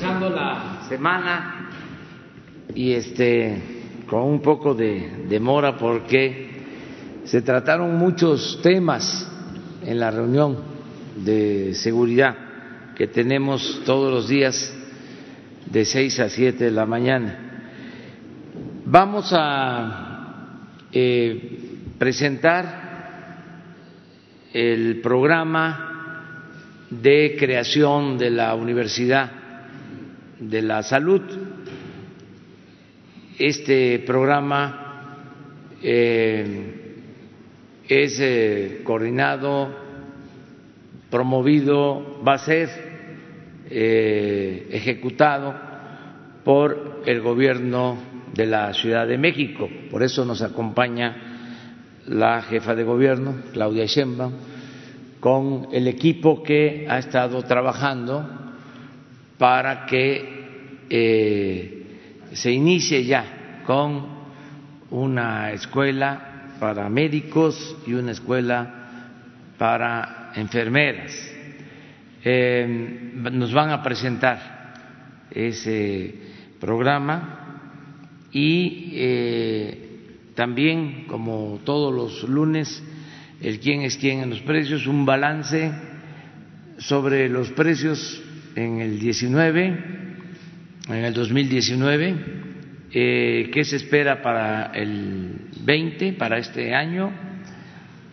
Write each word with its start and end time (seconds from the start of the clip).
comenzando 0.00 0.30
la 0.30 0.86
semana 0.88 1.68
y 2.74 2.92
este 2.92 3.62
con 4.08 4.22
un 4.22 4.40
poco 4.40 4.74
de 4.74 5.26
demora 5.28 5.76
porque 5.76 6.48
se 7.24 7.42
trataron 7.42 7.96
muchos 7.98 8.60
temas 8.62 9.30
en 9.84 10.00
la 10.00 10.10
reunión 10.10 10.56
de 11.16 11.74
seguridad 11.74 12.34
que 12.96 13.08
tenemos 13.08 13.82
todos 13.84 14.10
los 14.10 14.26
días 14.26 14.74
de 15.66 15.84
seis 15.84 16.18
a 16.18 16.30
siete 16.30 16.64
de 16.64 16.70
la 16.70 16.86
mañana. 16.86 17.38
Vamos 18.86 19.30
a 19.36 20.60
eh, 20.92 21.58
presentar 21.98 23.42
el 24.54 25.02
programa 25.02 26.22
de 26.88 27.36
creación 27.38 28.16
de 28.16 28.30
la 28.30 28.54
Universidad 28.54 29.39
de 30.40 30.62
la 30.62 30.82
Salud. 30.82 31.22
Este 33.38 34.00
programa 34.00 35.16
eh, 35.82 36.92
es 37.88 38.18
eh, 38.20 38.80
coordinado, 38.82 39.74
promovido, 41.10 42.20
va 42.26 42.34
a 42.34 42.38
ser 42.38 42.68
eh, 43.70 44.68
ejecutado 44.72 45.54
por 46.44 47.02
el 47.06 47.20
gobierno 47.20 47.96
de 48.34 48.46
la 48.46 48.72
Ciudad 48.74 49.06
de 49.06 49.18
México. 49.18 49.68
Por 49.90 50.02
eso 50.02 50.24
nos 50.24 50.42
acompaña 50.42 51.16
la 52.06 52.42
jefa 52.42 52.74
de 52.74 52.82
gobierno, 52.82 53.36
Claudia 53.52 53.84
Sheinbaum 53.86 54.32
con 55.20 55.68
el 55.70 55.86
equipo 55.86 56.42
que 56.42 56.86
ha 56.88 56.98
estado 56.98 57.42
trabajando 57.42 58.26
para 59.38 59.84
que 59.84 60.39
eh, 60.90 61.86
se 62.32 62.50
inicie 62.50 63.04
ya 63.04 63.62
con 63.64 64.06
una 64.90 65.52
escuela 65.52 66.56
para 66.58 66.88
médicos 66.88 67.76
y 67.86 67.94
una 67.94 68.12
escuela 68.12 68.74
para 69.56 70.32
enfermeras. 70.34 71.12
Eh, 72.22 73.12
nos 73.32 73.52
van 73.52 73.70
a 73.70 73.82
presentar 73.82 74.74
ese 75.30 76.14
programa 76.58 77.40
y 78.32 78.92
eh, 78.94 79.90
también, 80.34 81.04
como 81.06 81.60
todos 81.64 81.94
los 81.94 82.28
lunes, 82.28 82.82
el 83.40 83.58
quién 83.60 83.82
es 83.82 83.96
quién 83.96 84.20
en 84.20 84.30
los 84.30 84.40
precios, 84.40 84.86
un 84.86 85.06
balance 85.06 85.72
sobre 86.78 87.28
los 87.28 87.50
precios 87.50 88.22
en 88.54 88.80
el 88.80 88.98
19, 88.98 90.09
en 90.88 91.04
el 91.04 91.14
2019, 91.14 92.14
eh, 92.92 93.50
qué 93.52 93.64
se 93.64 93.76
espera 93.76 94.22
para 94.22 94.72
el 94.74 95.48
20, 95.62 96.14
para 96.14 96.38
este 96.38 96.74
año, 96.74 97.12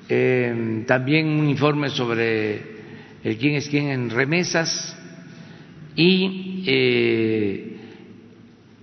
eh, 0.10 0.84
también 0.88 1.28
un 1.28 1.50
informe 1.50 1.90
sobre 1.90 2.78
el 3.24 3.38
quién 3.38 3.56
es 3.56 3.68
quién 3.70 3.90
en 3.90 4.10
remesas 4.10 4.98
y 5.96 6.64
eh, 6.68 7.78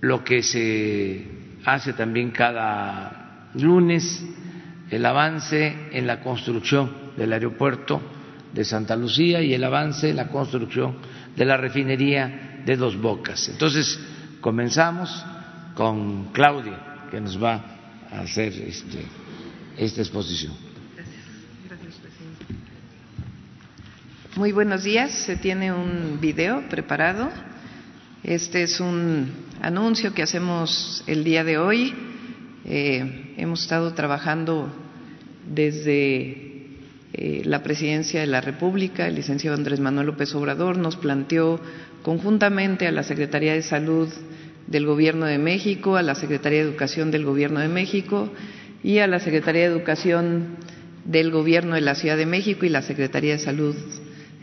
lo 0.01 0.23
que 0.23 0.43
se 0.43 1.25
hace 1.63 1.93
también 1.93 2.31
cada 2.31 3.49
lunes 3.55 4.23
el 4.91 5.05
avance 5.05 5.73
en 5.91 6.05
la 6.05 6.19
construcción 6.19 6.91
del 7.17 7.33
aeropuerto 7.33 8.01
de 8.53 8.63
Santa 8.63 8.95
Lucía 8.95 9.41
y 9.41 9.53
el 9.53 9.63
avance 9.63 10.09
en 10.09 10.17
la 10.17 10.27
construcción 10.27 10.97
de 11.35 11.45
la 11.45 11.57
refinería 11.57 12.54
de 12.65 12.75
Dos 12.75 12.99
Bocas. 12.99 13.49
Entonces, 13.49 13.99
comenzamos 14.41 15.09
con 15.75 16.31
Claudia, 16.31 17.07
que 17.11 17.21
nos 17.21 17.41
va 17.41 17.63
a 18.11 18.21
hacer 18.21 18.53
este, 18.53 19.05
esta 19.77 20.01
exposición. 20.01 20.53
Gracias. 20.95 21.95
Muy 24.35 24.51
buenos 24.51 24.83
días. 24.83 25.11
Se 25.11 25.35
tiene 25.37 25.71
un 25.71 26.19
video 26.19 26.67
preparado. 26.69 27.29
Este 28.23 28.63
es 28.63 28.79
un 28.79 29.31
anuncio 29.61 30.13
que 30.13 30.23
hacemos 30.23 31.03
el 31.07 31.23
día 31.23 31.43
de 31.43 31.57
hoy 31.57 31.93
eh, 32.67 33.35
hemos 33.37 33.61
estado 33.61 33.93
trabajando 33.93 34.73
desde 35.47 36.79
eh, 37.13 37.43
la 37.45 37.61
presidencia 37.61 38.19
de 38.21 38.25
la 38.25 38.41
República, 38.41 39.07
el 39.07 39.13
licenciado 39.13 39.55
Andrés 39.55 39.79
Manuel 39.79 40.07
López 40.07 40.33
Obrador 40.33 40.79
nos 40.79 40.95
planteó 40.95 41.59
conjuntamente 42.05 42.85
a 42.85 42.91
la 42.91 43.01
Secretaría 43.01 43.53
de 43.53 43.63
Salud 43.63 44.07
del 44.67 44.85
Gobierno 44.85 45.25
de 45.25 45.39
México, 45.39 45.97
a 45.97 46.03
la 46.03 46.13
Secretaría 46.13 46.59
de 46.59 46.69
Educación 46.69 47.09
del 47.09 47.25
Gobierno 47.25 47.61
de 47.61 47.67
México 47.67 48.31
y 48.83 48.99
a 48.99 49.07
la 49.07 49.19
Secretaría 49.19 49.63
de 49.63 49.75
Educación 49.75 50.57
del 51.03 51.31
Gobierno 51.31 51.73
de 51.73 51.81
la 51.81 51.95
Ciudad 51.95 52.15
de 52.15 52.27
México 52.27 52.63
y 52.63 52.69
la 52.69 52.83
Secretaría 52.83 53.33
de 53.33 53.39
Salud 53.39 53.75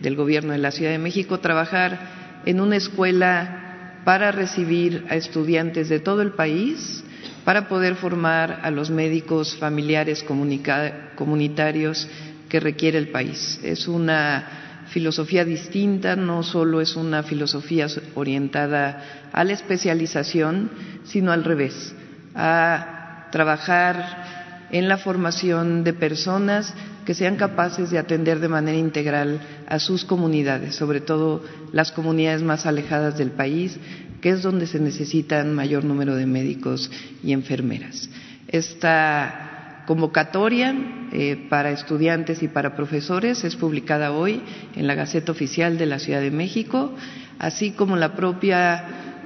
del 0.00 0.16
Gobierno 0.16 0.50
de 0.50 0.58
la 0.58 0.72
Ciudad 0.72 0.90
de 0.90 0.98
México 0.98 1.38
trabajar 1.38 2.42
en 2.46 2.60
una 2.60 2.74
escuela 2.74 4.00
para 4.04 4.32
recibir 4.32 5.06
a 5.08 5.14
estudiantes 5.14 5.88
de 5.88 6.00
todo 6.00 6.22
el 6.22 6.32
país 6.32 7.04
para 7.44 7.68
poder 7.68 7.94
formar 7.94 8.58
a 8.64 8.72
los 8.72 8.90
médicos 8.90 9.54
familiares 9.54 10.24
comunitarios 10.24 12.08
que 12.48 12.58
requiere 12.58 12.98
el 12.98 13.10
país. 13.10 13.60
Es 13.62 13.86
una 13.86 14.71
filosofía 14.92 15.44
distinta, 15.44 16.16
no 16.16 16.42
solo 16.42 16.80
es 16.80 16.96
una 16.96 17.22
filosofía 17.22 17.86
orientada 18.14 19.30
a 19.32 19.42
la 19.42 19.52
especialización, 19.52 20.70
sino 21.04 21.32
al 21.32 21.44
revés, 21.44 21.94
a 22.34 23.28
trabajar 23.32 24.68
en 24.70 24.88
la 24.88 24.98
formación 24.98 25.82
de 25.84 25.92
personas 25.94 26.74
que 27.04 27.14
sean 27.14 27.36
capaces 27.36 27.90
de 27.90 27.98
atender 27.98 28.38
de 28.38 28.48
manera 28.48 28.78
integral 28.78 29.40
a 29.66 29.78
sus 29.78 30.04
comunidades, 30.04 30.76
sobre 30.76 31.00
todo 31.00 31.42
las 31.72 31.90
comunidades 31.90 32.42
más 32.42 32.66
alejadas 32.66 33.18
del 33.18 33.30
país, 33.30 33.78
que 34.20 34.30
es 34.30 34.42
donde 34.42 34.66
se 34.66 34.78
necesitan 34.78 35.52
mayor 35.54 35.84
número 35.84 36.14
de 36.14 36.26
médicos 36.26 36.90
y 37.24 37.32
enfermeras. 37.32 38.08
Esta 38.46 39.51
convocatoria 39.86 40.74
eh, 41.12 41.46
para 41.48 41.70
estudiantes 41.70 42.42
y 42.42 42.48
para 42.48 42.76
profesores. 42.76 43.44
Es 43.44 43.56
publicada 43.56 44.12
hoy 44.12 44.42
en 44.74 44.86
la 44.86 44.94
Gaceta 44.94 45.32
Oficial 45.32 45.78
de 45.78 45.86
la 45.86 45.98
Ciudad 45.98 46.20
de 46.20 46.30
México, 46.30 46.94
así 47.38 47.72
como 47.72 47.96
la 47.96 48.14
propia 48.14 48.84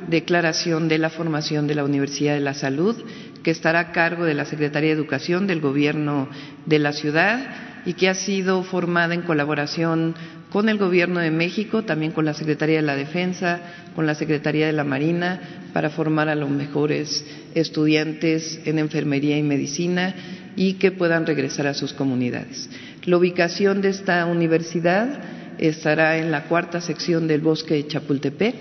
declaración 0.08 0.88
de 0.88 0.98
la 0.98 1.10
formación 1.10 1.66
de 1.66 1.74
la 1.74 1.84
Universidad 1.84 2.34
de 2.34 2.40
la 2.40 2.54
Salud, 2.54 2.96
que 3.42 3.50
estará 3.50 3.80
a 3.80 3.92
cargo 3.92 4.24
de 4.24 4.34
la 4.34 4.44
Secretaría 4.44 4.90
de 4.90 4.96
Educación 4.96 5.46
del 5.46 5.60
Gobierno 5.60 6.28
de 6.64 6.78
la 6.78 6.92
Ciudad 6.92 7.38
y 7.84 7.94
que 7.94 8.08
ha 8.08 8.14
sido 8.14 8.62
formada 8.64 9.14
en 9.14 9.22
colaboración 9.22 10.14
con 10.56 10.70
el 10.70 10.78
Gobierno 10.78 11.20
de 11.20 11.30
México, 11.30 11.82
también 11.82 12.12
con 12.12 12.24
la 12.24 12.32
Secretaría 12.32 12.76
de 12.76 12.82
la 12.82 12.96
Defensa, 12.96 13.60
con 13.94 14.06
la 14.06 14.14
Secretaría 14.14 14.64
de 14.64 14.72
la 14.72 14.84
Marina, 14.84 15.38
para 15.74 15.90
formar 15.90 16.30
a 16.30 16.34
los 16.34 16.48
mejores 16.48 17.26
estudiantes 17.54 18.60
en 18.64 18.78
enfermería 18.78 19.36
y 19.36 19.42
medicina 19.42 20.14
y 20.56 20.78
que 20.78 20.92
puedan 20.92 21.26
regresar 21.26 21.66
a 21.66 21.74
sus 21.74 21.92
comunidades. 21.92 22.70
La 23.04 23.18
ubicación 23.18 23.82
de 23.82 23.90
esta 23.90 24.24
universidad 24.24 25.20
estará 25.58 26.16
en 26.16 26.30
la 26.30 26.44
cuarta 26.44 26.80
sección 26.80 27.28
del 27.28 27.42
bosque 27.42 27.74
de 27.74 27.88
Chapultepec, 27.88 28.56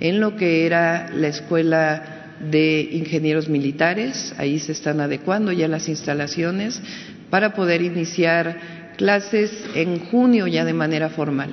en 0.00 0.18
lo 0.18 0.34
que 0.34 0.66
era 0.66 1.08
la 1.14 1.28
Escuela 1.28 2.34
de 2.50 2.80
Ingenieros 2.90 3.48
Militares. 3.48 4.34
Ahí 4.38 4.58
se 4.58 4.72
están 4.72 5.00
adecuando 5.00 5.52
ya 5.52 5.68
las 5.68 5.88
instalaciones 5.88 6.82
para 7.30 7.54
poder 7.54 7.82
iniciar 7.82 8.77
clases 8.98 9.64
en 9.74 10.00
junio 10.00 10.46
ya 10.46 10.66
de 10.66 10.74
manera 10.74 11.08
formal, 11.08 11.50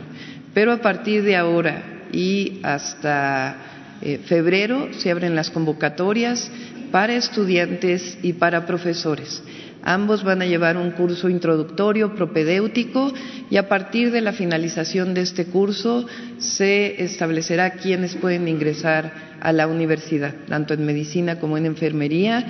pero 0.53 0.73
a 0.73 0.81
partir 0.81 1.23
de 1.23 1.37
ahora 1.37 2.01
y 2.11 2.59
hasta 2.63 3.55
eh, 4.01 4.19
febrero 4.25 4.89
se 4.91 5.11
abren 5.11 5.35
las 5.35 5.51
convocatorias 5.51 6.51
para 6.91 7.13
estudiantes 7.15 8.17
y 8.23 8.33
para 8.33 8.65
profesores. 8.65 9.41
Ambos 9.83 10.23
van 10.23 10.41
a 10.41 10.47
llevar 10.47 10.77
un 10.77 10.91
curso 10.91 11.29
introductorio 11.29 12.15
propedéutico 12.15 13.13
y 13.51 13.57
a 13.57 13.69
partir 13.69 14.11
de 14.11 14.21
la 14.21 14.33
finalización 14.33 15.13
de 15.13 15.21
este 15.21 15.45
curso 15.45 16.07
se 16.39 17.03
establecerá 17.03 17.73
quiénes 17.73 18.15
pueden 18.15 18.47
ingresar 18.47 19.13
a 19.41 19.51
la 19.51 19.67
universidad, 19.67 20.33
tanto 20.49 20.73
en 20.73 20.87
medicina 20.87 21.39
como 21.39 21.59
en 21.59 21.67
enfermería. 21.67 22.43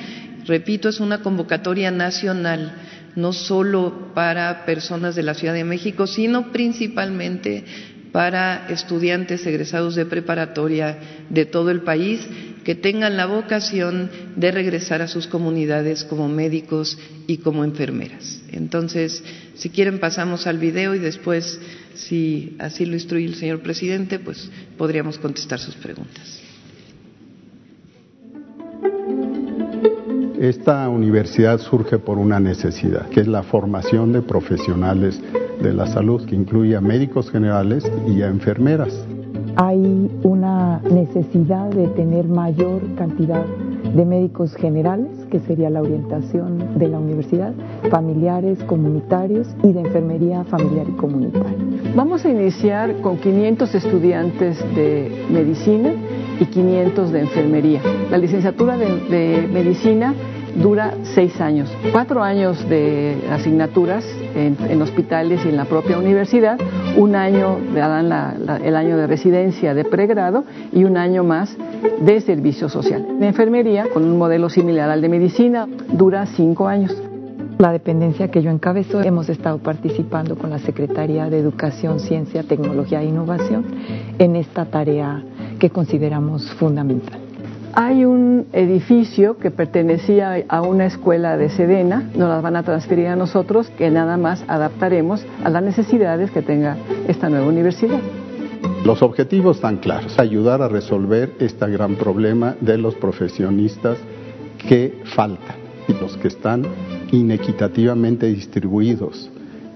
Repito, 0.45 0.87
es 0.87 1.01
una 1.01 1.21
convocatoria 1.21 1.91
nacional 1.91 2.71
no 3.15 3.33
solo 3.33 4.11
para 4.13 4.65
personas 4.65 5.15
de 5.15 5.23
la 5.23 5.33
Ciudad 5.33 5.53
de 5.53 5.63
México, 5.63 6.07
sino 6.07 6.51
principalmente 6.51 7.63
para 8.11 8.67
estudiantes 8.69 9.45
egresados 9.45 9.95
de 9.95 10.05
preparatoria 10.05 10.97
de 11.29 11.45
todo 11.45 11.69
el 11.69 11.81
país 11.81 12.25
que 12.63 12.73
tengan 12.73 13.17
la 13.17 13.25
vocación 13.25 14.09
de 14.35 14.51
regresar 14.51 15.01
a 15.01 15.07
sus 15.07 15.27
comunidades 15.27 16.03
como 16.03 16.29
médicos 16.29 16.97
y 17.27 17.37
como 17.37 17.63
enfermeras. 17.63 18.41
Entonces, 18.51 19.21
si 19.55 19.69
quieren 19.69 19.99
pasamos 19.99 20.47
al 20.47 20.57
video 20.59 20.95
y 20.95 20.99
después, 20.99 21.59
si 21.93 22.55
así 22.57 22.85
lo 22.85 22.95
instruye 22.95 23.25
el 23.25 23.35
señor 23.35 23.59
presidente, 23.59 24.17
pues 24.17 24.49
podríamos 24.77 25.19
contestar 25.19 25.59
sus 25.59 25.75
preguntas. 25.75 26.44
Esta 30.45 30.87
universidad 30.89 31.57
surge 31.57 31.97
por 31.97 32.19
una 32.19 32.39
necesidad, 32.39 33.09
que 33.09 33.21
es 33.21 33.27
la 33.27 33.41
formación 33.41 34.13
de 34.13 34.21
profesionales 34.21 35.19
de 35.59 35.73
la 35.73 35.87
salud, 35.87 36.23
que 36.23 36.35
incluye 36.35 36.75
a 36.75 36.81
médicos 36.81 37.31
generales 37.31 37.83
y 38.07 38.21
a 38.21 38.27
enfermeras. 38.27 38.93
Hay 39.55 40.11
una 40.21 40.81
necesidad 40.81 41.71
de 41.71 41.87
tener 41.87 42.27
mayor 42.27 42.83
cantidad 42.95 43.43
de 43.95 44.05
médicos 44.05 44.53
generales, 44.55 45.07
que 45.31 45.39
sería 45.39 45.71
la 45.71 45.81
orientación 45.81 46.77
de 46.77 46.89
la 46.89 46.99
universidad, 46.99 47.53
familiares, 47.89 48.59
comunitarios 48.65 49.47
y 49.63 49.73
de 49.73 49.79
enfermería 49.79 50.43
familiar 50.43 50.85
y 50.87 50.91
comunitaria. 50.91 51.57
Vamos 51.95 52.23
a 52.23 52.29
iniciar 52.29 53.01
con 53.01 53.17
500 53.17 53.73
estudiantes 53.73 54.59
de 54.75 55.25
medicina 55.31 55.91
y 56.39 56.45
500 56.45 57.11
de 57.11 57.19
enfermería. 57.21 57.81
La 58.11 58.17
licenciatura 58.17 58.77
de, 58.77 59.47
medicina 59.51 60.13
dura 60.55 60.93
seis 61.13 61.39
años, 61.41 61.69
cuatro 61.91 62.23
años 62.23 62.67
de 62.69 63.17
asignaturas 63.29 64.05
en, 64.35 64.81
hospitales 64.81 65.41
y 65.45 65.49
en 65.49 65.57
la 65.57 65.65
propia 65.65 65.97
universidad, 65.97 66.59
un 66.97 67.15
año 67.15 67.57
dan 67.73 68.11
el 68.63 68.75
año 68.75 68.97
de 68.97 69.07
residencia 69.07 69.73
de 69.73 69.83
pregrado 69.85 70.43
y 70.71 70.83
un 70.83 70.97
año 70.97 71.23
más 71.23 71.55
de 72.01 72.21
servicio 72.21 72.69
social. 72.69 73.19
De 73.19 73.27
enfermería, 73.27 73.87
con 73.93 74.03
un 74.03 74.17
modelo 74.17 74.49
similar 74.49 74.89
al 74.89 75.01
de 75.01 75.09
medicina, 75.09 75.67
dura 75.91 76.25
cinco 76.25 76.67
años. 76.67 76.95
La 77.57 77.71
dependencia 77.71 78.29
que 78.29 78.41
yo 78.41 78.51
encabezo, 78.51 79.01
hemos 79.01 79.29
estado 79.29 79.59
participando 79.59 80.37
con 80.37 80.49
la 80.49 80.59
Secretaría 80.59 81.29
de 81.29 81.39
Educación, 81.39 82.01
Ciencia, 82.01 82.43
Tecnología 82.43 83.01
e 83.01 83.05
Innovación 83.05 83.63
en 84.19 84.35
esta 84.35 84.65
tarea 84.65 85.23
que 85.57 85.69
consideramos 85.69 86.51
fundamental. 86.55 87.24
Hay 87.77 88.05
un 88.05 88.47
edificio 88.53 89.37
que 89.37 89.51
pertenecía 89.51 90.45
a 90.47 90.61
una 90.61 90.85
escuela 90.85 91.35
de 91.35 91.49
Sedena, 91.49 92.09
nos 92.15 92.29
las 92.29 92.41
van 92.41 92.55
a 92.55 92.63
transferir 92.63 93.07
a 93.07 93.17
nosotros, 93.17 93.69
que 93.77 93.91
nada 93.91 94.15
más 94.15 94.45
adaptaremos 94.47 95.25
a 95.43 95.49
las 95.49 95.61
necesidades 95.61 96.31
que 96.31 96.41
tenga 96.41 96.77
esta 97.09 97.27
nueva 97.27 97.47
universidad. 97.47 97.99
Los 98.85 99.01
objetivos 99.01 99.57
están 99.57 99.77
claros, 99.77 100.17
ayudar 100.17 100.61
a 100.61 100.69
resolver 100.69 101.33
este 101.39 101.69
gran 101.69 101.95
problema 101.95 102.55
de 102.61 102.77
los 102.77 102.95
profesionistas 102.95 103.97
que 104.69 105.01
faltan 105.13 105.57
y 105.89 105.93
los 105.93 106.15
que 106.15 106.29
están 106.29 106.65
inequitativamente 107.11 108.27
distribuidos. 108.27 109.29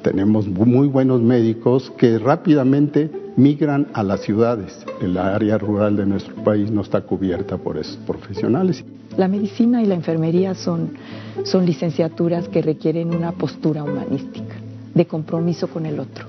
Tenemos 0.03 0.47
muy 0.47 0.87
buenos 0.87 1.21
médicos 1.21 1.91
que 1.97 2.19
rápidamente 2.19 3.11
migran 3.35 3.87
a 3.93 4.01
las 4.03 4.21
ciudades. 4.21 4.85
El 5.01 5.17
área 5.17 5.57
rural 5.57 5.97
de 5.97 6.05
nuestro 6.05 6.35
país 6.35 6.71
no 6.71 6.81
está 6.81 7.01
cubierta 7.01 7.57
por 7.57 7.77
esos 7.77 7.97
profesionales. 7.97 8.83
La 9.17 9.27
medicina 9.27 9.81
y 9.81 9.85
la 9.85 9.95
enfermería 9.95 10.55
son, 10.55 10.91
son 11.43 11.65
licenciaturas 11.65 12.47
que 12.47 12.61
requieren 12.61 13.13
una 13.13 13.33
postura 13.33 13.83
humanística, 13.83 14.55
de 14.93 15.05
compromiso 15.05 15.67
con 15.67 15.85
el 15.85 15.99
otro, 15.99 16.25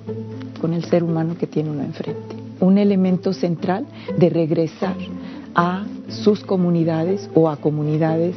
con 0.60 0.72
el 0.72 0.84
ser 0.84 1.04
humano 1.04 1.36
que 1.38 1.46
tiene 1.46 1.70
uno 1.70 1.82
enfrente. 1.82 2.36
Un 2.58 2.76
elemento 2.76 3.32
central 3.32 3.86
de 4.18 4.30
regresar 4.30 4.96
a 5.54 5.84
sus 6.08 6.40
comunidades 6.40 7.30
o 7.34 7.48
a 7.48 7.56
comunidades 7.56 8.34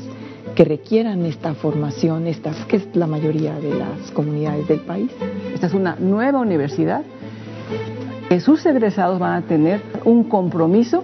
que 0.55 0.65
requieran 0.65 1.25
esta 1.25 1.53
formación, 1.55 2.27
estas, 2.27 2.65
que 2.65 2.77
es 2.77 2.95
la 2.95 3.07
mayoría 3.07 3.55
de 3.55 3.73
las 3.73 4.11
comunidades 4.11 4.67
del 4.67 4.81
país. 4.81 5.11
Esta 5.53 5.67
es 5.67 5.73
una 5.73 5.95
nueva 5.95 6.39
universidad 6.39 7.01
que 8.29 8.39
sus 8.39 8.65
egresados 8.65 9.19
van 9.19 9.43
a 9.43 9.47
tener 9.47 9.81
un 10.05 10.23
compromiso 10.25 11.03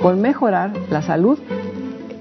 con 0.00 0.20
mejorar 0.20 0.72
la 0.90 1.02
salud 1.02 1.38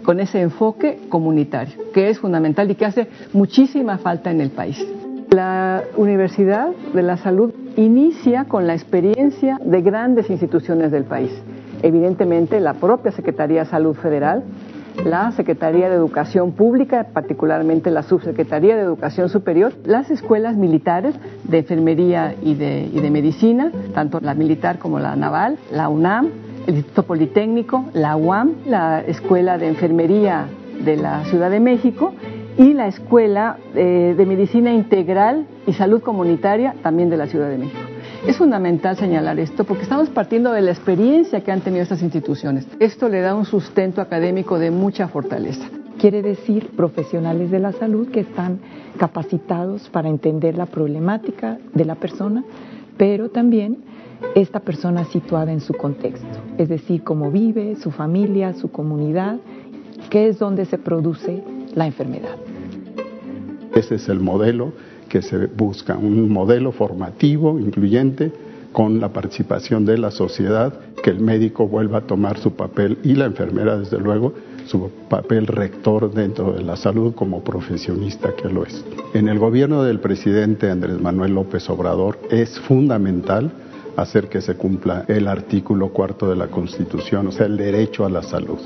con 0.04 0.20
ese 0.20 0.42
enfoque 0.42 1.00
comunitario, 1.10 1.92
que 1.94 2.10
es 2.10 2.20
fundamental 2.20 2.70
y 2.72 2.76
que 2.76 2.86
hace 2.86 3.08
muchísima 3.34 3.98
falta 3.98 4.32
en 4.32 4.42
el 4.42 4.50
país. 4.50 4.84
La 5.30 5.84
Universidad 5.96 6.70
de 6.94 7.04
la 7.04 7.18
Salud 7.18 7.54
inicia 7.78 8.46
con 8.46 8.68
la 8.68 8.74
experiencia 8.74 9.58
de 9.64 9.82
grandes 9.82 10.30
instituciones 10.30 10.92
del 10.92 11.06
país. 11.06 11.32
Evidentemente, 11.82 12.60
la 12.60 12.74
propia 12.74 13.12
Secretaría 13.12 13.64
de 13.64 13.70
Salud 13.70 13.96
Federal, 13.96 14.44
la 15.06 15.32
Secretaría 15.32 15.90
de 15.90 15.96
Educación 15.96 16.52
Pública, 16.52 17.08
particularmente 17.14 17.92
la 17.92 18.04
Subsecretaría 18.04 18.76
de 18.76 18.82
Educación 18.82 19.30
Superior, 19.30 19.74
las 19.86 20.10
escuelas 20.12 20.56
militares 20.56 21.16
de 21.44 21.60
enfermería 21.60 22.36
y 22.42 22.56
de, 22.56 23.10
medicina, 23.12 23.72
tanto 23.94 24.20
la 24.20 24.34
militar 24.34 24.80
como 24.80 25.00
la 25.00 25.16
naval, 25.16 25.58
la 25.72 25.90
UNAM, 25.90 26.30
el 26.68 26.76
Instituto 26.76 27.04
Politécnico, 27.04 27.86
la 27.94 28.16
UAM, 28.16 28.54
la 28.66 29.02
Escuela 29.02 29.58
de 29.58 29.68
Enfermería 29.68 30.46
de 30.84 30.98
la 30.98 31.26
Ciudad 31.26 31.50
de 31.50 31.60
México 31.60 32.14
y 32.58 32.74
la 32.74 32.88
Escuela 32.88 33.58
eh, 33.76 34.14
de 34.16 34.26
Medicina 34.26 34.72
Integral 34.72 35.48
y 35.66 35.74
Salud 35.74 36.02
Comunitaria 36.02 36.76
también 36.84 37.10
de 37.10 37.18
la 37.18 37.28
Ciudad 37.28 37.50
de 37.50 37.58
México. 37.58 37.91
Es 38.26 38.38
fundamental 38.38 38.96
señalar 38.98 39.40
esto 39.40 39.64
porque 39.64 39.82
estamos 39.82 40.10
partiendo 40.10 40.52
de 40.52 40.62
la 40.62 40.70
experiencia 40.70 41.42
que 41.42 41.52
han 41.52 41.62
tenido 41.62 41.82
estas 41.82 42.04
instituciones. 42.04 42.68
Esto 42.80 43.10
le 43.10 43.20
da 43.20 43.34
un 43.34 43.46
sustento 43.46 44.00
académico 44.00 44.60
de 44.60 44.70
mucha 44.70 45.08
fortaleza. 45.08 45.68
Quiere 45.98 46.22
decir 46.22 46.70
profesionales 46.76 47.50
de 47.50 47.58
la 47.58 47.72
salud 47.72 48.10
que 48.10 48.20
están 48.20 48.60
capacitados 48.98 49.90
para 49.90 50.08
entender 50.08 50.56
la 50.56 50.68
problemática 50.68 51.58
de 51.74 51.84
la 51.84 51.96
persona, 51.96 52.44
pero 52.96 53.30
también 53.30 53.80
esta 54.36 54.60
persona 54.60 55.04
situada 55.06 55.52
en 55.52 55.60
su 55.60 55.74
contexto, 55.74 56.28
es 56.60 56.70
decir, 56.70 57.04
cómo 57.04 57.32
vive, 57.32 57.76
su 57.76 57.90
familia, 57.90 58.54
su 58.54 58.70
comunidad, 58.70 59.38
que 60.12 60.28
es 60.28 60.38
donde 60.38 60.66
se 60.66 60.78
produce 60.78 61.44
la 61.74 61.88
enfermedad. 61.88 62.36
Ese 63.74 63.96
es 63.96 64.10
el 64.10 64.20
modelo 64.20 64.74
que 65.12 65.22
se 65.22 65.48
busca, 65.48 65.98
un 65.98 66.30
modelo 66.30 66.72
formativo, 66.72 67.60
incluyente, 67.60 68.32
con 68.72 69.02
la 69.02 69.10
participación 69.10 69.86
de 69.86 69.98
la 69.98 70.10
sociedad, 70.10 70.74
que 71.04 71.10
el 71.10 71.20
médico 71.20 71.68
vuelva 71.68 71.98
a 71.98 72.02
tomar 72.08 72.38
su 72.38 72.54
papel 72.54 72.98
y 73.04 73.16
la 73.16 73.26
enfermera, 73.26 73.78
desde 73.78 74.00
luego, 74.00 74.34
su 74.68 74.90
papel 75.10 75.48
rector 75.48 76.14
dentro 76.14 76.54
de 76.54 76.64
la 76.64 76.78
salud 76.78 77.14
como 77.14 77.44
profesionista 77.44 78.34
que 78.34 78.48
lo 78.48 78.66
es. 78.66 78.86
En 79.14 79.28
el 79.28 79.38
gobierno 79.38 79.84
del 79.84 80.00
presidente 80.00 80.72
Andrés 80.72 81.02
Manuel 81.02 81.34
López 81.34 81.70
Obrador 81.70 82.18
es 82.30 82.58
fundamental 82.62 83.52
hacer 83.98 84.30
que 84.30 84.40
se 84.40 84.56
cumpla 84.56 85.04
el 85.10 85.28
artículo 85.28 85.90
cuarto 85.90 86.30
de 86.30 86.38
la 86.38 86.48
Constitución, 86.48 87.28
o 87.28 87.32
sea, 87.34 87.48
el 87.48 87.58
derecho 87.58 88.06
a 88.06 88.10
la 88.10 88.24
salud. 88.24 88.60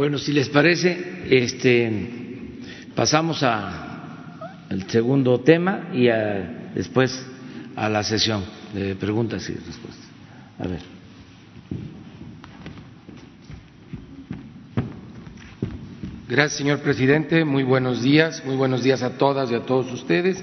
Bueno, 0.00 0.16
si 0.16 0.32
les 0.32 0.48
parece, 0.48 1.26
este, 1.28 1.92
pasamos 2.94 3.42
al 3.42 4.88
segundo 4.88 5.40
tema 5.40 5.90
y 5.92 6.06
después 6.74 7.22
a 7.76 7.86
la 7.90 8.02
sesión 8.02 8.42
de 8.72 8.94
preguntas 8.94 9.46
y 9.50 9.52
respuestas. 9.52 10.08
A 10.58 10.68
ver. 10.68 10.80
Gracias, 16.30 16.56
señor 16.56 16.78
presidente. 16.78 17.44
Muy 17.44 17.64
buenos 17.64 18.02
días. 18.02 18.42
Muy 18.46 18.56
buenos 18.56 18.82
días 18.82 19.02
a 19.02 19.18
todas 19.18 19.50
y 19.50 19.54
a 19.54 19.66
todos 19.66 19.92
ustedes. 19.92 20.42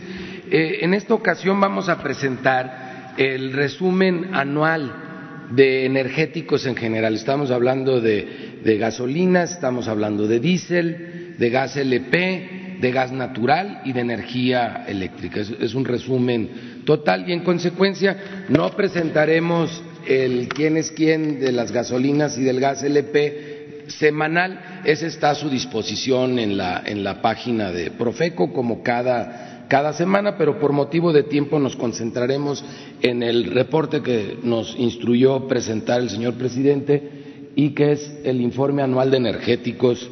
Eh, 0.51 0.81
en 0.81 0.93
esta 0.93 1.15
ocasión 1.15 1.59
vamos 1.59 1.89
a 1.89 1.97
presentar 1.97 3.15
el 3.17 3.53
resumen 3.53 4.35
anual 4.35 5.06
de 5.51 5.85
energéticos 5.85 6.65
en 6.65 6.75
general. 6.75 7.15
Estamos 7.15 7.51
hablando 7.51 8.01
de, 8.01 8.59
de 8.63 8.77
gasolinas, 8.77 9.51
estamos 9.51 9.87
hablando 9.87 10.27
de 10.27 10.39
diésel, 10.39 11.35
de 11.37 11.49
gas 11.49 11.77
LP, 11.77 12.77
de 12.81 12.91
gas 12.91 13.11
natural 13.11 13.81
y 13.85 13.93
de 13.93 14.01
energía 14.01 14.85
eléctrica. 14.87 15.41
Es, 15.41 15.73
un 15.73 15.85
resumen 15.85 16.81
total 16.85 17.27
y 17.29 17.33
en 17.33 17.43
consecuencia 17.43 18.45
no 18.49 18.69
presentaremos 18.71 19.83
el 20.07 20.47
quién 20.47 20.77
es 20.77 20.91
quién 20.91 21.39
de 21.39 21.51
las 21.51 21.71
gasolinas 21.71 22.37
y 22.37 22.43
del 22.43 22.59
gas 22.59 22.83
LP 22.83 23.85
semanal. 23.87 24.81
Ese 24.85 25.07
está 25.07 25.31
a 25.31 25.35
su 25.35 25.49
disposición 25.49 26.39
en 26.39 26.57
la, 26.57 26.83
en 26.85 27.03
la 27.03 27.21
página 27.21 27.71
de 27.71 27.91
Profeco 27.91 28.53
como 28.53 28.83
cada 28.83 29.56
cada 29.67 29.93
semana, 29.93 30.37
pero 30.37 30.59
por 30.59 30.71
motivo 30.73 31.13
de 31.13 31.23
tiempo 31.23 31.59
nos 31.59 31.75
concentraremos 31.75 32.63
en 33.01 33.23
el 33.23 33.45
reporte 33.45 34.01
que 34.01 34.37
nos 34.43 34.75
instruyó 34.77 35.47
presentar 35.47 36.01
el 36.01 36.09
señor 36.09 36.35
presidente 36.35 37.51
y 37.55 37.71
que 37.71 37.93
es 37.93 38.13
el 38.23 38.41
informe 38.41 38.81
anual 38.81 39.11
de 39.11 39.17
energéticos 39.17 40.09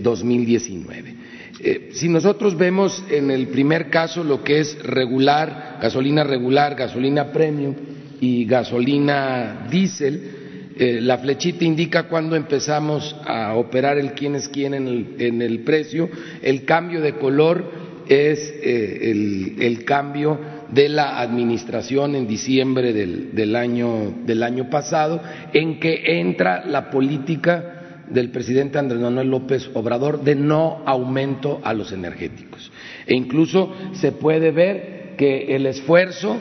2019. 0.00 1.10
Eh, 1.10 1.14
eh, 1.60 1.88
si 1.92 2.08
nosotros 2.08 2.56
vemos 2.56 3.02
en 3.10 3.30
el 3.30 3.48
primer 3.48 3.90
caso 3.90 4.22
lo 4.22 4.42
que 4.42 4.60
es 4.60 4.78
regular, 4.82 5.78
gasolina 5.80 6.24
regular, 6.24 6.74
gasolina 6.74 7.32
premium 7.32 7.74
y 8.20 8.44
gasolina 8.44 9.66
diésel, 9.70 10.42
eh, 10.76 11.00
la 11.00 11.18
flechita 11.18 11.64
indica 11.64 12.08
cuando 12.08 12.34
empezamos 12.34 13.14
a 13.24 13.54
operar 13.54 13.96
el 13.96 14.12
quién 14.12 14.34
es 14.34 14.48
quién 14.48 14.74
en 14.74 15.42
el, 15.42 15.60
precio. 15.60 16.08
El 16.42 16.64
cambio 16.64 17.00
de 17.00 17.14
color 17.14 17.83
es 18.08 18.54
eh, 18.62 19.56
el, 19.58 19.84
cambio 19.84 20.38
de 20.70 20.88
la 20.88 21.20
administración 21.20 22.14
en 22.14 22.26
diciembre 22.26 22.92
del, 22.92 23.56
año, 23.56 24.14
del 24.24 24.42
año 24.42 24.70
pasado, 24.70 25.20
en 25.52 25.78
que 25.80 26.20
entra 26.20 26.64
la 26.66 26.90
política 26.90 28.02
del 28.08 28.30
presidente 28.30 28.78
Andrés 28.78 29.00
Manuel 29.00 29.30
López 29.30 29.70
Obrador 29.74 30.22
de 30.22 30.34
no 30.34 30.82
aumento 30.84 31.60
a 31.64 31.72
los 31.72 31.92
energéticos. 31.92 32.70
E 33.06 33.14
incluso 33.14 33.72
se 33.92 34.12
puede 34.12 34.50
ver 34.50 35.14
que 35.16 35.54
el 35.54 35.66
esfuerzo 35.66 36.36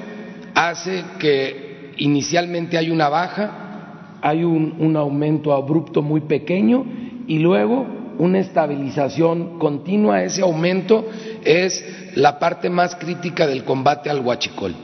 hace 0.55 1.03
que 1.20 1.91
inicialmente 1.98 2.77
hay 2.77 2.89
una 2.89 3.10
baja, 3.10 4.20
hay 4.22 4.43
un, 4.43 4.96
aumento 4.96 5.53
abrupto 5.53 6.01
muy 6.01 6.22
pequeño 6.22 6.86
y 7.27 7.39
luego 7.39 7.86
una 8.20 8.39
estabilización 8.39 9.60
continua. 9.60 10.24
Ese 10.24 10.41
aumento 10.41 11.05
es 11.45 11.83
la 12.15 12.39
parte 12.39 12.69
más 12.69 12.95
crítica 12.95 13.47
del 13.47 13.63
combate 13.63 14.09
al 14.09 14.19
huachicol, 14.19 14.75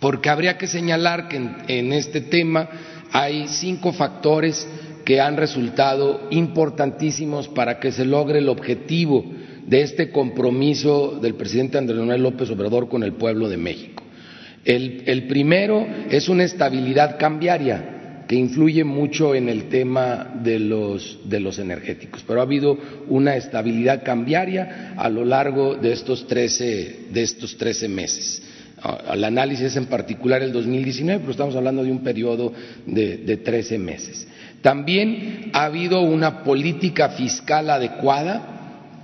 porque 0.00 0.30
habría 0.30 0.58
que 0.58 0.66
señalar 0.66 1.28
que 1.28 1.36
en, 1.36 1.92
este 1.92 2.20
tema 2.20 2.68
hay 3.12 3.48
cinco 3.48 3.92
factores 3.92 4.66
que 5.04 5.20
han 5.20 5.36
resultado 5.36 6.28
importantísimos 6.30 7.48
para 7.48 7.80
que 7.80 7.92
se 7.92 8.04
logre 8.04 8.38
el 8.38 8.48
objetivo 8.48 9.24
de 9.66 9.82
este 9.82 10.10
compromiso 10.10 11.18
del 11.20 11.34
presidente 11.34 11.78
Andrés 11.78 11.98
Manuel 11.98 12.22
López 12.22 12.50
Obrador 12.50 12.88
con 12.88 13.02
el 13.02 13.14
pueblo 13.14 13.48
de 13.48 13.56
México. 13.56 14.02
el 14.64 15.26
primero 15.28 15.86
es 16.10 16.28
una 16.28 16.44
estabilidad 16.44 17.18
cambiaria 17.18 17.97
que 18.28 18.36
influye 18.36 18.84
mucho 18.84 19.34
en 19.34 19.48
el 19.48 19.70
tema 19.70 20.34
de 20.44 20.58
los, 20.58 21.18
de 21.24 21.40
los 21.40 21.58
energéticos. 21.58 22.22
Pero 22.26 22.40
ha 22.40 22.42
habido 22.42 22.78
una 23.08 23.36
estabilidad 23.36 24.04
cambiaria 24.04 24.92
a 24.98 25.08
lo 25.08 25.24
largo 25.24 25.76
de 25.76 25.92
estos 25.92 26.26
13, 26.26 27.06
de 27.10 27.22
estos 27.22 27.56
13 27.56 27.88
meses. 27.88 28.42
Al 28.82 29.24
análisis 29.24 29.74
en 29.76 29.86
particular 29.86 30.42
el 30.42 30.52
2019, 30.52 31.20
pero 31.20 31.32
estamos 31.32 31.56
hablando 31.56 31.82
de 31.82 31.90
un 31.90 32.04
periodo 32.04 32.52
de, 32.86 33.16
de 33.16 33.36
13 33.38 33.78
meses. 33.78 34.28
También 34.60 35.50
ha 35.54 35.64
habido 35.64 36.02
una 36.02 36.44
política 36.44 37.08
fiscal 37.08 37.70
adecuada 37.70 38.57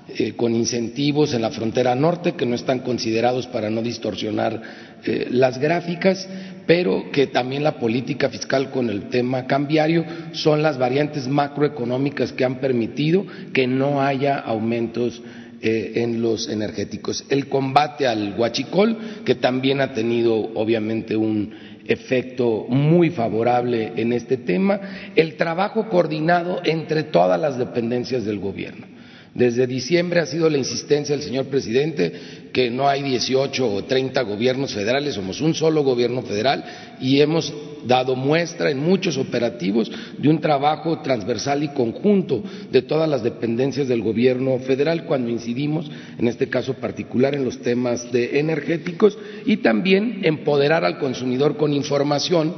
eh, 0.06 0.34
con 0.36 0.54
incentivos 0.54 1.32
en 1.32 1.40
la 1.40 1.50
frontera 1.50 1.94
norte 1.94 2.32
que 2.32 2.44
no 2.44 2.54
están 2.54 2.80
considerados 2.80 3.46
para 3.46 3.70
no 3.70 3.80
distorsionar 3.80 4.60
eh, 5.02 5.28
las 5.30 5.58
gráficas, 5.58 6.28
pero 6.66 7.10
que 7.10 7.26
también 7.26 7.64
la 7.64 7.78
política 7.78 8.28
fiscal 8.28 8.70
con 8.70 8.90
el 8.90 9.08
tema 9.08 9.46
cambiario 9.46 10.04
son 10.32 10.62
las 10.62 10.76
variantes 10.76 11.26
macroeconómicas 11.26 12.32
que 12.32 12.44
han 12.44 12.60
permitido 12.60 13.24
que 13.54 13.66
no 13.66 14.02
haya 14.02 14.38
aumentos 14.38 15.22
eh, 15.62 15.92
en 16.02 16.20
los 16.20 16.50
energéticos. 16.50 17.24
El 17.30 17.48
combate 17.48 18.06
al 18.06 18.34
huachicol, 18.38 18.98
que 19.24 19.36
también 19.36 19.80
ha 19.80 19.94
tenido 19.94 20.34
obviamente 20.36 21.16
un 21.16 21.54
efecto 21.86 22.66
muy 22.68 23.08
favorable 23.08 23.94
en 23.96 24.12
este 24.12 24.36
tema, 24.36 24.80
el 25.16 25.36
trabajo 25.36 25.88
coordinado 25.88 26.60
entre 26.64 27.04
todas 27.04 27.40
las 27.40 27.56
dependencias 27.56 28.26
del 28.26 28.38
gobierno. 28.38 28.93
Desde 29.34 29.66
diciembre 29.66 30.20
ha 30.20 30.26
sido 30.26 30.48
la 30.48 30.58
insistencia 30.58 31.16
del 31.16 31.24
señor 31.24 31.46
presidente 31.46 32.12
que 32.52 32.70
no 32.70 32.88
hay 32.88 33.02
18 33.02 33.66
o 33.68 33.82
30 33.84 34.22
gobiernos 34.22 34.72
federales, 34.72 35.14
somos 35.16 35.40
un 35.40 35.54
solo 35.54 35.82
gobierno 35.82 36.22
federal 36.22 36.64
y 37.00 37.20
hemos 37.20 37.52
dado 37.84 38.14
muestra 38.14 38.70
en 38.70 38.78
muchos 38.78 39.18
operativos 39.18 39.90
de 40.18 40.28
un 40.28 40.40
trabajo 40.40 41.00
transversal 41.00 41.64
y 41.64 41.68
conjunto 41.68 42.44
de 42.70 42.82
todas 42.82 43.08
las 43.08 43.24
dependencias 43.24 43.88
del 43.88 44.02
gobierno 44.02 44.56
federal 44.60 45.04
cuando 45.04 45.30
incidimos, 45.30 45.90
en 46.16 46.28
este 46.28 46.48
caso 46.48 46.74
particular, 46.74 47.34
en 47.34 47.44
los 47.44 47.58
temas 47.58 48.12
de 48.12 48.38
energéticos 48.38 49.18
y 49.46 49.56
también 49.56 50.20
empoderar 50.22 50.84
al 50.84 51.00
consumidor 51.00 51.56
con 51.56 51.72
información 51.72 52.54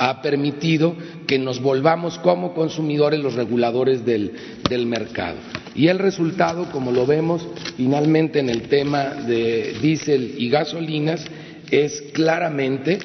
ha 0.00 0.22
permitido 0.22 0.96
que 1.26 1.38
nos 1.38 1.60
volvamos 1.60 2.18
como 2.20 2.54
consumidores 2.54 3.20
los 3.20 3.34
reguladores 3.34 4.02
del, 4.06 4.32
mercado. 4.86 5.36
Y 5.74 5.88
el 5.88 5.98
resultado, 5.98 6.70
como 6.72 6.90
lo 6.90 7.04
vemos 7.04 7.46
finalmente 7.76 8.38
en 8.38 8.48
el 8.48 8.62
tema 8.62 9.12
de 9.12 9.74
diésel 9.82 10.36
y 10.38 10.48
gasolinas, 10.48 11.22
es 11.70 12.02
claramente 12.14 12.98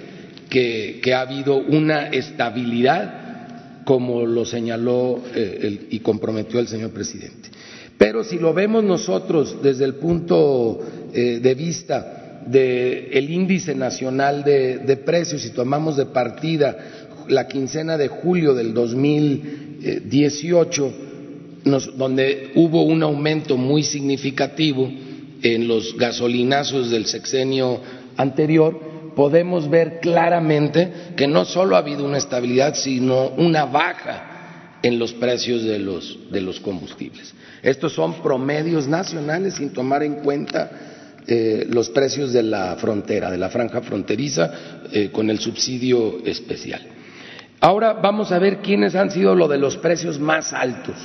que, 0.50 1.02
ha 1.14 1.20
habido 1.20 1.58
una 1.58 2.08
estabilidad, 2.08 3.84
como 3.84 4.26
lo 4.26 4.46
señaló 4.46 5.22
eh, 5.36 5.88
y 5.90 6.00
comprometió 6.00 6.62
el 6.62 6.70
señor 6.70 6.92
presidente. 6.92 7.50
Pero 7.98 8.24
si 8.24 8.40
lo 8.40 8.54
vemos 8.54 8.86
nosotros 8.86 9.58
desde 9.62 9.84
el 9.84 9.96
punto 9.96 10.80
eh, 11.14 11.40
de 11.42 11.56
vista 11.56 12.25
del 12.46 13.30
índice 13.30 13.76
nacional 13.76 14.44
de, 14.44 15.00
precios, 15.06 15.42
si 15.42 15.50
tomamos 15.52 15.98
de 15.98 16.06
partida 16.06 16.78
la 17.28 17.48
quincena 17.48 17.98
de 17.98 18.08
julio 18.08 18.54
del 18.54 18.74
2018, 18.74 20.94
donde 21.96 22.52
hubo 22.56 22.84
un 22.84 23.04
aumento 23.04 23.58
muy 23.58 23.84
significativo 23.84 24.90
en 25.42 25.68
los 25.68 25.98
gasolinazos 25.98 26.92
del 26.92 27.08
sexenio 27.08 27.82
anterior, 28.18 28.80
podemos 29.16 29.70
ver 29.70 30.00
claramente 30.02 31.14
que 31.16 31.28
no 31.28 31.46
solo 31.46 31.76
ha 31.76 31.80
habido 31.80 32.06
una 32.06 32.18
estabilidad, 32.18 32.76
sino 32.76 33.30
una 33.30 33.66
baja 33.66 34.78
en 34.84 35.00
los 35.00 35.14
precios 35.14 35.64
de 35.64 35.80
los, 35.80 36.32
de 36.32 36.42
los 36.42 36.60
combustibles. 36.60 37.34
Estos 37.64 37.94
son 37.94 38.22
promedios 38.22 38.88
nacionales 38.88 39.56
sin 39.56 39.72
tomar 39.72 40.04
en 40.04 40.16
cuenta 40.16 40.70
eh, 41.28 41.66
los 41.70 41.90
precios 41.90 42.34
de 42.34 42.44
la 42.44 42.76
frontera, 42.76 43.32
de 43.32 43.38
la 43.38 43.50
franja 43.50 43.82
fronteriza, 43.82 44.52
eh, 44.92 45.10
con 45.12 45.30
el 45.30 45.40
subsidio 45.40 46.26
especial. 46.26 46.82
Ahora 47.60 47.94
vamos 47.94 48.32
a 48.32 48.40
ver 48.40 48.58
quiénes 48.58 48.96
han 48.96 49.10
sido 49.10 49.34
los 49.34 49.50
de 49.50 49.58
los 49.58 49.78
precios 49.78 50.20
más 50.20 50.54
altos 50.54 50.96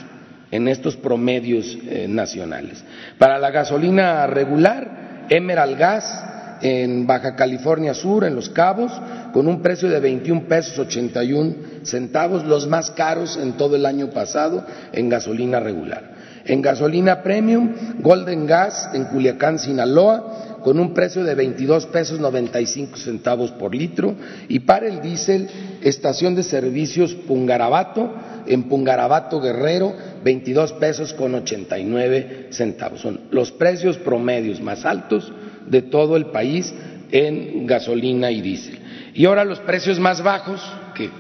en 0.51 0.69
estos 0.69 0.97
promedios 0.97 1.79
eh, 1.89 2.07
nacionales. 2.09 2.85
Para 3.19 3.39
la 3.39 3.51
gasolina 3.51 4.27
regular, 4.27 5.27
Emerald 5.31 5.79
Gas 5.79 6.25
en 6.63 7.07
Baja 7.07 7.35
California 7.35 7.95
Sur, 7.95 8.25
en 8.25 8.35
Los 8.35 8.51
Cabos, 8.51 8.93
con 9.33 9.49
un 9.49 9.63
precio 9.63 9.89
de 9.89 10.01
21 10.01 10.43
pesos 10.43 10.79
81 10.79 11.55
centavos, 11.85 12.45
los 12.45 12.67
más 12.67 12.91
caros 12.91 13.39
en 13.41 13.53
todo 13.55 13.77
el 13.77 13.87
año 13.87 14.11
pasado 14.11 14.67
en 14.93 15.09
gasolina 15.09 15.61
regular. 15.61 16.20
En 16.51 16.63
gasolina 16.63 17.23
premium, 17.23 17.75
Golden 18.01 18.45
Gas 18.45 18.91
en 18.93 19.05
Culiacán, 19.05 19.61
Sinaloa, 19.61 20.59
con 20.65 20.81
un 20.81 20.93
precio 20.93 21.23
de 21.23 21.37
22 21.37 21.87
pesos 21.87 22.19
95 22.19 22.97
centavos 22.97 23.53
por 23.53 23.73
litro. 23.73 24.17
Y 24.49 24.59
para 24.59 24.89
el 24.89 25.01
diésel, 25.01 25.49
estación 25.81 26.35
de 26.35 26.43
servicios 26.43 27.15
Pungarabato, 27.15 28.13
en 28.49 28.65
Pungarabato 28.65 29.41
Guerrero, 29.41 29.95
22 30.25 30.73
pesos 30.73 31.15
con 31.15 31.37
89 31.37 32.49
centavos. 32.51 33.01
Son 33.01 33.21
los 33.31 33.53
precios 33.53 33.97
promedios 33.99 34.61
más 34.61 34.85
altos 34.85 35.33
de 35.69 35.83
todo 35.83 36.17
el 36.17 36.27
país 36.33 36.75
en 37.13 37.65
gasolina 37.65 38.33
y 38.33 38.41
diésel. 38.41 38.81
Y 39.15 39.25
ahora 39.27 39.45
los 39.45 39.61
precios 39.61 40.01
más 40.01 40.21
bajos, 40.21 40.61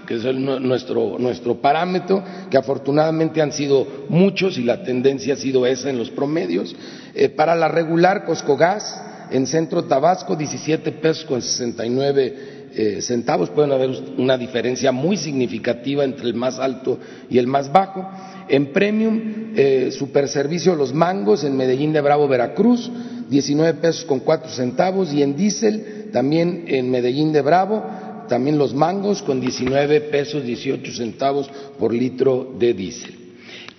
que, 0.06 0.14
es 0.14 0.24
nuestro, 0.34 1.18
nuestro 1.18 1.60
parámetro, 1.60 2.22
que 2.50 2.58
afortunadamente 2.58 3.40
han 3.40 3.52
sido 3.52 3.86
muchos 4.08 4.58
y 4.58 4.64
la 4.64 4.82
tendencia 4.82 5.34
ha 5.34 5.36
sido 5.36 5.66
esa 5.66 5.88
en 5.90 5.98
los 5.98 6.10
promedios. 6.10 6.74
Eh, 7.14 7.28
para 7.28 7.54
la 7.54 7.68
regular 7.68 8.24
Coscogas, 8.24 9.02
en 9.30 9.46
Centro 9.46 9.84
Tabasco, 9.84 10.36
17 10.36 10.92
pesos 10.92 11.24
con 11.24 11.40
69 11.40 12.60
eh, 12.72 13.02
centavos. 13.02 13.50
Pueden 13.50 13.72
haber 13.72 13.90
una 14.16 14.36
diferencia 14.36 14.92
muy 14.92 15.16
significativa 15.16 16.04
entre 16.04 16.26
el 16.26 16.34
más 16.34 16.58
alto 16.58 16.98
y 17.28 17.38
el 17.38 17.46
más 17.46 17.72
bajo. 17.72 18.08
En 18.48 18.72
Premium, 18.72 19.52
eh, 19.56 19.90
Superservicio 19.92 20.74
Los 20.74 20.92
Mangos, 20.92 21.44
en 21.44 21.56
Medellín 21.56 21.92
de 21.92 22.00
Bravo, 22.00 22.28
Veracruz, 22.28 22.90
19 23.28 23.74
pesos 23.80 24.04
con 24.04 24.20
4 24.20 24.50
centavos. 24.50 25.12
Y 25.12 25.22
en 25.22 25.36
diésel, 25.36 26.10
también 26.12 26.64
en 26.66 26.90
Medellín 26.90 27.32
de 27.32 27.42
Bravo, 27.42 27.84
también 28.30 28.56
los 28.56 28.72
mangos 28.72 29.20
con 29.20 29.42
19 29.42 30.00
pesos 30.00 30.42
18 30.42 30.90
centavos 30.92 31.50
por 31.78 31.92
litro 31.92 32.56
de 32.58 32.72
diésel. 32.72 33.14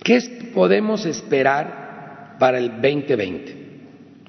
¿Qué 0.04 0.20
podemos 0.54 1.04
esperar 1.06 2.36
para 2.38 2.58
el 2.58 2.80
2020? 2.80 3.62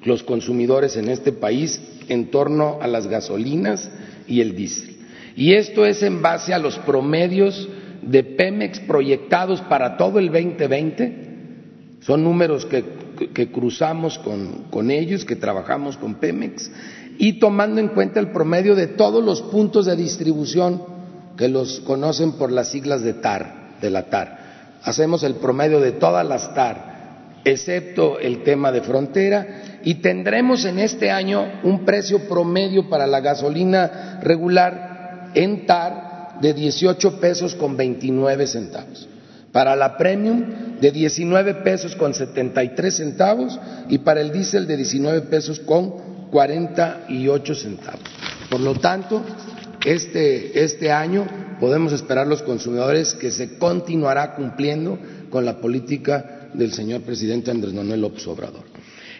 los 0.04 0.22
consumidores 0.22 0.96
en 0.96 1.08
este 1.08 1.32
país 1.32 1.80
en 2.08 2.30
torno 2.30 2.78
a 2.80 2.86
las 2.86 3.06
gasolinas 3.06 3.90
y 4.26 4.40
el 4.40 4.54
diésel. 4.54 4.96
Y 5.36 5.54
esto 5.54 5.84
es 5.84 6.02
en 6.02 6.22
base 6.22 6.54
a 6.54 6.58
los 6.58 6.78
promedios 6.78 7.68
de 8.02 8.22
Pemex 8.22 8.80
proyectados 8.80 9.60
para 9.62 9.96
todo 9.96 10.18
el 10.18 10.26
2020. 10.26 11.24
Son 12.00 12.22
números 12.22 12.66
que, 12.66 12.84
cruzamos 13.50 14.18
con, 14.18 14.66
con 14.70 14.90
ellos, 14.90 15.24
que 15.24 15.36
trabajamos 15.36 15.96
con 15.96 16.16
Pemex, 16.16 16.70
y 17.18 17.38
tomando 17.38 17.80
en 17.80 17.88
cuenta 17.88 18.20
el 18.20 18.30
promedio 18.30 18.74
de 18.74 18.88
todos 18.88 19.22
los 19.24 19.42
puntos 19.42 19.86
de 19.86 19.96
distribución 19.96 20.82
que 21.36 21.48
los 21.48 21.80
conocen 21.80 22.32
por 22.32 22.50
las 22.50 22.68
siglas 22.68 23.02
de 23.02 23.14
TAR, 23.14 23.76
de 23.80 23.90
la 23.90 24.04
TAR. 24.04 24.38
Hacemos 24.82 25.22
el 25.22 25.36
promedio 25.36 25.80
de 25.80 25.92
todas 25.92 26.26
las 26.26 26.54
TAR, 26.54 26.94
excepto 27.44 28.18
el 28.18 28.42
tema 28.42 28.72
de 28.72 28.82
frontera, 28.82 29.80
y 29.82 29.96
tendremos 29.96 30.64
en 30.64 30.78
este 30.78 31.10
año 31.10 31.60
un 31.62 31.84
precio 31.84 32.28
promedio 32.28 32.88
para 32.88 33.06
la 33.06 33.20
gasolina 33.20 34.20
regular 34.22 35.30
en 35.34 35.66
TAR 35.66 36.40
de 36.40 36.52
18 36.52 37.20
pesos 37.20 37.54
con 37.54 37.76
29 37.76 38.46
centavos. 38.46 39.08
Para 39.52 39.76
la 39.76 39.96
premium 39.96 40.80
de 40.80 40.90
19 40.90 41.54
pesos 41.62 41.94
con 41.94 42.12
73 42.12 42.94
centavos 42.94 43.58
y 43.88 43.98
para 43.98 44.20
el 44.20 44.32
diésel 44.32 44.66
de 44.66 44.76
19 44.76 45.22
pesos 45.22 45.60
con 45.60 46.03
48 46.34 47.54
centavos. 47.54 48.02
Por 48.50 48.58
lo 48.58 48.74
tanto, 48.74 49.22
este, 49.84 50.64
este 50.64 50.90
año 50.90 51.24
podemos 51.60 51.92
esperar 51.92 52.26
los 52.26 52.42
consumidores 52.42 53.14
que 53.14 53.30
se 53.30 53.56
continuará 53.56 54.34
cumpliendo 54.34 54.98
con 55.30 55.44
la 55.44 55.58
política 55.58 56.48
del 56.52 56.72
señor 56.72 57.02
presidente 57.02 57.52
Andrés 57.52 57.72
Manuel 57.72 58.00
López 58.00 58.26
Obrador. 58.26 58.64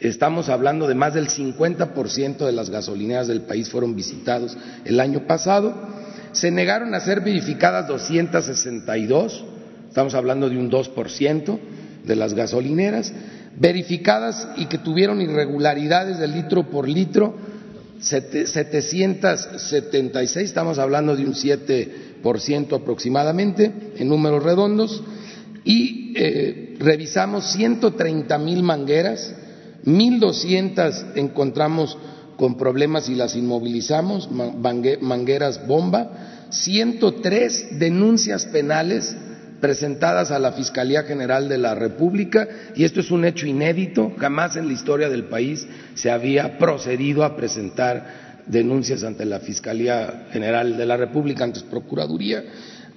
estamos 0.00 0.48
hablando 0.48 0.86
de 0.86 0.94
más 0.94 1.14
del 1.14 1.28
50% 1.28 2.46
de 2.46 2.52
las 2.52 2.70
gasolineras 2.70 3.26
del 3.28 3.42
país 3.42 3.68
fueron 3.68 3.96
visitados 3.96 4.56
el 4.84 5.00
año 5.00 5.26
pasado. 5.26 5.74
Se 6.32 6.50
negaron 6.50 6.94
a 6.94 7.00
ser 7.00 7.20
verificadas 7.20 7.86
262, 7.88 9.44
estamos 9.88 10.14
hablando 10.14 10.48
de 10.48 10.56
un 10.58 10.70
2% 10.70 11.58
de 12.04 12.16
las 12.16 12.34
gasolineras, 12.34 13.12
verificadas 13.56 14.48
y 14.56 14.66
que 14.66 14.78
tuvieron 14.78 15.20
irregularidades 15.20 16.18
de 16.18 16.28
litro 16.28 16.70
por 16.70 16.88
litro, 16.88 17.36
776, 18.00 20.48
estamos 20.48 20.78
hablando 20.78 21.16
de 21.16 21.24
un 21.24 21.34
7% 21.34 22.76
aproximadamente 22.76 23.72
en 23.96 24.08
números 24.08 24.42
redondos, 24.42 25.02
y 25.64 26.12
eh, 26.16 26.76
revisamos 26.78 27.52
130 27.52 28.38
mil 28.38 28.62
mangueras, 28.62 29.34
1.200 29.84 31.12
encontramos 31.16 31.96
con 32.36 32.56
problemas 32.56 33.08
y 33.08 33.14
las 33.14 33.36
inmovilizamos, 33.36 34.28
mangueras 34.30 35.66
bomba, 35.66 36.46
103 36.50 37.78
denuncias 37.78 38.46
penales 38.46 39.16
presentadas 39.60 40.30
a 40.30 40.38
la 40.38 40.52
Fiscalía 40.52 41.04
General 41.04 41.48
de 41.48 41.58
la 41.58 41.74
República 41.74 42.46
y 42.74 42.84
esto 42.84 43.00
es 43.00 43.10
un 43.10 43.24
hecho 43.24 43.46
inédito, 43.46 44.12
jamás 44.18 44.56
en 44.56 44.66
la 44.66 44.72
historia 44.72 45.08
del 45.08 45.24
país 45.24 45.66
se 45.94 46.10
había 46.10 46.58
procedido 46.58 47.24
a 47.24 47.36
presentar 47.36 48.42
denuncias 48.46 49.04
ante 49.04 49.24
la 49.24 49.40
Fiscalía 49.40 50.26
General 50.32 50.76
de 50.76 50.86
la 50.86 50.96
República, 50.96 51.44
ante 51.44 51.60
Procuraduría. 51.60 52.44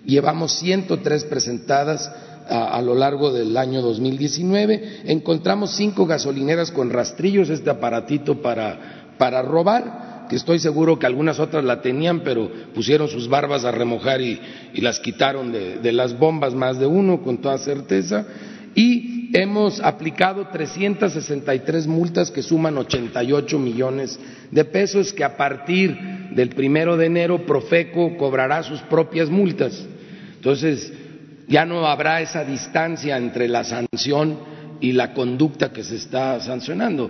Llevamos 0.06 0.53
103 0.60 1.25
presentadas 1.25 2.12
a, 2.50 2.82
lo 2.82 2.96
largo 2.96 3.32
del 3.32 3.56
año 3.58 3.82
2019. 3.82 5.01
Encontramos 5.06 5.75
cinco 5.75 6.06
gasolineras 6.06 6.72
con 6.72 6.89
rastrillos, 6.89 7.50
este 7.50 7.70
aparatito 7.70 8.42
para, 8.42 9.13
para 9.18 9.42
robar, 9.42 10.25
que 10.30 10.36
estoy 10.36 10.60
seguro 10.60 11.00
que 11.00 11.06
algunas 11.06 11.39
otras 11.39 11.63
la 11.63 11.82
tenían, 11.82 12.22
pero 12.22 12.50
pusieron 12.74 13.08
sus 13.08 13.27
barbas 13.27 13.66
a 13.66 13.72
remojar 13.72 14.22
y, 14.22 14.39
las 14.75 15.00
quitaron 15.00 15.51
de, 15.51 15.77
de, 15.77 15.92
las 15.92 16.18
bombas 16.18 16.54
más 16.54 16.80
de 16.80 16.86
uno, 16.86 17.22
con 17.22 17.39
toda 17.39 17.57
certeza. 17.57 18.25
Y 18.75 19.31
hemos 19.33 19.81
aplicado 19.81 20.48
363 20.48 21.88
multas 21.88 22.31
que 22.31 22.44
suman 22.44 22.77
88 22.77 23.57
millones 23.60 24.20
de 24.51 24.66
pesos, 24.66 25.14
que 25.14 25.24
a 25.24 25.36
partir 25.36 25.98
del 26.31 26.50
primero 26.50 26.98
de 26.98 27.07
enero 27.07 27.46
Profeco 27.46 28.16
cobrará 28.18 28.64
sus 28.64 28.81
propias 28.81 29.29
multas. 29.29 29.86
Entonces, 30.36 30.94
ya 31.48 31.66
no 31.66 31.88
habrá 31.88 32.22
esa 32.22 32.44
distancia 32.44 33.18
entre 33.18 33.48
la 33.48 33.64
sanción 33.64 34.38
y 34.79 34.92
la 34.92 35.14
conducta 35.14 35.72
que 35.72 35.83
se 35.83 35.96
está 35.96 36.40
sancionando. 36.40 37.10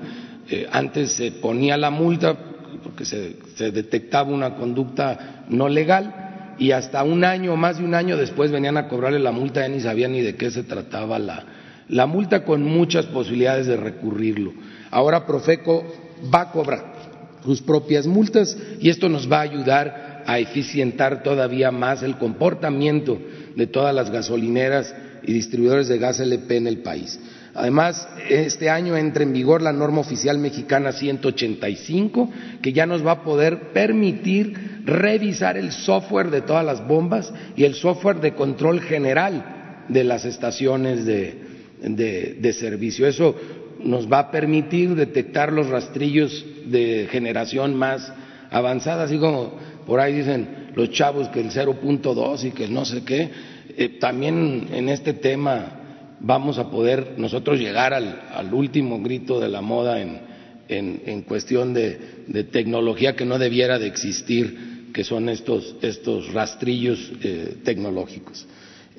Eh, 0.50 0.68
antes 0.72 1.12
se 1.14 1.32
ponía 1.32 1.76
la 1.78 1.90
multa 1.90 2.38
porque 2.84 3.06
se, 3.06 3.36
detectaba 3.72 4.32
una 4.32 4.56
conducta 4.56 5.46
no 5.50 5.68
legal 5.68 6.56
y 6.60 6.72
hasta 6.72 7.04
un 7.04 7.24
año 7.24 7.56
más 7.56 7.80
de 7.80 7.86
un 7.86 7.96
año 7.96 8.18
después 8.18 8.52
venían 8.52 8.78
a 8.78 8.88
cobrarle 8.88 9.20
la 9.20 9.32
multa, 9.32 9.62
ya 9.62 9.68
ni 9.68 9.80
sabían 9.80 10.12
ni 10.12 10.22
de 10.22 10.36
qué 10.36 10.52
se 10.52 10.64
trataba 10.64 11.20
la, 11.20 11.44
la 11.90 12.06
multa 12.06 12.44
con 12.44 12.64
muchas 12.64 13.06
posibilidades 13.08 13.68
de 13.68 13.78
recurrirlo. 13.78 14.54
Ahora 14.92 15.26
Profeco 15.26 15.84
va 16.34 16.42
a 16.42 16.52
cobrar 16.52 16.94
sus 17.44 17.62
propias 17.62 18.08
multas 18.08 18.58
y 18.80 18.90
esto 18.90 19.10
nos 19.10 19.32
va 19.32 19.40
a 19.40 19.42
ayudar 19.42 20.24
a 20.26 20.40
eficientar 20.40 21.24
todavía 21.24 21.72
más 21.72 22.04
el 22.04 22.18
comportamiento 22.18 23.18
de 23.58 23.66
todas 23.66 23.94
las 23.94 24.12
gasolineras 24.12 24.94
y 25.24 25.34
distribuidores 25.34 25.88
de 25.88 25.98
gas 25.98 26.20
LP 26.20 26.58
en 26.58 26.68
el 26.68 26.78
país. 26.78 27.20
Además, 27.56 28.08
este 28.30 28.70
año 28.70 28.96
entra 28.96 29.24
en 29.24 29.34
vigor 29.34 29.64
la 29.64 29.74
norma 29.74 30.02
oficial 30.02 30.38
mexicana 30.38 30.92
185, 30.92 32.30
que 32.62 32.72
ya 32.72 32.86
nos 32.86 33.06
va 33.06 33.14
a 33.14 33.24
poder 33.24 33.74
permitir 33.74 34.84
revisar 34.86 35.58
el 35.58 35.72
software 35.72 36.30
de 36.30 36.42
todas 36.42 36.64
las 36.64 36.88
bombas 36.88 37.34
y 37.56 37.64
el 37.64 37.74
software 37.74 38.22
de 38.22 38.36
control 38.36 38.80
general 38.82 39.86
de 39.90 40.04
las 40.04 40.24
estaciones 40.24 41.04
de, 41.08 42.54
servicio. 42.54 43.08
Eso 43.08 43.36
nos 43.84 44.08
va 44.12 44.20
a 44.20 44.32
permitir 44.32 44.94
detectar 44.94 45.52
los 45.52 45.68
rastrillos 45.68 46.46
de 46.66 47.08
generación 47.10 47.76
más 47.76 48.14
avanzada, 48.52 49.06
así 49.06 49.18
como 49.18 49.58
por 49.88 50.00
ahí 50.00 50.14
dicen 50.14 50.48
los 50.78 50.92
chavos 50.92 51.28
que 51.30 51.40
el 51.40 51.50
0.2 51.50 52.44
y 52.44 52.52
que 52.52 52.68
no 52.68 52.86
sé 52.86 53.04
qué, 53.04 53.30
eh, 53.76 53.98
también 54.00 54.68
en 54.72 54.90
este 54.90 55.14
tema 55.14 56.18
vamos 56.20 56.60
a 56.60 56.70
poder 56.70 57.16
nosotros 57.18 57.60
llegar 57.60 57.96
al, 57.96 58.54
último 58.54 59.02
grito 59.02 59.40
de 59.40 59.50
la 59.50 59.62
moda 59.62 60.00
en, 60.00 60.22
en, 60.70 61.22
cuestión 61.24 61.74
de, 61.74 62.46
tecnología 62.52 63.16
que 63.16 63.26
no 63.26 63.40
debiera 63.40 63.80
de 63.80 63.88
existir, 63.88 64.92
que 64.94 65.04
son 65.04 65.30
estos, 65.30 65.76
estos 65.82 66.32
rastrillos 66.32 67.12
eh, 67.24 67.58
tecnológicos. 67.64 68.46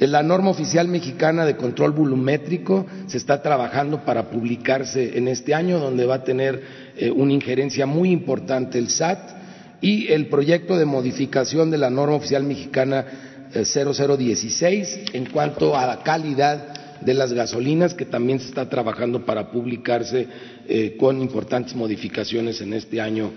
En 0.00 0.12
la 0.12 0.22
norma 0.22 0.50
oficial 0.50 0.88
mexicana 0.88 1.44
de 1.44 1.56
control 1.56 1.92
volumétrico 1.92 2.86
se 3.06 3.18
está 3.18 3.40
trabajando 3.40 4.04
para 4.04 4.30
publicarse 4.30 5.16
en 5.16 5.28
este 5.28 5.54
año, 5.54 5.78
donde 5.78 6.06
va 6.06 6.16
a 6.16 6.24
tener 6.24 6.60
eh, 6.96 7.10
una 7.10 7.32
injerencia 7.32 7.86
muy 7.86 8.10
importante 8.10 8.78
el 8.78 8.88
SAT 8.88 9.37
y 9.80 10.08
el 10.12 10.26
proyecto 10.26 10.76
de 10.76 10.84
modificación 10.84 11.70
de 11.70 11.78
la 11.78 11.90
norma 11.90 12.16
oficial 12.16 12.42
mexicana 12.42 13.06
0016 13.52 14.88
eh, 14.88 15.04
en 15.12 15.26
cuanto 15.26 15.76
a 15.76 15.86
la 15.86 16.02
calidad 16.02 17.00
de 17.00 17.14
las 17.14 17.32
gasolinas, 17.32 17.94
que 17.94 18.04
también 18.04 18.40
se 18.40 18.48
está 18.48 18.68
trabajando 18.68 19.24
para 19.24 19.50
publicarse 19.50 20.26
eh, 20.68 20.96
con 20.98 21.20
importantes 21.20 21.74
modificaciones 21.74 22.60
en 22.60 22.72
este 22.72 23.00
año 23.00 23.30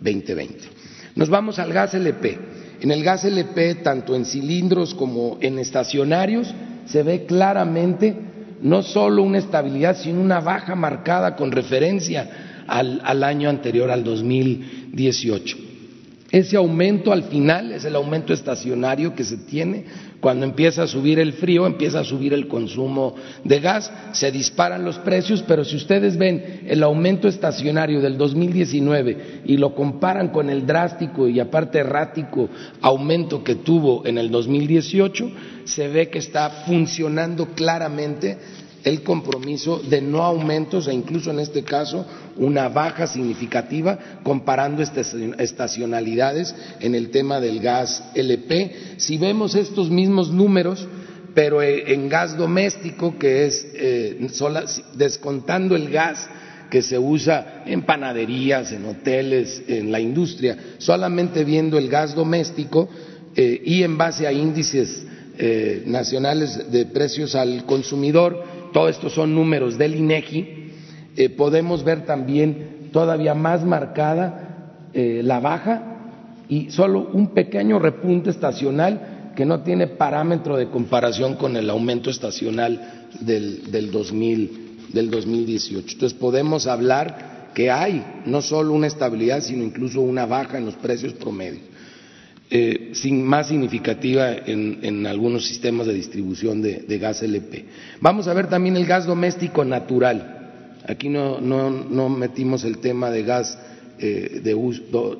2020. 0.00 0.64
Nos 1.14 1.28
vamos 1.28 1.58
al 1.58 1.72
gas 1.72 1.94
LP. 1.94 2.38
En 2.80 2.90
el 2.90 3.04
gas 3.04 3.24
LP, 3.24 3.76
tanto 3.76 4.16
en 4.16 4.24
cilindros 4.24 4.94
como 4.94 5.38
en 5.40 5.60
estacionarios, 5.60 6.52
se 6.86 7.02
ve 7.04 7.24
claramente 7.24 8.16
no 8.60 8.82
solo 8.82 9.22
una 9.22 9.38
estabilidad, 9.38 9.96
sino 9.96 10.20
una 10.20 10.40
baja 10.40 10.74
marcada 10.74 11.36
con 11.36 11.52
referencia 11.52 12.64
al, 12.66 13.00
al 13.04 13.22
año 13.22 13.48
anterior, 13.48 13.90
al 13.90 14.02
2018. 14.02 15.73
Ese 16.34 16.56
aumento 16.56 17.12
al 17.12 17.22
final 17.22 17.70
es 17.70 17.84
el 17.84 17.94
aumento 17.94 18.32
estacionario 18.32 19.14
que 19.14 19.22
se 19.22 19.36
tiene. 19.36 19.84
Cuando 20.18 20.44
empieza 20.44 20.82
a 20.82 20.88
subir 20.88 21.20
el 21.20 21.32
frío, 21.34 21.64
empieza 21.64 22.00
a 22.00 22.04
subir 22.04 22.34
el 22.34 22.48
consumo 22.48 23.14
de 23.44 23.60
gas, 23.60 23.92
se 24.10 24.32
disparan 24.32 24.84
los 24.84 24.98
precios, 24.98 25.44
pero 25.46 25.64
si 25.64 25.76
ustedes 25.76 26.16
ven 26.16 26.62
el 26.66 26.82
aumento 26.82 27.28
estacionario 27.28 28.00
del 28.00 28.18
2019 28.18 29.42
y 29.44 29.56
lo 29.58 29.76
comparan 29.76 30.30
con 30.30 30.50
el 30.50 30.66
drástico 30.66 31.28
y 31.28 31.38
aparte 31.38 31.78
errático 31.78 32.48
aumento 32.80 33.44
que 33.44 33.54
tuvo 33.54 34.04
en 34.04 34.18
el 34.18 34.28
2018, 34.32 35.30
se 35.62 35.86
ve 35.86 36.08
que 36.08 36.18
está 36.18 36.50
funcionando 36.66 37.46
claramente 37.54 38.38
el 38.84 39.02
compromiso 39.02 39.78
de 39.78 40.00
no 40.00 40.22
aumentos 40.22 40.86
e 40.86 40.94
incluso 40.94 41.30
en 41.30 41.40
este 41.40 41.62
caso 41.62 42.06
una 42.36 42.68
baja 42.68 43.06
significativa 43.06 43.98
comparando 44.22 44.82
estacionalidades 44.82 46.54
en 46.80 46.94
el 46.94 47.10
tema 47.10 47.40
del 47.40 47.60
gas 47.60 48.02
LP. 48.14 48.96
Si 48.98 49.16
vemos 49.16 49.54
estos 49.54 49.90
mismos 49.90 50.30
números, 50.30 50.86
pero 51.34 51.62
eh, 51.62 51.92
en 51.92 52.08
gas 52.08 52.36
doméstico, 52.36 53.18
que 53.18 53.46
es 53.46 53.66
eh, 53.74 54.28
descontando 54.94 55.74
el 55.74 55.90
gas 55.90 56.28
que 56.70 56.82
se 56.82 56.98
usa 56.98 57.62
en 57.66 57.82
panaderías, 57.82 58.72
en 58.72 58.84
hoteles, 58.84 59.62
en 59.66 59.92
la 59.92 60.00
industria, 60.00 60.56
solamente 60.78 61.44
viendo 61.44 61.78
el 61.78 61.88
gas 61.88 62.14
doméstico 62.14 62.88
eh, 63.34 63.62
y 63.64 63.82
en 63.82 63.96
base 63.96 64.26
a 64.26 64.32
índices 64.32 65.06
nacionales 65.86 66.70
de 66.70 66.86
precios 66.86 67.34
al 67.34 67.64
consumidor, 67.66 68.40
todos 68.74 68.90
estos 68.90 69.14
son 69.14 69.36
números 69.36 69.78
del 69.78 69.94
INEGI, 69.94 70.72
eh, 71.16 71.30
podemos 71.30 71.84
ver 71.84 72.04
también 72.04 72.90
todavía 72.92 73.32
más 73.32 73.64
marcada 73.64 74.88
eh, 74.92 75.20
la 75.22 75.38
baja 75.38 75.82
y 76.48 76.70
solo 76.70 77.08
un 77.12 77.28
pequeño 77.28 77.78
repunte 77.78 78.30
estacional 78.30 79.30
que 79.36 79.46
no 79.46 79.60
tiene 79.60 79.86
parámetro 79.86 80.56
de 80.56 80.70
comparación 80.70 81.36
con 81.36 81.56
el 81.56 81.70
aumento 81.70 82.10
estacional 82.10 83.06
del, 83.20 83.70
del, 83.70 83.92
2000, 83.92 84.88
del 84.92 85.08
2018. 85.08 85.92
Entonces 85.92 86.18
podemos 86.18 86.66
hablar 86.66 87.52
que 87.54 87.70
hay 87.70 88.04
no 88.26 88.42
solo 88.42 88.72
una 88.72 88.88
estabilidad, 88.88 89.40
sino 89.40 89.62
incluso 89.62 90.00
una 90.00 90.26
baja 90.26 90.58
en 90.58 90.66
los 90.66 90.74
precios 90.74 91.12
promedios. 91.12 91.62
Eh, 92.50 92.90
sin, 92.92 93.24
más 93.24 93.48
significativa 93.48 94.30
en, 94.32 95.06
algunos 95.06 95.46
sistemas 95.46 95.86
de 95.86 95.94
distribución 95.94 96.60
de, 96.60 96.98
gas 96.98 97.22
LP. 97.22 97.64
Vamos 98.00 98.28
a 98.28 98.34
ver 98.34 98.48
también 98.48 98.76
el 98.76 98.84
gas 98.84 99.06
doméstico 99.06 99.64
natural. 99.64 100.76
Aquí 100.86 101.08
no, 101.08 101.40
metimos 102.10 102.64
el 102.64 102.78
tema 102.78 103.10
de 103.10 103.22
gas 103.22 103.58
eh, 103.98 104.42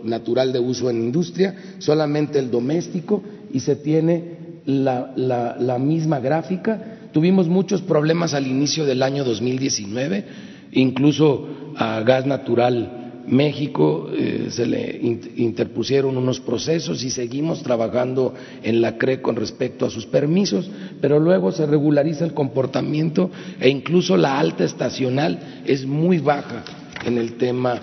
natural 0.04 0.52
de 0.52 0.58
uso 0.58 0.90
en 0.90 0.98
industria, 0.98 1.54
solamente 1.78 2.38
el 2.38 2.50
doméstico 2.50 3.22
y 3.52 3.60
se 3.60 3.76
tiene 3.76 4.60
la, 4.66 5.14
la 5.16 5.78
misma 5.78 6.20
gráfica. 6.20 7.08
Tuvimos 7.10 7.48
muchos 7.48 7.80
problemas 7.80 8.34
al 8.34 8.46
inicio 8.46 8.84
del 8.84 9.02
año 9.02 9.24
2019, 9.24 10.24
incluso 10.72 11.72
a 11.76 12.00
gas 12.02 12.26
natural 12.26 13.03
México 13.26 14.08
eh, 14.12 14.48
se 14.50 14.66
le 14.66 15.00
interpusieron 15.36 16.16
unos 16.16 16.40
procesos 16.40 17.02
y 17.02 17.10
seguimos 17.10 17.62
trabajando 17.62 18.34
en 18.62 18.80
la 18.80 18.98
CRE 18.98 19.22
con 19.22 19.36
respecto 19.36 19.86
a 19.86 19.90
sus 19.90 20.06
permisos, 20.06 20.70
pero 21.00 21.18
luego 21.18 21.52
se 21.52 21.66
regulariza 21.66 22.24
el 22.24 22.34
comportamiento 22.34 23.30
e 23.60 23.68
incluso 23.68 24.16
la 24.16 24.38
alta 24.38 24.64
estacional 24.64 25.62
es 25.66 25.86
muy 25.86 26.18
baja 26.18 26.64
en 27.04 27.18
el 27.18 27.34
tema 27.34 27.80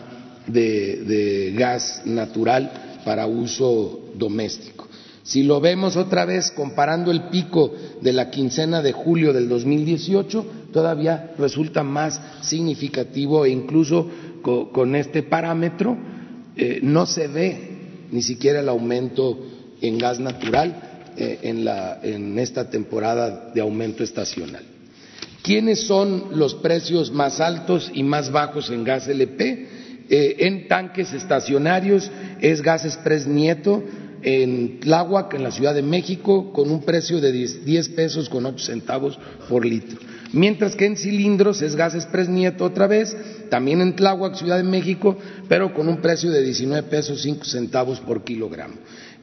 de 0.48 1.54
gas 1.58 2.02
natural 2.06 2.72
para 3.06 3.26
uso 3.26 4.00
doméstico. 4.16 4.88
Si 5.24 5.44
lo 5.44 5.62
vemos 5.62 5.98
otra 5.98 6.26
vez 6.26 6.52
comparando 6.52 7.12
el 7.12 7.24
pico 7.30 7.72
de 8.02 8.12
la 8.12 8.32
quincena 8.32 8.82
de 8.82 8.92
julio 8.92 9.34
del 9.34 9.48
2018, 9.48 10.46
todavía 10.74 11.34
resulta 11.38 11.84
más 11.84 12.20
significativo 12.42 13.46
e 13.46 13.50
incluso 13.52 14.10
con, 14.42 14.96
este 14.96 15.24
parámetro 15.24 15.98
eh, 16.56 16.80
no 16.84 17.06
se 17.06 17.28
ve 17.28 17.72
ni 18.12 18.22
siquiera 18.22 18.60
el 18.60 18.70
aumento 18.70 19.40
en 19.82 19.98
gas 19.98 20.20
natural 20.20 21.10
eh, 21.18 21.40
en, 21.44 22.40
esta 22.40 22.70
temporada 22.70 23.52
de 23.54 23.62
aumento 23.62 24.04
estacional. 24.04 24.64
¿Quiénes 25.44 25.82
son 25.82 26.26
los 26.34 26.56
precios 26.56 27.12
más 27.12 27.40
altos 27.40 27.92
y 27.94 28.04
más 28.04 28.32
bajos 28.32 28.70
en 28.70 28.84
gas 28.84 29.08
LP? 29.08 29.68
Eh, 30.10 30.36
en 30.40 30.68
tanques 30.68 31.14
estacionarios 31.14 32.12
es 32.42 32.62
Gas 32.62 32.86
Express 32.86 33.28
Nieto 33.28 33.84
en 34.24 34.80
Tláhuac, 34.82 35.34
en 35.34 35.44
la 35.44 35.52
Ciudad 35.52 35.74
de 35.74 35.82
México, 35.82 36.54
con 36.54 36.70
un 36.70 36.84
precio 36.84 37.20
de 37.22 37.32
10 37.32 37.90
pesos 37.90 38.30
con 38.30 38.46
8 38.46 38.64
centavos 38.64 39.18
por 39.50 39.66
litro 39.66 40.00
mientras 40.34 40.76
que 40.76 40.86
en 40.86 40.98
cilindros 40.98 41.62
es 41.62 41.76
gas 41.76 41.96
express 41.96 42.30
nieto 42.30 42.66
otra 42.66 42.88
vez, 42.88 43.16
también 43.50 43.82
en 43.82 43.96
Tláhuac, 43.96 44.36
Ciudad 44.36 44.58
de 44.58 44.64
México, 44.64 45.18
pero 45.48 45.74
con 45.74 45.88
un 45.88 45.98
precio 45.98 46.32
de 46.32 46.42
19 46.42 46.90
pesos 46.90 47.22
5 47.22 47.46
centavos 47.46 48.00
por 48.00 48.24
kilogramo. 48.24 48.76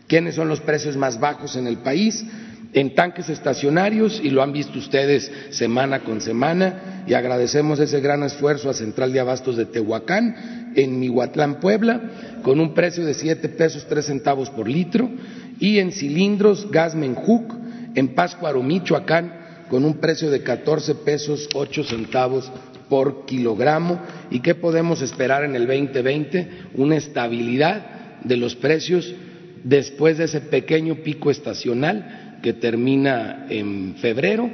¿Quiénes 0.06 0.34
son 0.34 0.48
los 0.48 0.60
precios 0.60 0.96
más 0.96 1.20
bajos 1.20 1.56
en 1.56 1.66
el 1.66 1.78
país? 1.78 2.24
En 2.72 2.94
tanques 2.94 3.30
estacionarios, 3.30 4.20
y 4.22 4.30
lo 4.30 4.42
han 4.42 4.52
visto 4.52 4.78
ustedes 4.78 5.30
semana 5.50 6.00
con 6.00 6.20
semana, 6.20 7.04
y 7.06 7.14
agradecemos 7.14 7.80
ese 7.80 8.00
gran 8.00 8.22
esfuerzo 8.22 8.68
a 8.68 8.74
Central 8.74 9.12
de 9.12 9.20
Abastos 9.20 9.56
de 9.56 9.64
Tehuacán, 9.64 10.72
en 10.74 11.00
Mihuatlán, 11.00 11.60
Puebla, 11.60 12.00
con 12.42 12.60
un 12.60 12.74
precio 12.74 13.06
de 13.06 13.14
7 13.14 13.48
pesos 13.50 13.86
3 13.88 14.04
centavos 14.04 14.50
por 14.50 14.68
litro, 14.68 15.10
y 15.58 15.78
en 15.78 15.92
cilindros 15.92 16.70
gas 16.70 16.94
Menjuc, 16.94 17.54
en 17.94 18.14
Pátzcuaro, 18.14 18.62
Michoacán, 18.62 19.37
con 19.68 19.84
un 19.84 19.94
precio 19.94 20.30
de 20.30 20.42
14 20.42 20.94
pesos 20.96 21.48
8 21.54 21.84
centavos 21.84 22.50
por 22.88 23.26
kilogramo. 23.26 24.00
¿Y 24.30 24.40
qué 24.40 24.54
podemos 24.54 25.02
esperar 25.02 25.44
en 25.44 25.54
el 25.54 25.66
2020? 25.66 26.48
Una 26.74 26.96
estabilidad 26.96 28.20
de 28.24 28.36
los 28.36 28.56
precios 28.56 29.14
después 29.64 30.18
de 30.18 30.24
ese 30.24 30.40
pequeño 30.40 30.96
pico 30.96 31.30
estacional 31.30 32.38
que 32.42 32.52
termina 32.52 33.46
en 33.48 33.96
febrero 33.96 34.48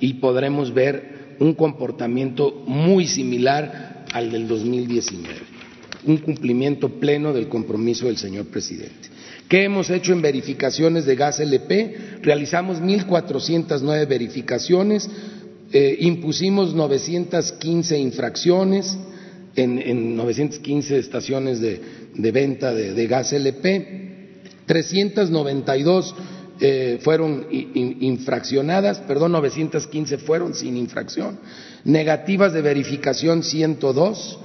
y 0.00 0.14
podremos 0.14 0.72
ver 0.72 1.36
un 1.40 1.54
comportamiento 1.54 2.62
muy 2.66 3.06
similar 3.06 4.04
al 4.12 4.30
del 4.30 4.46
2019, 4.46 5.28
un 6.06 6.18
cumplimiento 6.18 6.88
pleno 6.88 7.32
del 7.32 7.48
compromiso 7.48 8.06
del 8.06 8.16
señor 8.16 8.46
presidente. 8.46 9.13
¿Qué 9.48 9.64
hemos 9.64 9.90
hecho 9.90 10.12
en 10.12 10.22
verificaciones 10.22 11.04
de 11.04 11.16
gas 11.16 11.38
LP? 11.38 12.18
Realizamos 12.22 12.80
1.409 12.80 14.08
verificaciones, 14.08 15.08
eh, 15.72 15.96
impusimos 16.00 16.74
915 16.74 17.98
infracciones 17.98 18.96
en, 19.56 19.78
en 19.78 20.16
915 20.16 20.98
estaciones 20.98 21.60
de, 21.60 21.80
venta 22.32 22.72
de, 22.72 23.06
gas 23.06 23.32
LP, 23.32 24.30
392 24.66 26.14
eh, 26.60 26.98
fueron 27.02 27.46
infraccionadas, 27.50 29.00
perdón, 29.00 29.32
915 29.32 30.18
fueron 30.18 30.54
sin 30.54 30.76
infracción, 30.76 31.38
negativas 31.84 32.52
de 32.52 32.62
verificación 32.62 33.42
102, 33.42 34.38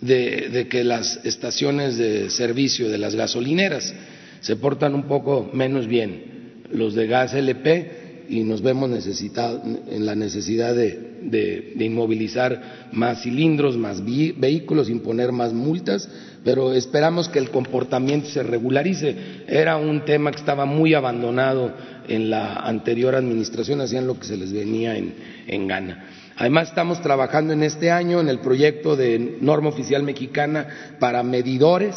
de, 0.01 0.67
que 0.71 0.83
las 0.83 1.21
estaciones 1.27 1.99
de 1.99 2.31
servicio 2.31 2.89
de 2.89 2.97
las 2.97 3.15
gasolineras. 3.15 3.95
Se 4.41 4.57
portan 4.57 4.95
un 4.95 5.03
poco 5.03 5.51
menos 5.53 5.87
bien 5.87 6.63
los 6.71 6.95
de 6.95 7.07
gas 7.07 7.35
LP 7.35 8.25
y 8.31 8.41
nos 8.41 8.63
vemos 8.63 8.91
en 9.07 10.07
la 10.07 10.15
necesidad 10.15 10.75
de, 10.75 11.75
inmovilizar 11.79 12.89
más 12.93 13.23
cilindros, 13.23 13.77
más 13.77 14.03
vehículos, 14.03 14.89
imponer 14.89 15.33
más 15.33 15.53
multas 15.53 16.09
pero 16.45 16.73
esperamos 16.73 17.29
que 17.29 17.39
el 17.39 17.51
comportamiento 17.51 18.29
se 18.29 18.43
regularice. 18.43 19.45
Era 19.47 19.77
un 19.77 20.05
tema 20.05 20.31
que 20.31 20.39
estaba 20.39 20.65
muy 20.65 20.95
abandonado 20.95 21.73
en 22.09 22.31
la 22.31 22.57
anterior 22.57 23.15
administración, 23.15 23.81
hacían 23.81 24.07
lo 24.07 24.19
que 24.19 24.27
se 24.27 24.37
les 24.37 24.53
venía 24.53 24.97
en, 24.97 25.69
gana. 25.69 26.05
Además, 26.37 26.69
estamos 26.69 27.01
trabajando 27.01 27.53
en 27.53 27.63
este 27.63 27.91
año 27.91 28.21
en 28.21 28.29
el 28.29 28.41
proyecto 28.41 28.97
de 28.97 29.39
norma 29.41 29.69
oficial 29.69 30.03
mexicana 30.03 30.67
para 30.99 31.23
medidores 31.23 31.95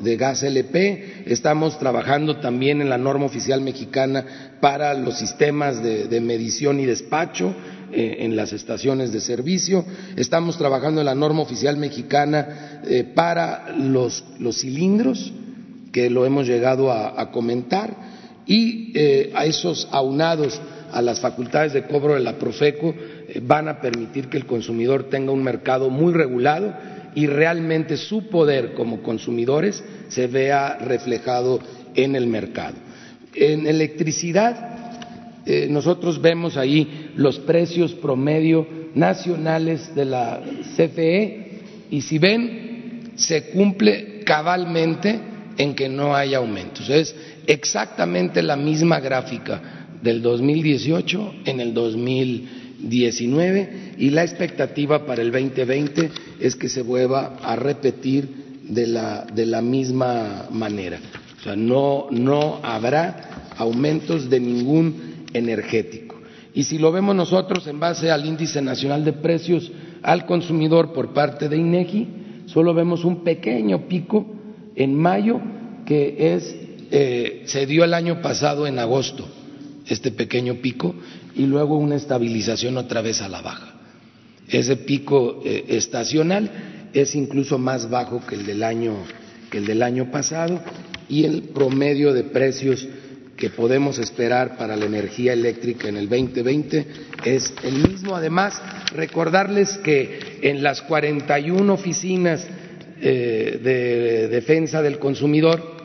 de 0.00 0.16
gas 0.16 0.42
LP, 0.42 1.24
estamos 1.26 1.78
trabajando 1.78 2.36
también 2.36 2.80
en 2.80 2.88
la 2.88 2.98
norma 2.98 3.26
oficial 3.26 3.60
mexicana 3.60 4.24
para 4.60 4.94
los 4.94 5.18
sistemas 5.18 5.82
de, 5.82 6.20
medición 6.20 6.78
y 6.80 6.86
despacho 6.86 7.54
eh, 7.92 8.18
en 8.20 8.36
las 8.36 8.52
estaciones 8.52 9.12
de 9.12 9.20
servicio, 9.20 9.84
estamos 10.16 10.56
trabajando 10.58 11.00
en 11.00 11.06
la 11.06 11.14
norma 11.14 11.42
oficial 11.42 11.76
mexicana 11.76 12.82
eh, 12.84 13.04
para 13.04 13.74
los, 13.76 14.24
cilindros, 14.52 15.32
que 15.92 16.10
lo 16.10 16.24
hemos 16.24 16.46
llegado 16.46 16.92
a, 16.92 17.30
comentar, 17.30 17.94
y 18.46 18.92
eh, 18.94 19.32
a 19.34 19.44
esos 19.44 19.88
aunados 19.90 20.60
a 20.92 21.02
las 21.02 21.20
facultades 21.20 21.72
de 21.72 21.86
cobro 21.86 22.14
de 22.14 22.20
la 22.20 22.38
Profeco 22.38 22.94
van 23.42 23.68
a 23.68 23.80
permitir 23.80 24.28
que 24.28 24.36
el 24.36 24.46
consumidor 24.46 25.04
tenga 25.08 25.30
un 25.30 25.42
mercado 25.42 25.88
muy 25.88 26.12
regulado 26.12 26.74
y 27.14 27.26
realmente 27.26 27.96
su 27.96 28.28
poder 28.28 28.74
como 28.74 29.02
consumidores 29.02 29.82
se 30.08 30.26
vea 30.26 30.78
reflejado 30.78 31.60
en 31.94 32.16
el 32.16 32.26
mercado. 32.26 32.76
En 33.34 33.66
electricidad, 33.66 34.79
eh, 35.46 35.68
nosotros 35.70 36.20
vemos 36.20 36.56
ahí 36.56 37.10
los 37.16 37.38
precios 37.38 37.94
promedio 37.94 38.66
nacionales 38.94 39.94
de 39.94 40.04
la 40.04 40.40
CFE 40.76 41.60
y 41.90 42.00
si 42.02 42.18
ven, 42.18 43.12
se 43.16 43.50
cumple 43.50 44.20
cabalmente 44.24 45.18
en 45.56 45.74
que 45.74 45.88
no 45.88 46.14
hay 46.14 46.34
aumentos. 46.34 46.88
Es 46.88 47.14
exactamente 47.46 48.42
la 48.42 48.56
misma 48.56 49.00
gráfica 49.00 49.88
del 50.02 50.22
2018 50.22 51.34
en 51.44 51.60
el 51.60 51.74
2019 51.74 53.94
y 53.98 54.10
la 54.10 54.22
expectativa 54.22 55.04
para 55.04 55.22
el 55.22 55.32
2020 55.32 56.10
es 56.40 56.56
que 56.56 56.68
se 56.68 56.82
vuelva 56.82 57.36
a 57.42 57.56
repetir 57.56 58.28
de 58.68 58.86
la, 58.86 59.26
de 59.34 59.46
la 59.46 59.60
misma 59.60 60.46
manera. 60.50 61.00
O 61.40 61.42
sea, 61.42 61.56
no, 61.56 62.06
no 62.10 62.60
habrá 62.62 63.48
aumentos 63.56 64.30
de 64.30 64.40
ningún 64.40 65.09
energético. 65.32 66.16
Y 66.54 66.64
si 66.64 66.78
lo 66.78 66.90
vemos 66.90 67.14
nosotros 67.14 67.66
en 67.66 67.78
base 67.78 68.10
al 68.10 68.26
índice 68.26 68.60
nacional 68.60 69.04
de 69.04 69.12
precios 69.12 69.70
al 70.02 70.26
consumidor 70.26 70.92
por 70.92 71.12
parte 71.12 71.48
de 71.48 71.56
INEGI, 71.56 72.08
solo 72.46 72.74
vemos 72.74 73.04
un 73.04 73.22
pequeño 73.22 73.86
pico 73.86 74.26
en 74.74 74.94
mayo 74.94 75.40
que 75.86 76.34
es, 76.34 76.56
eh, 76.90 77.42
se 77.46 77.66
dio 77.66 77.84
el 77.84 77.94
año 77.94 78.20
pasado 78.22 78.66
en 78.66 78.78
agosto, 78.78 79.28
este 79.86 80.10
pequeño 80.10 80.56
pico, 80.56 80.94
y 81.34 81.46
luego 81.46 81.76
una 81.76 81.96
estabilización 81.96 82.76
otra 82.76 83.00
vez 83.00 83.22
a 83.22 83.28
la 83.28 83.42
baja. 83.42 83.74
Ese 84.48 84.76
pico 84.76 85.42
eh, 85.44 85.64
estacional 85.68 86.50
es 86.92 87.14
incluso 87.14 87.58
más 87.58 87.88
bajo 87.88 88.24
que 88.26 88.34
el 88.34 88.46
del 88.46 88.62
año 88.62 88.96
que 89.50 89.58
el 89.58 89.66
del 89.66 89.82
año 89.82 90.10
pasado 90.10 90.60
y 91.08 91.24
el 91.24 91.42
promedio 91.42 92.12
de 92.12 92.22
precios 92.22 92.86
que 93.40 93.50
podemos 93.50 93.98
esperar 93.98 94.56
para 94.56 94.76
la 94.76 94.84
energía 94.84 95.32
eléctrica 95.32 95.88
en 95.88 95.96
el 95.96 96.08
2020 96.08 96.86
es 97.24 97.52
el 97.64 97.88
mismo. 97.88 98.14
Además, 98.14 98.60
recordarles 98.94 99.78
que 99.78 100.38
en 100.42 100.62
las 100.62 100.82
41 100.82 101.72
oficinas 101.72 102.46
eh, 103.00 103.58
de 103.60 104.28
defensa 104.28 104.82
del 104.82 105.00
consumidor 105.00 105.80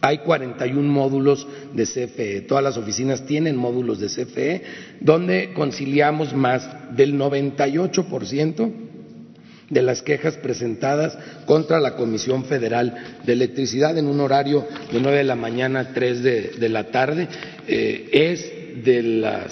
hay 0.00 0.18
41 0.18 0.80
módulos 0.90 1.46
de 1.74 1.84
CFE, 1.84 2.40
todas 2.42 2.62
las 2.64 2.76
oficinas 2.76 3.26
tienen 3.26 3.56
módulos 3.56 3.98
de 3.98 4.06
CFE, 4.06 4.62
donde 5.00 5.52
conciliamos 5.54 6.34
más 6.34 6.96
del 6.96 7.18
98% 7.18 8.87
de 9.70 9.82
las 9.82 10.02
quejas 10.02 10.36
presentadas 10.36 11.16
contra 11.44 11.80
la 11.80 11.94
Comisión 11.94 12.44
Federal 12.44 13.18
de 13.24 13.32
Electricidad 13.32 13.96
en 13.98 14.06
un 14.06 14.20
horario 14.20 14.66
de 14.92 15.00
9 15.00 15.18
de 15.18 15.24
la 15.24 15.36
mañana 15.36 15.80
a 15.80 15.92
3 15.92 16.22
de, 16.22 16.68
la 16.68 16.84
tarde. 16.84 17.28
Eh, 17.66 18.08
es 18.12 18.84
de 18.84 19.02
la 19.02 19.46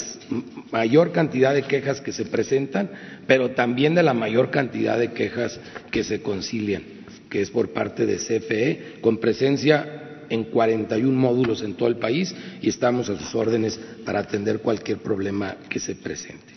mayor 0.70 1.12
cantidad 1.12 1.55
de 1.55 1.62
quejas 1.62 2.00
que 2.00 2.12
se 2.12 2.24
presentan, 2.24 2.90
pero 3.26 3.50
también 3.50 3.94
de 3.94 4.02
la 4.02 4.14
mayor 4.14 4.50
cantidad 4.50 4.98
de 4.98 5.12
quejas 5.12 5.61
que 5.90 6.05
se 6.05 6.22
concilian, 6.22 6.83
que 7.29 7.42
es 7.42 7.50
por 7.50 7.72
parte 7.72 8.07
de 8.07 8.16
CFE, 8.16 9.00
con 9.00 9.18
presencia 9.18 10.24
en 10.29 10.44
41 10.44 11.18
módulos 11.18 11.62
en 11.62 11.74
todo 11.74 11.88
el 11.88 11.96
país 11.96 12.35
y 12.61 12.68
estamos 12.68 13.09
a 13.09 13.18
sus 13.18 13.35
órdenes 13.35 13.79
para 14.05 14.20
atender 14.20 14.59
cualquier 14.61 14.98
problema 14.98 15.57
que 15.68 15.79
se 15.79 15.94
presente. 15.94 16.55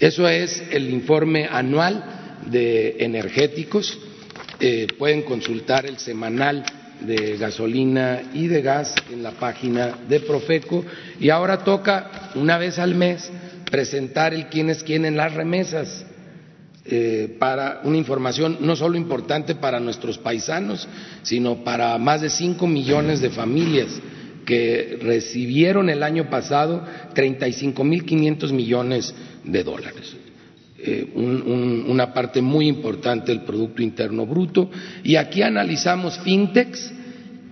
Eso 0.00 0.28
es 0.28 0.62
el 0.70 0.90
informe 0.90 1.46
anual 1.50 2.21
de 2.46 2.96
energéticos. 3.00 3.98
Eh, 4.60 4.86
pueden 4.98 5.22
consultar 5.22 5.86
el 5.86 5.98
semanal 5.98 6.64
de 7.00 7.36
gasolina 7.36 8.22
y 8.32 8.46
de 8.46 8.62
gas 8.62 8.94
en 9.12 9.22
la 9.22 9.32
página 9.32 9.98
de 10.08 10.20
Profeco 10.20 10.84
y 11.18 11.30
ahora 11.30 11.64
toca 11.64 12.30
una 12.36 12.58
vez 12.58 12.78
al 12.78 12.94
mes 12.94 13.30
presentar 13.70 14.34
el 14.34 14.46
quién 14.46 14.70
es 14.70 14.82
quién 14.82 15.04
en 15.04 15.16
las 15.16 15.34
remesas 15.34 16.06
eh, 16.84 17.36
para 17.38 17.80
una 17.84 17.96
información 17.96 18.58
no 18.60 18.76
solo 18.76 18.96
importante 18.96 19.54
para 19.54 19.80
nuestros 19.80 20.18
paisanos, 20.18 20.88
sino 21.22 21.64
para 21.64 21.96
más 21.98 22.20
de 22.20 22.30
cinco 22.30 22.66
millones 22.66 23.20
de 23.20 23.30
familias 23.30 23.88
que 24.44 24.98
recibieron 25.00 25.88
el 25.90 26.02
año 26.02 26.28
pasado 26.28 26.84
35 27.14 27.84
mil 27.84 28.04
500 28.04 28.52
millones 28.52 29.14
de 29.44 29.62
dólares. 29.62 30.16
Eh, 30.84 31.12
una 31.14 32.12
parte 32.12 32.42
muy 32.42 32.66
importante 32.66 33.30
del 33.30 33.42
Producto 33.42 33.82
Interno 33.82 34.26
Bruto. 34.26 34.68
Y 35.04 35.14
aquí 35.14 35.42
analizamos 35.42 36.18
fintechs, 36.18 36.92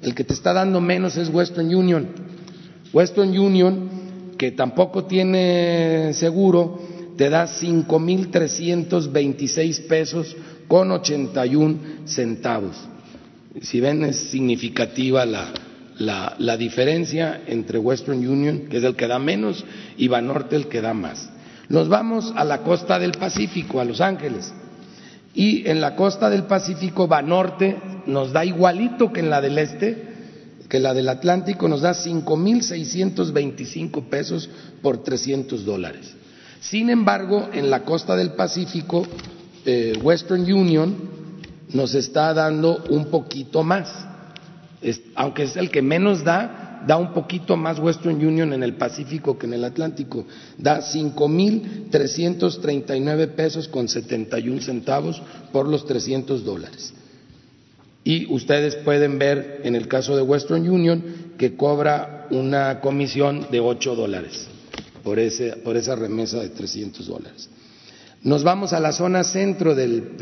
El 0.00 0.14
que 0.14 0.22
te 0.24 0.32
está 0.34 0.52
dando 0.52 0.80
menos 0.80 1.16
es 1.16 1.28
Western 1.28 1.74
Union. 1.74 2.08
Western 2.92 3.36
Union, 3.38 3.88
que 4.36 4.52
tampoco 4.52 5.04
tiene 5.04 6.12
seguro, 6.14 6.78
te 7.16 7.30
da 7.30 7.46
5.326 7.46 9.86
pesos 9.86 10.36
con 10.68 10.90
81 10.90 11.78
centavos. 12.04 12.91
Si 13.60 13.80
ven, 13.80 14.04
es 14.04 14.16
significativa 14.30 15.26
la, 15.26 15.52
la, 15.98 16.56
diferencia 16.56 17.42
entre 17.46 17.78
Western 17.78 18.26
Union, 18.26 18.68
que 18.70 18.78
es 18.78 18.84
el 18.84 18.96
que 18.96 19.06
da 19.06 19.18
menos, 19.18 19.62
y 19.96 20.08
Banorte 20.08 20.56
el 20.56 20.68
que 20.68 20.80
da 20.80 20.94
más. 20.94 21.28
Nos 21.68 21.88
vamos 21.88 22.32
a 22.36 22.44
la 22.44 22.62
costa 22.62 22.98
del 22.98 23.12
Pacífico, 23.12 23.80
a 23.80 23.84
Los 23.84 24.00
Ángeles. 24.00 24.52
Y 25.34 25.68
en 25.68 25.80
la 25.80 25.94
costa 25.96 26.30
del 26.30 26.44
Pacífico, 26.44 27.06
Banorte 27.06 27.78
nos 28.06 28.32
da 28.32 28.44
igualito 28.44 29.12
que 29.12 29.20
en 29.20 29.30
la 29.30 29.40
del 29.40 29.58
Este, 29.58 30.10
que 30.68 30.80
la 30.80 30.94
del 30.94 31.08
Atlántico 31.08 31.68
nos 31.68 31.82
da 31.82 31.92
5.625 31.92 34.08
pesos 34.08 34.48
por 34.80 35.02
300 35.02 35.64
dólares. 35.64 36.14
Sin 36.60 36.90
embargo, 36.90 37.48
en 37.52 37.70
la 37.70 37.84
costa 37.84 38.16
del 38.16 38.32
Pacífico, 38.32 39.06
eh, 39.64 39.92
Western 40.02 40.50
Union 40.50 41.21
nos 41.74 41.94
está 41.94 42.34
dando 42.34 42.82
un 42.90 43.06
poquito 43.06 43.62
más, 43.62 43.88
aunque 45.14 45.44
es 45.44 45.56
el 45.56 45.70
que 45.70 45.82
menos 45.82 46.24
da, 46.24 46.82
da 46.86 46.96
un 46.96 47.12
poquito 47.12 47.56
más 47.56 47.78
Western 47.78 48.16
Union 48.16 48.52
en 48.52 48.62
el 48.62 48.74
Pacífico 48.74 49.38
que 49.38 49.46
en 49.46 49.54
el 49.54 49.64
Atlántico, 49.64 50.26
da 50.58 50.80
5.339 50.80 53.28
pesos 53.28 53.68
con 53.68 53.88
71 53.88 54.60
centavos 54.60 55.22
por 55.52 55.66
los 55.68 55.86
300 55.86 56.44
dólares. 56.44 56.92
Y 58.04 58.26
ustedes 58.32 58.74
pueden 58.76 59.18
ver 59.18 59.60
en 59.62 59.76
el 59.76 59.86
caso 59.86 60.16
de 60.16 60.22
Western 60.22 60.66
Union 60.68 61.04
que 61.38 61.54
cobra 61.56 62.26
una 62.30 62.80
comisión 62.80 63.46
de 63.50 63.60
8 63.60 63.94
dólares 63.94 64.48
por, 65.04 65.20
ese, 65.20 65.52
por 65.58 65.76
esa 65.76 65.94
remesa 65.94 66.40
de 66.40 66.48
300 66.48 67.06
dólares. 67.06 67.48
Nos 68.24 68.42
vamos 68.44 68.72
a 68.72 68.78
la 68.78 68.92
zona 68.92 69.24
centro 69.24 69.74
del, 69.74 70.12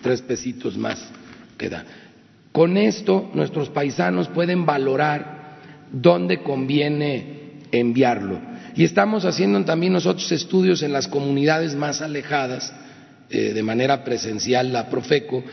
tres 0.01 0.21
pesitos 0.21 0.77
más 0.77 1.03
que 1.57 1.69
da. 1.69 1.85
Con 2.51 2.77
esto 2.77 3.29
nuestros 3.33 3.69
paisanos 3.69 4.27
pueden 4.27 4.65
valorar 4.65 5.57
dónde 5.91 6.41
conviene 6.41 7.59
enviarlo. 7.71 8.39
Y 8.75 8.83
estamos 8.83 9.25
haciendo 9.25 9.63
también 9.65 9.93
nosotros 9.93 10.31
estudios 10.31 10.81
en 10.83 10.93
las 10.93 11.07
comunidades 11.07 11.75
más 11.75 12.01
alejadas, 12.01 12.73
eh, 13.29 13.53
de 13.53 13.63
manera 13.63 14.03
presencial, 14.03 14.71
la 14.71 14.89
Profeco, 14.89 15.43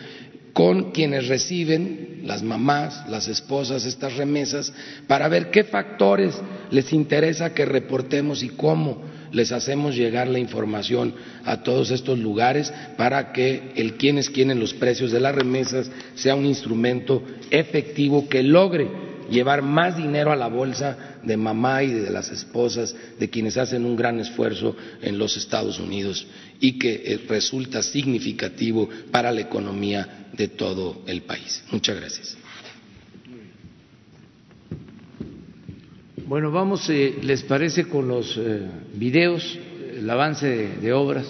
con 0.59 0.91
quienes 0.91 1.29
reciben, 1.29 2.23
las 2.25 2.43
mamás, 2.43 3.09
las 3.09 3.29
esposas, 3.29 3.85
estas 3.87 4.17
remesas, 4.17 4.73
para 5.07 5.29
ver 5.29 5.53
qué 5.53 5.63
factores 5.63 6.35
les 6.73 6.93
interesa 6.93 7.55
que 7.55 7.65
reportemos 7.65 8.43
y 8.43 8.49
cómo 8.49 9.01
les 9.31 9.53
hacemos 9.53 9.95
llegar 9.95 10.27
la 10.27 10.41
información 10.41 11.15
a 11.45 11.63
todos 11.63 11.93
estos 11.93 12.19
lugares 12.19 12.73
para 12.97 13.31
que 13.33 13.71
el 13.77 13.95
quién 13.95 14.19
es 14.19 14.31
quién 14.31 14.51
en 14.51 14.59
los 14.59 14.75
precios 14.75 15.13
de 15.13 15.21
las 15.21 15.33
remesas 15.33 15.89
sea 16.17 16.35
un 16.35 16.45
instrumento 16.45 17.23
efectivo 17.53 18.29
que 18.29 18.43
logre 18.43 19.08
llevar 19.31 19.63
más 19.63 19.97
dinero 19.97 20.33
a 20.33 20.37
la 20.37 20.49
bolsa 20.49 21.19
de 21.23 21.37
mamá 21.37 21.83
y 21.83 21.93
de 21.93 22.11
las 22.11 22.31
esposas 22.31 22.95
de 23.19 23.31
quienes 23.31 23.57
hacen 23.57 23.85
un 23.85 23.97
gran 23.97 24.19
esfuerzo 24.21 24.77
en 25.03 25.19
los 25.19 25.37
Estados 25.37 25.79
Unidos 25.79 26.27
y 26.61 26.79
que 26.79 27.03
eh, 27.05 27.21
resulta 27.29 27.83
significativo 27.83 28.89
para 29.11 29.33
la 29.33 29.41
economía 29.41 30.29
de 30.33 30.49
todo 30.49 31.03
el 31.07 31.23
país. 31.23 31.63
Muchas 31.71 31.97
gracias. 31.97 32.37
Bueno, 36.29 36.51
vamos, 36.51 36.91
eh, 36.91 37.21
¿les 37.23 37.43
parece 37.43 37.89
con 37.89 38.07
los 38.07 38.37
eh, 38.37 38.61
videos, 38.93 39.59
el 39.97 40.11
avance 40.11 40.47
de, 40.47 40.93
obras? 40.93 41.25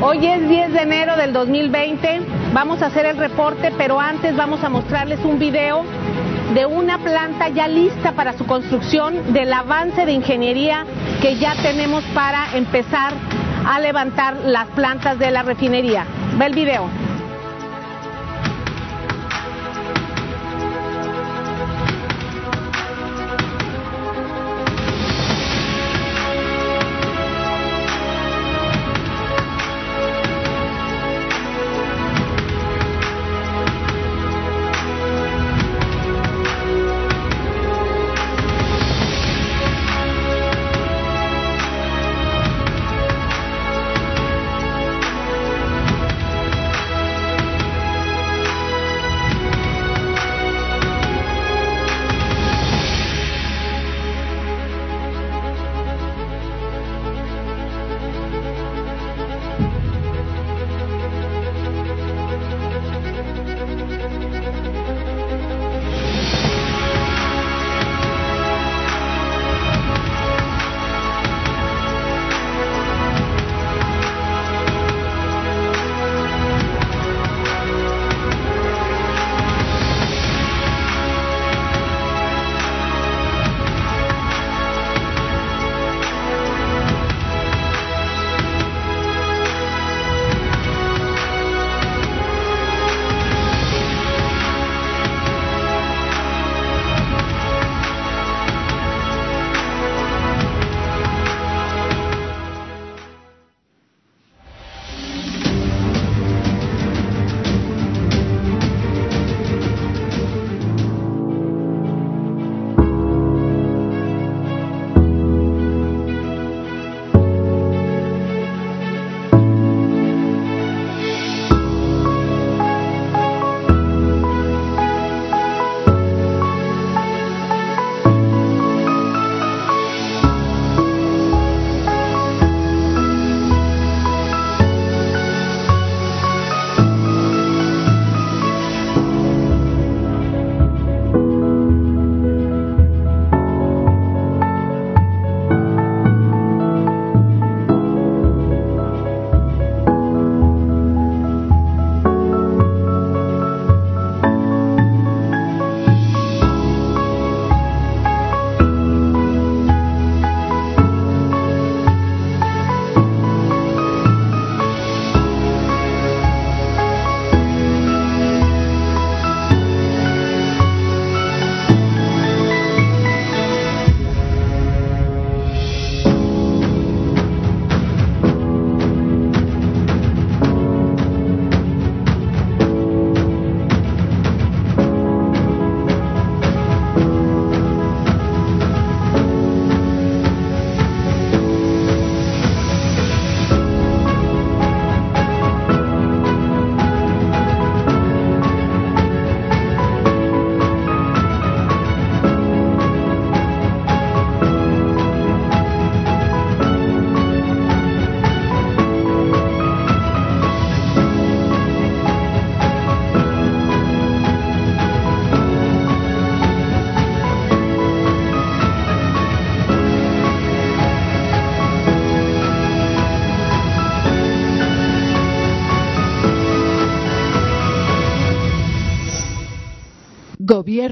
Hoy 0.00 0.26
es 0.26 0.48
10 0.48 0.72
de 0.72 0.80
enero 0.80 1.16
del 1.16 1.32
2020, 1.32 2.41
vamos 2.52 2.82
a 2.82 2.86
hacer 2.86 3.06
el 3.06 3.16
reporte, 3.16 3.72
pero 3.76 3.98
antes 3.98 4.36
vamos 4.36 4.62
a 4.62 4.68
mostrarles 4.68 5.20
un 5.24 5.38
video 5.38 5.84
de 6.54 6.66
una 6.66 6.98
planta 6.98 7.48
ya 7.48 7.66
lista 7.66 8.12
para 8.12 8.36
su 8.36 8.46
construcción, 8.46 9.32
del 9.32 9.52
avance 9.52 10.04
de 10.04 10.12
ingeniería 10.12 10.84
que 11.20 11.36
ya 11.36 11.54
tenemos 11.62 12.04
para 12.14 12.56
empezar 12.56 13.14
a 13.66 13.80
levantar 13.80 14.36
las 14.44 14.68
plantas 14.68 15.18
de 15.18 15.30
la 15.30 15.42
refinería. 15.42 16.04
Ve 16.38 16.46
el 16.46 16.54
video. 16.54 16.88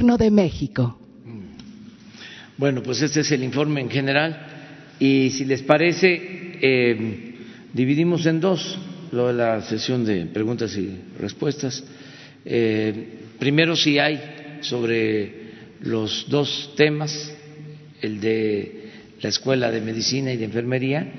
Gobierno 0.00 0.16
de 0.16 0.30
México. 0.30 0.98
Bueno, 2.56 2.82
pues 2.82 3.02
este 3.02 3.20
es 3.20 3.32
el 3.32 3.44
informe 3.44 3.82
en 3.82 3.90
general 3.90 4.46
y 4.98 5.28
si 5.28 5.44
les 5.44 5.60
parece, 5.60 6.56
eh, 6.62 7.34
dividimos 7.74 8.24
en 8.24 8.40
dos 8.40 8.78
lo 9.12 9.26
de 9.26 9.34
la 9.34 9.60
sesión 9.60 10.06
de 10.06 10.24
preguntas 10.24 10.74
y 10.78 10.96
respuestas. 11.18 11.84
Eh, 12.46 13.18
primero, 13.38 13.76
si 13.76 13.98
hay 13.98 14.58
sobre 14.62 15.50
los 15.82 16.24
dos 16.30 16.72
temas, 16.76 17.36
el 18.00 18.22
de 18.22 18.92
la 19.20 19.28
Escuela 19.28 19.70
de 19.70 19.82
Medicina 19.82 20.32
y 20.32 20.38
de 20.38 20.46
Enfermería 20.46 21.12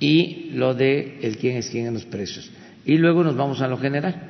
y 0.00 0.50
lo 0.54 0.74
de 0.74 1.20
el 1.22 1.36
quién 1.36 1.58
es 1.58 1.70
quién 1.70 1.86
en 1.86 1.94
los 1.94 2.06
precios. 2.06 2.50
Y 2.84 2.98
luego 2.98 3.22
nos 3.22 3.36
vamos 3.36 3.60
a 3.60 3.68
lo 3.68 3.78
general. 3.78 4.20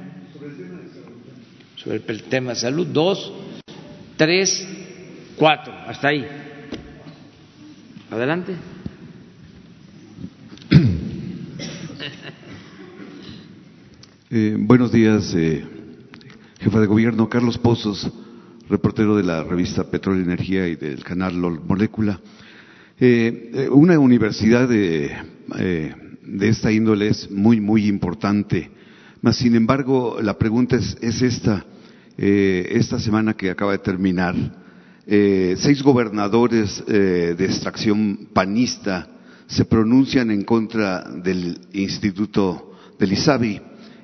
Sobre 1.76 2.03
el 2.07 2.22
tema 2.24 2.51
de 2.51 2.57
salud. 2.57 2.88
Dos, 2.88 3.32
tres, 4.17 4.67
cuatro. 5.37 5.73
Hasta 5.87 6.09
ahí. 6.09 6.27
Adelante. 8.11 8.55
Eh, 14.29 14.57
buenos 14.59 14.91
días, 14.91 15.33
eh, 15.37 15.64
jefa 16.59 16.81
de 16.81 16.89
gobierno. 16.89 17.29
Carlos 17.29 17.59
Pozos, 17.59 18.11
reportero 18.69 19.17
de 19.17 19.23
la 19.23 19.45
revista 19.45 19.89
Petróleo 19.89 20.21
y 20.21 20.25
Energía 20.25 20.67
y 20.67 20.75
del 20.75 21.05
canal 21.05 21.41
LOL 21.41 21.61
Molécula. 21.64 22.21
Eh, 22.99 23.53
eh 23.55 23.69
una 23.71 24.01
universidad 24.01 24.69
de, 24.69 25.17
de, 25.47 26.49
esta 26.49 26.73
índole 26.73 27.07
es 27.07 27.31
muy, 27.31 27.61
muy 27.61 27.87
importante. 27.87 28.69
Mas, 29.23 29.37
sin 29.37 29.55
embargo, 29.55 30.19
la 30.21 30.37
pregunta 30.37 30.75
es 30.75 31.23
esta. 31.23 31.64
Eh, 32.19 32.69
esta 32.73 32.99
semana 32.99 33.35
que 33.35 33.51
acaba 33.51 33.73
de 33.73 33.79
terminar, 33.79 34.35
seis 35.07 35.85
gobernadores 35.85 36.85
de 36.85 37.45
extracción 37.45 38.29
panista 38.33 39.07
se 39.47 39.64
pronuncian 39.64 40.33
en 40.33 40.43
contra 40.43 41.05
del 41.05 41.61
Instituto 41.73 42.73
del 42.99 43.12
ISABI 43.12 43.61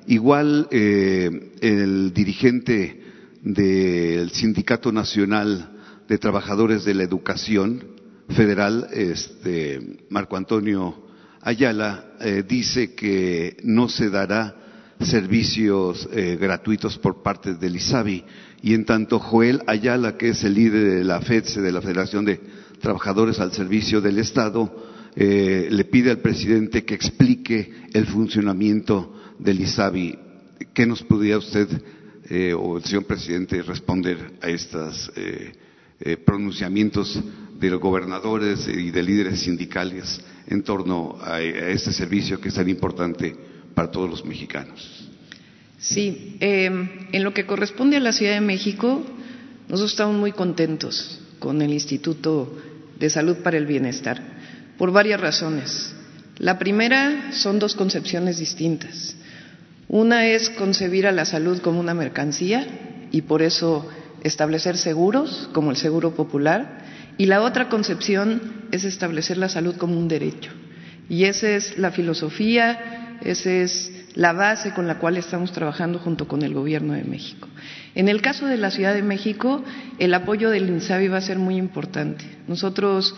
Igual 0.06 0.66
eh, 0.70 1.52
el 1.60 2.12
dirigente 2.12 3.00
del 3.40 4.30
Sindicato 4.30 4.90
Nacional 4.90 5.70
de 6.08 6.18
Trabajadores 6.18 6.84
de 6.84 6.94
la 6.94 7.04
Educación 7.04 7.84
Federal, 8.28 8.88
este, 8.92 9.98
Marco 10.08 10.36
Antonio 10.36 11.06
Ayala, 11.40 12.14
eh, 12.20 12.44
dice 12.46 12.94
que 12.94 13.56
no 13.62 13.88
se 13.88 14.10
dará 14.10 14.56
servicios 15.00 16.08
eh, 16.12 16.36
gratuitos 16.40 16.98
por 16.98 17.22
parte 17.22 17.54
del 17.54 17.76
ISABI 17.76 18.24
y 18.62 18.74
en 18.74 18.84
tanto 18.84 19.18
Joel 19.18 19.62
Ayala, 19.66 20.16
que 20.16 20.30
es 20.30 20.44
el 20.44 20.54
líder 20.54 20.98
de 20.98 21.04
la 21.04 21.20
FEDSE, 21.20 21.60
de 21.60 21.72
la 21.72 21.80
Federación 21.80 22.24
de 22.24 22.40
Trabajadores 22.80 23.40
al 23.40 23.52
Servicio 23.52 24.00
del 24.00 24.18
Estado, 24.18 24.72
eh, 25.16 25.68
le 25.70 25.84
pide 25.84 26.10
al 26.10 26.18
presidente 26.18 26.84
que 26.84 26.94
explique 26.94 27.72
el 27.92 28.06
funcionamiento 28.06 29.14
del 29.38 29.60
ISABI. 29.60 30.18
¿Qué 30.72 30.86
nos 30.86 31.02
podría 31.02 31.38
usted 31.38 31.68
eh, 32.30 32.54
o 32.54 32.76
el 32.76 32.84
señor 32.84 33.04
presidente 33.04 33.62
responder 33.62 34.38
a 34.40 34.48
estos 34.48 35.10
pronunciamientos 36.24 37.22
de 37.60 37.70
los 37.70 37.80
gobernadores 37.80 38.66
y 38.66 38.90
de 38.90 39.02
líderes 39.04 39.40
sindicales 39.40 40.20
en 40.48 40.62
torno 40.64 41.16
a, 41.22 41.40
este 41.40 41.92
servicio 41.92 42.40
que 42.40 42.48
es 42.48 42.54
tan 42.54 42.68
importante 42.68 43.36
para 43.74 43.90
todos 43.90 44.08
los 44.08 44.24
mexicanos? 44.24 45.08
Sí, 45.78 46.36
eh, 46.40 47.08
en 47.12 47.24
lo 47.24 47.34
que 47.34 47.46
corresponde 47.46 47.96
a 47.96 48.00
la 48.00 48.12
Ciudad 48.12 48.34
de 48.34 48.40
México, 48.40 49.04
nosotros 49.68 49.92
estamos 49.92 50.16
muy 50.16 50.32
contentos 50.32 51.20
con 51.38 51.60
el 51.60 51.72
Instituto 51.72 52.56
de 52.98 53.10
Salud 53.10 53.38
para 53.38 53.56
el 53.56 53.66
Bienestar, 53.66 54.22
por 54.78 54.92
varias 54.92 55.20
razones. 55.20 55.94
La 56.38 56.58
primera 56.58 57.32
son 57.32 57.58
dos 57.58 57.74
concepciones 57.74 58.38
distintas. 58.38 59.16
Una 59.88 60.26
es 60.26 60.50
concebir 60.50 61.06
a 61.06 61.12
la 61.12 61.24
salud 61.24 61.60
como 61.60 61.80
una 61.80 61.94
mercancía 61.94 63.08
y 63.10 63.22
por 63.22 63.42
eso 63.42 63.88
establecer 64.22 64.78
seguros, 64.78 65.48
como 65.52 65.70
el 65.70 65.76
seguro 65.76 66.14
popular, 66.14 66.84
y 67.18 67.26
la 67.26 67.42
otra 67.42 67.68
concepción 67.68 68.68
es 68.70 68.84
establecer 68.84 69.36
la 69.36 69.48
salud 69.48 69.76
como 69.76 69.98
un 69.98 70.08
derecho. 70.08 70.52
Y 71.08 71.24
esa 71.24 71.50
es 71.50 71.76
la 71.76 71.90
filosofía, 71.90 73.11
esa 73.24 73.50
es 73.50 73.90
la 74.14 74.32
base 74.32 74.72
con 74.72 74.86
la 74.86 74.98
cual 74.98 75.16
estamos 75.16 75.52
trabajando 75.52 75.98
junto 75.98 76.28
con 76.28 76.42
el 76.42 76.54
Gobierno 76.54 76.92
de 76.92 77.04
México. 77.04 77.48
En 77.94 78.08
el 78.08 78.20
caso 78.20 78.46
de 78.46 78.56
la 78.56 78.70
Ciudad 78.70 78.94
de 78.94 79.02
México, 79.02 79.64
el 79.98 80.14
apoyo 80.14 80.50
del 80.50 80.68
INSABI 80.68 81.08
va 81.08 81.18
a 81.18 81.22
ser 81.22 81.38
muy 81.38 81.56
importante. 81.56 82.24
Nosotros 82.46 83.14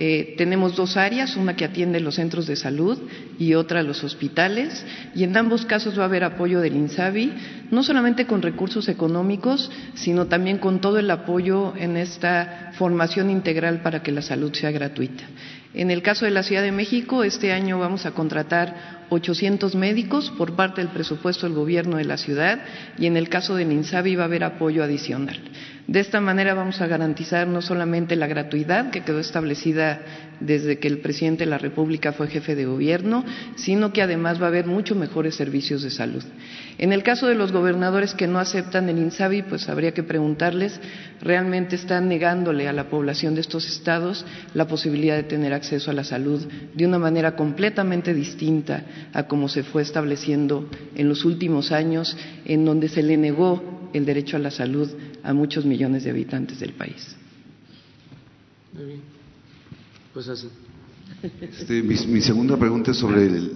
eh, 0.00 0.34
tenemos 0.38 0.76
dos 0.76 0.96
áreas, 0.96 1.36
una 1.36 1.56
que 1.56 1.64
atiende 1.64 1.98
los 1.98 2.14
centros 2.14 2.46
de 2.46 2.54
salud 2.54 2.98
y 3.36 3.54
otra 3.54 3.82
los 3.82 4.04
hospitales, 4.04 4.86
y 5.12 5.24
en 5.24 5.36
ambos 5.36 5.66
casos 5.66 5.98
va 5.98 6.02
a 6.02 6.06
haber 6.06 6.22
apoyo 6.22 6.60
del 6.60 6.76
INSABI, 6.76 7.32
no 7.72 7.82
solamente 7.82 8.24
con 8.24 8.40
recursos 8.40 8.88
económicos, 8.88 9.72
sino 9.94 10.26
también 10.26 10.58
con 10.58 10.80
todo 10.80 11.00
el 11.00 11.10
apoyo 11.10 11.74
en 11.76 11.96
esta 11.96 12.70
formación 12.74 13.28
integral 13.28 13.82
para 13.82 14.02
que 14.02 14.12
la 14.12 14.22
salud 14.22 14.54
sea 14.54 14.70
gratuita. 14.70 15.24
En 15.74 15.90
el 15.90 16.02
caso 16.02 16.24
de 16.24 16.30
la 16.30 16.44
Ciudad 16.44 16.62
de 16.62 16.72
México, 16.72 17.24
este 17.24 17.52
año 17.52 17.78
vamos 17.78 18.06
a 18.06 18.12
contratar 18.12 18.97
800 19.10 19.74
médicos 19.74 20.30
por 20.36 20.54
parte 20.54 20.80
del 20.80 20.90
presupuesto 20.90 21.46
del 21.46 21.56
gobierno 21.56 21.96
de 21.96 22.04
la 22.04 22.16
ciudad 22.16 22.60
y 22.98 23.06
en 23.06 23.16
el 23.16 23.28
caso 23.28 23.54
del 23.54 23.72
INSABI 23.72 24.16
va 24.16 24.22
a 24.22 24.26
haber 24.26 24.44
apoyo 24.44 24.82
adicional. 24.82 25.40
De 25.88 26.00
esta 26.00 26.20
manera 26.20 26.52
vamos 26.52 26.82
a 26.82 26.86
garantizar 26.86 27.48
no 27.48 27.62
solamente 27.62 28.14
la 28.14 28.26
gratuidad 28.26 28.90
que 28.90 29.04
quedó 29.04 29.20
establecida 29.20 30.02
desde 30.38 30.78
que 30.78 30.86
el 30.86 30.98
presidente 30.98 31.44
de 31.44 31.50
la 31.50 31.56
República 31.56 32.12
fue 32.12 32.28
jefe 32.28 32.54
de 32.54 32.66
gobierno, 32.66 33.24
sino 33.56 33.90
que 33.90 34.02
además 34.02 34.38
va 34.38 34.44
a 34.44 34.48
haber 34.48 34.66
mucho 34.66 34.94
mejores 34.94 35.34
servicios 35.34 35.82
de 35.82 35.90
salud. 35.90 36.22
En 36.76 36.92
el 36.92 37.02
caso 37.02 37.26
de 37.26 37.34
los 37.34 37.52
gobernadores 37.52 38.12
que 38.12 38.26
no 38.26 38.38
aceptan 38.38 38.88
el 38.90 38.98
INSABI, 38.98 39.42
pues 39.42 39.70
habría 39.70 39.94
que 39.94 40.02
preguntarles, 40.02 40.78
¿realmente 41.22 41.76
están 41.76 42.06
negándole 42.06 42.68
a 42.68 42.74
la 42.74 42.90
población 42.90 43.34
de 43.34 43.40
estos 43.40 43.66
estados 43.66 44.26
la 44.52 44.66
posibilidad 44.68 45.16
de 45.16 45.22
tener 45.22 45.54
acceso 45.54 45.90
a 45.90 45.94
la 45.94 46.04
salud 46.04 46.46
de 46.74 46.86
una 46.86 46.98
manera 46.98 47.34
completamente 47.34 48.12
distinta 48.12 48.84
a 49.12 49.26
como 49.26 49.48
se 49.48 49.62
fue 49.62 49.82
estableciendo 49.82 50.68
en 50.94 51.08
los 51.08 51.24
últimos 51.24 51.72
años, 51.72 52.16
en 52.44 52.64
donde 52.64 52.88
se 52.88 53.02
le 53.02 53.16
negó 53.16 53.90
el 53.92 54.04
derecho 54.04 54.36
a 54.36 54.40
la 54.40 54.50
salud 54.50 54.88
a 55.22 55.32
muchos 55.32 55.64
millones 55.64 56.04
de 56.04 56.10
habitantes 56.10 56.60
del 56.60 56.72
país. 56.72 57.16
Muy 58.72 58.84
bien. 58.84 59.00
Pues 60.12 60.28
así. 60.28 60.48
Este, 61.40 61.82
mi, 61.82 61.96
mi, 62.06 62.20
segunda 62.20 62.56
pregunta 62.56 62.92
es 62.92 62.98
sobre 62.98 63.26
el. 63.26 63.50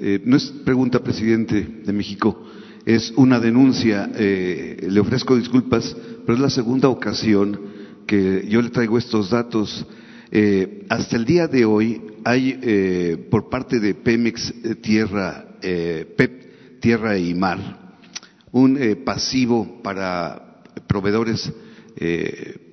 Eh, 0.00 0.22
no 0.24 0.36
es 0.36 0.44
pregunta, 0.64 1.02
presidente 1.02 1.82
de 1.84 1.92
México, 1.92 2.46
es 2.86 3.12
una 3.16 3.40
denuncia. 3.40 4.10
Eh, 4.14 4.86
le 4.88 5.00
ofrezco 5.00 5.36
disculpas, 5.36 5.96
pero 6.24 6.34
es 6.34 6.40
la 6.40 6.50
segunda 6.50 6.88
ocasión 6.88 7.58
que 8.06 8.46
yo 8.48 8.62
le 8.62 8.70
traigo 8.70 8.98
estos 8.98 9.30
datos. 9.30 9.84
Eh, 10.32 10.86
hasta 10.88 11.16
el 11.16 11.24
día 11.24 11.48
de 11.48 11.64
hoy 11.64 12.00
hay 12.24 12.56
eh, 12.62 13.26
por 13.30 13.48
parte 13.48 13.80
de 13.80 13.94
Pemex 13.94 14.54
Tierra, 14.80 15.46
PEP 15.60 16.80
Tierra 16.80 17.18
y 17.18 17.34
Mar, 17.34 17.58
un 18.52 18.78
pasivo 19.04 19.82
para 19.82 20.62
proveedores 20.86 21.52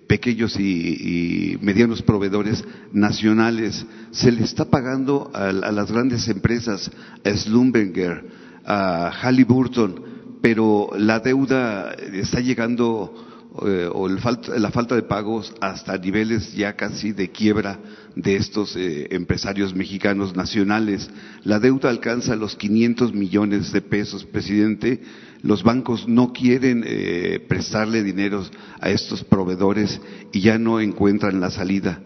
pequeños 0.08 0.58
y, 0.60 1.54
y, 1.54 1.58
medianos 1.62 2.02
proveedores 2.02 2.64
nacionales. 2.94 3.86
Se 4.12 4.32
le 4.32 4.44
está 4.44 4.66
pagando 4.66 5.32
a, 5.34 5.50
a 5.50 5.72
las 5.72 5.92
grandes 5.92 6.28
empresas, 6.30 6.90
a 7.26 7.30
Slumberger, 7.36 8.24
a 8.66 9.10
Halliburton, 9.10 10.04
pero 10.42 10.92
la 10.98 11.20
deuda 11.20 11.94
está 12.14 12.40
llegando 12.40 13.27
eh, 13.66 13.90
o 13.92 14.08
el 14.08 14.20
la 14.58 14.72
falta 14.72 14.96
de 14.96 15.02
pagos 15.02 15.54
hasta 15.62 15.98
niveles 15.98 16.54
ya 16.54 16.76
casi 16.76 17.12
de 17.12 17.32
quiebra 17.32 17.80
de 18.16 18.36
estos 18.36 18.76
eh, 18.76 19.08
empresarios 19.12 19.74
mexicanos 19.74 20.36
nacionales. 20.36 21.10
La 21.44 21.60
deuda 21.60 21.90
alcanza 21.90 22.36
los 22.36 22.56
500 22.56 23.14
millones 23.14 23.72
de 23.72 23.82
pesos, 23.82 24.26
presidente. 24.26 25.02
Los 25.42 25.64
bancos 25.64 26.08
no 26.08 26.34
quieren 26.34 26.84
eh, 26.86 27.44
prestarle 27.48 28.04
dinero 28.04 28.44
a 28.80 28.90
estos 28.90 29.24
proveedores 29.24 30.02
y 30.32 30.42
ya 30.42 30.60
no 30.60 30.80
encuentran 30.80 31.40
la 31.40 31.50
salida. 31.50 32.02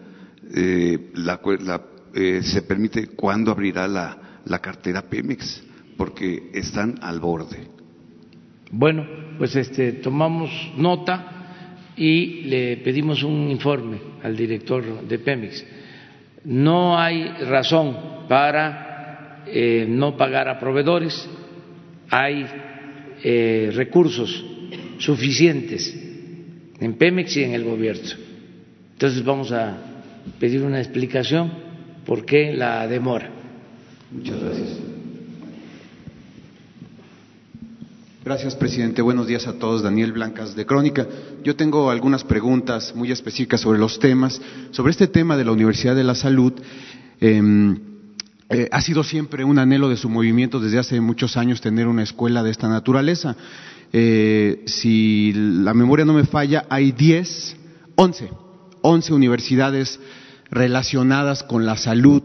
La, 0.54 1.40
la, 1.60 1.82
se 2.42 2.62
permite 2.62 3.06
cuándo 3.06 3.50
abrirá 3.50 3.88
la, 3.88 4.40
la 4.44 4.58
cartera 4.58 5.08
Pemex, 5.08 5.62
porque 5.96 6.50
están 6.52 6.98
al 7.00 7.20
borde. 7.20 7.71
Bueno, 8.72 9.06
pues 9.36 9.54
este 9.54 9.92
tomamos 9.92 10.50
nota 10.78 11.92
y 11.94 12.44
le 12.44 12.78
pedimos 12.78 13.22
un 13.22 13.50
informe 13.50 13.98
al 14.22 14.34
director 14.34 15.06
de 15.06 15.18
Pemex. 15.18 15.64
No 16.44 16.98
hay 16.98 17.28
razón 17.48 18.26
para 18.28 19.44
eh, 19.46 19.84
no 19.86 20.16
pagar 20.16 20.48
a 20.48 20.58
proveedores, 20.58 21.28
hay 22.08 22.46
eh, 23.22 23.70
recursos 23.74 24.42
suficientes 24.98 25.94
en 26.80 26.94
Pemex 26.94 27.36
y 27.36 27.44
en 27.44 27.52
el 27.52 27.64
gobierno. 27.64 28.08
Entonces 28.92 29.22
vamos 29.22 29.52
a 29.52 29.76
pedir 30.40 30.62
una 30.62 30.78
explicación 30.78 31.52
por 32.06 32.24
qué 32.24 32.54
la 32.54 32.88
demora. 32.88 33.28
Muchas 34.10 34.42
gracias. 34.42 34.91
Gracias, 38.24 38.54
presidente. 38.54 39.02
Buenos 39.02 39.26
días 39.26 39.48
a 39.48 39.54
todos. 39.54 39.82
Daniel 39.82 40.12
Blancas 40.12 40.54
de 40.54 40.64
Crónica. 40.64 41.08
Yo 41.42 41.56
tengo 41.56 41.90
algunas 41.90 42.22
preguntas 42.22 42.94
muy 42.94 43.10
específicas 43.10 43.60
sobre 43.60 43.80
los 43.80 43.98
temas. 43.98 44.40
Sobre 44.70 44.92
este 44.92 45.08
tema 45.08 45.36
de 45.36 45.44
la 45.44 45.50
Universidad 45.50 45.96
de 45.96 46.04
la 46.04 46.14
Salud, 46.14 46.52
eh, 47.20 47.42
eh, 48.48 48.68
ha 48.70 48.80
sido 48.80 49.02
siempre 49.02 49.42
un 49.42 49.58
anhelo 49.58 49.88
de 49.88 49.96
su 49.96 50.08
movimiento 50.08 50.60
desde 50.60 50.78
hace 50.78 51.00
muchos 51.00 51.36
años 51.36 51.60
tener 51.60 51.88
una 51.88 52.04
escuela 52.04 52.44
de 52.44 52.52
esta 52.52 52.68
naturaleza. 52.68 53.34
Eh, 53.92 54.62
si 54.66 55.32
la 55.34 55.74
memoria 55.74 56.04
no 56.04 56.14
me 56.14 56.24
falla, 56.24 56.64
hay 56.68 56.92
10, 56.92 57.56
11, 57.96 58.30
11 58.82 59.14
universidades 59.14 59.98
relacionadas 60.48 61.42
con 61.42 61.66
la 61.66 61.76
salud 61.76 62.22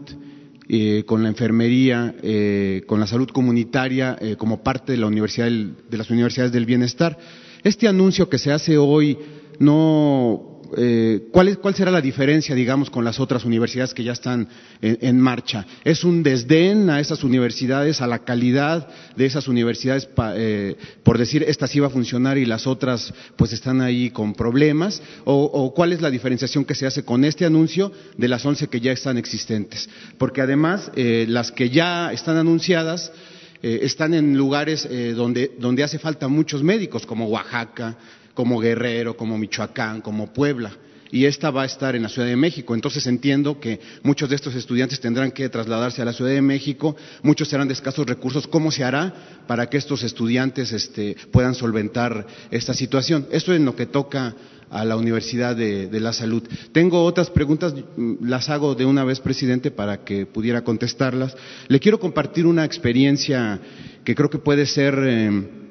eh, 0.70 1.04
con 1.06 1.22
la 1.22 1.30
enfermería, 1.30 2.14
eh, 2.22 2.82
con 2.86 3.00
la 3.00 3.06
salud 3.06 3.30
comunitaria, 3.30 4.18
eh, 4.20 4.36
como 4.36 4.62
parte 4.62 4.92
de, 4.92 4.98
la 4.98 5.06
universidad 5.06 5.48
de 5.48 5.96
las 5.96 6.10
universidades 6.10 6.52
del 6.52 6.66
bienestar. 6.66 7.18
Este 7.64 7.88
anuncio 7.88 8.28
que 8.28 8.36
se 8.36 8.52
hace 8.52 8.76
hoy 8.76 9.18
no 9.58 10.47
eh, 10.76 11.28
¿cuál, 11.32 11.48
es, 11.48 11.58
¿cuál, 11.58 11.74
será 11.74 11.90
la 11.90 12.00
diferencia, 12.00 12.54
digamos, 12.54 12.90
con 12.90 13.04
las 13.04 13.20
otras 13.20 13.44
universidades 13.44 13.94
que 13.94 14.04
ya 14.04 14.12
están 14.12 14.48
en, 14.80 15.20
marcha? 15.20 15.66
¿Es 15.84 16.04
un 16.04 16.22
desdén 16.22 16.90
a 16.90 17.00
esas 17.00 17.24
universidades, 17.24 18.00
a 18.00 18.06
la 18.06 18.20
calidad 18.20 18.88
de 19.16 19.26
esas 19.26 19.48
universidades, 19.48 20.08
eh, 20.34 20.76
por 21.02 21.18
decir, 21.18 21.44
esta 21.46 21.66
sí 21.66 21.80
va 21.80 21.88
a 21.88 21.90
funcionar 21.90 22.38
y 22.38 22.44
las 22.44 22.66
otras 22.66 23.12
pues 23.36 23.52
están 23.52 23.80
ahí 23.80 24.10
con 24.10 24.34
problemas? 24.34 25.02
¿O, 25.24 25.72
cuál 25.74 25.92
es 25.92 26.00
la 26.00 26.10
diferenciación 26.10 26.64
que 26.64 26.74
se 26.74 26.86
hace 26.86 27.04
con 27.04 27.24
este 27.24 27.44
anuncio 27.44 27.92
de 28.16 28.28
las 28.28 28.44
once 28.44 28.68
que 28.68 28.80
ya 28.80 28.92
están 28.92 29.18
existentes? 29.18 29.88
Porque 30.18 30.42
además, 30.42 30.90
eh, 30.96 31.26
las 31.28 31.52
que 31.52 31.70
ya 31.70 32.12
están 32.12 32.36
anunciadas, 32.36 33.12
eh, 33.60 33.80
están 33.82 34.14
en 34.14 34.36
lugares 34.36 34.86
eh, 34.88 35.14
donde, 35.16 35.50
donde 35.58 35.82
hace 35.82 35.98
falta 35.98 36.28
muchos 36.28 36.62
médicos, 36.62 37.04
como 37.04 37.26
Oaxaca, 37.26 37.96
como 38.38 38.60
Guerrero, 38.60 39.16
como 39.16 39.36
Michoacán, 39.36 40.00
como 40.00 40.32
Puebla. 40.32 40.70
Y 41.10 41.24
esta 41.24 41.50
va 41.50 41.62
a 41.62 41.66
estar 41.66 41.96
en 41.96 42.04
la 42.04 42.08
Ciudad 42.08 42.28
de 42.28 42.36
México. 42.36 42.72
Entonces 42.72 43.04
entiendo 43.08 43.58
que 43.58 43.80
muchos 44.04 44.30
de 44.30 44.36
estos 44.36 44.54
estudiantes 44.54 45.00
tendrán 45.00 45.32
que 45.32 45.48
trasladarse 45.48 46.02
a 46.02 46.04
la 46.04 46.12
Ciudad 46.12 46.30
de 46.30 46.40
México, 46.40 46.94
muchos 47.24 47.48
serán 47.48 47.66
de 47.66 47.74
escasos 47.74 48.06
recursos. 48.06 48.46
¿Cómo 48.46 48.70
se 48.70 48.84
hará 48.84 49.42
para 49.48 49.68
que 49.68 49.76
estos 49.76 50.04
estudiantes 50.04 50.70
este, 50.70 51.16
puedan 51.32 51.56
solventar 51.56 52.28
esta 52.52 52.74
situación? 52.74 53.26
Esto 53.32 53.52
es 53.52 53.58
en 53.58 53.64
lo 53.64 53.74
que 53.74 53.86
toca 53.86 54.36
a 54.70 54.84
la 54.84 54.94
Universidad 54.94 55.56
de, 55.56 55.88
la 55.98 56.12
Salud. 56.12 56.44
Tengo 56.70 57.02
otras 57.02 57.30
preguntas, 57.30 57.74
las 58.20 58.50
hago 58.50 58.76
de 58.76 58.84
una 58.84 59.02
vez, 59.02 59.18
presidente, 59.18 59.72
para 59.72 60.04
que 60.04 60.26
pudiera 60.26 60.62
contestarlas. 60.62 61.36
Le 61.66 61.80
quiero 61.80 61.98
compartir 61.98 62.46
una 62.46 62.64
experiencia 62.64 63.58
que 64.04 64.14
creo 64.14 64.30
que 64.30 64.38
puede 64.38 64.64
ser 64.64 64.96
eh, 65.02 65.67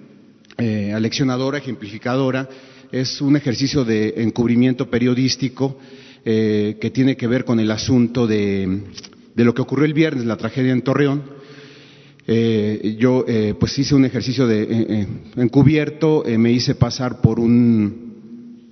eh, 0.60 0.92
aleccionadora, 0.92 1.60
ejemplificadora. 1.60 2.50
Es 2.92 3.22
un 3.22 3.36
ejercicio 3.36 3.86
de 3.86 4.16
encubrimiento 4.18 4.90
periodístico 4.90 5.78
eh, 6.26 6.78
que 6.82 6.90
tiene 6.90 7.16
que 7.16 7.28
ver 7.28 7.46
con 7.46 7.60
el 7.60 7.70
asunto 7.70 8.26
de, 8.26 8.82
lo 9.36 9.54
que 9.54 9.62
ocurrió 9.62 9.86
el 9.86 9.94
viernes, 9.94 10.26
la 10.26 10.36
tragedia 10.36 10.72
en 10.72 10.82
Torreón. 10.82 11.22
Eh, 12.26 12.96
yo 12.98 13.24
pues 13.60 13.78
hice 13.78 13.94
un 13.94 14.06
ejercicio 14.06 14.48
de 14.48 15.08
encubierto, 15.36 16.24
me 16.26 16.52
hice 16.52 16.74
pasar 16.74 17.22
por 17.22 17.40
un 17.40 18.66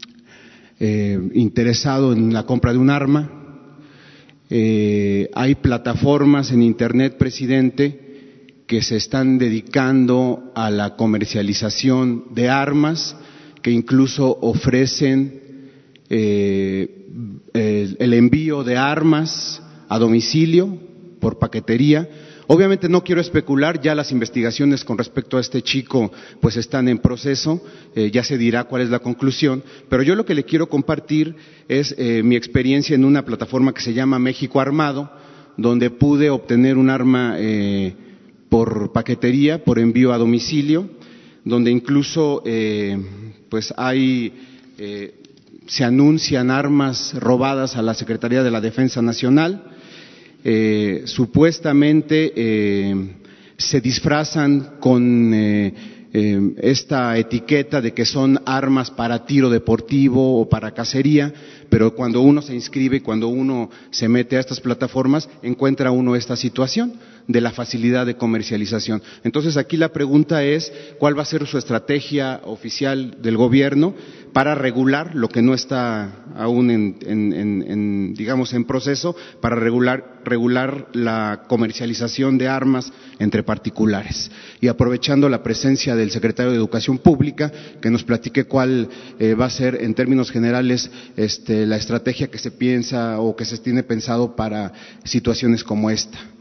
interesado 0.79 2.13
en 2.13 2.33
la 2.33 2.47
compra 2.47 2.73
de 2.73 2.79
un 2.79 2.89
arma. 2.89 3.69
hay 4.49 5.55
plataformas 5.61 6.51
en 6.51 6.63
Internet, 6.63 7.17
presidente, 7.17 8.04
que 8.67 8.81
se 8.81 8.95
están 8.95 9.37
dedicando 9.37 10.51
a 10.55 10.71
la 10.71 10.95
comercialización 10.95 12.33
de 12.33 12.49
armas, 12.49 13.15
que 13.61 13.71
incluso 13.71 14.37
ofrecen 14.41 15.41
eh, 16.09 17.05
el, 17.53 18.13
envío 18.13 18.63
de 18.63 18.77
armas 18.77 19.61
a 19.87 19.99
domicilio 19.99 20.77
por 21.19 21.37
paquetería. 21.39 22.09
Obviamente 22.47 22.89
no 22.89 23.03
quiero 23.03 23.21
especular, 23.21 23.81
ya 23.81 23.95
las 23.95 24.11
investigaciones 24.11 24.83
con 24.83 24.97
respecto 24.97 25.37
a 25.37 25.41
este 25.41 25.63
chico 25.63 26.11
pues 26.41 26.57
están 26.57 26.87
en 26.87 26.99
proceso, 26.99 27.63
eh, 27.95 28.11
ya 28.11 28.23
se 28.23 28.37
dirá 28.37 28.65
cuál 28.65 28.83
es 28.83 28.89
la 28.89 28.99
conclusión, 28.99 29.63
pero 29.89 30.03
yo 30.03 30.13
lo 30.13 30.25
que 30.25 30.35
le 30.35 30.43
quiero 30.43 30.69
compartir 30.69 31.35
es 31.67 31.95
eh, 31.97 32.21
mi 32.23 32.35
experiencia 32.35 32.93
en 32.93 33.05
una 33.05 33.25
plataforma 33.25 33.73
que 33.73 33.81
se 33.81 33.93
llama 33.93 34.19
México 34.19 34.59
Armado, 34.59 35.11
donde 35.57 35.89
pude 35.89 36.29
obtener 36.29 36.77
un 36.77 36.91
arma 36.91 37.35
eh, 37.39 37.95
por 38.55 38.93
paquetería, 38.93 39.65
por 39.65 39.79
envío 39.79 40.13
a 40.13 40.17
domicilio, 40.17 40.87
donde 41.43 41.71
incluso 41.71 42.41
eh, 42.45 42.97
pues 43.49 43.73
hay 43.75 44.31
eh, 44.77 45.13
se 45.67 45.83
anuncian 45.83 46.49
armas 46.49 47.13
robadas 47.15 47.75
a 47.75 47.81
la 47.81 47.93
Secretaría 47.93 48.43
de 48.43 48.51
la 48.51 48.61
Defensa 48.61 49.01
Nacional, 49.01 49.61
eh, 50.45 51.01
supuestamente 51.03 52.31
se 53.57 53.81
disfrazan 53.81 54.77
con 54.79 55.33
esta 56.13 57.17
etiqueta 57.17 57.81
de 57.81 57.93
que 57.93 58.05
son 58.05 58.39
armas 58.45 58.89
para 58.89 59.25
tiro 59.25 59.49
deportivo 59.49 60.39
o 60.39 60.47
para 60.47 60.71
cacería, 60.71 61.33
pero 61.69 61.93
cuando 61.93 62.21
uno 62.21 62.41
se 62.41 62.55
inscribe, 62.55 63.03
cuando 63.03 63.27
uno 63.27 63.69
se 63.91 64.07
mete 64.07 64.37
a 64.37 64.39
estas 64.39 64.61
plataformas, 64.61 65.27
encuentra 65.43 65.91
uno 65.91 66.15
esta 66.15 66.37
situación 66.37 66.93
de 67.27 67.41
la 67.41 67.51
facilidad 67.51 68.05
de 68.05 68.17
comercialización. 68.17 69.01
Entonces 69.23 69.57
aquí 69.57 69.77
la 69.77 69.93
pregunta 69.93 70.43
es 70.43 70.71
cuál 70.99 71.17
va 71.17 71.23
a 71.23 71.25
ser 71.25 71.45
su 71.47 71.57
estrategia 71.57 72.41
oficial 72.43 73.17
del 73.21 73.37
gobierno 73.37 73.95
para 74.33 74.53
regular 74.53 75.15
lo 75.15 75.29
que 75.29 75.41
no 75.41 75.53
está 75.53 76.25
aún 76.35 76.69
en, 76.69 76.97
en, 77.05 77.33
en, 77.33 77.65
en 77.67 78.13
digamos 78.13 78.53
en 78.53 78.65
proceso 78.65 79.15
para 79.39 79.55
regular 79.55 80.19
regular 80.25 80.87
la 80.91 81.43
comercialización 81.47 82.37
de 82.37 82.49
armas 82.49 82.91
entre 83.19 83.43
particulares 83.43 84.29
y 84.59 84.67
aprovechando 84.67 85.29
la 85.29 85.41
presencia 85.41 85.95
del 85.95 86.11
secretario 86.11 86.51
de 86.51 86.57
Educación 86.57 86.97
Pública 86.97 87.51
que 87.81 87.89
nos 87.89 88.03
platique 88.03 88.43
cuál 88.43 88.89
eh, 89.19 89.35
va 89.35 89.45
a 89.45 89.49
ser 89.49 89.81
en 89.81 89.93
términos 89.93 90.31
generales 90.31 90.91
este, 91.15 91.65
la 91.65 91.77
estrategia 91.77 92.27
que 92.27 92.37
se 92.37 92.51
piensa 92.51 93.19
o 93.19 93.35
que 93.35 93.45
se 93.45 93.57
tiene 93.59 93.83
pensado 93.83 94.35
para 94.35 94.73
situaciones 95.05 95.63
como 95.63 95.89
esta. 95.89 96.34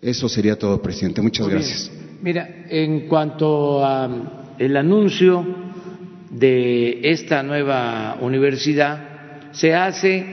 Eso 0.00 0.28
sería 0.28 0.58
todo, 0.58 0.80
presidente. 0.80 1.20
Muchas 1.20 1.46
Muy 1.46 1.54
gracias. 1.54 1.90
Bien. 1.90 2.06
Mira, 2.22 2.48
en 2.68 3.08
cuanto 3.08 3.84
al 3.84 4.76
anuncio 4.76 5.44
de 6.30 7.00
esta 7.02 7.42
nueva 7.42 8.18
universidad, 8.20 9.52
se 9.52 9.74
hace 9.74 10.24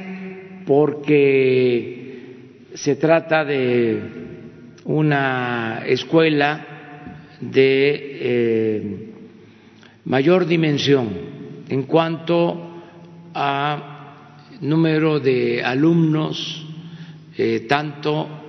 porque 0.65 2.63
se 2.73 2.95
trata 2.95 3.45
de 3.45 3.99
una 4.85 5.83
escuela 5.85 6.65
de 7.39 8.17
eh, 8.21 9.09
mayor 10.05 10.45
dimensión 10.45 11.09
en 11.69 11.83
cuanto 11.83 12.81
a 13.33 14.29
número 14.61 15.19
de 15.19 15.63
alumnos, 15.63 16.65
eh, 17.37 17.65
tanto 17.67 18.42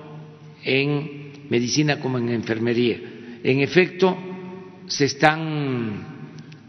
en 0.65 1.45
medicina 1.49 1.99
como 1.99 2.17
en 2.17 2.29
enfermería. 2.29 2.99
En 3.43 3.61
efecto, 3.61 4.17
se 4.87 5.05
están 5.05 6.07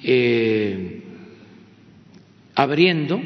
eh, 0.02 1.00
abriendo, 2.54 3.20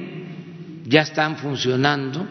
ya 0.87 1.03
están 1.03 1.37
funcionando 1.37 2.27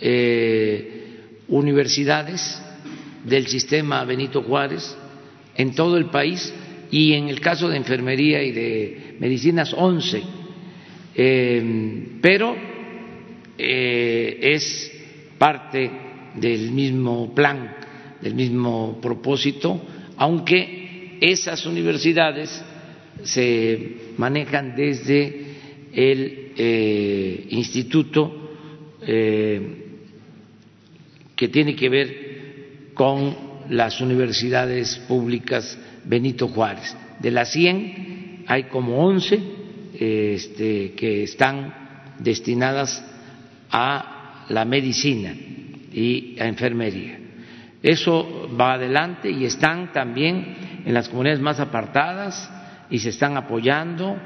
eh, 0.00 1.40
universidades 1.48 2.60
del 3.24 3.46
sistema 3.46 4.04
Benito 4.04 4.42
Juárez 4.42 4.96
en 5.54 5.74
todo 5.74 5.98
el 5.98 6.06
país 6.06 6.52
y 6.90 7.12
en 7.12 7.28
el 7.28 7.40
caso 7.40 7.68
de 7.68 7.76
enfermería 7.76 8.42
y 8.42 8.52
de 8.52 9.16
medicinas 9.20 9.74
11, 9.76 10.22
eh, 11.14 12.08
pero 12.20 12.56
es 13.56 14.92
parte 15.38 15.90
del 16.34 16.72
mismo 16.72 17.34
plan, 17.34 17.76
del 18.20 18.34
mismo 18.34 18.98
propósito, 19.00 19.80
aunque 20.16 21.18
esas 21.20 21.64
universidades 21.66 22.62
se 23.22 23.96
manejan 24.16 24.74
desde 24.76 25.44
el 25.92 26.52
eh, 26.56 27.46
instituto 27.50 28.50
eh, 29.02 29.60
que 31.36 31.48
tiene 31.48 31.74
que 31.74 31.88
ver 31.88 32.92
con 32.94 33.36
las 33.70 34.00
universidades 34.00 34.96
públicas 35.08 35.78
Benito 36.04 36.48
Juárez. 36.48 36.96
De 37.20 37.30
las 37.30 37.52
100 37.52 38.44
hay 38.46 38.64
como 38.64 38.98
11 39.06 39.40
este, 39.98 40.92
que 40.92 41.22
están 41.22 42.14
destinadas 42.18 43.02
a 43.70 44.46
la 44.48 44.64
medicina 44.64 45.34
y 45.94 46.36
a 46.40 46.46
enfermería. 46.46 47.18
Eso 47.82 48.50
va 48.58 48.74
adelante 48.74 49.30
y 49.30 49.44
están 49.44 49.92
también 49.92 50.82
en 50.84 50.92
las 50.92 51.08
comunidades 51.08 51.40
más 51.40 51.60
apartadas 51.60 52.50
y 52.90 52.98
se 52.98 53.10
están 53.10 53.36
apoyando 53.36 54.16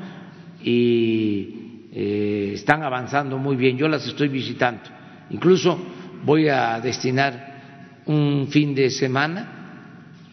y 0.62 1.89
eh, 1.93 2.53
están 2.55 2.83
avanzando 2.83 3.39
muy 3.39 3.57
bien. 3.57 3.77
Yo 3.77 3.89
las 3.89 4.07
estoy 4.07 4.29
visitando. 4.29 4.83
Incluso 5.31 5.79
voy 6.25 6.49
a 6.49 6.81
destinar 6.81 8.03
un 8.07 8.49
fin 8.49 8.75
de 8.75 8.91
semana 8.91 9.55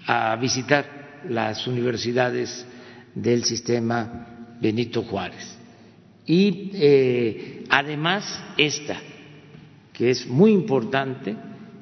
a 0.06 0.36
visitar 0.36 1.22
las 1.30 1.68
universidades 1.68 2.66
del 3.14 3.44
sistema 3.44 4.56
Benito 4.62 5.04
Juárez. 5.04 5.58
Y 6.26 6.72
eh, 6.74 7.64
además 7.70 8.44
esta, 8.58 8.98
que 9.98 10.10
es 10.10 10.28
muy 10.28 10.52
importante 10.52 11.36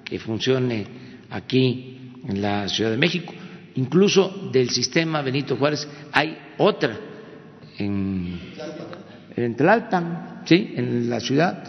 que 0.03 0.19
funcione 0.19 0.85
aquí 1.29 2.13
en 2.27 2.41
la 2.41 2.69
Ciudad 2.69 2.91
de 2.91 2.97
México, 2.97 3.33
incluso 3.75 4.49
del 4.51 4.69
sistema 4.69 5.21
Benito 5.21 5.57
Juárez 5.57 5.87
hay 6.11 6.37
otra 6.57 6.95
en, 7.77 8.39
en 9.35 9.55
Tlalpan, 9.55 10.43
¿sí? 10.45 10.73
en 10.75 11.09
la 11.09 11.19
ciudad, 11.19 11.63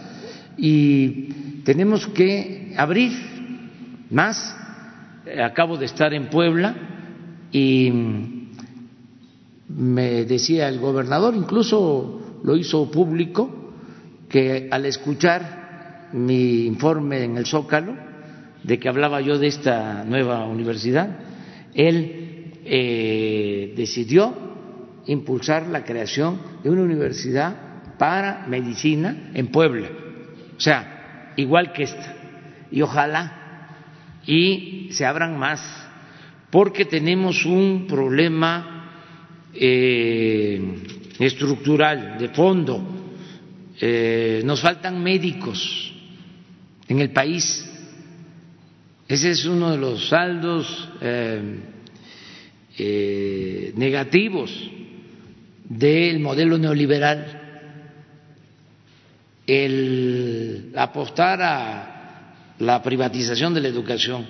y 0.57 1.63
tenemos 1.63 2.07
que 2.07 2.73
abrir 2.77 3.11
más. 4.11 4.55
Acabo 5.43 5.77
de 5.77 5.85
estar 5.85 6.13
en 6.13 6.29
Puebla 6.29 6.75
y 7.51 7.91
me 9.69 10.25
decía 10.25 10.69
el 10.69 10.79
gobernador, 10.79 11.35
incluso 11.35 12.39
lo 12.43 12.55
hizo 12.55 12.91
público, 12.91 13.73
que 14.29 14.67
al 14.71 14.85
escuchar 14.85 15.64
mi 16.15 16.65
informe 16.65 17.25
en 17.25 17.37
el 17.37 17.45
Zócalo, 17.45 17.95
de 18.63 18.79
que 18.79 18.87
hablaba 18.87 19.19
yo 19.21 19.37
de 19.37 19.47
esta 19.47 20.03
nueva 20.05 20.45
universidad, 20.45 21.09
él 21.73 22.53
eh, 22.63 23.73
decidió 23.75 24.33
impulsar 25.07 25.67
la 25.67 25.83
creación 25.83 26.39
de 26.63 26.69
una 26.69 26.83
universidad 26.83 27.97
para 27.99 28.45
medicina 28.47 29.29
en 29.33 29.47
Puebla, 29.47 29.89
o 30.57 30.59
sea, 30.59 31.33
igual 31.35 31.73
que 31.73 31.83
esta, 31.83 32.15
y 32.71 32.81
ojalá 32.81 33.41
y 34.25 34.87
se 34.91 35.05
abran 35.05 35.37
más, 35.37 35.61
porque 36.49 36.85
tenemos 36.85 37.45
un 37.45 37.85
problema 37.87 39.51
eh, 39.53 40.59
estructural, 41.19 42.17
de 42.17 42.29
fondo. 42.29 42.91
Eh, 43.79 44.41
nos 44.45 44.61
faltan 44.61 45.03
médicos 45.03 45.94
en 46.87 46.99
el 46.99 47.11
país. 47.11 47.65
Ese 49.07 49.31
es 49.31 49.45
uno 49.45 49.71
de 49.71 49.77
los 49.77 50.09
saldos 50.09 50.89
eh, 51.01 51.59
negativos 53.75 54.51
del 55.63 56.19
modelo 56.19 56.57
neoliberal. 56.57 57.41
El 59.47 60.71
apostar 60.75 61.41
a 61.41 61.95
la 62.59 62.81
privatización 62.81 63.53
de 63.53 63.61
la 63.61 63.67
educación, 63.67 64.25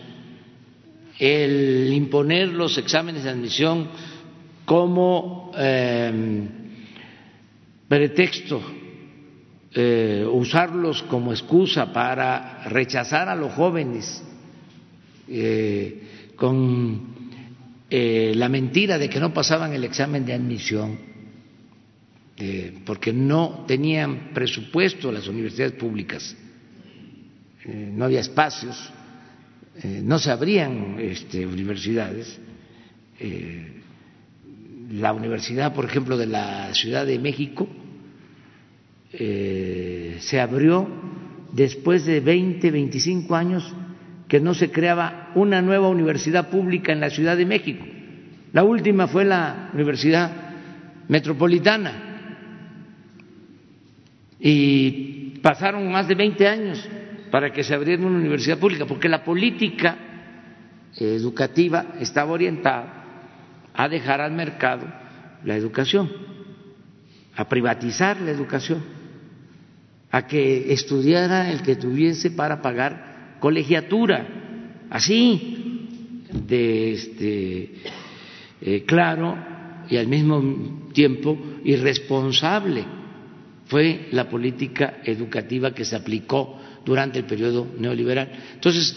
el 1.19 1.93
imponer 1.93 2.49
los 2.49 2.77
exámenes 2.77 3.23
de 3.23 3.29
admisión 3.29 3.87
como 4.65 5.51
em, 5.55 6.49
pretexto 7.87 8.61
eh, 9.77 10.25
usarlos 10.31 11.03
como 11.03 11.33
excusa 11.33 11.91
para 11.91 12.63
rechazar 12.63 13.27
a 13.27 13.35
los 13.35 13.51
jóvenes 13.51 14.23
eh, 15.27 16.31
con 16.37 17.01
eh, 17.89 18.31
la 18.35 18.47
mentira 18.47 18.97
de 18.97 19.09
que 19.09 19.19
no 19.19 19.33
pasaban 19.33 19.73
el 19.73 19.83
examen 19.83 20.25
de 20.25 20.33
admisión 20.33 21.15
porque 22.85 23.13
no 23.13 23.63
tenían 23.65 24.31
presupuesto 24.33 25.09
las 25.09 25.25
universidades 25.29 25.71
públicas, 25.73 26.35
no 27.65 28.03
había 28.03 28.19
espacios, 28.19 28.91
no 30.03 30.19
se 30.19 30.31
abrían 30.31 30.97
este, 30.99 31.47
universidades 31.47 32.37
la 34.91 35.13
Universidad, 35.13 35.73
por 35.73 35.85
ejemplo, 35.85 36.17
de 36.17 36.25
la 36.25 36.73
Ciudad 36.73 37.05
de 37.05 37.19
México 37.19 37.69
eh, 39.19 40.17
se 40.19 40.39
abrió 40.39 40.87
después 41.51 42.05
de 42.05 42.19
20, 42.19 42.71
25 42.71 43.35
años 43.35 43.73
que 44.27 44.39
no 44.39 44.53
se 44.53 44.71
creaba 44.71 45.31
una 45.35 45.61
nueva 45.61 45.87
universidad 45.87 46.49
pública 46.49 46.91
en 46.91 46.99
la 46.99 47.09
Ciudad 47.09 47.37
de 47.37 47.45
México. 47.45 47.85
La 48.53 48.63
última 48.63 49.07
fue 49.07 49.25
la 49.25 49.69
Universidad 49.73 50.31
Metropolitana 51.07 52.15
y 54.39 55.39
pasaron 55.41 55.91
más 55.91 56.07
de 56.07 56.15
20 56.15 56.47
años 56.47 56.89
para 57.31 57.51
que 57.51 57.63
se 57.63 57.73
abriera 57.73 58.05
una 58.05 58.17
universidad 58.17 58.57
pública, 58.57 58.85
porque 58.85 59.09
la 59.09 59.23
política 59.23 59.97
educativa 60.97 61.95
estaba 61.99 62.31
orientada 62.31 63.03
a 63.73 63.89
dejar 63.89 64.21
al 64.21 64.31
mercado 64.31 64.87
la 65.43 65.55
educación, 65.55 66.09
a 67.35 67.47
privatizar 67.47 68.19
la 68.21 68.31
educación, 68.31 68.83
a 70.15 70.25
que 70.27 70.71
estudiara 70.71 71.51
el 71.51 71.61
que 71.61 71.75
tuviese 71.75 72.31
para 72.31 72.61
pagar 72.61 73.35
colegiatura, 73.41 74.25
así 74.89 75.89
de 76.31 76.93
este 76.93 77.75
eh, 78.61 78.83
claro 78.85 79.35
y 79.89 79.97
al 79.97 80.07
mismo 80.07 80.89
tiempo 80.93 81.37
irresponsable 81.65 82.85
fue 83.65 84.07
la 84.13 84.29
política 84.29 85.01
educativa 85.03 85.73
que 85.73 85.83
se 85.83 85.97
aplicó 85.97 86.61
durante 86.85 87.19
el 87.19 87.25
periodo 87.25 87.67
neoliberal. 87.77 88.31
Entonces, 88.53 88.95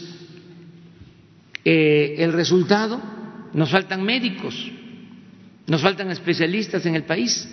eh, 1.65 2.15
el 2.19 2.33
resultado 2.33 3.03
nos 3.55 3.69
faltan 3.73 4.05
médicos, 4.05 4.71
nos 5.67 5.83
faltan 5.83 6.13
especialistas 6.13 6.87
en 6.87 6.95
el 6.95 7.03
país. 7.03 7.49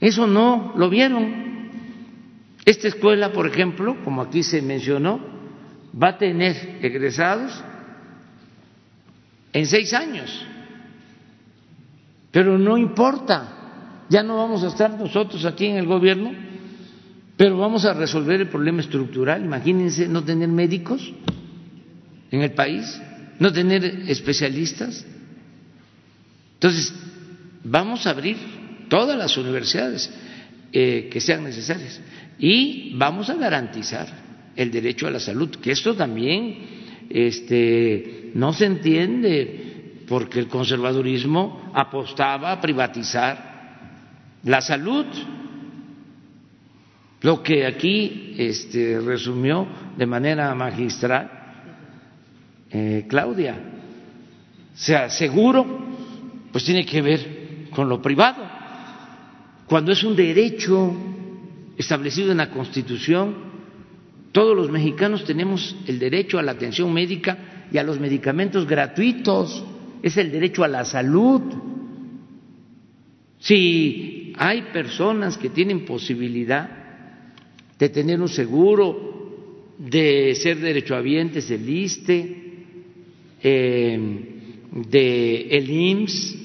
Eso 0.00 0.26
no 0.26 0.72
lo 0.76 0.90
vieron. 0.90 1.49
Esta 2.64 2.88
escuela, 2.88 3.32
por 3.32 3.46
ejemplo, 3.46 3.96
como 4.04 4.22
aquí 4.22 4.42
se 4.42 4.62
mencionó, 4.62 5.20
va 6.00 6.08
a 6.08 6.18
tener 6.18 6.78
egresados 6.82 7.52
en 9.52 9.66
seis 9.66 9.92
años. 9.94 10.46
Pero 12.30 12.58
no 12.58 12.78
importa, 12.78 14.04
ya 14.08 14.22
no 14.22 14.36
vamos 14.36 14.62
a 14.62 14.68
estar 14.68 14.90
nosotros 14.90 15.44
aquí 15.44 15.66
en 15.66 15.76
el 15.76 15.86
gobierno, 15.86 16.32
pero 17.36 17.56
vamos 17.56 17.84
a 17.84 17.94
resolver 17.94 18.40
el 18.40 18.48
problema 18.48 18.80
estructural. 18.80 19.44
Imagínense 19.44 20.06
no 20.06 20.22
tener 20.22 20.48
médicos 20.48 21.12
en 22.30 22.42
el 22.42 22.52
país 22.52 23.00
no 23.40 23.52
tener 23.52 23.84
especialistas. 24.06 25.04
Entonces, 26.54 26.92
vamos 27.64 28.06
a 28.06 28.10
abrir 28.10 28.36
todas 28.88 29.16
las 29.16 29.36
universidades 29.36 30.12
eh, 30.72 31.08
que 31.10 31.20
sean 31.20 31.44
necesarias 31.44 32.00
y 32.38 32.94
vamos 32.96 33.28
a 33.30 33.34
garantizar 33.34 34.06
el 34.56 34.70
derecho 34.70 35.06
a 35.06 35.10
la 35.10 35.20
salud, 35.20 35.50
que 35.56 35.72
esto 35.72 35.94
también 35.94 36.56
este, 37.08 38.30
no 38.34 38.52
se 38.52 38.66
entiende 38.66 40.04
porque 40.08 40.40
el 40.40 40.48
conservadurismo 40.48 41.70
apostaba 41.74 42.52
a 42.52 42.60
privatizar 42.60 43.50
la 44.44 44.60
salud. 44.60 45.06
Lo 47.22 47.42
que 47.42 47.66
aquí 47.66 48.34
este, 48.38 48.98
resumió 49.00 49.66
de 49.96 50.06
manera 50.06 50.54
magistral 50.54 51.30
eh, 52.70 53.06
Claudia. 53.08 53.56
Sea, 54.74 55.10
seguro, 55.10 55.66
pues 56.50 56.64
tiene 56.64 56.86
que 56.86 57.02
ver 57.02 57.68
con 57.70 57.88
lo 57.88 58.00
privado. 58.00 58.49
Cuando 59.70 59.92
es 59.92 60.02
un 60.02 60.16
derecho 60.16 60.92
establecido 61.78 62.32
en 62.32 62.38
la 62.38 62.50
Constitución, 62.50 63.36
todos 64.32 64.56
los 64.56 64.68
mexicanos 64.68 65.24
tenemos 65.24 65.76
el 65.86 66.00
derecho 66.00 66.40
a 66.40 66.42
la 66.42 66.50
atención 66.50 66.92
médica 66.92 67.68
y 67.70 67.78
a 67.78 67.84
los 67.84 68.00
medicamentos 68.00 68.66
gratuitos. 68.66 69.64
Es 70.02 70.16
el 70.16 70.32
derecho 70.32 70.64
a 70.64 70.68
la 70.68 70.84
salud. 70.84 71.40
Si 73.38 74.32
hay 74.36 74.62
personas 74.72 75.38
que 75.38 75.50
tienen 75.50 75.84
posibilidad 75.84 76.68
de 77.78 77.88
tener 77.90 78.20
un 78.20 78.28
seguro, 78.28 79.76
de 79.78 80.34
ser 80.34 80.58
derechohabientes 80.58 81.48
del 81.48 81.68
ISTE, 81.68 82.36
eh, 83.40 84.00
de 84.90 85.42
el 85.48 85.70
IMSS, 85.70 86.39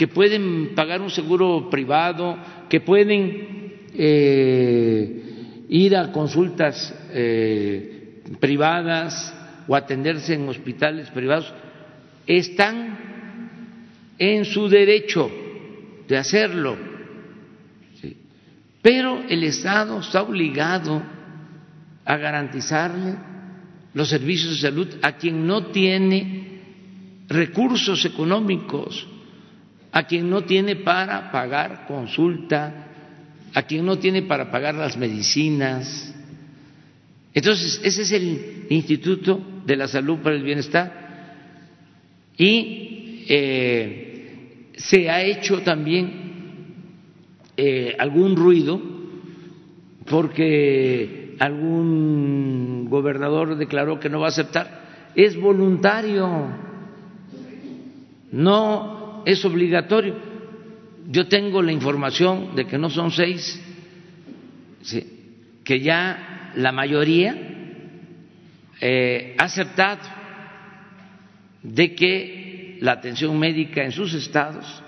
que 0.00 0.08
pueden 0.08 0.74
pagar 0.74 1.02
un 1.02 1.10
seguro 1.10 1.68
privado, 1.68 2.38
que 2.70 2.80
pueden 2.80 3.90
eh, 3.92 5.66
ir 5.68 5.94
a 5.94 6.10
consultas 6.10 6.94
eh, 7.12 8.22
privadas 8.40 9.12
o 9.68 9.76
atenderse 9.76 10.32
en 10.32 10.48
hospitales 10.48 11.10
privados, 11.10 11.52
están 12.26 12.96
en 14.18 14.46
su 14.46 14.70
derecho 14.70 15.30
de 16.08 16.16
hacerlo. 16.16 16.78
Pero 18.80 19.22
el 19.28 19.44
Estado 19.44 20.00
está 20.00 20.22
obligado 20.22 21.02
a 22.06 22.16
garantizarle 22.16 23.16
los 23.92 24.08
servicios 24.08 24.54
de 24.54 24.60
salud 24.70 24.88
a 25.02 25.12
quien 25.18 25.46
no 25.46 25.66
tiene 25.66 26.62
recursos 27.28 28.02
económicos, 28.06 29.06
a 29.92 30.04
quien 30.04 30.30
no 30.30 30.42
tiene 30.44 30.76
para 30.76 31.30
pagar 31.32 31.86
consulta, 31.86 32.86
a 33.54 33.62
quien 33.62 33.84
no 33.84 33.98
tiene 33.98 34.22
para 34.22 34.50
pagar 34.50 34.74
las 34.74 34.96
medicinas. 34.96 36.14
Entonces, 37.34 37.80
ese 37.84 38.02
es 38.02 38.12
el 38.12 38.66
Instituto 38.70 39.40
de 39.66 39.76
la 39.76 39.88
Salud 39.88 40.18
para 40.18 40.36
el 40.36 40.42
Bienestar. 40.42 41.00
Y 42.36 43.24
eh, 43.28 44.70
se 44.76 45.10
ha 45.10 45.22
hecho 45.22 45.60
también 45.60 46.30
eh, 47.56 47.94
algún 47.98 48.36
ruido 48.36 48.80
porque 50.06 51.36
algún 51.38 52.86
gobernador 52.88 53.56
declaró 53.56 54.00
que 54.00 54.08
no 54.08 54.20
va 54.20 54.26
a 54.26 54.30
aceptar. 54.30 55.10
Es 55.14 55.38
voluntario, 55.38 56.48
es 59.24 59.44
obligatorio. 59.44 60.16
Yo 61.08 61.26
tengo 61.28 61.62
la 61.62 61.72
información 61.72 62.54
de 62.54 62.66
que 62.66 62.78
no 62.78 62.90
son 62.90 63.10
seis, 63.10 63.60
que 65.64 65.80
ya 65.80 66.52
la 66.56 66.72
mayoría 66.72 67.36
eh, 68.80 69.34
ha 69.38 69.44
aceptado 69.44 70.00
de 71.62 71.94
que 71.94 72.78
la 72.80 72.92
atención 72.92 73.38
médica 73.38 73.84
en 73.84 73.92
sus 73.92 74.14
estados 74.14 74.82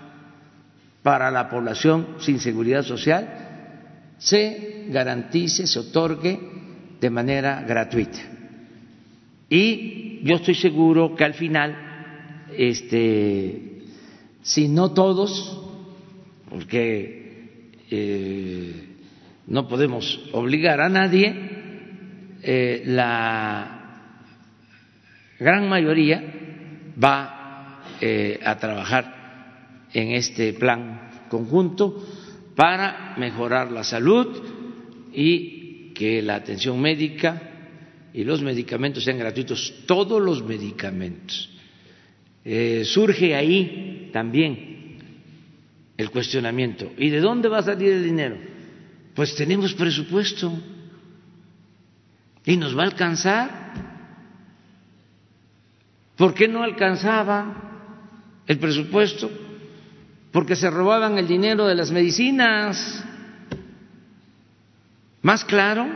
para 1.03 1.30
la 1.30 1.51
población 1.51 2.16
sin 2.18 2.39
seguridad 2.39 2.83
social 2.83 3.28
se 4.18 4.87
garantice, 4.89 5.66
se 5.66 5.78
otorgue 5.80 6.39
de 7.01 7.11
manera 7.11 7.62
gratuita. 7.62 8.20
Y 9.49 10.20
yo 10.22 10.37
estoy 10.37 10.55
seguro 10.55 11.14
que 11.16 11.24
al 11.24 11.35
final, 11.35 11.76
este, 12.57 13.71
si 14.43 14.68
no 14.68 14.93
todos, 14.93 15.59
porque 16.49 17.70
eh, 17.90 18.88
no 19.47 19.68
podemos 19.68 20.20
obligar 20.32 20.80
a 20.80 20.88
nadie, 20.88 21.34
eh, 22.43 22.82
la 22.86 23.82
gran 25.38 25.68
mayoría 25.68 26.22
va 27.03 27.80
eh, 28.01 28.40
a 28.45 28.57
trabajar 28.59 29.86
en 29.93 30.12
este 30.12 30.53
plan 30.55 31.11
conjunto 31.28 32.05
para 32.55 33.14
mejorar 33.18 33.70
la 33.70 33.84
salud 33.84 34.43
y 35.12 35.93
que 35.95 36.22
la 36.22 36.36
atención 36.36 36.80
médica 36.80 37.43
y 38.12 38.24
los 38.24 38.43
medicamentos 38.43 39.05
sean 39.05 39.18
gratuitos, 39.18 39.84
todos 39.86 40.20
los 40.20 40.43
medicamentos. 40.43 41.49
Eh, 42.45 42.82
surge 42.84 43.34
ahí 43.34 44.11
también 44.12 44.99
el 45.97 46.11
cuestionamiento. 46.11 46.90
¿Y 46.99 47.11
de 47.11 47.20
dónde 47.20 47.49
va 47.49 47.59
a 47.59 47.62
salir 47.62 47.93
el 47.93 48.05
dinero? 48.05 48.36
Pues 49.14 49.34
tenemos 49.34 49.74
presupuesto 49.74 50.53
y 52.45 52.57
nos 52.57 52.76
va 52.76 52.82
a 52.82 52.86
alcanzar. 52.86 53.72
¿Por 56.16 56.34
qué 56.34 56.49
no 56.49 56.62
alcanzaba 56.62 58.43
el 58.47 58.59
presupuesto? 58.59 59.30
porque 60.32 60.57
se 60.57 60.70
robaban 60.70 61.18
el 61.18 61.28
dinero 61.28 61.66
de 61.66 61.74
las 61.74 61.90
medicinas. 61.90 63.05
Más 65.20 65.45
claro, 65.45 65.86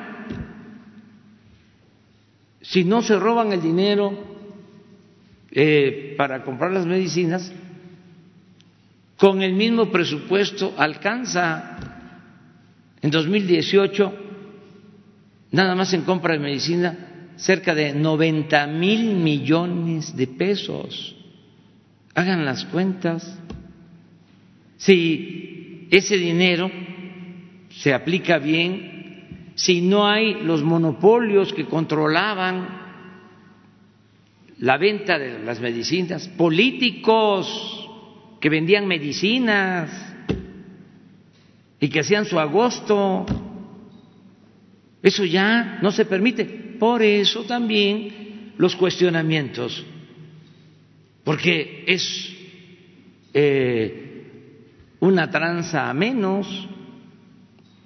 si 2.61 2.85
no 2.85 3.03
se 3.03 3.19
roban 3.19 3.53
el 3.53 3.63
dinero 3.63 4.36
eh, 5.51 6.15
para 6.17 6.43
comprar 6.43 6.73
las 6.73 6.87
medicinas, 6.87 7.53
con 9.17 9.43
el 9.43 9.53
mismo 9.55 9.91
presupuesto 9.91 10.75
alcanza. 10.77 11.79
En 13.01 13.11
2018, 13.11 14.15
nada 15.53 15.75
más 15.75 15.93
en 15.93 16.03
compra 16.03 16.35
de 16.35 16.41
medicina, 16.41 17.31
cerca 17.37 17.75
de 17.75 17.95
90 17.95 18.67
mil 18.67 19.15
millones 19.17 20.17
de 20.17 20.27
pesos. 20.27 21.17
Hagan 22.15 22.45
las 22.45 22.65
cuentas. 22.65 23.39
Si 24.79 25.89
ese 25.91 26.17
dinero 26.17 26.71
se 27.71 27.95
aplica 27.95 28.39
bien, 28.39 29.53
si 29.55 29.81
no 29.81 30.07
hay 30.07 30.43
los 30.43 30.63
monopolios 30.63 31.53
que 31.53 31.67
controlaban 31.67 32.86
la 34.59 34.79
venta 34.79 35.19
de 35.19 35.39
las 35.45 35.61
medicinas, 35.61 36.29
políticos 36.29 37.89
que 38.41 38.49
vendían 38.49 38.87
medicinas 38.87 39.91
y 41.79 41.89
que 41.89 42.01
hacían 42.01 42.25
su 42.25 42.39
agosto, 42.39 43.27
eso 45.03 45.25
ya 45.25 45.79
no 45.83 45.93
se 45.93 46.05
permite. 46.07 46.45
Por 46.79 47.03
eso 47.03 47.45
también 47.45 48.53
los 48.57 48.77
cuestionamientos, 48.77 49.85
porque 51.23 51.85
es 51.87 52.35
eh, 53.35 54.07
una 55.01 55.31
tranza 55.31 55.93
menos, 55.93 56.69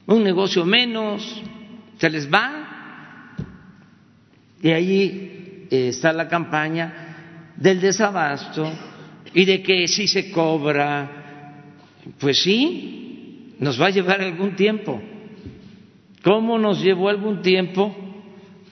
un 0.07 0.23
negocio 0.23 0.65
menos, 0.65 1.43
se 1.99 2.11
les 2.11 2.33
va. 2.33 3.37
Y 4.63 4.71
ahí 4.71 5.40
está 5.71 6.13
la 6.13 6.29
campaña 6.29 7.53
del 7.57 7.81
desabasto 7.81 8.71
y 9.33 9.45
de 9.45 9.63
que 9.63 9.87
si 9.87 10.09
se 10.09 10.31
cobra, 10.31 11.65
pues 12.19 12.43
sí, 12.43 13.55
nos 13.59 13.81
va 13.81 13.87
a 13.87 13.91
llevar 13.91 14.21
algún 14.21 14.57
tiempo. 14.57 15.01
¿Cómo 16.23 16.59
nos 16.59 16.83
llevó 16.83 17.09
algún 17.09 17.41
tiempo 17.41 17.95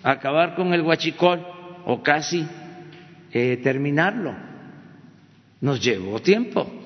acabar 0.02 0.54
con 0.54 0.74
el 0.74 0.82
huachicol 0.82 1.46
o 1.86 2.02
casi 2.02 2.46
eh, 3.32 3.58
terminarlo? 3.62 4.34
Nos 5.60 5.82
llevó 5.82 6.20
tiempo 6.20 6.78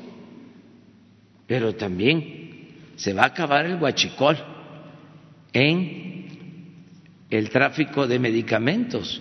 pero 1.53 1.75
también 1.75 2.69
se 2.97 3.13
va 3.13 3.25
a 3.25 3.27
acabar 3.27 3.67
el 3.67 3.77
huachicol 3.77 4.39
en 5.53 6.27
el 7.29 7.51
tráfico 7.51 8.07
de 8.07 8.19
medicamentos. 8.19 9.21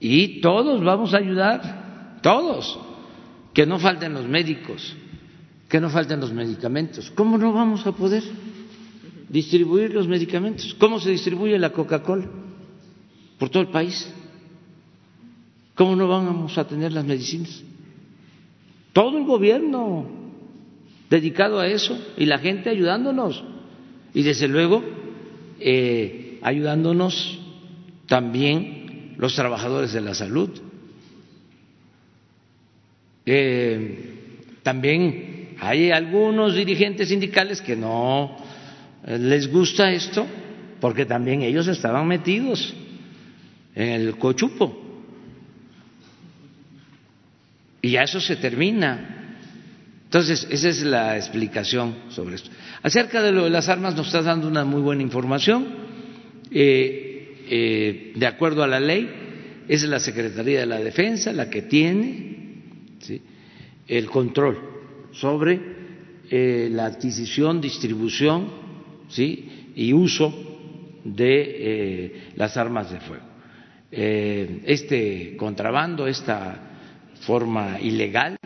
Y 0.00 0.40
todos 0.40 0.82
vamos 0.82 1.12
a 1.12 1.18
ayudar, 1.18 2.18
todos, 2.22 2.78
que 3.52 3.66
no 3.66 3.78
falten 3.78 4.14
los 4.14 4.26
médicos, 4.26 4.96
que 5.68 5.78
no 5.78 5.90
falten 5.90 6.20
los 6.20 6.32
medicamentos. 6.32 7.10
¿Cómo 7.10 7.36
no 7.36 7.52
vamos 7.52 7.86
a 7.86 7.92
poder 7.92 8.22
distribuir 9.28 9.92
los 9.92 10.08
medicamentos? 10.08 10.74
¿Cómo 10.74 10.98
se 10.98 11.10
distribuye 11.10 11.58
la 11.58 11.70
Coca-Cola 11.70 12.26
por 13.38 13.50
todo 13.50 13.62
el 13.62 13.68
país? 13.68 14.10
¿Cómo 15.74 15.94
no 15.94 16.08
vamos 16.08 16.56
a 16.56 16.66
tener 16.66 16.92
las 16.92 17.04
medicinas? 17.04 17.62
Todo 18.94 19.18
el 19.18 19.24
gobierno 19.24 20.06
dedicado 21.10 21.60
a 21.60 21.66
eso 21.66 21.98
y 22.16 22.24
la 22.24 22.38
gente 22.38 22.70
ayudándonos. 22.70 23.44
Y 24.14 24.22
desde 24.22 24.48
luego 24.48 24.82
eh, 25.58 26.38
ayudándonos 26.42 27.38
también 28.06 28.79
los 29.20 29.34
trabajadores 29.34 29.92
de 29.92 30.00
la 30.00 30.14
salud. 30.14 30.50
También 34.62 35.56
hay 35.60 35.90
algunos 35.90 36.54
dirigentes 36.54 37.08
sindicales 37.08 37.60
que 37.60 37.76
no 37.76 38.36
eh, 39.06 39.18
les 39.18 39.52
gusta 39.52 39.92
esto 39.92 40.26
porque 40.80 41.04
también 41.04 41.42
ellos 41.42 41.68
estaban 41.68 42.08
metidos 42.08 42.74
en 43.74 43.88
el 43.88 44.16
cochupo. 44.16 44.74
Y 47.82 47.90
ya 47.90 48.02
eso 48.02 48.20
se 48.20 48.36
termina. 48.36 49.36
Entonces, 50.04 50.46
esa 50.50 50.68
es 50.68 50.82
la 50.82 51.16
explicación 51.16 51.94
sobre 52.08 52.36
esto. 52.36 52.50
Acerca 52.82 53.22
de 53.22 53.32
lo 53.32 53.44
de 53.44 53.50
las 53.50 53.68
armas 53.68 53.94
nos 53.94 54.06
está 54.06 54.22
dando 54.22 54.48
una 54.48 54.64
muy 54.64 54.80
buena 54.80 55.02
información. 55.02 55.66
Eh, 56.50 57.09
eh, 57.52 58.12
de 58.14 58.26
acuerdo 58.26 58.62
a 58.62 58.68
la 58.68 58.78
ley, 58.78 59.10
es 59.66 59.82
la 59.82 59.98
Secretaría 59.98 60.60
de 60.60 60.66
la 60.66 60.78
Defensa 60.78 61.32
la 61.32 61.50
que 61.50 61.62
tiene 61.62 62.36
el 63.88 64.06
control 64.08 64.56
sobre 65.10 65.60
eh, 66.30 66.68
la 66.70 66.86
adquisición, 66.86 67.60
distribución 67.60 68.48
y 69.74 69.92
uso 69.92 71.00
de 71.04 71.42
eh, 71.42 72.12
las 72.36 72.56
armas 72.56 72.92
de 72.92 73.00
fuego. 73.00 73.24
Este 73.90 75.34
contrabando, 75.36 76.06
esta 76.06 76.70
forma 77.22 77.80
ilegal 77.80 78.36